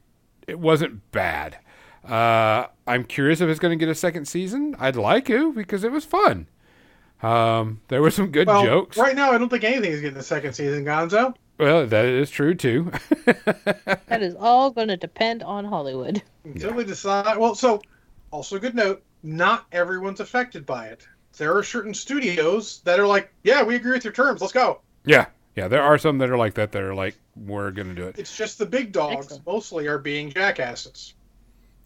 it 0.50 0.60
wasn't 0.60 1.12
bad. 1.12 1.58
Uh, 2.08 2.66
I'm 2.88 3.04
curious 3.04 3.40
if 3.42 3.50
it's 3.50 3.60
going 3.60 3.78
to 3.78 3.86
get 3.86 3.92
a 3.92 3.96
second 3.96 4.26
season. 4.26 4.76
I'd 4.80 4.96
like 4.96 5.26
to 5.28 5.54
because 5.54 5.84
it 5.84 5.92
was 5.92 6.06
fun. 6.06 6.48
Um, 7.22 7.82
there 7.90 8.02
were 8.02 8.12
some 8.12 8.32
good 8.32 8.48
Well, 8.48 8.64
jokes. 8.64 8.98
right 8.98 9.16
now, 9.16 9.32
I 9.32 9.38
don't 9.38 9.50
think 9.50 9.64
anything 9.64 9.92
is 9.92 10.02
getting 10.02 10.18
a 10.18 10.24
second 10.24 10.54
season, 10.54 10.86
Gonzo. 10.86 11.36
Well, 11.58 11.86
that 11.86 12.06
is 12.06 12.30
true 12.30 12.56
too. 12.56 12.92
That 14.08 14.24
is 14.24 14.36
all 14.40 14.72
going 14.72 14.88
to 14.88 14.98
depend 14.98 15.44
on 15.44 15.66
Hollywood. 15.66 16.24
Until 16.44 16.74
they 16.74 16.84
decide. 16.84 17.38
Well, 17.38 17.54
so 17.54 17.82
also 18.32 18.58
good 18.58 18.74
note: 18.76 19.04
not 19.22 19.66
everyone's 19.72 20.20
affected 20.20 20.66
by 20.66 20.88
it. 20.88 21.08
There 21.38 21.56
are 21.56 21.62
certain 21.64 21.94
studios 21.94 22.82
that 22.86 23.00
are 23.00 23.06
like, 23.06 23.32
"Yeah, 23.44 23.62
we 23.64 23.76
agree 23.76 23.92
with 23.92 24.04
your 24.04 24.14
terms. 24.14 24.42
Let's 24.42 24.54
go." 24.54 24.82
yeah, 25.06 25.28
yeah. 25.60 25.68
There 25.68 25.84
are 25.84 25.98
some 25.98 26.19
that 26.19 26.30
are 26.30 26.38
like 26.38 26.53
that. 26.53 26.72
That 26.72 26.84
are 26.84 26.95
like, 26.95 27.18
we're 27.36 27.72
going 27.72 27.90
to 27.90 27.94
do 27.94 28.07
it. 28.07 28.18
It's 28.18 28.36
just 28.36 28.57
the 28.57 28.65
big 28.65 28.94
dogs 28.94 29.26
Excellent. 29.26 29.45
mostly 29.45 29.88
are 29.88 29.98
being 29.98 30.30
jackasses. 30.31 31.15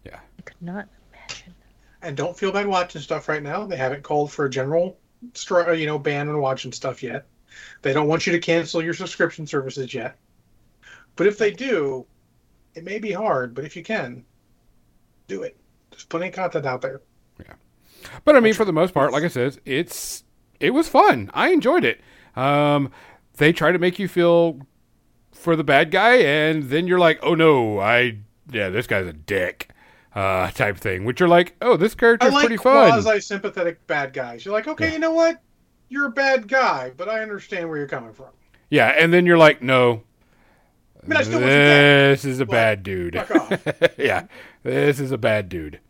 Yeah. 0.04 0.20
I 0.38 0.42
could 0.42 0.62
not 0.62 0.88
imagine. 1.12 1.54
And 2.02 2.16
don't 2.16 2.38
feel 2.38 2.52
bad 2.52 2.68
watching 2.68 3.00
stuff 3.00 3.28
right 3.28 3.42
now. 3.42 3.66
They 3.66 3.76
haven't 3.76 4.04
called 4.04 4.30
for 4.30 4.44
a 4.44 4.50
general, 4.50 4.96
you 5.48 5.86
know, 5.86 5.98
ban 5.98 6.28
on 6.28 6.38
watching 6.38 6.70
stuff 6.70 7.02
yet. 7.02 7.26
They 7.82 7.92
don't 7.92 8.06
want 8.06 8.26
you 8.26 8.32
to 8.32 8.38
cancel 8.38 8.80
your 8.80 8.94
subscription 8.94 9.44
services 9.44 9.92
yet. 9.92 10.16
But 11.16 11.26
if 11.26 11.36
they 11.36 11.50
do, 11.50 12.06
it 12.76 12.84
may 12.84 13.00
be 13.00 13.10
hard. 13.10 13.54
But 13.54 13.64
if 13.64 13.74
you 13.74 13.82
can, 13.82 14.24
do 15.26 15.42
it. 15.42 15.56
There's 15.90 16.04
plenty 16.04 16.28
of 16.28 16.34
content 16.34 16.64
out 16.64 16.80
there. 16.80 17.00
Yeah. 17.40 17.54
But 18.24 18.36
I 18.36 18.40
mean, 18.40 18.54
for 18.54 18.64
the 18.64 18.72
most 18.72 18.94
part, 18.94 19.10
like 19.10 19.24
I 19.24 19.28
said, 19.28 19.58
it's 19.64 20.22
it 20.60 20.70
was 20.70 20.88
fun. 20.88 21.30
I 21.34 21.50
enjoyed 21.50 21.84
it. 21.84 22.00
Um, 22.36 22.90
they 23.36 23.52
try 23.52 23.72
to 23.72 23.78
make 23.78 23.98
you 23.98 24.08
feel 24.08 24.60
for 25.32 25.56
the 25.56 25.64
bad 25.64 25.90
guy, 25.90 26.16
and 26.16 26.64
then 26.64 26.86
you're 26.86 26.98
like, 26.98 27.18
oh 27.22 27.34
no, 27.34 27.78
I 27.80 28.18
yeah, 28.50 28.68
this 28.68 28.86
guy's 28.86 29.06
a 29.06 29.12
dick, 29.12 29.70
uh, 30.14 30.50
type 30.50 30.76
thing. 30.78 31.04
Which 31.04 31.20
you're 31.20 31.28
like, 31.28 31.54
oh, 31.60 31.76
this 31.76 31.92
I 31.94 31.96
character's 31.96 32.32
like 32.32 32.46
pretty 32.46 32.56
fun. 32.62 33.02
quasi 33.02 33.20
sympathetic 33.20 33.86
bad 33.86 34.12
guys. 34.12 34.44
You're 34.44 34.54
like, 34.54 34.68
okay, 34.68 34.88
Yeah. 34.88 34.92
you 34.94 34.98
know 34.98 35.12
what? 35.12 35.40
You're 35.88 36.06
a 36.06 36.10
bad 36.12 36.48
guy, 36.48 36.92
but 36.96 37.08
I 37.08 37.20
understand 37.20 37.68
where 37.68 37.78
you're 37.78 37.86
coming 37.88 38.12
from. 38.12 38.28
Yeah, 38.70 38.88
and 38.88 39.12
then 39.12 39.26
you're 39.26 39.38
like, 39.38 39.62
no, 39.62 40.02
I 41.02 41.06
mean, 41.06 41.16
I 41.18 41.22
still 41.22 41.34
want 41.40 41.44
you 41.44 41.48
this 41.50 42.24
is 42.24 42.40
a 42.40 42.46
bad 42.46 42.82
dude. 42.82 43.14
yeah, 43.98 44.26
this 44.62 44.98
is 44.98 45.12
a 45.12 45.18
bad 45.18 45.48
dude. 45.48 45.80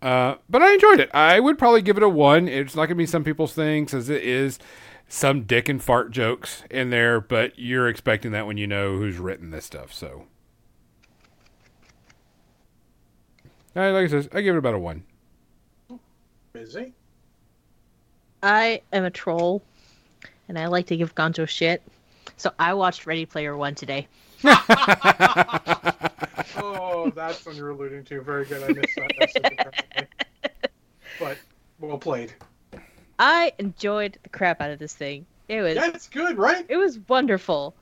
Uh, 0.00 0.36
but 0.48 0.62
I 0.62 0.74
enjoyed 0.74 1.00
it. 1.00 1.10
I 1.12 1.40
would 1.40 1.58
probably 1.58 1.82
give 1.82 1.96
it 1.96 2.02
a 2.02 2.08
one. 2.08 2.46
It's 2.46 2.76
not 2.76 2.86
gonna 2.86 2.94
be 2.94 3.06
some 3.06 3.24
people's 3.24 3.52
thing, 3.54 3.88
as 3.92 4.08
it 4.08 4.22
is 4.22 4.58
some 5.08 5.42
dick 5.42 5.68
and 5.68 5.82
fart 5.82 6.10
jokes 6.10 6.62
in 6.70 6.90
there. 6.90 7.20
But 7.20 7.58
you're 7.58 7.88
expecting 7.88 8.32
that 8.32 8.46
when 8.46 8.56
you 8.56 8.66
know 8.66 8.96
who's 8.96 9.18
written 9.18 9.50
this 9.50 9.64
stuff. 9.64 9.92
So, 9.92 10.24
like 13.74 13.94
I 13.94 14.06
said, 14.08 14.28
I 14.32 14.40
give 14.40 14.54
it 14.54 14.58
about 14.58 14.74
a 14.74 14.78
one. 14.78 15.04
Busy. 16.52 16.92
I 18.42 18.82
am 18.92 19.04
a 19.04 19.10
troll, 19.10 19.62
and 20.48 20.58
I 20.58 20.66
like 20.66 20.86
to 20.86 20.96
give 20.96 21.14
Gonzo 21.14 21.48
shit. 21.48 21.82
So 22.36 22.52
I 22.58 22.74
watched 22.74 23.06
Ready 23.06 23.26
Player 23.26 23.56
One 23.56 23.74
today. 23.74 24.06
Oh, 26.56 27.10
that's 27.10 27.44
what 27.46 27.54
you're 27.54 27.70
alluding 27.70 28.04
to. 28.04 28.20
Very 28.20 28.44
good. 28.44 28.62
I 28.62 28.68
missed 28.68 28.96
that. 28.96 29.12
That's 29.18 29.32
super 29.34 29.50
perfectly. 29.56 30.06
But 31.18 31.38
well 31.80 31.98
played. 31.98 32.34
I 33.18 33.52
enjoyed 33.58 34.18
the 34.22 34.28
crap 34.28 34.60
out 34.60 34.70
of 34.70 34.78
this 34.78 34.94
thing. 34.94 35.26
It 35.48 35.62
was 35.62 35.74
That's 35.74 36.08
good, 36.08 36.36
right? 36.38 36.64
it 36.68 36.76
was 36.76 36.98
wonderful. 37.08 37.74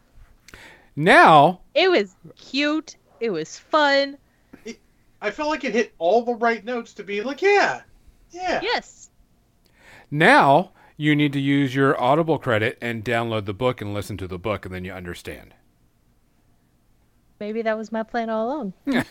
Now, 0.94 1.60
It 1.74 1.90
was 1.90 2.14
cute. 2.36 2.96
It 3.20 3.30
was 3.30 3.58
fun. 3.58 4.16
I 5.20 5.30
felt 5.30 5.48
like 5.48 5.64
it 5.64 5.72
hit 5.72 5.92
all 5.98 6.22
the 6.24 6.34
right 6.34 6.64
notes 6.64 6.92
to 6.94 7.02
be 7.02 7.22
like, 7.22 7.42
yeah, 7.42 7.82
yeah. 8.30 8.60
Yes. 8.62 9.08
now 10.10 10.70
you 10.98 11.16
need 11.16 11.32
to 11.32 11.40
use 11.40 11.74
your 11.74 12.00
Audible 12.00 12.38
credit 12.38 12.78
and 12.80 13.04
download 13.04 13.44
the 13.46 13.52
book 13.54 13.80
and 13.80 13.92
listen 13.92 14.16
to 14.18 14.28
the 14.28 14.38
book, 14.38 14.64
and 14.64 14.74
then 14.74 14.84
you 14.84 14.92
understand. 14.92 15.52
Maybe 17.40 17.60
that 17.62 17.76
was 17.76 17.92
my 17.92 18.02
plan 18.02 18.30
all 18.30 18.46
along. 18.46 18.72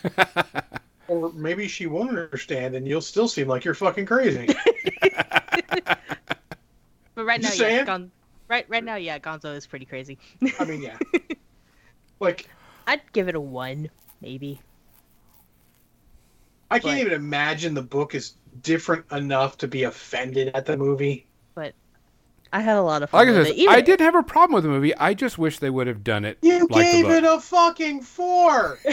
Or 1.08 1.32
maybe 1.34 1.68
she 1.68 1.86
won't 1.86 2.18
understand, 2.18 2.74
and 2.74 2.84
you'll 2.84 3.00
still 3.00 3.28
seem 3.28 3.46
like 3.46 3.64
you're 3.64 3.74
fucking 3.74 4.06
crazy. 4.06 4.48
But 7.16 7.24
right 7.24 7.40
now, 7.42 7.50
yeah. 7.52 7.84
Gon- 7.84 8.12
right 8.46 8.64
right 8.68 8.84
now, 8.84 8.94
yeah, 8.94 9.18
Gonzo 9.18 9.56
is 9.56 9.66
pretty 9.66 9.86
crazy. 9.86 10.18
I 10.60 10.64
mean, 10.64 10.82
yeah. 10.82 10.96
Like, 12.20 12.48
I'd 12.86 13.02
give 13.12 13.28
it 13.28 13.34
a 13.34 13.40
one, 13.40 13.90
maybe. 14.22 14.58
I 16.70 16.78
can't 16.78 16.94
But- 16.94 17.00
even 17.00 17.12
imagine 17.12 17.74
the 17.74 17.82
book 17.82 18.14
is 18.14 18.34
different 18.62 19.04
enough 19.12 19.58
to 19.58 19.68
be 19.68 19.82
offended 19.82 20.52
at 20.54 20.64
the 20.64 20.76
movie. 20.78 21.26
But 21.54 21.74
I 22.54 22.60
had 22.60 22.76
a 22.76 22.82
lot 22.82 23.02
of 23.02 23.10
fun 23.10 23.18
Like 23.26 23.28
I 23.34 23.38
with 23.38 23.48
said, 23.48 23.56
it. 23.56 23.58
Even 23.58 23.74
I 23.74 23.80
didn't 23.82 24.04
have 24.04 24.14
a 24.14 24.22
problem 24.22 24.54
with 24.54 24.64
the 24.64 24.70
movie. 24.70 24.94
I 24.96 25.12
just 25.12 25.36
wish 25.36 25.58
they 25.58 25.68
would 25.68 25.86
have 25.88 26.02
done 26.04 26.24
it 26.24 26.38
You 26.40 26.60
like 26.60 26.68
the 26.68 26.74
gave 27.02 27.04
book. 27.04 27.12
it 27.16 27.24
a 27.24 27.38
fucking 27.40 28.00
four. 28.02 28.78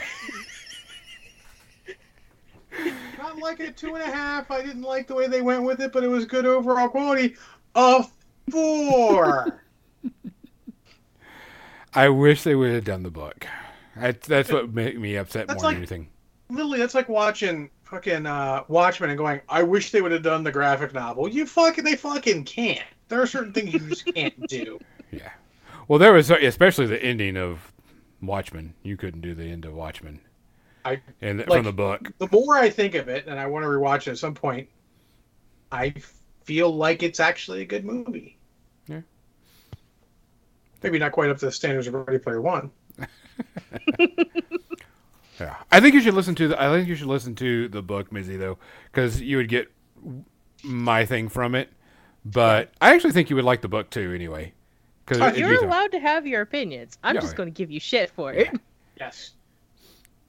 Not 3.18 3.38
like 3.38 3.60
a 3.62 3.72
two 3.72 3.96
and 3.96 4.04
a 4.04 4.12
half. 4.12 4.50
I 4.52 4.62
didn't 4.62 4.82
like 4.82 5.08
the 5.08 5.16
way 5.16 5.28
they 5.28 5.42
went 5.42 5.64
with 5.64 5.80
it, 5.80 5.94
but 5.94 6.04
it 6.04 6.08
was 6.10 6.26
good 6.26 6.46
overall 6.46 6.90
quality. 6.90 7.36
A 7.76 8.06
four. 8.50 9.62
I 11.94 12.10
wish 12.10 12.44
they 12.44 12.56
would 12.56 12.72
have 12.72 12.84
done 12.86 13.04
the 13.04 13.12
book. 13.12 13.46
That, 13.96 14.22
that's 14.22 14.52
what 14.52 14.74
made 14.74 15.00
me 15.00 15.16
upset 15.16 15.48
That's 15.48 15.62
more 15.62 15.72
like- 15.72 15.76
than 15.76 15.82
anything. 15.82 16.10
Literally, 16.50 16.78
that's 16.80 16.94
like 16.94 17.10
watching 17.10 17.70
fucking 17.84 18.26
uh, 18.26 18.64
Watchmen 18.68 19.10
and 19.10 19.18
going, 19.18 19.42
"I 19.50 19.64
wish 19.64 19.92
they 19.92 20.02
would 20.02 20.12
have 20.12 20.22
done 20.24 20.44
the 20.44 20.52
graphic 20.52 20.94
novel." 20.94 21.28
You 21.28 21.46
fucking, 21.48 21.84
they 21.84 21.96
fucking 21.96 22.44
can't. 22.44 22.84
There 23.08 23.20
are 23.22 23.26
certain 23.28 23.54
things 23.54 23.74
you 23.74 23.80
just 23.80 24.06
can't 24.14 24.48
do. 24.48 24.80
Yeah. 25.12 25.30
Well, 25.88 26.00
there 26.00 26.12
was 26.12 26.32
especially 26.32 26.88
the 26.88 27.02
ending 27.04 27.38
of 27.38 27.72
Watchmen. 28.20 28.74
You 28.82 28.98
couldn't 28.98 29.22
do 29.22 29.36
the 29.36 29.44
end 29.46 29.64
of 29.66 29.74
Watchmen. 29.76 30.20
I- 30.86 31.02
and 31.22 31.38
like- 31.40 31.48
from 31.50 31.64
the 31.66 31.72
book. 31.72 32.12
The 32.18 32.28
more 32.32 32.58
I 32.58 32.70
think 32.70 32.96
of 32.96 33.08
it, 33.10 33.26
and 33.28 33.40
I 33.40 33.46
want 33.46 33.64
to 33.64 33.68
rewatch 33.68 34.08
it 34.08 34.12
at 34.12 34.18
some 34.18 34.34
point, 34.34 34.68
I 35.72 35.94
feel 36.44 36.76
like 36.76 37.04
it's 37.04 37.20
actually 37.20 37.62
a 37.62 37.66
good 37.66 37.86
movie. 37.86 38.38
Yeah. 38.88 39.02
Maybe 40.82 41.00
not 41.00 41.12
quite 41.12 41.30
up 41.30 41.38
to 41.40 41.46
the 41.46 41.52
standards 41.52 41.88
of 41.88 41.94
Ready 41.94 42.20
Player 42.20 42.42
One. 42.42 42.72
Yeah. 45.40 45.56
I 45.72 45.80
think 45.80 45.96
you 45.96 46.02
should 46.02 46.14
listen 46.14 46.36
to 46.36 46.48
the. 46.50 46.62
I 46.62 46.72
think 46.72 46.88
you 46.88 46.96
should 46.96 47.08
listen 47.08 47.34
to 47.36 47.68
the 47.68 47.82
book, 47.82 48.12
Mizzy, 48.12 48.38
though, 48.38 48.60
because 48.92 49.20
you 49.20 49.38
would 49.38 49.50
get 49.50 49.72
my 50.64 51.06
thing 51.06 51.28
from 51.28 51.56
it. 51.56 51.70
But 52.24 52.72
I 52.80 52.94
actually 52.94 53.14
think 53.14 53.30
you 53.30 53.36
would 53.36 53.44
like 53.44 53.62
the 53.62 53.68
book 53.68 53.90
too, 53.90 54.14
anyway. 54.14 54.54
Because 55.06 55.22
Oh, 55.22 55.36
You're 55.36 55.66
allowed 55.66 55.92
to 55.92 56.00
have 56.00 56.26
your 56.26 56.42
opinions. 56.42 56.98
I'm 57.04 57.16
Yeah, 57.16 57.22
just 57.22 57.32
right. 57.32 57.38
going 57.38 57.48
to 57.48 57.58
give 57.58 57.72
you 57.72 57.80
shit 57.80 58.12
for 58.12 58.32
it. 58.32 58.50
Yes. 59.00 59.32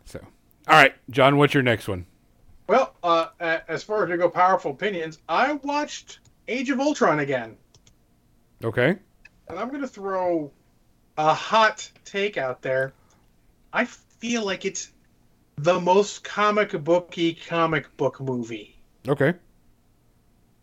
So, 0.06 0.20
all 0.66 0.74
right, 0.74 0.94
John, 1.10 1.36
what's 1.36 1.52
your 1.54 1.62
next 1.62 1.86
one? 1.86 2.06
Well, 2.66 2.94
uh, 3.02 3.26
as 3.40 3.82
far 3.82 4.04
as 4.04 4.10
we 4.10 4.16
go, 4.16 4.28
powerful 4.30 4.70
opinions. 4.70 5.18
I 5.28 5.52
watched 5.54 6.20
Age 6.48 6.70
of 6.70 6.80
Ultron 6.80 7.20
again, 7.20 7.56
Okay. 8.62 8.96
and 9.48 9.58
I'm 9.58 9.68
going 9.68 9.82
to 9.82 9.88
throw 9.88 10.50
a 11.18 11.34
hot 11.34 11.88
take 12.04 12.36
out 12.38 12.62
there. 12.62 12.92
I 13.72 13.84
feel 13.84 14.44
like 14.44 14.64
it's 14.64 14.90
the 15.56 15.78
most 15.78 16.24
comic 16.24 16.72
booky 16.82 17.34
comic 17.34 17.94
book 17.96 18.20
movie. 18.20 18.76
Okay. 19.06 19.34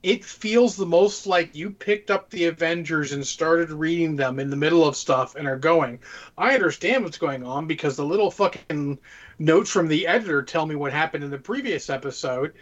It 0.03 0.26
feels 0.26 0.76
the 0.76 0.86
most 0.86 1.28
like 1.28 1.56
you 1.56 1.69
picked 1.72 2.10
up 2.11 2.30
the 2.30 2.45
Avengers 2.45 3.11
and 3.14 3.26
started 3.26 3.72
reading 3.72 4.15
them 4.15 4.40
in 4.40 4.49
the 4.49 4.56
middle 4.56 4.88
of 4.88 4.95
stuff 4.95 5.36
and 5.36 5.48
are 5.48 5.57
going. 5.60 5.99
I 6.38 6.53
understand 6.56 7.03
what's 7.03 7.18
going 7.19 7.44
on 7.44 7.68
because 7.68 7.95
the 7.98 8.06
little 8.06 8.32
fucking 8.32 8.99
notes 9.40 9.69
from 9.69 9.88
the 9.88 10.07
editor 10.07 10.41
tell 10.44 10.65
me 10.65 10.76
what 10.76 10.91
happened 10.94 11.23
in 11.23 11.30
the 11.32 11.38
previous 11.38 11.90
episode 11.90 12.53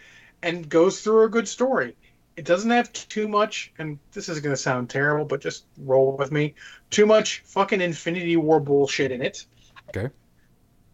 and 0.42 0.68
goes 0.68 1.00
through 1.02 1.24
a 1.24 1.28
good 1.30 1.48
story. 1.48 1.96
It 2.36 2.44
doesn't 2.44 2.70
have 2.70 2.92
too 2.92 3.28
much, 3.28 3.72
and 3.78 3.98
this 4.12 4.28
is 4.28 4.40
going 4.40 4.54
to 4.54 4.60
sound 4.60 4.88
terrible, 4.90 5.24
but 5.26 5.40
just 5.42 5.66
roll 5.78 6.16
with 6.16 6.32
me. 6.32 6.54
Too 6.90 7.06
much 7.06 7.42
fucking 7.46 7.80
Infinity 7.80 8.36
War 8.36 8.60
bullshit 8.60 9.12
in 9.12 9.22
it. 9.22 9.46
Okay. 9.88 10.08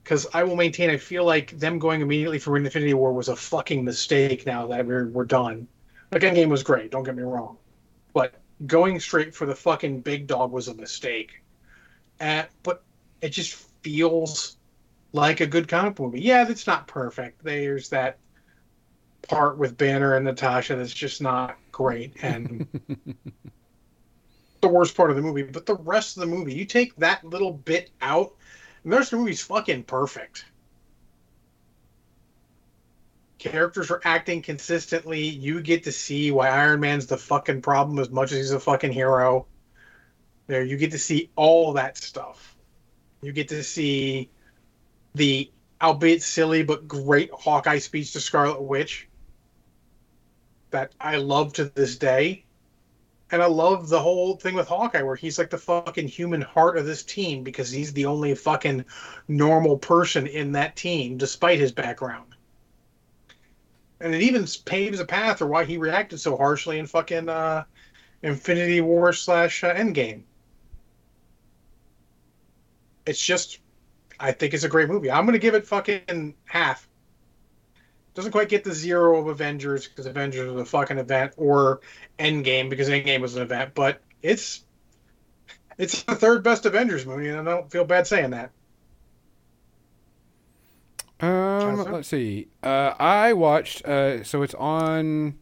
because 0.02 0.26
I 0.32 0.44
will 0.44 0.56
maintain 0.56 0.90
I 0.90 0.96
feel 0.96 1.24
like 1.24 1.58
them 1.58 1.78
going 1.78 2.00
immediately 2.00 2.38
from 2.38 2.56
Infinity 2.56 2.94
War 2.94 3.12
was 3.12 3.28
a 3.28 3.36
fucking 3.36 3.84
mistake. 3.84 4.46
Now 4.46 4.66
that 4.68 4.86
we're 4.86 5.08
we're 5.08 5.24
done, 5.24 5.68
like 6.12 6.22
Endgame 6.22 6.48
was 6.48 6.62
great. 6.62 6.90
Don't 6.90 7.04
get 7.04 7.16
me 7.16 7.22
wrong, 7.22 7.56
but 8.12 8.34
going 8.66 8.98
straight 9.00 9.34
for 9.34 9.46
the 9.46 9.54
fucking 9.54 10.00
big 10.00 10.26
dog 10.26 10.52
was 10.52 10.68
a 10.68 10.74
mistake. 10.74 11.42
Uh, 12.20 12.44
but 12.62 12.82
it 13.20 13.30
just 13.30 13.54
feels 13.82 14.56
like 15.12 15.40
a 15.40 15.46
good 15.46 15.68
comic 15.68 15.98
movie. 15.98 16.20
Yeah, 16.20 16.48
it's 16.48 16.66
not 16.66 16.86
perfect. 16.86 17.42
There's 17.44 17.88
that 17.90 18.18
part 19.28 19.58
with 19.58 19.76
Banner 19.76 20.14
and 20.14 20.24
Natasha 20.24 20.76
that's 20.76 20.92
just 20.92 21.20
not 21.20 21.56
great 21.72 22.14
and 22.22 22.66
the 24.60 24.68
worst 24.68 24.96
part 24.96 25.10
of 25.10 25.16
the 25.16 25.22
movie. 25.22 25.42
But 25.42 25.66
the 25.66 25.76
rest 25.76 26.16
of 26.16 26.20
the 26.20 26.26
movie, 26.26 26.54
you 26.54 26.64
take 26.64 26.94
that 26.96 27.24
little 27.24 27.52
bit 27.52 27.90
out, 28.00 28.34
and 28.84 28.92
the 28.92 28.96
rest 28.96 29.12
of 29.12 29.18
the 29.18 29.22
movie's 29.22 29.42
fucking 29.42 29.84
perfect. 29.84 30.46
Characters 33.38 33.90
are 33.90 34.00
acting 34.04 34.40
consistently. 34.40 35.20
You 35.20 35.60
get 35.60 35.84
to 35.84 35.92
see 35.92 36.30
why 36.30 36.48
Iron 36.48 36.80
Man's 36.80 37.06
the 37.06 37.18
fucking 37.18 37.62
problem 37.62 37.98
as 37.98 38.10
much 38.10 38.32
as 38.32 38.38
he's 38.38 38.50
a 38.52 38.60
fucking 38.60 38.92
hero. 38.92 39.46
There, 40.46 40.62
you 40.62 40.76
get 40.76 40.92
to 40.92 40.98
see 40.98 41.30
all 41.36 41.72
that 41.74 41.98
stuff. 41.98 42.56
You 43.20 43.32
get 43.32 43.48
to 43.48 43.62
see 43.62 44.30
the 45.14 45.50
albeit 45.82 46.22
silly 46.22 46.62
but 46.62 46.88
great 46.88 47.30
Hawkeye 47.32 47.78
speech 47.78 48.12
to 48.12 48.20
Scarlet 48.20 48.62
Witch 48.62 49.08
that 50.70 50.92
I 51.00 51.16
love 51.16 51.52
to 51.54 51.64
this 51.64 51.96
day. 51.96 52.44
And 53.32 53.42
I 53.42 53.46
love 53.46 53.88
the 53.88 54.00
whole 54.00 54.36
thing 54.36 54.54
with 54.54 54.68
Hawkeye 54.68 55.02
where 55.02 55.16
he's 55.16 55.36
like 55.36 55.50
the 55.50 55.58
fucking 55.58 56.06
human 56.06 56.40
heart 56.40 56.78
of 56.78 56.86
this 56.86 57.02
team 57.02 57.42
because 57.42 57.70
he's 57.70 57.92
the 57.92 58.06
only 58.06 58.34
fucking 58.36 58.84
normal 59.26 59.76
person 59.76 60.28
in 60.28 60.52
that 60.52 60.76
team 60.76 61.16
despite 61.18 61.58
his 61.58 61.72
background. 61.72 62.35
And 64.00 64.14
it 64.14 64.22
even 64.22 64.46
paves 64.64 65.00
a 65.00 65.04
path 65.04 65.38
for 65.38 65.46
why 65.46 65.64
he 65.64 65.78
reacted 65.78 66.20
so 66.20 66.36
harshly 66.36 66.78
in 66.78 66.86
fucking 66.86 67.28
uh, 67.28 67.64
Infinity 68.22 68.80
War 68.80 69.12
slash 69.12 69.64
uh, 69.64 69.74
Endgame. 69.74 70.22
It's 73.06 73.24
just, 73.24 73.60
I 74.20 74.32
think 74.32 74.52
it's 74.52 74.64
a 74.64 74.68
great 74.68 74.88
movie. 74.88 75.10
I'm 75.10 75.24
gonna 75.24 75.38
give 75.38 75.54
it 75.54 75.66
fucking 75.66 76.34
half 76.44 76.86
doesn't 78.16 78.32
quite 78.32 78.48
get 78.48 78.64
the 78.64 78.72
zero 78.72 79.18
of 79.18 79.28
Avengers 79.28 79.86
because 79.86 80.06
Avengers 80.06 80.50
was 80.50 80.62
a 80.62 80.64
fucking 80.64 80.96
event, 80.96 81.34
or 81.36 81.80
Endgame 82.18 82.70
because 82.70 82.88
Endgame 82.88 83.20
was 83.20 83.36
an 83.36 83.42
event, 83.42 83.72
but 83.74 84.00
it's 84.22 84.64
it's 85.76 86.02
the 86.02 86.16
third 86.16 86.42
best 86.42 86.64
Avengers 86.64 87.04
movie, 87.04 87.28
and 87.28 87.38
I 87.38 87.44
don't 87.44 87.70
feel 87.70 87.84
bad 87.84 88.06
saying 88.06 88.30
that. 88.30 88.50
Um, 91.20 91.84
let's 91.92 92.08
see. 92.08 92.48
Uh, 92.62 92.94
I 92.98 93.32
watched. 93.32 93.84
Uh, 93.86 94.22
so 94.22 94.42
it's 94.42 94.54
on 94.54 95.38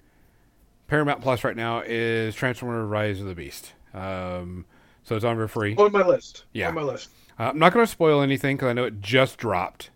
Paramount 0.87 1.21
Plus 1.21 1.43
right 1.45 1.57
now. 1.57 1.83
Is 1.85 2.35
Transformer: 2.35 2.87
Rise 2.87 3.21
of 3.21 3.27
the 3.27 3.35
Beast. 3.35 3.73
Um, 3.93 4.67
so 5.03 5.17
it's 5.17 5.25
on 5.25 5.37
for 5.37 5.49
free. 5.49 5.75
On 5.77 5.93
my 5.93 6.03
list. 6.07 6.45
Yeah. 6.53 6.69
On 6.69 6.75
my 6.75 6.83
list. 6.83 7.11
Uh, 7.39 7.45
I'm 7.45 7.59
not 7.59 7.73
going 7.73 7.85
to 7.85 7.91
spoil 7.91 8.23
anything 8.23 8.57
because 8.57 8.69
I 8.69 8.73
know 8.73 8.85
it 8.85 9.01
just 9.01 9.39
dropped. 9.39 9.91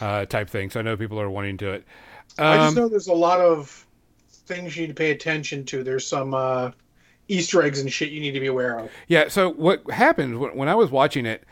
Uh, 0.00 0.24
type 0.24 0.48
thing. 0.48 0.70
So 0.70 0.80
I 0.80 0.82
know 0.82 0.96
people 0.96 1.20
are 1.20 1.28
wanting 1.30 1.58
to 1.58 1.72
it. 1.72 1.84
I 2.38 2.56
just 2.56 2.76
Um, 2.76 2.82
know 2.82 2.88
there's 2.88 3.08
a 3.08 3.12
lot 3.12 3.40
of 3.40 3.86
things 4.46 4.76
you 4.76 4.82
need 4.82 4.88
to 4.88 4.94
pay 4.94 5.10
attention 5.10 5.64
to. 5.66 5.84
There's 5.84 6.06
some 6.06 6.32
uh, 6.32 6.70
Easter 7.28 7.62
eggs 7.62 7.80
and 7.80 7.92
shit 7.92 8.10
you 8.10 8.20
need 8.20 8.32
to 8.32 8.40
be 8.40 8.46
aware 8.46 8.78
of. 8.78 8.90
Yeah. 9.08 9.28
So 9.28 9.50
what 9.52 9.88
happened 9.90 10.40
when, 10.40 10.56
when 10.56 10.68
I 10.68 10.74
was 10.74 10.90
watching 10.90 11.26
it? 11.26 11.44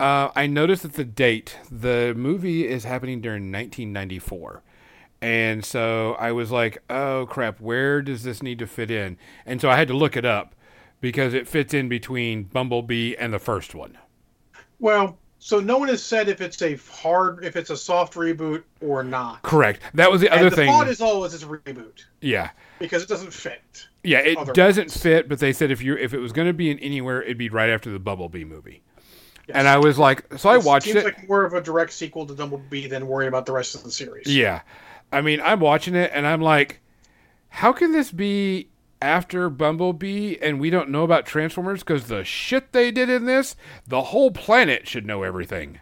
Uh, 0.00 0.30
I 0.34 0.46
noticed 0.46 0.82
that 0.82 0.94
the 0.94 1.04
date, 1.04 1.58
the 1.70 2.14
movie 2.16 2.66
is 2.66 2.84
happening 2.84 3.20
during 3.20 3.52
1994. 3.52 4.62
And 5.20 5.64
so 5.64 6.14
I 6.18 6.32
was 6.32 6.50
like, 6.50 6.82
oh 6.90 7.26
crap, 7.26 7.60
where 7.60 8.02
does 8.02 8.24
this 8.24 8.42
need 8.42 8.58
to 8.58 8.66
fit 8.66 8.90
in? 8.90 9.16
And 9.46 9.60
so 9.60 9.70
I 9.70 9.76
had 9.76 9.86
to 9.88 9.94
look 9.94 10.16
it 10.16 10.24
up 10.24 10.56
because 11.00 11.32
it 11.32 11.46
fits 11.46 11.72
in 11.72 11.88
between 11.88 12.44
Bumblebee 12.44 13.14
and 13.16 13.32
the 13.32 13.38
first 13.38 13.74
one. 13.74 13.96
Well, 14.80 15.16
so 15.38 15.60
no 15.60 15.78
one 15.78 15.88
has 15.88 16.02
said 16.02 16.28
if 16.28 16.40
it's 16.40 16.62
a 16.62 16.76
hard, 16.76 17.44
if 17.44 17.56
it's 17.56 17.70
a 17.70 17.76
soft 17.76 18.14
reboot 18.14 18.62
or 18.80 19.04
not. 19.04 19.42
Correct. 19.42 19.80
That 19.94 20.10
was 20.10 20.20
the 20.20 20.30
other 20.30 20.50
the 20.50 20.56
thing. 20.56 20.68
thought 20.70 20.88
is 20.88 21.00
always 21.00 21.34
it's 21.34 21.42
a 21.42 21.46
reboot 21.46 22.04
yeah. 22.20 22.50
because 22.78 23.02
it 23.02 23.08
doesn't 23.08 23.32
fit. 23.32 23.86
Yeah, 24.04 24.18
it 24.18 24.54
doesn't 24.54 24.90
fit, 24.90 25.28
but 25.28 25.38
they 25.38 25.52
said 25.52 25.70
if 25.70 25.82
you 25.82 25.96
if 25.96 26.14
it 26.14 26.18
was 26.18 26.32
going 26.32 26.48
to 26.48 26.52
be 26.52 26.70
in 26.70 26.78
anywhere, 26.80 27.22
it'd 27.22 27.38
be 27.38 27.48
right 27.48 27.70
after 27.70 27.90
the 27.90 28.00
Bumblebee 28.00 28.44
movie. 28.44 28.82
Yes. 29.52 29.58
And 29.58 29.68
I 29.68 29.78
was 29.78 29.98
like, 29.98 30.24
so 30.38 30.48
I 30.50 30.56
It 30.56 30.64
watched 30.64 30.84
seems 30.86 30.96
it. 30.96 31.02
Seems 31.04 31.16
like 31.18 31.28
more 31.28 31.44
of 31.44 31.52
a 31.54 31.60
direct 31.60 31.92
sequel 31.92 32.26
to 32.26 32.34
Bumblebee 32.34 32.88
than 32.88 33.06
worry 33.06 33.26
about 33.26 33.46
the 33.46 33.52
rest 33.52 33.74
of 33.74 33.84
the 33.84 33.90
series. 33.90 34.26
Yeah. 34.26 34.62
I 35.12 35.20
mean, 35.20 35.40
I'm 35.40 35.60
watching 35.60 35.94
it 35.94 36.10
and 36.14 36.26
I'm 36.26 36.40
like, 36.40 36.80
how 37.48 37.72
can 37.72 37.92
this 37.92 38.10
be 38.10 38.68
after 39.00 39.50
Bumblebee 39.50 40.36
and 40.40 40.58
we 40.60 40.70
don't 40.70 40.88
know 40.90 41.04
about 41.04 41.26
Transformers? 41.26 41.80
Because 41.80 42.06
the 42.08 42.24
shit 42.24 42.72
they 42.72 42.90
did 42.90 43.10
in 43.10 43.26
this, 43.26 43.56
the 43.86 44.02
whole 44.04 44.30
planet 44.30 44.88
should 44.88 45.04
know 45.06 45.22
everything. 45.22 45.80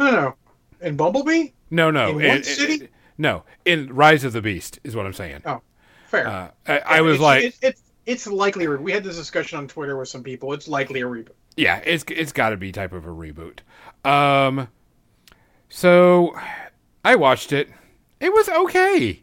No, 0.00 0.10
no. 0.10 0.34
In 0.80 0.96
Bumblebee? 0.96 1.50
No, 1.70 1.90
no. 1.90 2.08
In 2.10 2.14
one 2.16 2.24
it- 2.24 2.38
it- 2.40 2.44
city? 2.44 2.88
no. 3.18 3.44
In 3.64 3.94
Rise 3.94 4.24
of 4.24 4.32
the 4.32 4.42
Beast 4.42 4.78
is 4.84 4.96
what 4.96 5.06
I'm 5.06 5.12
saying. 5.12 5.42
Oh, 5.46 5.62
fair. 6.08 6.26
Uh, 6.26 6.48
I, 6.66 6.78
I 6.78 7.00
was 7.02 7.14
It's- 7.16 7.22
like, 7.22 7.44
it, 7.44 7.56
it's 7.62 7.82
it's 8.04 8.26
likely. 8.28 8.68
We 8.68 8.92
had 8.92 9.02
this 9.02 9.16
discussion 9.16 9.58
on 9.58 9.66
Twitter 9.66 9.96
with 9.96 10.08
some 10.08 10.22
people. 10.22 10.52
It's 10.52 10.68
likely 10.68 11.00
a 11.00 11.04
reboot. 11.06 11.30
Yeah, 11.56 11.80
it's 11.84 12.04
it's 12.08 12.32
got 12.32 12.50
to 12.50 12.56
be 12.56 12.72
type 12.72 12.92
of 12.92 13.04
a 13.06 13.10
reboot. 13.10 13.60
Um, 14.04 14.68
so 15.68 16.36
I 17.04 17.16
watched 17.16 17.52
it. 17.52 17.68
It 18.20 18.32
was 18.32 18.48
okay. 18.48 19.22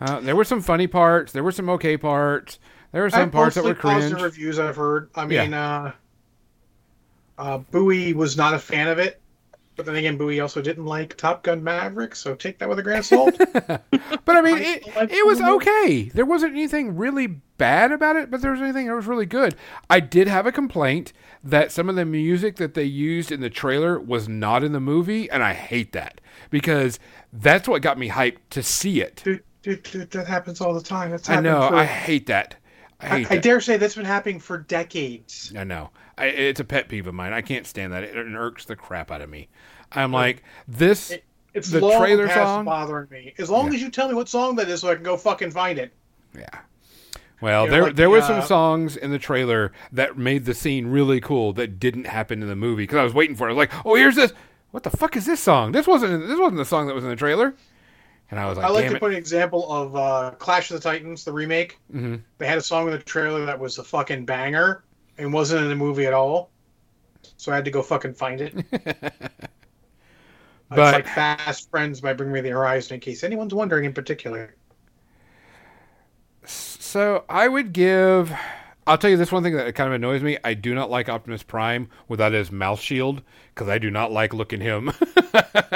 Uh, 0.00 0.20
there 0.20 0.34
were 0.36 0.44
some 0.44 0.60
funny 0.62 0.86
parts. 0.86 1.32
There 1.32 1.44
were 1.44 1.52
some 1.52 1.68
okay 1.70 1.96
parts. 1.96 2.58
There 2.92 3.02
were 3.02 3.10
some 3.10 3.22
I've 3.22 3.32
parts 3.32 3.54
that 3.54 3.62
were 3.64 3.70
mostly 3.70 3.82
positive 3.90 4.10
cringe. 4.18 4.22
reviews 4.24 4.58
I've 4.58 4.76
heard. 4.76 5.10
I 5.14 5.26
Yeah. 5.26 5.42
mean, 5.44 5.54
uh, 5.54 5.92
uh, 7.38 7.58
Bowie 7.58 8.12
was 8.14 8.36
not 8.36 8.54
a 8.54 8.58
fan 8.58 8.88
of 8.88 8.98
it, 8.98 9.20
but 9.76 9.86
then 9.86 9.96
again, 9.96 10.16
Bowie 10.16 10.40
also 10.40 10.60
didn't 10.60 10.86
like 10.86 11.16
Top 11.16 11.42
Gun 11.42 11.62
Maverick, 11.62 12.14
so 12.14 12.34
take 12.34 12.58
that 12.58 12.68
with 12.68 12.78
a 12.78 12.82
grain 12.82 12.98
of 12.98 13.06
salt. 13.06 13.34
But 14.24 14.36
I 14.36 14.42
mean, 14.42 14.58
I 14.58 14.60
it, 15.04 15.10
it 15.12 15.26
was 15.26 15.40
okay. 15.40 16.10
There 16.14 16.26
wasn't 16.26 16.52
anything 16.52 16.96
really 16.96 17.40
bad 17.60 17.92
about 17.92 18.16
it, 18.16 18.30
but 18.30 18.40
there 18.40 18.50
was 18.52 18.60
anything 18.62 18.86
that 18.86 18.94
was 18.94 19.06
really 19.06 19.26
good. 19.26 19.54
I 19.90 20.00
did 20.00 20.26
have 20.28 20.46
a 20.46 20.52
complaint 20.52 21.12
that 21.44 21.70
some 21.70 21.88
of 21.90 21.94
the 21.94 22.04
music 22.06 22.56
that 22.56 22.72
they 22.74 22.84
used 22.84 23.30
in 23.30 23.40
the 23.40 23.50
trailer 23.50 24.00
was 24.00 24.28
not 24.28 24.64
in 24.64 24.72
the 24.72 24.80
movie, 24.80 25.30
and 25.30 25.42
I 25.42 25.52
hate 25.52 25.92
that 25.92 26.20
because 26.48 26.98
that's 27.32 27.68
what 27.68 27.82
got 27.82 27.98
me 27.98 28.08
hyped 28.08 28.38
to 28.50 28.62
see 28.62 29.00
it. 29.02 29.20
dude, 29.24 29.42
dude, 29.62 29.82
dude, 29.82 30.10
that 30.12 30.26
happens 30.26 30.60
all 30.60 30.72
the 30.74 30.80
time. 30.82 31.10
That's 31.10 31.28
I 31.28 31.38
know. 31.40 31.68
For, 31.68 31.74
I 31.76 31.84
hate 31.84 32.26
that. 32.26 32.56
I 33.00 33.04
I, 33.06 33.08
hate 33.18 33.26
I 33.30 33.34
that. 33.36 33.42
dare 33.42 33.60
say 33.60 33.76
that's 33.76 33.94
been 33.94 34.04
happening 34.06 34.40
for 34.40 34.58
decades. 34.58 35.52
I 35.56 35.64
know. 35.64 35.90
I, 36.18 36.26
it's 36.26 36.60
a 36.60 36.64
pet 36.64 36.88
peeve 36.88 37.06
of 37.06 37.14
mine. 37.14 37.32
I 37.34 37.42
can't 37.42 37.66
stand 37.66 37.92
that. 37.92 38.04
It, 38.04 38.16
it 38.16 38.34
irks 38.34 38.64
the 38.64 38.76
crap 38.76 39.10
out 39.10 39.20
of 39.20 39.28
me. 39.30 39.48
I'm 39.92 40.12
like 40.12 40.42
this. 40.66 41.10
It- 41.10 41.24
It's 41.52 41.68
The 41.70 41.80
trailer 41.80 42.28
song? 42.28 42.64
bothering 42.64 43.08
me. 43.10 43.34
As 43.38 43.50
long 43.50 43.68
Yeah. 43.68 43.74
as 43.74 43.82
you 43.82 43.90
tell 43.90 44.08
me 44.08 44.14
what 44.14 44.28
song 44.28 44.54
that 44.56 44.68
is, 44.68 44.80
so 44.82 44.88
I 44.90 44.94
can 44.94 45.02
go 45.02 45.16
fucking 45.16 45.50
find 45.50 45.78
it. 45.78 45.92
Yeah. 46.36 46.46
Well, 47.40 47.66
there 47.66 47.82
like 47.84 47.96
there 47.96 48.06
the, 48.06 48.10
were 48.10 48.20
some 48.22 48.40
uh, 48.40 48.42
songs 48.42 48.96
in 48.96 49.10
the 49.10 49.18
trailer 49.18 49.72
that 49.92 50.18
made 50.18 50.44
the 50.44 50.54
scene 50.54 50.88
really 50.88 51.20
cool 51.20 51.52
that 51.54 51.78
didn't 51.78 52.04
happen 52.06 52.42
in 52.42 52.48
the 52.48 52.56
movie 52.56 52.82
because 52.82 52.98
I 52.98 53.02
was 53.04 53.14
waiting 53.14 53.34
for 53.36 53.48
it. 53.48 53.52
I 53.52 53.54
was 53.54 53.68
like, 53.68 53.86
"Oh, 53.86 53.94
here's 53.94 54.16
this. 54.16 54.32
What 54.72 54.82
the 54.82 54.90
fuck 54.90 55.16
is 55.16 55.26
this 55.26 55.40
song? 55.40 55.72
This 55.72 55.86
wasn't 55.86 56.26
this 56.28 56.38
wasn't 56.38 56.58
the 56.58 56.64
song 56.64 56.86
that 56.86 56.94
was 56.94 57.04
in 57.04 57.10
the 57.10 57.16
trailer." 57.16 57.54
And 58.30 58.38
I 58.38 58.46
was 58.46 58.58
like, 58.58 58.66
I 58.66 58.70
like 58.70 58.82
"Damn 58.82 58.90
to 58.92 58.96
it!" 58.96 59.00
put 59.00 59.12
an 59.12 59.16
example 59.18 59.72
of 59.72 59.96
uh, 59.96 60.30
Clash 60.38 60.70
of 60.70 60.76
the 60.76 60.82
Titans, 60.82 61.24
the 61.24 61.32
remake. 61.32 61.78
hmm 61.90 62.16
They 62.38 62.46
had 62.46 62.58
a 62.58 62.62
song 62.62 62.86
in 62.86 62.92
the 62.92 62.98
trailer 62.98 63.44
that 63.46 63.58
was 63.58 63.78
a 63.78 63.84
fucking 63.84 64.26
banger 64.26 64.84
and 65.18 65.32
wasn't 65.32 65.62
in 65.62 65.68
the 65.68 65.76
movie 65.76 66.06
at 66.06 66.12
all. 66.12 66.50
So 67.36 67.52
I 67.52 67.54
had 67.56 67.64
to 67.64 67.70
go 67.70 67.82
fucking 67.82 68.14
find 68.14 68.40
it. 68.40 68.54
But- 70.68 70.94
it's 70.94 71.06
like 71.06 71.14
Fast 71.14 71.68
Friends 71.70 72.00
by 72.00 72.12
Bring 72.12 72.30
Me 72.30 72.40
the 72.40 72.50
Horizon, 72.50 72.94
in 72.94 73.00
case 73.00 73.24
anyone's 73.24 73.52
wondering 73.52 73.84
in 73.86 73.92
particular. 73.92 74.54
So 76.90 77.24
I 77.28 77.46
would 77.46 77.72
give. 77.72 78.32
I'll 78.84 78.98
tell 78.98 79.10
you 79.10 79.16
this 79.16 79.30
one 79.30 79.44
thing 79.44 79.54
that 79.54 79.72
kind 79.76 79.86
of 79.86 79.94
annoys 79.94 80.24
me. 80.24 80.38
I 80.42 80.54
do 80.54 80.74
not 80.74 80.90
like 80.90 81.08
Optimus 81.08 81.44
Prime 81.44 81.88
without 82.08 82.32
his 82.32 82.50
mouth 82.50 82.80
shield 82.80 83.22
because 83.54 83.68
I 83.68 83.78
do 83.78 83.92
not 83.92 84.10
like 84.10 84.34
looking 84.34 84.60
him. 84.60 84.90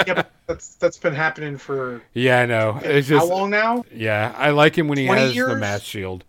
yep, 0.09 0.33
that's 0.49 0.75
that's 0.75 0.99
been 0.99 1.15
happening 1.15 1.57
for 1.57 2.03
yeah, 2.15 2.41
I 2.41 2.47
know. 2.47 2.81
It's 2.83 3.07
just 3.07 3.29
how 3.29 3.33
long 3.33 3.51
now? 3.51 3.85
yeah. 3.95 4.35
I 4.37 4.51
like 4.51 4.77
him 4.77 4.89
when 4.89 4.99
he 4.99 5.07
20 5.07 5.21
has 5.21 5.35
the 5.37 5.57
mouth 5.57 5.83
shield. 5.83 6.25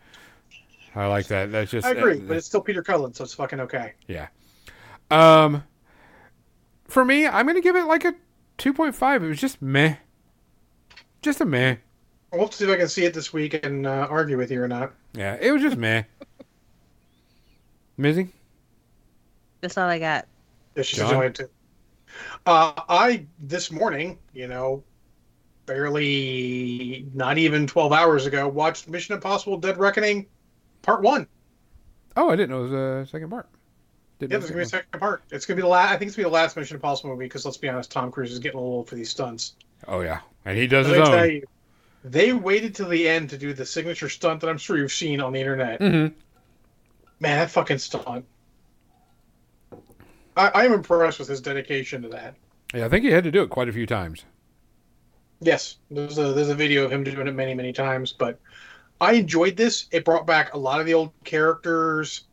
I 0.94 1.07
like 1.07 1.26
that. 1.30 1.52
That's 1.52 1.72
just 1.72 1.88
I 1.88 1.94
agree, 1.94 2.20
uh, 2.20 2.28
but 2.28 2.38
it's 2.38 2.45
still 2.45 2.62
Peter 2.62 2.84
Cullen, 2.84 3.12
so 3.16 3.24
it's 3.24 3.34
fucking 3.34 3.62
okay. 3.62 3.94
Yeah. 4.07 4.28
Um, 5.10 5.64
for 6.84 7.03
me, 7.03 7.26
I'm 7.26 7.48
gonna 7.48 7.60
give 7.60 7.76
it 7.76 7.86
like 7.86 8.06
a 8.06 8.14
2.5. 8.60 9.16
It 9.16 9.28
was 9.28 9.41
just 9.41 9.64
meh. 9.64 9.95
Just 11.24 11.41
a 11.41 11.45
meh. 11.45 11.78
I'll 12.38 12.52
see 12.52 12.66
if 12.66 12.72
I 12.72 12.78
can 12.78 12.88
see 12.88 13.06
it 13.06 13.14
this 13.14 13.32
week 13.34 13.66
and 13.66 13.88
uh, 13.88 14.07
argue 14.10 14.38
with 14.38 14.52
you 14.52 14.62
or 14.62 14.68
not. 14.68 14.94
Yeah, 15.14 15.38
it 15.40 15.52
was 15.52 15.62
just 15.62 15.78
meh. 15.78 16.03
Mizzy? 17.98 18.30
That's 19.62 19.78
all 19.78 19.88
I 19.88 19.99
got. 19.99 20.26
Yeah, 20.76 20.84
she's 20.84 20.99
John? 20.99 21.07
enjoying 21.07 21.30
it 21.30 21.36
too. 21.36 21.49
Uh, 22.45 22.74
I 22.90 23.26
this 23.40 23.72
morning, 23.72 24.20
you 24.34 24.48
know, 24.48 24.84
barely 25.66 27.07
not 27.14 27.38
even 27.38 27.68
twelve 27.68 27.91
hours 27.94 28.26
ago, 28.26 28.48
watched 28.48 28.88
Mission 28.90 29.16
Impossible: 29.16 29.57
Dead 29.57 29.78
Reckoning, 29.78 30.28
Part 30.82 31.02
One. 31.02 31.28
Oh, 32.18 32.30
I 32.30 32.36
didn't 32.36 32.52
know 32.52 32.60
it 32.60 32.70
was 32.70 32.74
a 32.74 33.10
second 33.10 33.30
part. 33.30 33.48
Didn't 34.20 34.32
Yeah, 34.32 34.38
there's 34.38 34.48
the 34.48 34.53
gonna 34.53 34.64
be 34.64 34.64
a 34.64 34.70
second 34.70 34.88
second 34.88 34.99
part. 34.99 35.24
It's 35.32 35.45
gonna 35.45 35.56
be 35.56 35.62
the 35.62 35.68
last. 35.68 35.91
I 35.91 35.98
think 35.98 36.07
it's 36.10 36.16
gonna 36.16 36.28
be 36.28 36.32
the 36.32 36.34
last 36.36 36.56
Mission 36.56 36.76
Impossible 36.76 37.10
movie 37.12 37.26
because 37.26 37.44
let's 37.45 37.57
be 37.57 37.68
honest, 37.70 37.91
Tom 37.91 38.12
Cruise 38.12 38.32
is 38.32 38.40
getting 38.40 38.57
a 38.57 38.62
little 38.62 38.76
old 38.78 38.90
for 38.90 38.95
these 38.95 39.10
stunts. 39.10 39.56
Oh 39.88 40.02
yeah, 40.02 40.20
and 40.45 40.57
he 40.57 40.68
does 40.68 40.88
Let 40.88 40.99
his 40.99 41.10
me 41.10 41.16
tell 41.16 41.24
own. 41.24 41.30
you, 41.32 41.44
they 42.06 42.34
waited 42.34 42.76
till 42.76 42.88
the 42.88 43.10
end 43.10 43.32
to 43.32 43.38
do 43.38 43.53
the 43.53 43.65
signature 43.65 44.10
stunt 44.10 44.41
that 44.41 44.49
I'm 44.49 44.60
sure 44.60 44.77
you've 44.77 44.91
seen 44.91 45.19
on 45.19 45.34
the 45.34 45.40
internet. 45.40 45.82
hmm 45.82 46.07
Man, 47.19 47.40
that 47.40 47.49
fucking 47.49 47.80
stunt. 47.80 48.26
I, 50.38 50.52
I 50.53 50.65
am 50.65 50.73
impressed 50.73 51.18
with 51.18 51.30
his 51.30 51.41
dedication 51.41 52.02
to 52.03 52.10
that. 52.10 52.36
Yeah, 52.73 52.86
I 52.86 52.90
think 52.90 53.06
he 53.06 53.11
had 53.11 53.23
to 53.23 53.32
do 53.32 53.41
it 53.41 53.49
quite 53.49 53.69
a 53.69 53.73
few 53.73 53.86
times. 53.86 54.26
Yes, 55.40 55.77
there's 55.90 56.18
a 56.18 56.34
there's 56.34 56.49
a 56.49 56.56
video 56.56 56.86
of 56.86 56.91
him 56.91 57.03
doing 57.03 57.27
it 57.27 57.34
many 57.34 57.53
many 57.53 57.73
times, 57.73 58.14
but 58.14 58.40
I 59.02 59.14
enjoyed 59.14 59.57
this. 59.57 59.88
It 59.91 60.06
brought 60.06 60.27
back 60.27 60.53
a 60.53 60.57
lot 60.57 60.80
of 60.80 60.86
the 60.86 60.94
old 60.94 61.11
characters. 61.23 62.26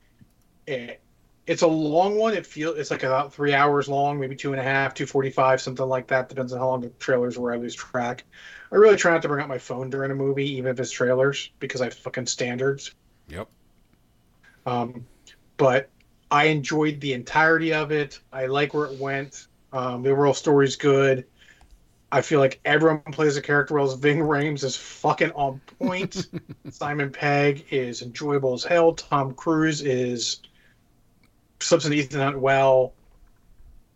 It, 0.66 1.00
it's 1.46 1.62
a 1.62 1.66
long 1.66 2.16
one. 2.18 2.34
It 2.34 2.46
feels 2.46 2.78
it's 2.78 2.90
like 2.90 3.02
about 3.02 3.32
three 3.32 3.54
hours 3.54 3.88
long, 3.88 4.20
maybe 4.20 4.36
two 4.36 4.52
and 4.52 4.60
a 4.60 4.64
half, 4.64 4.94
two 4.94 5.06
forty 5.06 5.30
five, 5.30 5.60
something 5.60 5.86
like 5.86 6.08
that. 6.08 6.28
Depends 6.28 6.52
on 6.52 6.58
how 6.58 6.68
long 6.68 6.80
the 6.80 6.90
trailers 6.98 7.38
were. 7.38 7.52
I 7.52 7.56
lose 7.56 7.74
track. 7.74 8.24
I 8.72 8.76
really 8.76 8.96
try 8.96 9.12
not 9.12 9.20
to 9.22 9.28
bring 9.28 9.42
out 9.42 9.48
my 9.48 9.58
phone 9.58 9.90
during 9.90 10.10
a 10.10 10.14
movie, 10.14 10.50
even 10.52 10.70
if 10.70 10.80
it's 10.80 10.90
trailers, 10.90 11.50
because 11.58 11.82
I 11.82 11.84
have 11.84 11.94
fucking 11.94 12.26
standards. 12.26 12.94
Yep. 13.28 13.46
Um, 14.64 15.06
but 15.58 15.90
I 16.30 16.44
enjoyed 16.44 16.98
the 17.00 17.12
entirety 17.12 17.74
of 17.74 17.92
it. 17.92 18.18
I 18.32 18.46
like 18.46 18.72
where 18.72 18.86
it 18.86 18.98
went. 18.98 19.48
Um, 19.74 20.02
the 20.02 20.10
overall 20.10 20.32
story's 20.32 20.76
good. 20.76 21.26
I 22.10 22.22
feel 22.22 22.40
like 22.40 22.60
everyone 22.64 23.00
plays 23.00 23.36
a 23.36 23.42
character 23.42 23.74
well. 23.74 23.94
Ving 23.94 24.18
Rhames 24.18 24.64
is 24.64 24.76
fucking 24.76 25.32
on 25.32 25.60
point. 25.78 26.28
Simon 26.70 27.10
Pegg 27.10 27.66
is 27.70 28.00
enjoyable 28.00 28.54
as 28.54 28.64
hell. 28.64 28.94
Tom 28.94 29.34
Cruise 29.34 29.82
is 29.82 30.40
slips 31.60 31.84
into 31.84 31.96
Ethan 31.96 32.20
Hunt 32.20 32.38
well. 32.38 32.94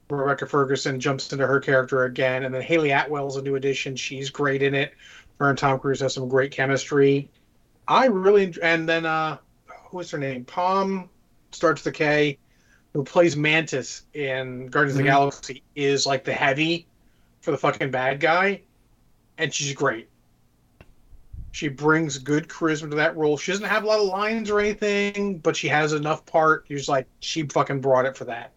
Rebecca 0.08 0.46
Ferguson 0.46 1.00
jumps 1.00 1.32
into 1.32 1.46
her 1.46 1.58
character 1.60 2.04
again, 2.04 2.44
and 2.44 2.54
then 2.54 2.62
Hayley 2.62 2.90
Atwell's 2.92 3.36
a 3.36 3.42
new 3.42 3.56
addition. 3.56 3.96
She's 3.96 4.30
great 4.30 4.62
in 4.62 4.74
it. 4.74 4.94
Her 5.40 5.50
and 5.50 5.58
Tom 5.58 5.78
Cruise 5.78 6.00
have 6.00 6.12
some 6.12 6.28
great 6.28 6.52
chemistry. 6.52 7.28
I 7.88 8.06
really 8.06 8.54
and 8.62 8.88
then 8.88 9.04
uh, 9.04 9.38
what's 9.90 10.10
her 10.10 10.18
name? 10.18 10.44
Palm 10.44 11.08
starts 11.52 11.82
the 11.82 11.92
K, 11.92 12.38
who 12.92 13.04
plays 13.04 13.36
Mantis 13.36 14.04
in 14.14 14.66
Guardians 14.66 14.96
of 14.96 15.02
Mhm. 15.02 15.04
the 15.04 15.10
Galaxy, 15.10 15.62
is 15.74 16.06
like 16.06 16.24
the 16.24 16.32
heavy 16.32 16.86
for 17.40 17.50
the 17.50 17.58
fucking 17.58 17.90
bad 17.90 18.20
guy, 18.20 18.62
and 19.38 19.52
she's 19.52 19.74
great. 19.74 20.08
She 21.52 21.68
brings 21.68 22.18
good 22.18 22.48
charisma 22.48 22.90
to 22.90 22.96
that 22.96 23.16
role. 23.16 23.38
She 23.38 23.50
doesn't 23.50 23.66
have 23.66 23.84
a 23.84 23.86
lot 23.86 23.98
of 24.00 24.06
lines 24.08 24.50
or 24.50 24.60
anything, 24.60 25.38
but 25.38 25.56
she 25.56 25.68
has 25.68 25.94
enough 25.94 26.26
part. 26.26 26.66
You're 26.68 26.78
just 26.78 26.88
like, 26.88 27.06
she 27.20 27.44
fucking 27.44 27.80
brought 27.80 28.04
it 28.04 28.16
for 28.16 28.24
that. 28.26 28.52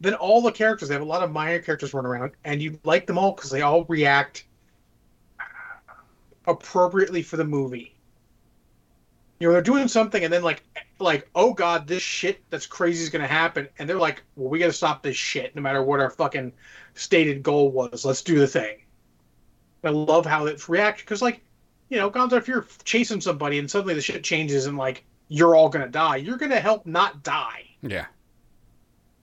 Then 0.00 0.14
all 0.14 0.42
the 0.42 0.52
characters, 0.52 0.88
they 0.88 0.94
have 0.94 1.02
a 1.02 1.06
lot 1.06 1.22
of 1.22 1.32
minor 1.32 1.58
characters 1.58 1.94
running 1.94 2.10
around, 2.10 2.32
and 2.44 2.60
you 2.60 2.78
like 2.84 3.06
them 3.06 3.18
all 3.18 3.32
because 3.32 3.50
they 3.50 3.62
all 3.62 3.84
react 3.84 4.44
appropriately 6.46 7.22
for 7.22 7.36
the 7.36 7.44
movie. 7.44 7.94
You 9.38 9.48
know, 9.48 9.52
they're 9.52 9.62
doing 9.62 9.88
something, 9.88 10.24
and 10.24 10.32
then 10.32 10.42
like, 10.42 10.62
like, 10.98 11.28
oh 11.34 11.52
god, 11.52 11.86
this 11.86 12.02
shit 12.02 12.42
that's 12.50 12.66
crazy 12.66 13.02
is 13.02 13.10
gonna 13.10 13.26
happen, 13.26 13.68
and 13.78 13.88
they're 13.88 13.98
like, 13.98 14.22
well, 14.34 14.48
we 14.48 14.58
gotta 14.58 14.72
stop 14.72 15.02
this 15.02 15.16
shit, 15.16 15.54
no 15.56 15.62
matter 15.62 15.82
what 15.82 16.00
our 16.00 16.10
fucking 16.10 16.52
stated 16.94 17.42
goal 17.42 17.70
was. 17.70 18.04
Let's 18.04 18.22
do 18.22 18.38
the 18.38 18.46
thing. 18.46 18.82
I 19.84 19.90
love 19.90 20.26
how 20.26 20.46
it's 20.46 20.68
react 20.68 21.00
because, 21.00 21.22
like, 21.22 21.40
you 21.88 21.98
know, 21.98 22.10
Gonzo, 22.10 22.32
if 22.32 22.48
you're 22.48 22.66
chasing 22.84 23.20
somebody 23.20 23.58
and 23.58 23.70
suddenly 23.70 23.94
the 23.94 24.00
shit 24.00 24.24
changes 24.24 24.66
and 24.66 24.76
like 24.76 25.04
you're 25.28 25.54
all 25.54 25.68
gonna 25.68 25.88
die, 25.88 26.16
you're 26.16 26.38
gonna 26.38 26.60
help 26.60 26.86
not 26.86 27.22
die. 27.22 27.64
Yeah. 27.82 28.06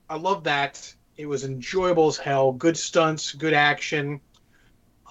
I 0.08 0.16
love 0.16 0.44
that. 0.44 0.94
It 1.16 1.26
was 1.26 1.44
enjoyable 1.44 2.08
as 2.08 2.16
hell. 2.16 2.52
Good 2.52 2.76
stunts, 2.76 3.32
good 3.32 3.54
action. 3.54 4.20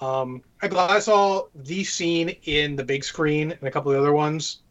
Um, 0.00 0.42
I'm 0.60 0.70
glad 0.70 0.90
I 0.90 0.98
saw 0.98 1.46
the 1.54 1.84
scene 1.84 2.30
in 2.44 2.76
the 2.76 2.84
big 2.84 3.04
screen 3.04 3.52
and 3.52 3.62
a 3.62 3.70
couple 3.70 3.90
of 3.90 3.96
the 3.96 4.00
other 4.00 4.12
ones. 4.12 4.62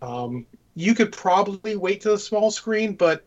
Um, 0.00 0.46
you 0.74 0.94
could 0.94 1.12
probably 1.12 1.76
wait 1.76 2.00
to 2.02 2.10
the 2.10 2.18
small 2.18 2.50
screen, 2.50 2.94
but 2.94 3.26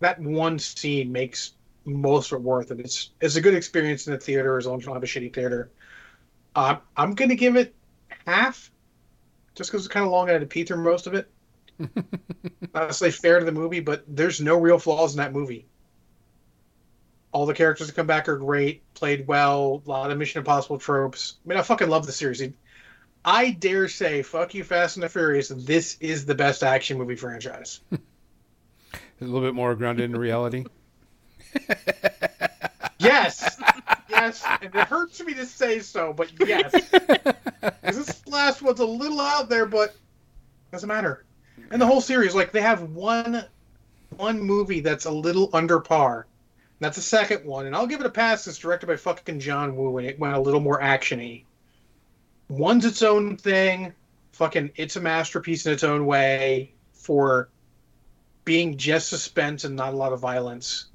that 0.00 0.20
one 0.20 0.58
scene 0.58 1.10
makes 1.10 1.52
most 1.84 2.32
of 2.32 2.40
it 2.40 2.42
worth 2.42 2.70
it. 2.70 2.80
It's 2.80 3.10
it's 3.20 3.36
a 3.36 3.40
good 3.40 3.54
experience 3.54 4.06
in 4.06 4.12
the 4.12 4.18
theater 4.18 4.58
as 4.58 4.66
long 4.66 4.78
as 4.78 4.82
you 4.82 4.86
don't 4.86 4.96
have 4.96 5.02
a 5.02 5.06
shitty 5.06 5.32
theater. 5.32 5.70
Uh, 6.54 6.76
I'm 6.96 7.14
gonna 7.14 7.34
give 7.34 7.56
it 7.56 7.74
half, 8.26 8.70
just 9.54 9.70
because 9.70 9.86
it's 9.86 9.92
kind 9.92 10.04
of 10.04 10.12
long 10.12 10.28
I 10.28 10.32
had 10.32 10.42
to 10.42 10.46
pee 10.46 10.64
through 10.64 10.82
most 10.84 11.06
of 11.06 11.14
it. 11.14 11.30
Honestly, 12.74 13.10
fair 13.10 13.38
to 13.38 13.44
the 13.44 13.52
movie, 13.52 13.80
but 13.80 14.04
there's 14.06 14.40
no 14.40 14.58
real 14.58 14.78
flaws 14.78 15.14
in 15.14 15.18
that 15.18 15.32
movie. 15.32 15.66
All 17.32 17.46
the 17.46 17.54
characters 17.54 17.86
that 17.86 17.96
come 17.96 18.06
back 18.06 18.28
are 18.28 18.36
great, 18.36 18.82
played 18.94 19.26
well, 19.26 19.82
a 19.86 19.88
lot 19.88 20.10
of 20.10 20.18
Mission 20.18 20.40
Impossible 20.40 20.78
tropes. 20.78 21.36
I 21.44 21.48
mean, 21.48 21.58
I 21.58 21.62
fucking 21.62 21.88
love 21.88 22.06
the 22.06 22.12
series. 22.12 22.42
I 23.24 23.50
dare 23.50 23.88
say, 23.88 24.22
fuck 24.22 24.54
you, 24.54 24.64
Fast 24.64 24.96
and 24.96 25.02
the 25.02 25.08
Furious, 25.08 25.48
this 25.48 25.96
is 26.00 26.26
the 26.26 26.34
best 26.34 26.62
action 26.62 26.98
movie 26.98 27.16
franchise. 27.16 27.80
A 27.92 29.24
little 29.24 29.40
bit 29.40 29.54
more 29.54 29.74
grounded 29.74 30.10
in 30.10 30.16
reality. 30.16 30.64
Yes, 33.02 33.60
yes, 34.08 34.44
and 34.60 34.72
it 34.72 34.86
hurts 34.86 35.20
me 35.24 35.34
to 35.34 35.44
say 35.44 35.80
so, 35.80 36.12
but 36.12 36.30
yes, 36.38 36.70
this 37.82 38.26
last 38.28 38.62
one's 38.62 38.78
a 38.78 38.86
little 38.86 39.20
out 39.20 39.48
there, 39.48 39.66
but 39.66 39.96
doesn't 40.70 40.88
matter. 40.88 41.24
And 41.72 41.80
the 41.80 41.86
whole 41.86 42.02
series, 42.02 42.34
like 42.34 42.52
they 42.52 42.60
have 42.60 42.82
one 42.82 43.46
one 44.18 44.40
movie 44.40 44.80
that's 44.80 45.06
a 45.06 45.10
little 45.10 45.48
under 45.54 45.80
par. 45.80 46.26
That's 46.80 46.96
the 46.96 47.02
second 47.02 47.46
one, 47.46 47.64
and 47.64 47.74
I'll 47.74 47.86
give 47.86 48.00
it 48.00 48.06
a 48.06 48.10
pass. 48.10 48.46
It's 48.46 48.58
directed 48.58 48.88
by 48.88 48.96
fucking 48.96 49.40
John 49.40 49.74
Woo, 49.74 49.96
and 49.96 50.06
it 50.06 50.18
went 50.18 50.34
a 50.34 50.40
little 50.40 50.60
more 50.60 50.82
actiony. 50.82 51.44
One's 52.50 52.84
its 52.84 53.00
own 53.00 53.38
thing. 53.38 53.94
Fucking, 54.32 54.72
it's 54.76 54.96
a 54.96 55.00
masterpiece 55.00 55.64
in 55.64 55.72
its 55.72 55.82
own 55.82 56.04
way 56.04 56.74
for 56.92 57.48
being 58.44 58.76
just 58.76 59.08
suspense 59.08 59.64
and 59.64 59.74
not 59.74 59.94
a 59.94 59.96
lot 59.96 60.12
of 60.12 60.20
violence. 60.20 60.88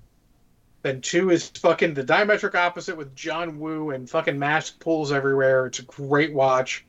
Then 0.83 1.01
two 1.01 1.31
is 1.31 1.49
fucking 1.49 1.95
the 1.95 2.03
diametric 2.03 2.53
opposite 2.53 2.97
with 2.97 3.15
John 3.15 3.57
Woo 3.57 3.89
and 3.89 4.07
fucking 4.07 4.37
mask 4.37 4.79
pulls 4.79 5.11
everywhere. 5.11 5.65
It's 5.65 5.79
a 5.79 5.83
great 5.83 6.33
watch. 6.33 6.85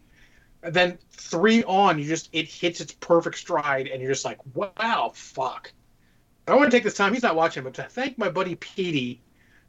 And 0.62 0.74
then 0.74 0.98
three 1.10 1.62
on, 1.64 1.98
you 1.98 2.04
just 2.04 2.30
it 2.32 2.48
hits 2.48 2.80
its 2.80 2.92
perfect 2.92 3.38
stride, 3.38 3.86
and 3.86 4.02
you're 4.02 4.12
just 4.12 4.24
like, 4.24 4.38
wow, 4.54 5.12
fuck. 5.14 5.72
I 6.48 6.54
want 6.54 6.70
to 6.70 6.76
take 6.76 6.84
this 6.84 6.96
time. 6.96 7.12
He's 7.12 7.22
not 7.22 7.36
watching, 7.36 7.62
but 7.62 7.74
to 7.74 7.84
thank 7.84 8.18
my 8.18 8.28
buddy 8.28 8.54
Petey 8.54 9.20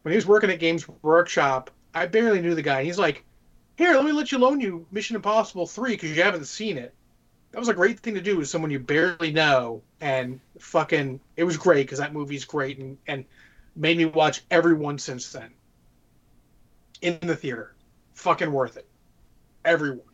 when 0.02 0.12
he 0.12 0.16
was 0.16 0.26
working 0.26 0.50
at 0.50 0.60
Games 0.60 0.88
Workshop. 1.02 1.70
I 1.94 2.06
barely 2.06 2.42
knew 2.42 2.56
the 2.56 2.62
guy. 2.62 2.84
He's 2.84 2.98
like, 2.98 3.24
"Here, 3.78 3.94
let 3.94 4.06
me 4.06 4.12
let 4.12 4.32
you 4.32 4.38
loan 4.38 4.60
you 4.62 4.86
Mission 4.92 5.16
Impossible 5.16 5.68
three 5.68 5.92
because 5.92 6.16
you 6.16 6.24
haven't 6.24 6.46
seen 6.46 6.78
it." 6.78 6.94
That 7.52 7.60
was 7.60 7.68
a 7.68 7.74
great 7.74 8.00
thing 8.00 8.14
to 8.14 8.22
do 8.22 8.38
with 8.38 8.48
someone 8.48 8.72
you 8.72 8.80
barely 8.80 9.32
know, 9.32 9.82
and 10.02 10.40
fucking, 10.60 11.20
it 11.36 11.44
was 11.44 11.58
great 11.58 11.84
because 11.88 12.00
that 12.00 12.14
movie's 12.14 12.46
great 12.46 12.78
and 12.78 12.98
and 13.08 13.26
made 13.76 13.98
me 13.98 14.06
watch 14.06 14.44
everyone 14.50 14.98
since 15.00 15.32
then. 15.32 15.52
In 17.02 17.20
the 17.22 17.36
theater, 17.36 17.76
fucking 18.14 18.52
worth 18.52 18.78
it. 18.78 18.88
Everyone. 19.66 20.09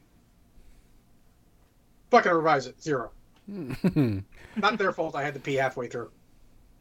Fucking 2.15 2.31
revise 2.31 2.65
it 2.65 2.81
zero. 2.81 3.11
Not 3.47 4.77
their 4.77 4.93
fault. 4.93 5.15
I 5.15 5.23
had 5.23 5.33
to 5.33 5.39
pee 5.41 5.55
halfway 5.55 5.87
through. 5.87 6.11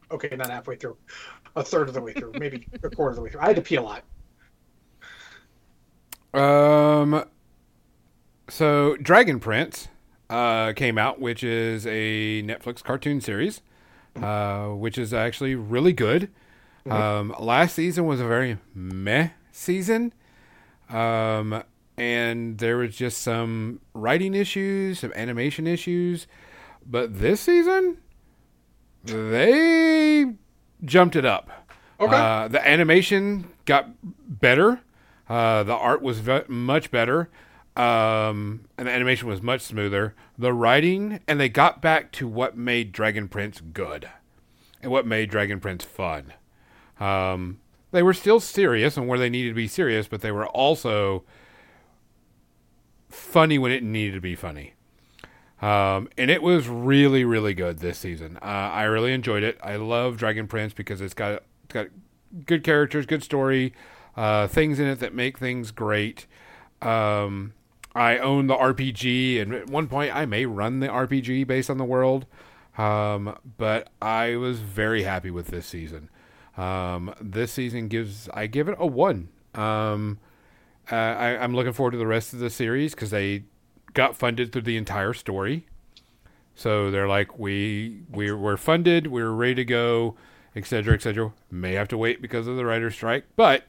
Okay, 0.09 0.33
not 0.33 0.49
halfway 0.49 0.77
through. 0.77 0.95
A 1.57 1.63
third 1.63 1.89
of 1.89 1.93
the 1.93 2.01
way 2.01 2.13
through, 2.13 2.31
maybe 2.39 2.65
a 2.83 2.89
quarter 2.89 3.09
of 3.09 3.15
the 3.17 3.21
way 3.21 3.29
through. 3.29 3.41
I 3.41 3.47
had 3.47 3.57
to 3.57 3.61
pee 3.61 3.75
a 3.75 3.81
lot. 3.81 4.03
Um, 6.33 7.25
so 8.47 8.95
Dragon 8.95 9.41
Prince 9.41 9.89
uh, 10.29 10.71
came 10.73 10.97
out, 10.97 11.19
which 11.19 11.43
is 11.43 11.85
a 11.85 12.41
Netflix 12.43 12.81
cartoon 12.81 13.19
series, 13.19 13.61
uh, 14.15 14.67
which 14.67 14.97
is 14.97 15.13
actually 15.13 15.55
really 15.55 15.91
good. 15.91 16.29
Um, 16.89 17.35
last 17.39 17.75
season 17.75 18.05
was 18.05 18.21
a 18.21 18.25
very 18.25 18.57
meh 18.73 19.31
season, 19.51 20.13
um, 20.89 21.63
and 21.97 22.57
there 22.57 22.77
was 22.77 22.95
just 22.95 23.21
some 23.21 23.79
writing 23.93 24.33
issues, 24.33 24.99
some 24.99 25.13
animation 25.15 25.67
issues, 25.67 26.27
but 26.85 27.19
this 27.19 27.41
season 27.41 27.97
they 29.03 30.33
jumped 30.83 31.15
it 31.15 31.25
up. 31.25 31.49
Okay. 31.99 32.15
Uh, 32.15 32.47
the 32.47 32.67
animation 32.67 33.49
got 33.65 33.89
better. 34.27 34.81
Uh, 35.29 35.63
the 35.63 35.73
art 35.73 36.01
was 36.01 36.19
ve- 36.19 36.43
much 36.47 36.91
better. 36.91 37.29
Um, 37.77 38.65
and 38.77 38.87
the 38.87 38.91
animation 38.91 39.27
was 39.27 39.41
much 39.41 39.61
smoother. 39.61 40.15
The 40.37 40.53
writing, 40.53 41.19
and 41.27 41.39
they 41.39 41.49
got 41.49 41.81
back 41.81 42.11
to 42.13 42.27
what 42.27 42.57
made 42.57 42.91
Dragon 42.91 43.27
Prince 43.27 43.61
good 43.61 44.09
and 44.81 44.91
what 44.91 45.05
made 45.05 45.29
Dragon 45.29 45.59
Prince 45.59 45.83
fun. 45.83 46.33
Um, 46.99 47.59
They 47.91 48.03
were 48.03 48.13
still 48.13 48.39
serious 48.39 48.97
and 48.97 49.07
where 49.07 49.19
they 49.19 49.29
needed 49.29 49.49
to 49.49 49.55
be 49.55 49.67
serious, 49.67 50.07
but 50.07 50.21
they 50.21 50.31
were 50.31 50.47
also 50.47 51.23
funny 53.15 53.57
when 53.57 53.71
it 53.71 53.83
needed 53.83 54.13
to 54.13 54.21
be 54.21 54.35
funny. 54.35 54.73
Um, 55.61 56.09
and 56.17 56.29
it 56.29 56.43
was 56.43 56.67
really, 56.67 57.23
really 57.23 57.53
good 57.53 57.79
this 57.79 57.97
season. 57.97 58.37
Uh, 58.41 58.45
I 58.45 58.83
really 58.83 59.13
enjoyed 59.13 59.43
it. 59.43 59.57
I 59.63 59.77
love 59.77 60.17
Dragon 60.17 60.47
Prince 60.47 60.73
because 60.73 61.01
it's 61.01 61.13
got 61.13 61.43
it's 61.63 61.73
got 61.73 61.87
good 62.45 62.63
characters, 62.63 63.05
good 63.05 63.23
story, 63.23 63.73
uh, 64.17 64.47
things 64.47 64.79
in 64.79 64.87
it 64.87 64.99
that 64.99 65.13
make 65.13 65.39
things 65.39 65.71
great. 65.71 66.27
Um, 66.81 67.53
I 67.95 68.17
own 68.17 68.47
the 68.47 68.55
RPG, 68.55 69.41
and 69.41 69.53
at 69.53 69.69
one 69.69 69.87
point 69.87 70.13
I 70.13 70.25
may 70.25 70.45
run 70.45 70.81
the 70.81 70.87
RPG 70.87 71.47
based 71.47 71.69
on 71.69 71.77
the 71.77 71.85
world. 71.85 72.25
Um, 72.77 73.37
but 73.57 73.89
I 74.01 74.35
was 74.35 74.59
very 74.59 75.03
happy 75.03 75.31
with 75.31 75.47
this 75.47 75.65
season. 75.65 76.09
Um, 76.57 77.13
this 77.21 77.53
season 77.53 77.87
gives 77.87 78.29
I 78.33 78.47
give 78.47 78.67
it 78.67 78.75
a 78.77 78.85
one. 78.85 79.29
Um, 79.53 80.19
uh, 80.91 80.95
I, 80.95 81.37
I'm 81.37 81.53
looking 81.55 81.73
forward 81.73 81.91
to 81.91 81.97
the 81.97 82.07
rest 82.07 82.33
of 82.33 82.39
the 82.39 82.49
series 82.49 82.93
because 82.95 83.09
they 83.11 83.43
got 83.93 84.15
funded 84.15 84.51
through 84.51 84.63
the 84.63 84.77
entire 84.77 85.13
story. 85.13 85.65
So 86.55 86.89
they're 86.91 87.07
like, 87.07 87.37
we 87.37 88.01
we 88.09 88.31
we're 88.31 88.57
funded, 88.57 89.07
we're 89.07 89.31
ready 89.31 89.55
to 89.55 89.65
go, 89.65 90.15
etc. 90.55 90.93
etc. 90.93 91.33
May 91.51 91.73
have 91.73 91.87
to 91.89 91.97
wait 91.97 92.21
because 92.21 92.47
of 92.47 92.55
the 92.55 92.65
writer's 92.65 92.95
strike, 92.95 93.25
but 93.35 93.63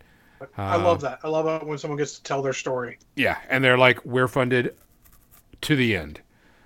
I 0.57 0.77
love 0.77 1.01
that. 1.01 1.21
I 1.25 1.29
love 1.29 1.47
it 1.63 1.67
when 1.67 1.79
someone 1.79 1.99
gets 1.99 2.17
to 2.19 2.23
tell 2.23 2.43
their 2.43 2.53
story. 2.53 2.99
yeah, 3.17 3.39
and 3.49 3.65
they're 3.65 3.79
like, 3.79 4.05
we're 4.05 4.29
funded 4.29 4.77
to 5.63 5.77
the 5.77 5.97
end. 5.97 6.21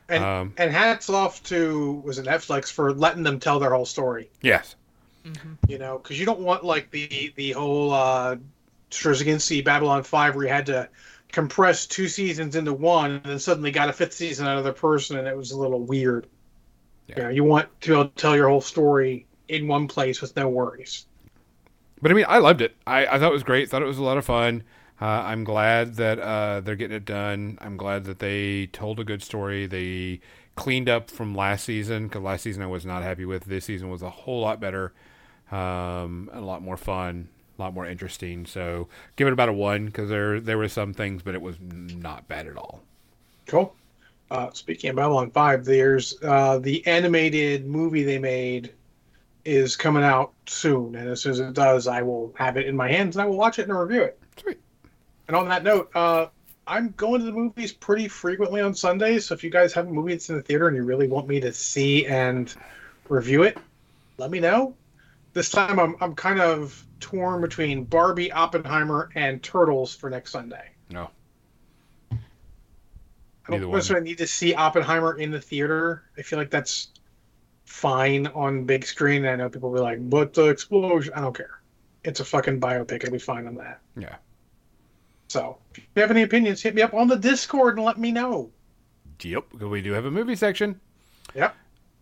And 0.09 0.24
Um, 0.24 0.55
and 0.59 0.72
hats 0.72 1.09
off 1.09 1.43
to 1.44 2.02
was 2.05 2.18
it 2.18 2.27
Netflix 2.27 2.70
for 2.72 2.93
letting 2.93 3.22
them 3.22 3.39
tell 3.39 3.59
their 3.60 3.70
whole 3.70 3.86
story. 3.86 4.28
Yes, 4.43 4.74
You 5.68 5.78
know, 5.78 5.98
because 5.98 6.18
you 6.18 6.27
don't 6.27 6.40
want 6.40 6.64
like 6.64 6.90
the 6.90 7.32
the 7.36 7.52
whole 7.52 7.93
uh, 7.93 8.36
Straczynski 8.90 9.64
Babylon 9.64 10.02
Five 10.02 10.34
where 10.34 10.46
you 10.46 10.52
had 10.52 10.66
to 10.66 10.88
compress 11.32 11.86
two 11.86 12.08
seasons 12.08 12.56
into 12.56 12.72
one, 12.72 13.12
and 13.12 13.24
then 13.24 13.38
suddenly 13.38 13.70
got 13.70 13.88
a 13.88 13.92
fifth 13.92 14.12
season 14.12 14.46
out 14.46 14.58
of 14.58 14.64
the 14.64 14.72
person, 14.72 15.16
and 15.18 15.28
it 15.28 15.36
was 15.36 15.52
a 15.52 15.58
little 15.58 15.80
weird. 15.80 16.26
Yeah. 17.06 17.16
You 17.16 17.22
know, 17.22 17.28
you 17.30 17.44
want 17.44 17.80
to 17.82 17.88
be 17.88 17.94
able 17.94 18.08
to 18.08 18.14
tell 18.14 18.36
your 18.36 18.48
whole 18.48 18.60
story 18.60 19.26
in 19.48 19.66
one 19.66 19.88
place 19.88 20.20
with 20.20 20.34
no 20.36 20.48
worries. 20.48 21.06
but 22.00 22.10
I 22.10 22.14
mean, 22.14 22.26
I 22.28 22.38
loved 22.38 22.60
it. 22.60 22.76
I, 22.86 23.06
I 23.06 23.18
thought 23.18 23.30
it 23.30 23.34
was 23.34 23.42
great. 23.42 23.68
Thought 23.68 23.82
it 23.82 23.86
was 23.86 23.98
a 23.98 24.02
lot 24.02 24.18
of 24.18 24.24
fun. 24.24 24.62
Uh, 25.00 25.06
I'm 25.06 25.44
glad 25.44 25.96
that 25.96 26.18
uh, 26.18 26.60
they're 26.60 26.76
getting 26.76 26.96
it 26.96 27.06
done. 27.06 27.58
I'm 27.60 27.76
glad 27.76 28.04
that 28.04 28.18
they 28.18 28.66
told 28.66 29.00
a 29.00 29.04
good 29.04 29.22
story. 29.22 29.66
They 29.66 30.20
cleaned 30.56 30.88
up 30.90 31.10
from 31.10 31.34
last 31.34 31.64
season 31.64 32.06
because 32.06 32.22
last 32.22 32.42
season 32.42 32.62
I 32.62 32.66
was 32.66 32.84
not 32.84 33.02
happy 33.02 33.24
with. 33.24 33.44
This 33.44 33.64
season 33.64 33.88
was 33.88 34.02
a 34.02 34.10
whole 34.10 34.42
lot 34.42 34.60
better, 34.60 34.92
um, 35.50 36.28
a 36.32 36.40
lot 36.40 36.62
more 36.62 36.76
fun, 36.76 37.28
lot 37.61 37.74
more 37.74 37.87
interesting. 37.87 38.47
So 38.47 38.89
give 39.16 39.27
it 39.27 39.32
about 39.32 39.49
a 39.49 39.53
one 39.53 39.87
because 39.87 40.09
there 40.09 40.41
there 40.41 40.59
were 40.59 40.69
some 40.69 40.93
things, 40.95 41.23
but 41.23 41.35
it 41.35 41.43
was 41.43 41.57
not 41.61 42.28
bad 42.28 42.47
at 42.47 42.57
all. 42.57 42.82
Cool. 43.47 43.74
Uh, 44.31 44.51
speaking 44.53 44.91
of 44.91 44.97
Babylon 44.97 45.31
5, 45.31 45.65
there's 45.65 46.23
uh, 46.23 46.59
the 46.59 46.87
animated 46.87 47.66
movie 47.66 48.05
they 48.05 48.19
made 48.19 48.73
is 49.45 49.77
coming 49.77 50.05
out 50.05 50.32
soon. 50.47 50.95
And 50.95 51.09
as 51.09 51.23
soon 51.23 51.32
as 51.32 51.41
it 51.41 51.53
does, 51.53 51.89
I 51.89 52.03
will 52.03 52.32
have 52.37 52.57
it 52.57 52.66
in 52.66 52.77
my 52.77 52.89
hands 52.89 53.16
and 53.16 53.23
I 53.23 53.27
will 53.27 53.37
watch 53.37 53.59
it 53.59 53.69
and 53.69 53.77
review 53.77 54.03
it. 54.03 54.20
Sweet. 54.37 54.59
And 55.27 55.37
on 55.37 55.49
that 55.49 55.65
note, 55.65 55.91
uh, 55.95 56.27
I'm 56.66 56.95
going 56.97 57.20
to 57.20 57.27
the 57.27 57.32
movies 57.32 57.73
pretty 57.73 58.07
frequently 58.07 58.61
on 58.61 58.74
Sundays. 58.74 59.27
So 59.27 59.35
if 59.35 59.43
you 59.43 59.51
guys 59.51 59.73
have 59.73 59.89
a 59.89 59.91
movie 59.91 60.12
that's 60.12 60.31
in 60.31 60.37
the 60.37 60.43
theater 60.43 60.69
and 60.69 60.77
you 60.77 60.85
really 60.85 61.09
want 61.09 61.27
me 61.27 61.41
to 61.41 61.53
see 61.53 62.07
and 62.07 62.55
review 63.09 63.43
it, 63.43 63.59
let 64.19 64.31
me 64.31 64.39
know. 64.39 64.77
This 65.32 65.51
time 65.51 65.81
I'm, 65.81 65.97
I'm 66.01 66.15
kind 66.15 66.41
of 66.41 66.85
torn 67.01 67.40
between 67.40 67.85
Barbie, 67.85 68.31
Oppenheimer, 68.32 69.10
and 69.14 69.43
Turtles 69.43 69.94
for 69.94 70.10
next 70.10 70.31
Sunday. 70.32 70.70
No, 70.90 71.10
I 72.12 72.16
don't 73.48 73.62
one. 73.68 73.77
necessarily 73.78 74.05
need 74.09 74.18
to 74.18 74.27
see 74.27 74.55
Oppenheimer 74.55 75.18
in 75.18 75.31
the 75.31 75.40
theater. 75.40 76.05
I 76.18 76.22
feel 76.22 76.39
like 76.39 76.51
that's 76.51 76.89
fine 77.64 78.27
on 78.28 78.64
big 78.64 78.85
screen. 78.85 79.27
I 79.27 79.36
know 79.36 79.48
people 79.48 79.70
will 79.70 79.78
be 79.78 79.82
like, 79.82 80.09
but 80.10 80.35
the 80.35 80.47
explosion. 80.48 81.12
I 81.14 81.20
don't 81.20 81.36
care. 81.36 81.60
It's 82.05 82.20
a 82.20 82.24
fucking 82.24 82.60
biopic. 82.60 83.05
I'll 83.05 83.10
be 83.10 83.18
fine 83.18 83.47
on 83.47 83.55
that. 83.56 83.81
yeah. 83.97 84.16
So 85.28 85.59
if 85.74 85.85
you 85.94 86.02
have 86.02 86.10
any 86.10 86.22
opinions, 86.22 86.60
hit 86.60 86.74
me 86.74 86.82
up 86.82 86.93
on 86.93 87.06
the 87.06 87.16
Discord 87.16 87.77
and 87.77 87.85
let 87.86 87.98
me 87.98 88.10
know. 88.10 88.51
Yep. 89.22 89.52
we 89.55 89.81
do 89.81 89.93
have 89.93 90.05
a 90.06 90.10
movie 90.10 90.35
section. 90.35 90.81
Yep. 91.36 91.55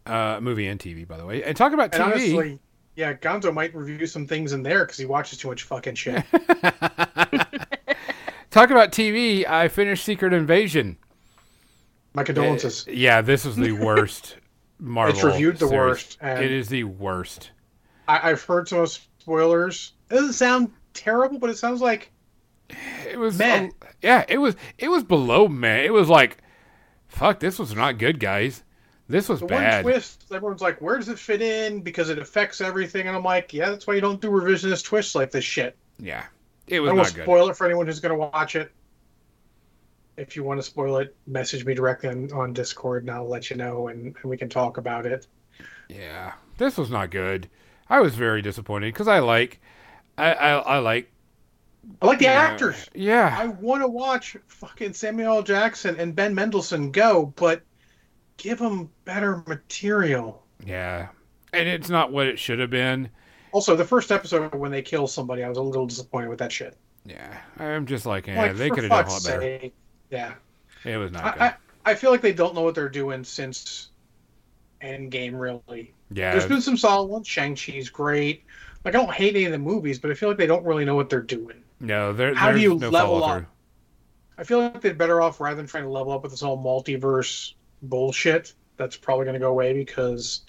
Uh, 0.06 0.38
movie 0.40 0.66
and 0.68 0.80
TV, 0.80 1.06
by 1.06 1.18
the 1.18 1.26
way. 1.26 1.42
And 1.42 1.54
talk 1.54 1.72
about 1.74 1.94
And 1.94 2.02
TV. 2.04 2.06
honestly, 2.06 2.58
yeah, 2.98 3.14
Gonzo 3.14 3.54
might 3.54 3.72
review 3.76 4.06
some 4.08 4.26
things 4.26 4.52
in 4.52 4.64
there 4.64 4.84
because 4.84 4.98
he 4.98 5.06
watches 5.06 5.38
too 5.38 5.46
much 5.46 5.62
fucking 5.62 5.94
shit. 5.94 6.24
talk 8.50 8.70
about 8.70 8.90
TV. 8.90 9.46
I 9.46 9.68
finished 9.68 10.04
Secret 10.04 10.32
Invasion. 10.32 10.96
My 12.12 12.24
condolences. 12.24 12.86
Eh, 12.88 12.94
yeah, 12.94 13.20
this 13.20 13.44
was 13.44 13.54
the 13.54 13.70
worst 13.70 14.38
Marvel. 14.80 15.14
It's 15.14 15.22
reviewed 15.22 15.58
the 15.60 15.68
series. 15.68 15.78
worst, 15.78 16.18
It 16.20 16.50
is 16.50 16.68
the 16.68 16.82
worst. 16.82 17.52
I, 18.08 18.30
I've 18.30 18.42
heard 18.42 18.66
some 18.66 18.84
spoilers. 18.84 19.92
It 20.10 20.14
doesn't 20.14 20.32
sound 20.32 20.72
terrible, 20.92 21.38
but 21.38 21.50
it 21.50 21.56
sounds 21.56 21.80
like 21.80 22.10
It 23.08 23.16
was 23.16 23.38
Meh. 23.38 23.68
yeah, 24.02 24.24
it 24.28 24.38
was 24.38 24.56
it 24.76 24.88
was 24.88 25.04
below 25.04 25.46
man. 25.46 25.84
It 25.84 25.92
was 25.92 26.08
like, 26.08 26.38
fuck, 27.06 27.38
this 27.38 27.60
was 27.60 27.76
not 27.76 27.96
good, 27.98 28.18
guys. 28.18 28.64
This 29.08 29.28
was 29.28 29.40
The 29.40 29.46
bad. 29.46 29.84
one 29.84 29.92
twist, 29.94 30.24
everyone's 30.32 30.60
like, 30.60 30.80
where 30.82 30.98
does 30.98 31.08
it 31.08 31.18
fit 31.18 31.40
in? 31.40 31.80
Because 31.80 32.10
it 32.10 32.18
affects 32.18 32.60
everything. 32.60 33.06
And 33.08 33.16
I'm 33.16 33.22
like, 33.24 33.54
yeah, 33.54 33.70
that's 33.70 33.86
why 33.86 33.94
you 33.94 34.00
don't 34.02 34.20
do 34.20 34.28
revisionist 34.30 34.84
twists 34.84 35.14
like 35.14 35.30
this 35.30 35.44
shit. 35.44 35.76
Yeah, 35.98 36.24
it 36.66 36.80
was 36.80 36.90
don't 36.90 36.98
not 36.98 37.06
to 37.06 37.14
good. 37.14 37.24
spoil 37.24 37.48
it 37.48 37.56
for 37.56 37.64
anyone 37.64 37.86
who's 37.86 38.00
going 38.00 38.12
to 38.12 38.18
watch 38.18 38.54
it. 38.54 38.70
If 40.16 40.34
you 40.36 40.42
want 40.44 40.58
to 40.58 40.62
spoil 40.64 40.98
it, 40.98 41.14
message 41.26 41.64
me 41.64 41.74
directly 41.74 42.08
on, 42.10 42.30
on 42.32 42.52
Discord 42.52 43.04
and 43.04 43.10
I'll 43.10 43.28
let 43.28 43.50
you 43.50 43.56
know 43.56 43.88
and, 43.88 44.06
and 44.20 44.24
we 44.24 44.36
can 44.36 44.48
talk 44.48 44.76
about 44.76 45.06
it. 45.06 45.26
Yeah, 45.88 46.32
this 46.58 46.76
was 46.76 46.90
not 46.90 47.10
good. 47.10 47.48
I 47.88 48.00
was 48.00 48.14
very 48.14 48.42
disappointed 48.42 48.92
because 48.92 49.08
I 49.08 49.20
like, 49.20 49.60
I, 50.18 50.32
I 50.34 50.50
I 50.58 50.78
like 50.78 51.10
I 52.02 52.06
like 52.06 52.18
the 52.18 52.26
actors. 52.26 52.90
Yeah, 52.94 53.34
I 53.38 53.46
want 53.46 53.82
to 53.82 53.88
watch 53.88 54.36
fucking 54.48 54.92
Samuel 54.92 55.36
L. 55.36 55.42
Jackson 55.42 55.96
and 55.98 56.14
Ben 56.14 56.34
Mendelsohn 56.34 56.90
go, 56.90 57.32
but 57.36 57.62
give 58.38 58.58
them 58.58 58.90
better 59.04 59.42
material. 59.46 60.42
yeah, 60.64 61.08
and 61.52 61.68
it's 61.68 61.90
not 61.90 62.10
what 62.12 62.26
it 62.26 62.38
should 62.38 62.58
have 62.58 62.70
been. 62.70 63.10
Also, 63.52 63.76
the 63.76 63.84
first 63.84 64.10
episode 64.10 64.54
when 64.54 64.70
they 64.70 64.82
kill 64.82 65.06
somebody, 65.06 65.44
I 65.44 65.48
was 65.48 65.58
a 65.58 65.62
little 65.62 65.86
disappointed 65.86 66.28
with 66.30 66.38
that 66.38 66.50
shit. 66.52 66.76
Yeah, 67.04 67.36
I'm 67.58 67.86
just 67.86 68.04
like, 68.06 68.26
yeah, 68.26 68.40
like, 68.42 68.56
they 68.56 68.68
could 68.70 68.84
have 68.84 68.90
done 68.90 69.06
a 69.06 69.10
lot 69.10 69.24
better. 69.24 69.40
sake. 69.40 69.74
Yeah. 70.10 70.34
It 70.84 70.96
was 70.96 71.10
not 71.12 71.24
I, 71.24 71.30
good. 71.32 71.42
I, 71.42 71.54
I 71.92 71.94
feel 71.94 72.10
like 72.10 72.20
they 72.20 72.32
don't 72.32 72.54
know 72.54 72.62
what 72.62 72.74
they're 72.74 72.88
doing 72.88 73.24
since 73.24 73.90
Endgame, 74.82 75.38
really. 75.38 75.94
yeah, 76.10 76.32
There's 76.32 76.46
been 76.46 76.60
some 76.60 76.76
solid 76.76 77.06
ones. 77.06 77.26
Shang-Chi's 77.26 77.88
great. 77.88 78.44
Like, 78.84 78.94
I 78.94 78.98
don't 78.98 79.10
hate 79.12 79.34
any 79.34 79.44
of 79.46 79.52
the 79.52 79.58
movies, 79.58 79.98
but 79.98 80.10
I 80.10 80.14
feel 80.14 80.28
like 80.28 80.38
they 80.38 80.46
don't 80.46 80.64
really 80.64 80.84
know 80.84 80.94
what 80.94 81.08
they're 81.10 81.20
doing. 81.22 81.62
no, 81.80 82.12
there, 82.12 82.34
How 82.34 82.52
do 82.52 82.60
you 82.60 82.76
no 82.78 82.90
level 82.90 83.24
up? 83.24 83.44
I 84.36 84.44
feel 84.44 84.60
like 84.60 84.80
they're 84.80 84.94
better 84.94 85.20
off 85.20 85.40
rather 85.40 85.56
than 85.56 85.66
trying 85.66 85.84
to 85.84 85.90
level 85.90 86.12
up 86.12 86.22
with 86.22 86.30
this 86.30 86.40
whole 86.42 86.62
multiverse 86.62 87.54
bullshit. 87.82 88.54
That's 88.76 88.96
probably 88.96 89.24
going 89.24 89.34
to 89.34 89.40
go 89.40 89.50
away 89.50 89.72
because 89.72 90.42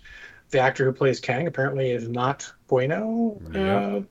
the 0.51 0.59
actor 0.59 0.85
who 0.85 0.91
plays 0.93 1.19
Kang 1.19 1.47
apparently 1.47 1.91
is 1.91 2.07
not 2.07 2.51
bueno. 2.67 3.39
Yeah. 3.51 3.77
Uh, 3.77 4.01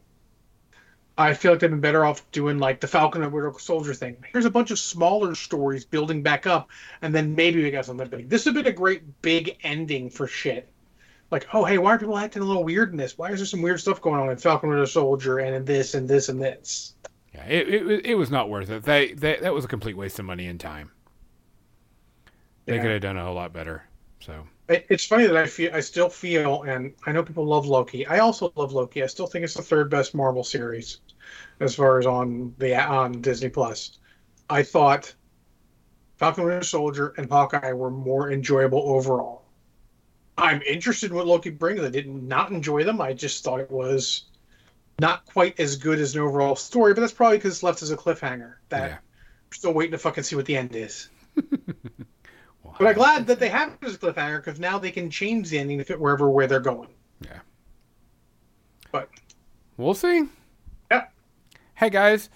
I 1.16 1.35
feel 1.35 1.51
like 1.51 1.61
they've 1.61 1.70
been 1.70 1.81
better 1.81 2.05
off 2.05 2.28
doing 2.31 2.59
like 2.59 2.81
the 2.81 2.86
Falcon 2.86 3.24
and 3.24 3.32
Winter 3.32 3.53
Soldier 3.59 3.93
thing. 3.93 4.16
Here's 4.32 4.45
a 4.45 4.51
bunch 4.51 4.70
of 4.70 4.78
smaller 4.78 5.35
stories 5.35 5.85
building 5.85 6.23
back 6.23 6.47
up, 6.47 6.69
and 7.03 7.12
then 7.12 7.35
maybe 7.35 7.61
we 7.62 7.73
got 7.73 7.86
something 7.86 8.07
big. 8.09 8.28
This 8.28 8.45
would 8.47 8.55
have 8.55 8.65
been 8.65 8.73
a 8.73 8.77
great 8.77 9.20
big 9.20 9.57
ending 9.65 10.11
for 10.11 10.28
shit. 10.28 10.69
Like, 11.32 11.49
oh 11.53 11.65
hey, 11.65 11.78
why 11.78 11.95
are 11.95 11.99
people 11.99 12.16
acting 12.16 12.43
a 12.43 12.45
little 12.45 12.62
weird 12.62 12.93
in 12.93 12.97
this? 12.97 13.19
Why 13.19 13.31
is 13.32 13.40
there 13.40 13.47
some 13.47 13.62
weird 13.62 13.81
stuff 13.81 14.01
going 14.01 14.20
on 14.20 14.31
in 14.31 14.36
Falcon 14.36 14.69
and 14.70 14.78
Winter 14.78 14.90
Soldier 14.90 15.39
and 15.40 15.57
in 15.57 15.65
this 15.65 15.95
and 15.95 16.09
this 16.09 16.28
and 16.28 16.40
this? 16.40 16.95
Yeah, 17.35 17.45
it, 17.47 17.69
it 17.69 17.85
was- 17.85 18.01
it 18.05 18.15
was 18.15 18.31
not 18.31 18.49
worth 18.49 18.70
it. 18.70 18.85
They, 18.85 19.12
they 19.12 19.36
that 19.40 19.53
was 19.53 19.65
a 19.65 19.69
complete 19.69 19.97
waste 19.97 20.20
of 20.20 20.24
money 20.24 20.47
and 20.47 20.59
time. 20.61 20.93
They 22.69 22.77
Yeah. 22.77 22.82
could 22.82 22.90
have 22.93 23.01
done 23.01 23.16
a 23.16 23.24
whole 23.24 23.35
lot 23.35 23.55
better. 23.55 23.82
So 24.20 24.47
it's 24.69 25.07
funny 25.07 25.27
that 25.27 25.36
I 25.36 25.47
feel 25.47 25.74
I 25.74 25.81
still 25.81 26.11
feel, 26.11 26.65
and 26.65 26.93
I 27.07 27.12
know 27.12 27.23
people 27.23 27.47
love 27.47 27.66
Loki. 27.66 28.07
I 28.07 28.19
also 28.19 28.53
love 28.57 28.73
Loki. 28.73 29.03
I 29.03 29.07
still 29.07 29.27
think 29.27 29.43
it's 29.45 29.55
the 29.55 29.62
third 29.62 29.89
best 29.89 30.15
Marvel 30.15 30.45
series, 30.45 31.01
as 31.61 31.74
far 31.74 31.99
as 31.99 32.05
on 32.05 32.55
the 32.59 32.74
on 32.78 33.23
Disney 33.23 33.49
Plus. 33.49 33.99
I 34.51 34.62
thought 34.62 35.15
Falcon 36.19 36.45
Winter 36.45 36.62
Soldier 36.62 37.15
and 37.16 37.31
Hawkeye 37.31 37.73
were 37.73 37.90
more 37.90 38.31
enjoyable 38.31 38.82
overall. 38.82 39.45
I'm 40.36 40.61
interested 40.62 41.11
in 41.11 41.16
what 41.16 41.27
Loki 41.27 41.51
brings. 41.51 41.81
I 41.81 41.89
did 41.89 42.07
not 42.07 42.51
enjoy 42.51 42.85
them. 42.85 43.01
I 43.01 43.15
just 43.15 43.43
thought 43.43 43.61
it 43.61 43.70
was 43.70 44.24
not 45.01 45.24
quite 45.24 45.59
as 45.59 45.77
good 45.77 45.99
as 46.01 46.15
an 46.15 46.20
overall 46.20 46.55
story, 46.55 46.93
but 46.93 47.01
that's 47.01 47.15
probably 47.15 47.39
because 47.39 47.55
it's 47.55 47.62
left 47.62 47.82
as 47.82 47.90
a 47.93 47.97
cliffhanger. 47.97 48.57
That 48.69 48.90
Yeah. 48.90 48.99
we're 49.51 49.55
still 49.55 49.73
waiting 49.73 49.93
to 49.93 49.99
fucking 49.99 50.24
see 50.24 50.36
what 50.36 50.45
the 50.45 50.57
end 50.57 50.77
is. 50.77 51.09
But 52.78 52.89
I'm 52.89 52.95
glad 52.95 53.27
that 53.27 53.39
they 53.40 53.49
have 53.49 53.73
it 53.81 53.86
as 53.86 53.95
a 53.95 53.99
cliffhanger 53.99 54.39
because 54.45 54.59
now 54.59 54.78
they 54.78 54.90
can 54.90 55.11
change 55.11 55.51
the 55.51 55.59
ending 55.59 55.78
to 55.78 55.85
fit 55.85 56.01
wherever 56.01 56.28
where 56.31 56.47
they're 56.47 56.61
going. 56.61 56.89
Yeah. 57.20 57.40
But 58.93 59.09
We'll 59.77 59.95
see. 59.95 60.24
yeah, 60.90 61.05
Hey 61.74 61.90
guys, 61.90 62.31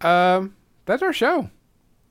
um, 0.00 0.56
that's 0.86 1.02
our 1.02 1.12
show. 1.12 1.50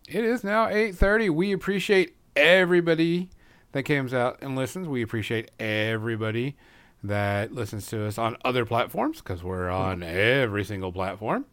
It 0.07 0.23
is 0.23 0.43
now 0.43 0.67
8:30. 0.67 1.29
We 1.29 1.51
appreciate 1.51 2.15
everybody 2.35 3.29
that 3.73 3.83
comes 3.83 4.13
out 4.13 4.37
and 4.41 4.55
listens. 4.55 4.87
We 4.87 5.01
appreciate 5.01 5.51
everybody 5.59 6.55
that 7.03 7.53
listens 7.53 7.87
to 7.87 8.05
us 8.05 8.17
on 8.17 8.35
other 8.43 8.65
platforms 8.65 9.19
because 9.21 9.43
we're 9.43 9.69
on 9.69 10.01
every 10.03 10.63
single 10.63 10.91
platform. 10.91 11.45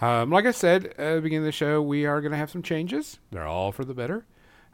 Um, 0.00 0.30
like 0.30 0.46
I 0.46 0.52
said 0.52 0.86
at 0.98 1.14
the 1.16 1.20
beginning 1.20 1.44
of 1.44 1.46
the 1.46 1.52
show, 1.52 1.82
we 1.82 2.06
are 2.06 2.20
going 2.20 2.30
to 2.32 2.38
have 2.38 2.50
some 2.50 2.62
changes. 2.62 3.18
They're 3.32 3.46
all 3.46 3.72
for 3.72 3.84
the 3.84 3.94
better. 3.94 4.24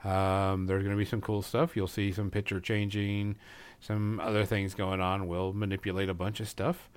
Um, 0.05 0.67
there's 0.67 0.83
going 0.83 0.95
to 0.95 0.99
be 0.99 1.05
some 1.05 1.21
cool 1.21 1.41
stuff. 1.43 1.77
You'll 1.77 1.87
see 1.89 2.13
some 2.13 2.31
picture 2.31 2.61
changing, 2.61 3.37
some 3.81 4.21
other 4.21 4.45
things 4.45 4.75
going 4.75 5.01
on. 5.01 5.27
We'll 5.29 5.53
manipulate 5.53 6.09
a 6.09 6.15
bunch 6.15 6.41
of 6.41 6.49
stuff. 6.49 6.91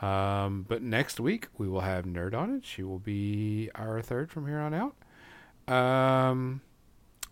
Um, 0.00 0.64
but 0.68 0.82
next 0.82 1.20
week 1.20 1.48
we 1.58 1.68
will 1.68 1.80
have 1.80 2.04
Nerd 2.04 2.34
on 2.34 2.54
it. 2.56 2.64
She 2.64 2.82
will 2.82 2.98
be 2.98 3.70
our 3.74 4.00
third 4.02 4.30
from 4.30 4.46
here 4.46 4.58
on 4.58 4.74
out. 4.74 4.94
Um, 5.72 6.60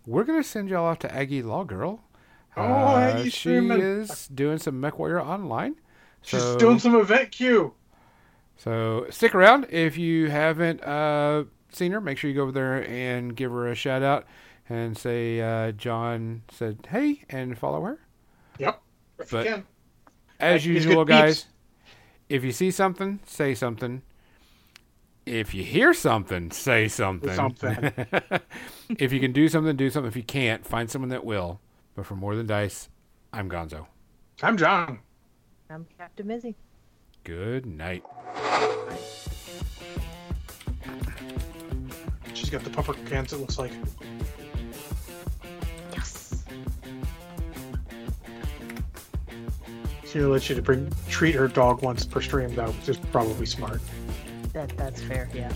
we're 0.05 0.23
gonna 0.23 0.43
send 0.43 0.69
y'all 0.69 0.85
off 0.85 0.99
to 0.99 1.13
Aggie 1.13 1.41
Law 1.41 1.63
Girl. 1.65 2.01
Oh, 2.55 2.63
Uh, 2.63 2.95
Aggie 3.17 3.29
she 3.29 3.53
is 3.55 4.27
doing 4.27 4.57
some 4.57 4.81
MechWarrior 4.81 5.21
Online. 5.23 5.75
She's 6.21 6.41
So- 6.41 6.57
doing 6.57 6.79
some 6.79 6.95
event 6.95 7.31
queue. 7.31 7.73
So 8.57 9.05
stick 9.09 9.33
around 9.35 9.67
if 9.69 9.97
you 9.97 10.29
haven't 10.29 10.81
uh, 10.83 11.45
seen 11.71 11.91
her. 11.91 11.99
Make 11.99 12.17
sure 12.17 12.29
you 12.29 12.35
go 12.35 12.43
over 12.43 12.51
there 12.51 12.87
and 12.87 13.35
give 13.35 13.51
her 13.51 13.67
a 13.67 13.75
shout 13.75 14.01
out 14.03 14.25
and 14.71 14.97
say 14.97 15.41
uh, 15.41 15.71
John 15.73 16.43
said 16.51 16.87
hey 16.89 17.23
and 17.29 17.57
follow 17.57 17.81
her. 17.83 17.99
Yep. 18.57 18.81
If 19.19 19.31
But- 19.31 19.45
can. 19.45 19.65
As 20.39 20.63
He's 20.63 20.85
usual, 20.85 21.05
good 21.05 21.07
peeps. 21.13 21.21
guys. 21.21 21.45
If 22.29 22.43
you 22.43 22.51
see 22.51 22.71
something, 22.71 23.19
say 23.27 23.53
something. 23.53 24.01
If 25.25 25.53
you 25.53 25.63
hear 25.63 25.93
something, 25.93 26.49
say 26.49 26.87
something. 26.87 27.31
Something. 27.35 27.91
if 28.97 29.13
you 29.13 29.19
can 29.19 29.33
do 29.33 29.47
something, 29.47 29.75
do 29.75 29.89
something. 29.91 30.07
If 30.07 30.15
you 30.15 30.23
can't, 30.23 30.65
find 30.65 30.89
someone 30.89 31.09
that 31.09 31.23
will. 31.23 31.59
But 31.95 32.07
for 32.07 32.15
more 32.15 32.35
than 32.35 32.47
dice, 32.47 32.89
I'm 33.31 33.49
Gonzo. 33.49 33.85
I'm 34.41 34.57
John. 34.57 34.99
I'm 35.69 35.85
Captain 35.97 36.25
Mizzy. 36.25 36.55
Good 37.23 37.67
night. 37.67 38.03
She's 42.33 42.49
got 42.49 42.63
the 42.63 42.69
puffer 42.71 42.93
pants, 43.05 43.31
it 43.33 43.37
looks 43.37 43.59
like. 43.59 43.71
She 50.11 50.19
let 50.19 50.49
you 50.49 50.55
to 50.55 50.61
bring 50.61 50.91
treat 51.07 51.35
her 51.35 51.47
dog 51.47 51.83
once 51.83 52.05
per 52.05 52.19
stream 52.19 52.53
though, 52.53 52.71
which 52.71 52.89
is 52.89 52.97
probably 52.97 53.45
smart. 53.45 53.79
That 54.51 54.75
that's 54.75 55.01
fair. 55.01 55.29
Yeah. 55.33 55.53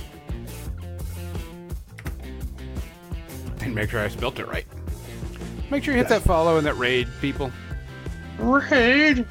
And 3.59 3.75
make 3.75 3.89
sure 3.89 3.99
I 3.99 4.07
spelt 4.07 4.39
it 4.39 4.47
right. 4.47 4.65
Make 5.69 5.83
sure 5.83 5.93
you 5.93 5.97
hit 5.97 6.07
that 6.07 6.21
follow 6.21 6.57
and 6.57 6.65
that 6.67 6.77
raid, 6.77 7.09
people. 7.19 7.51
Raid! 8.39 9.25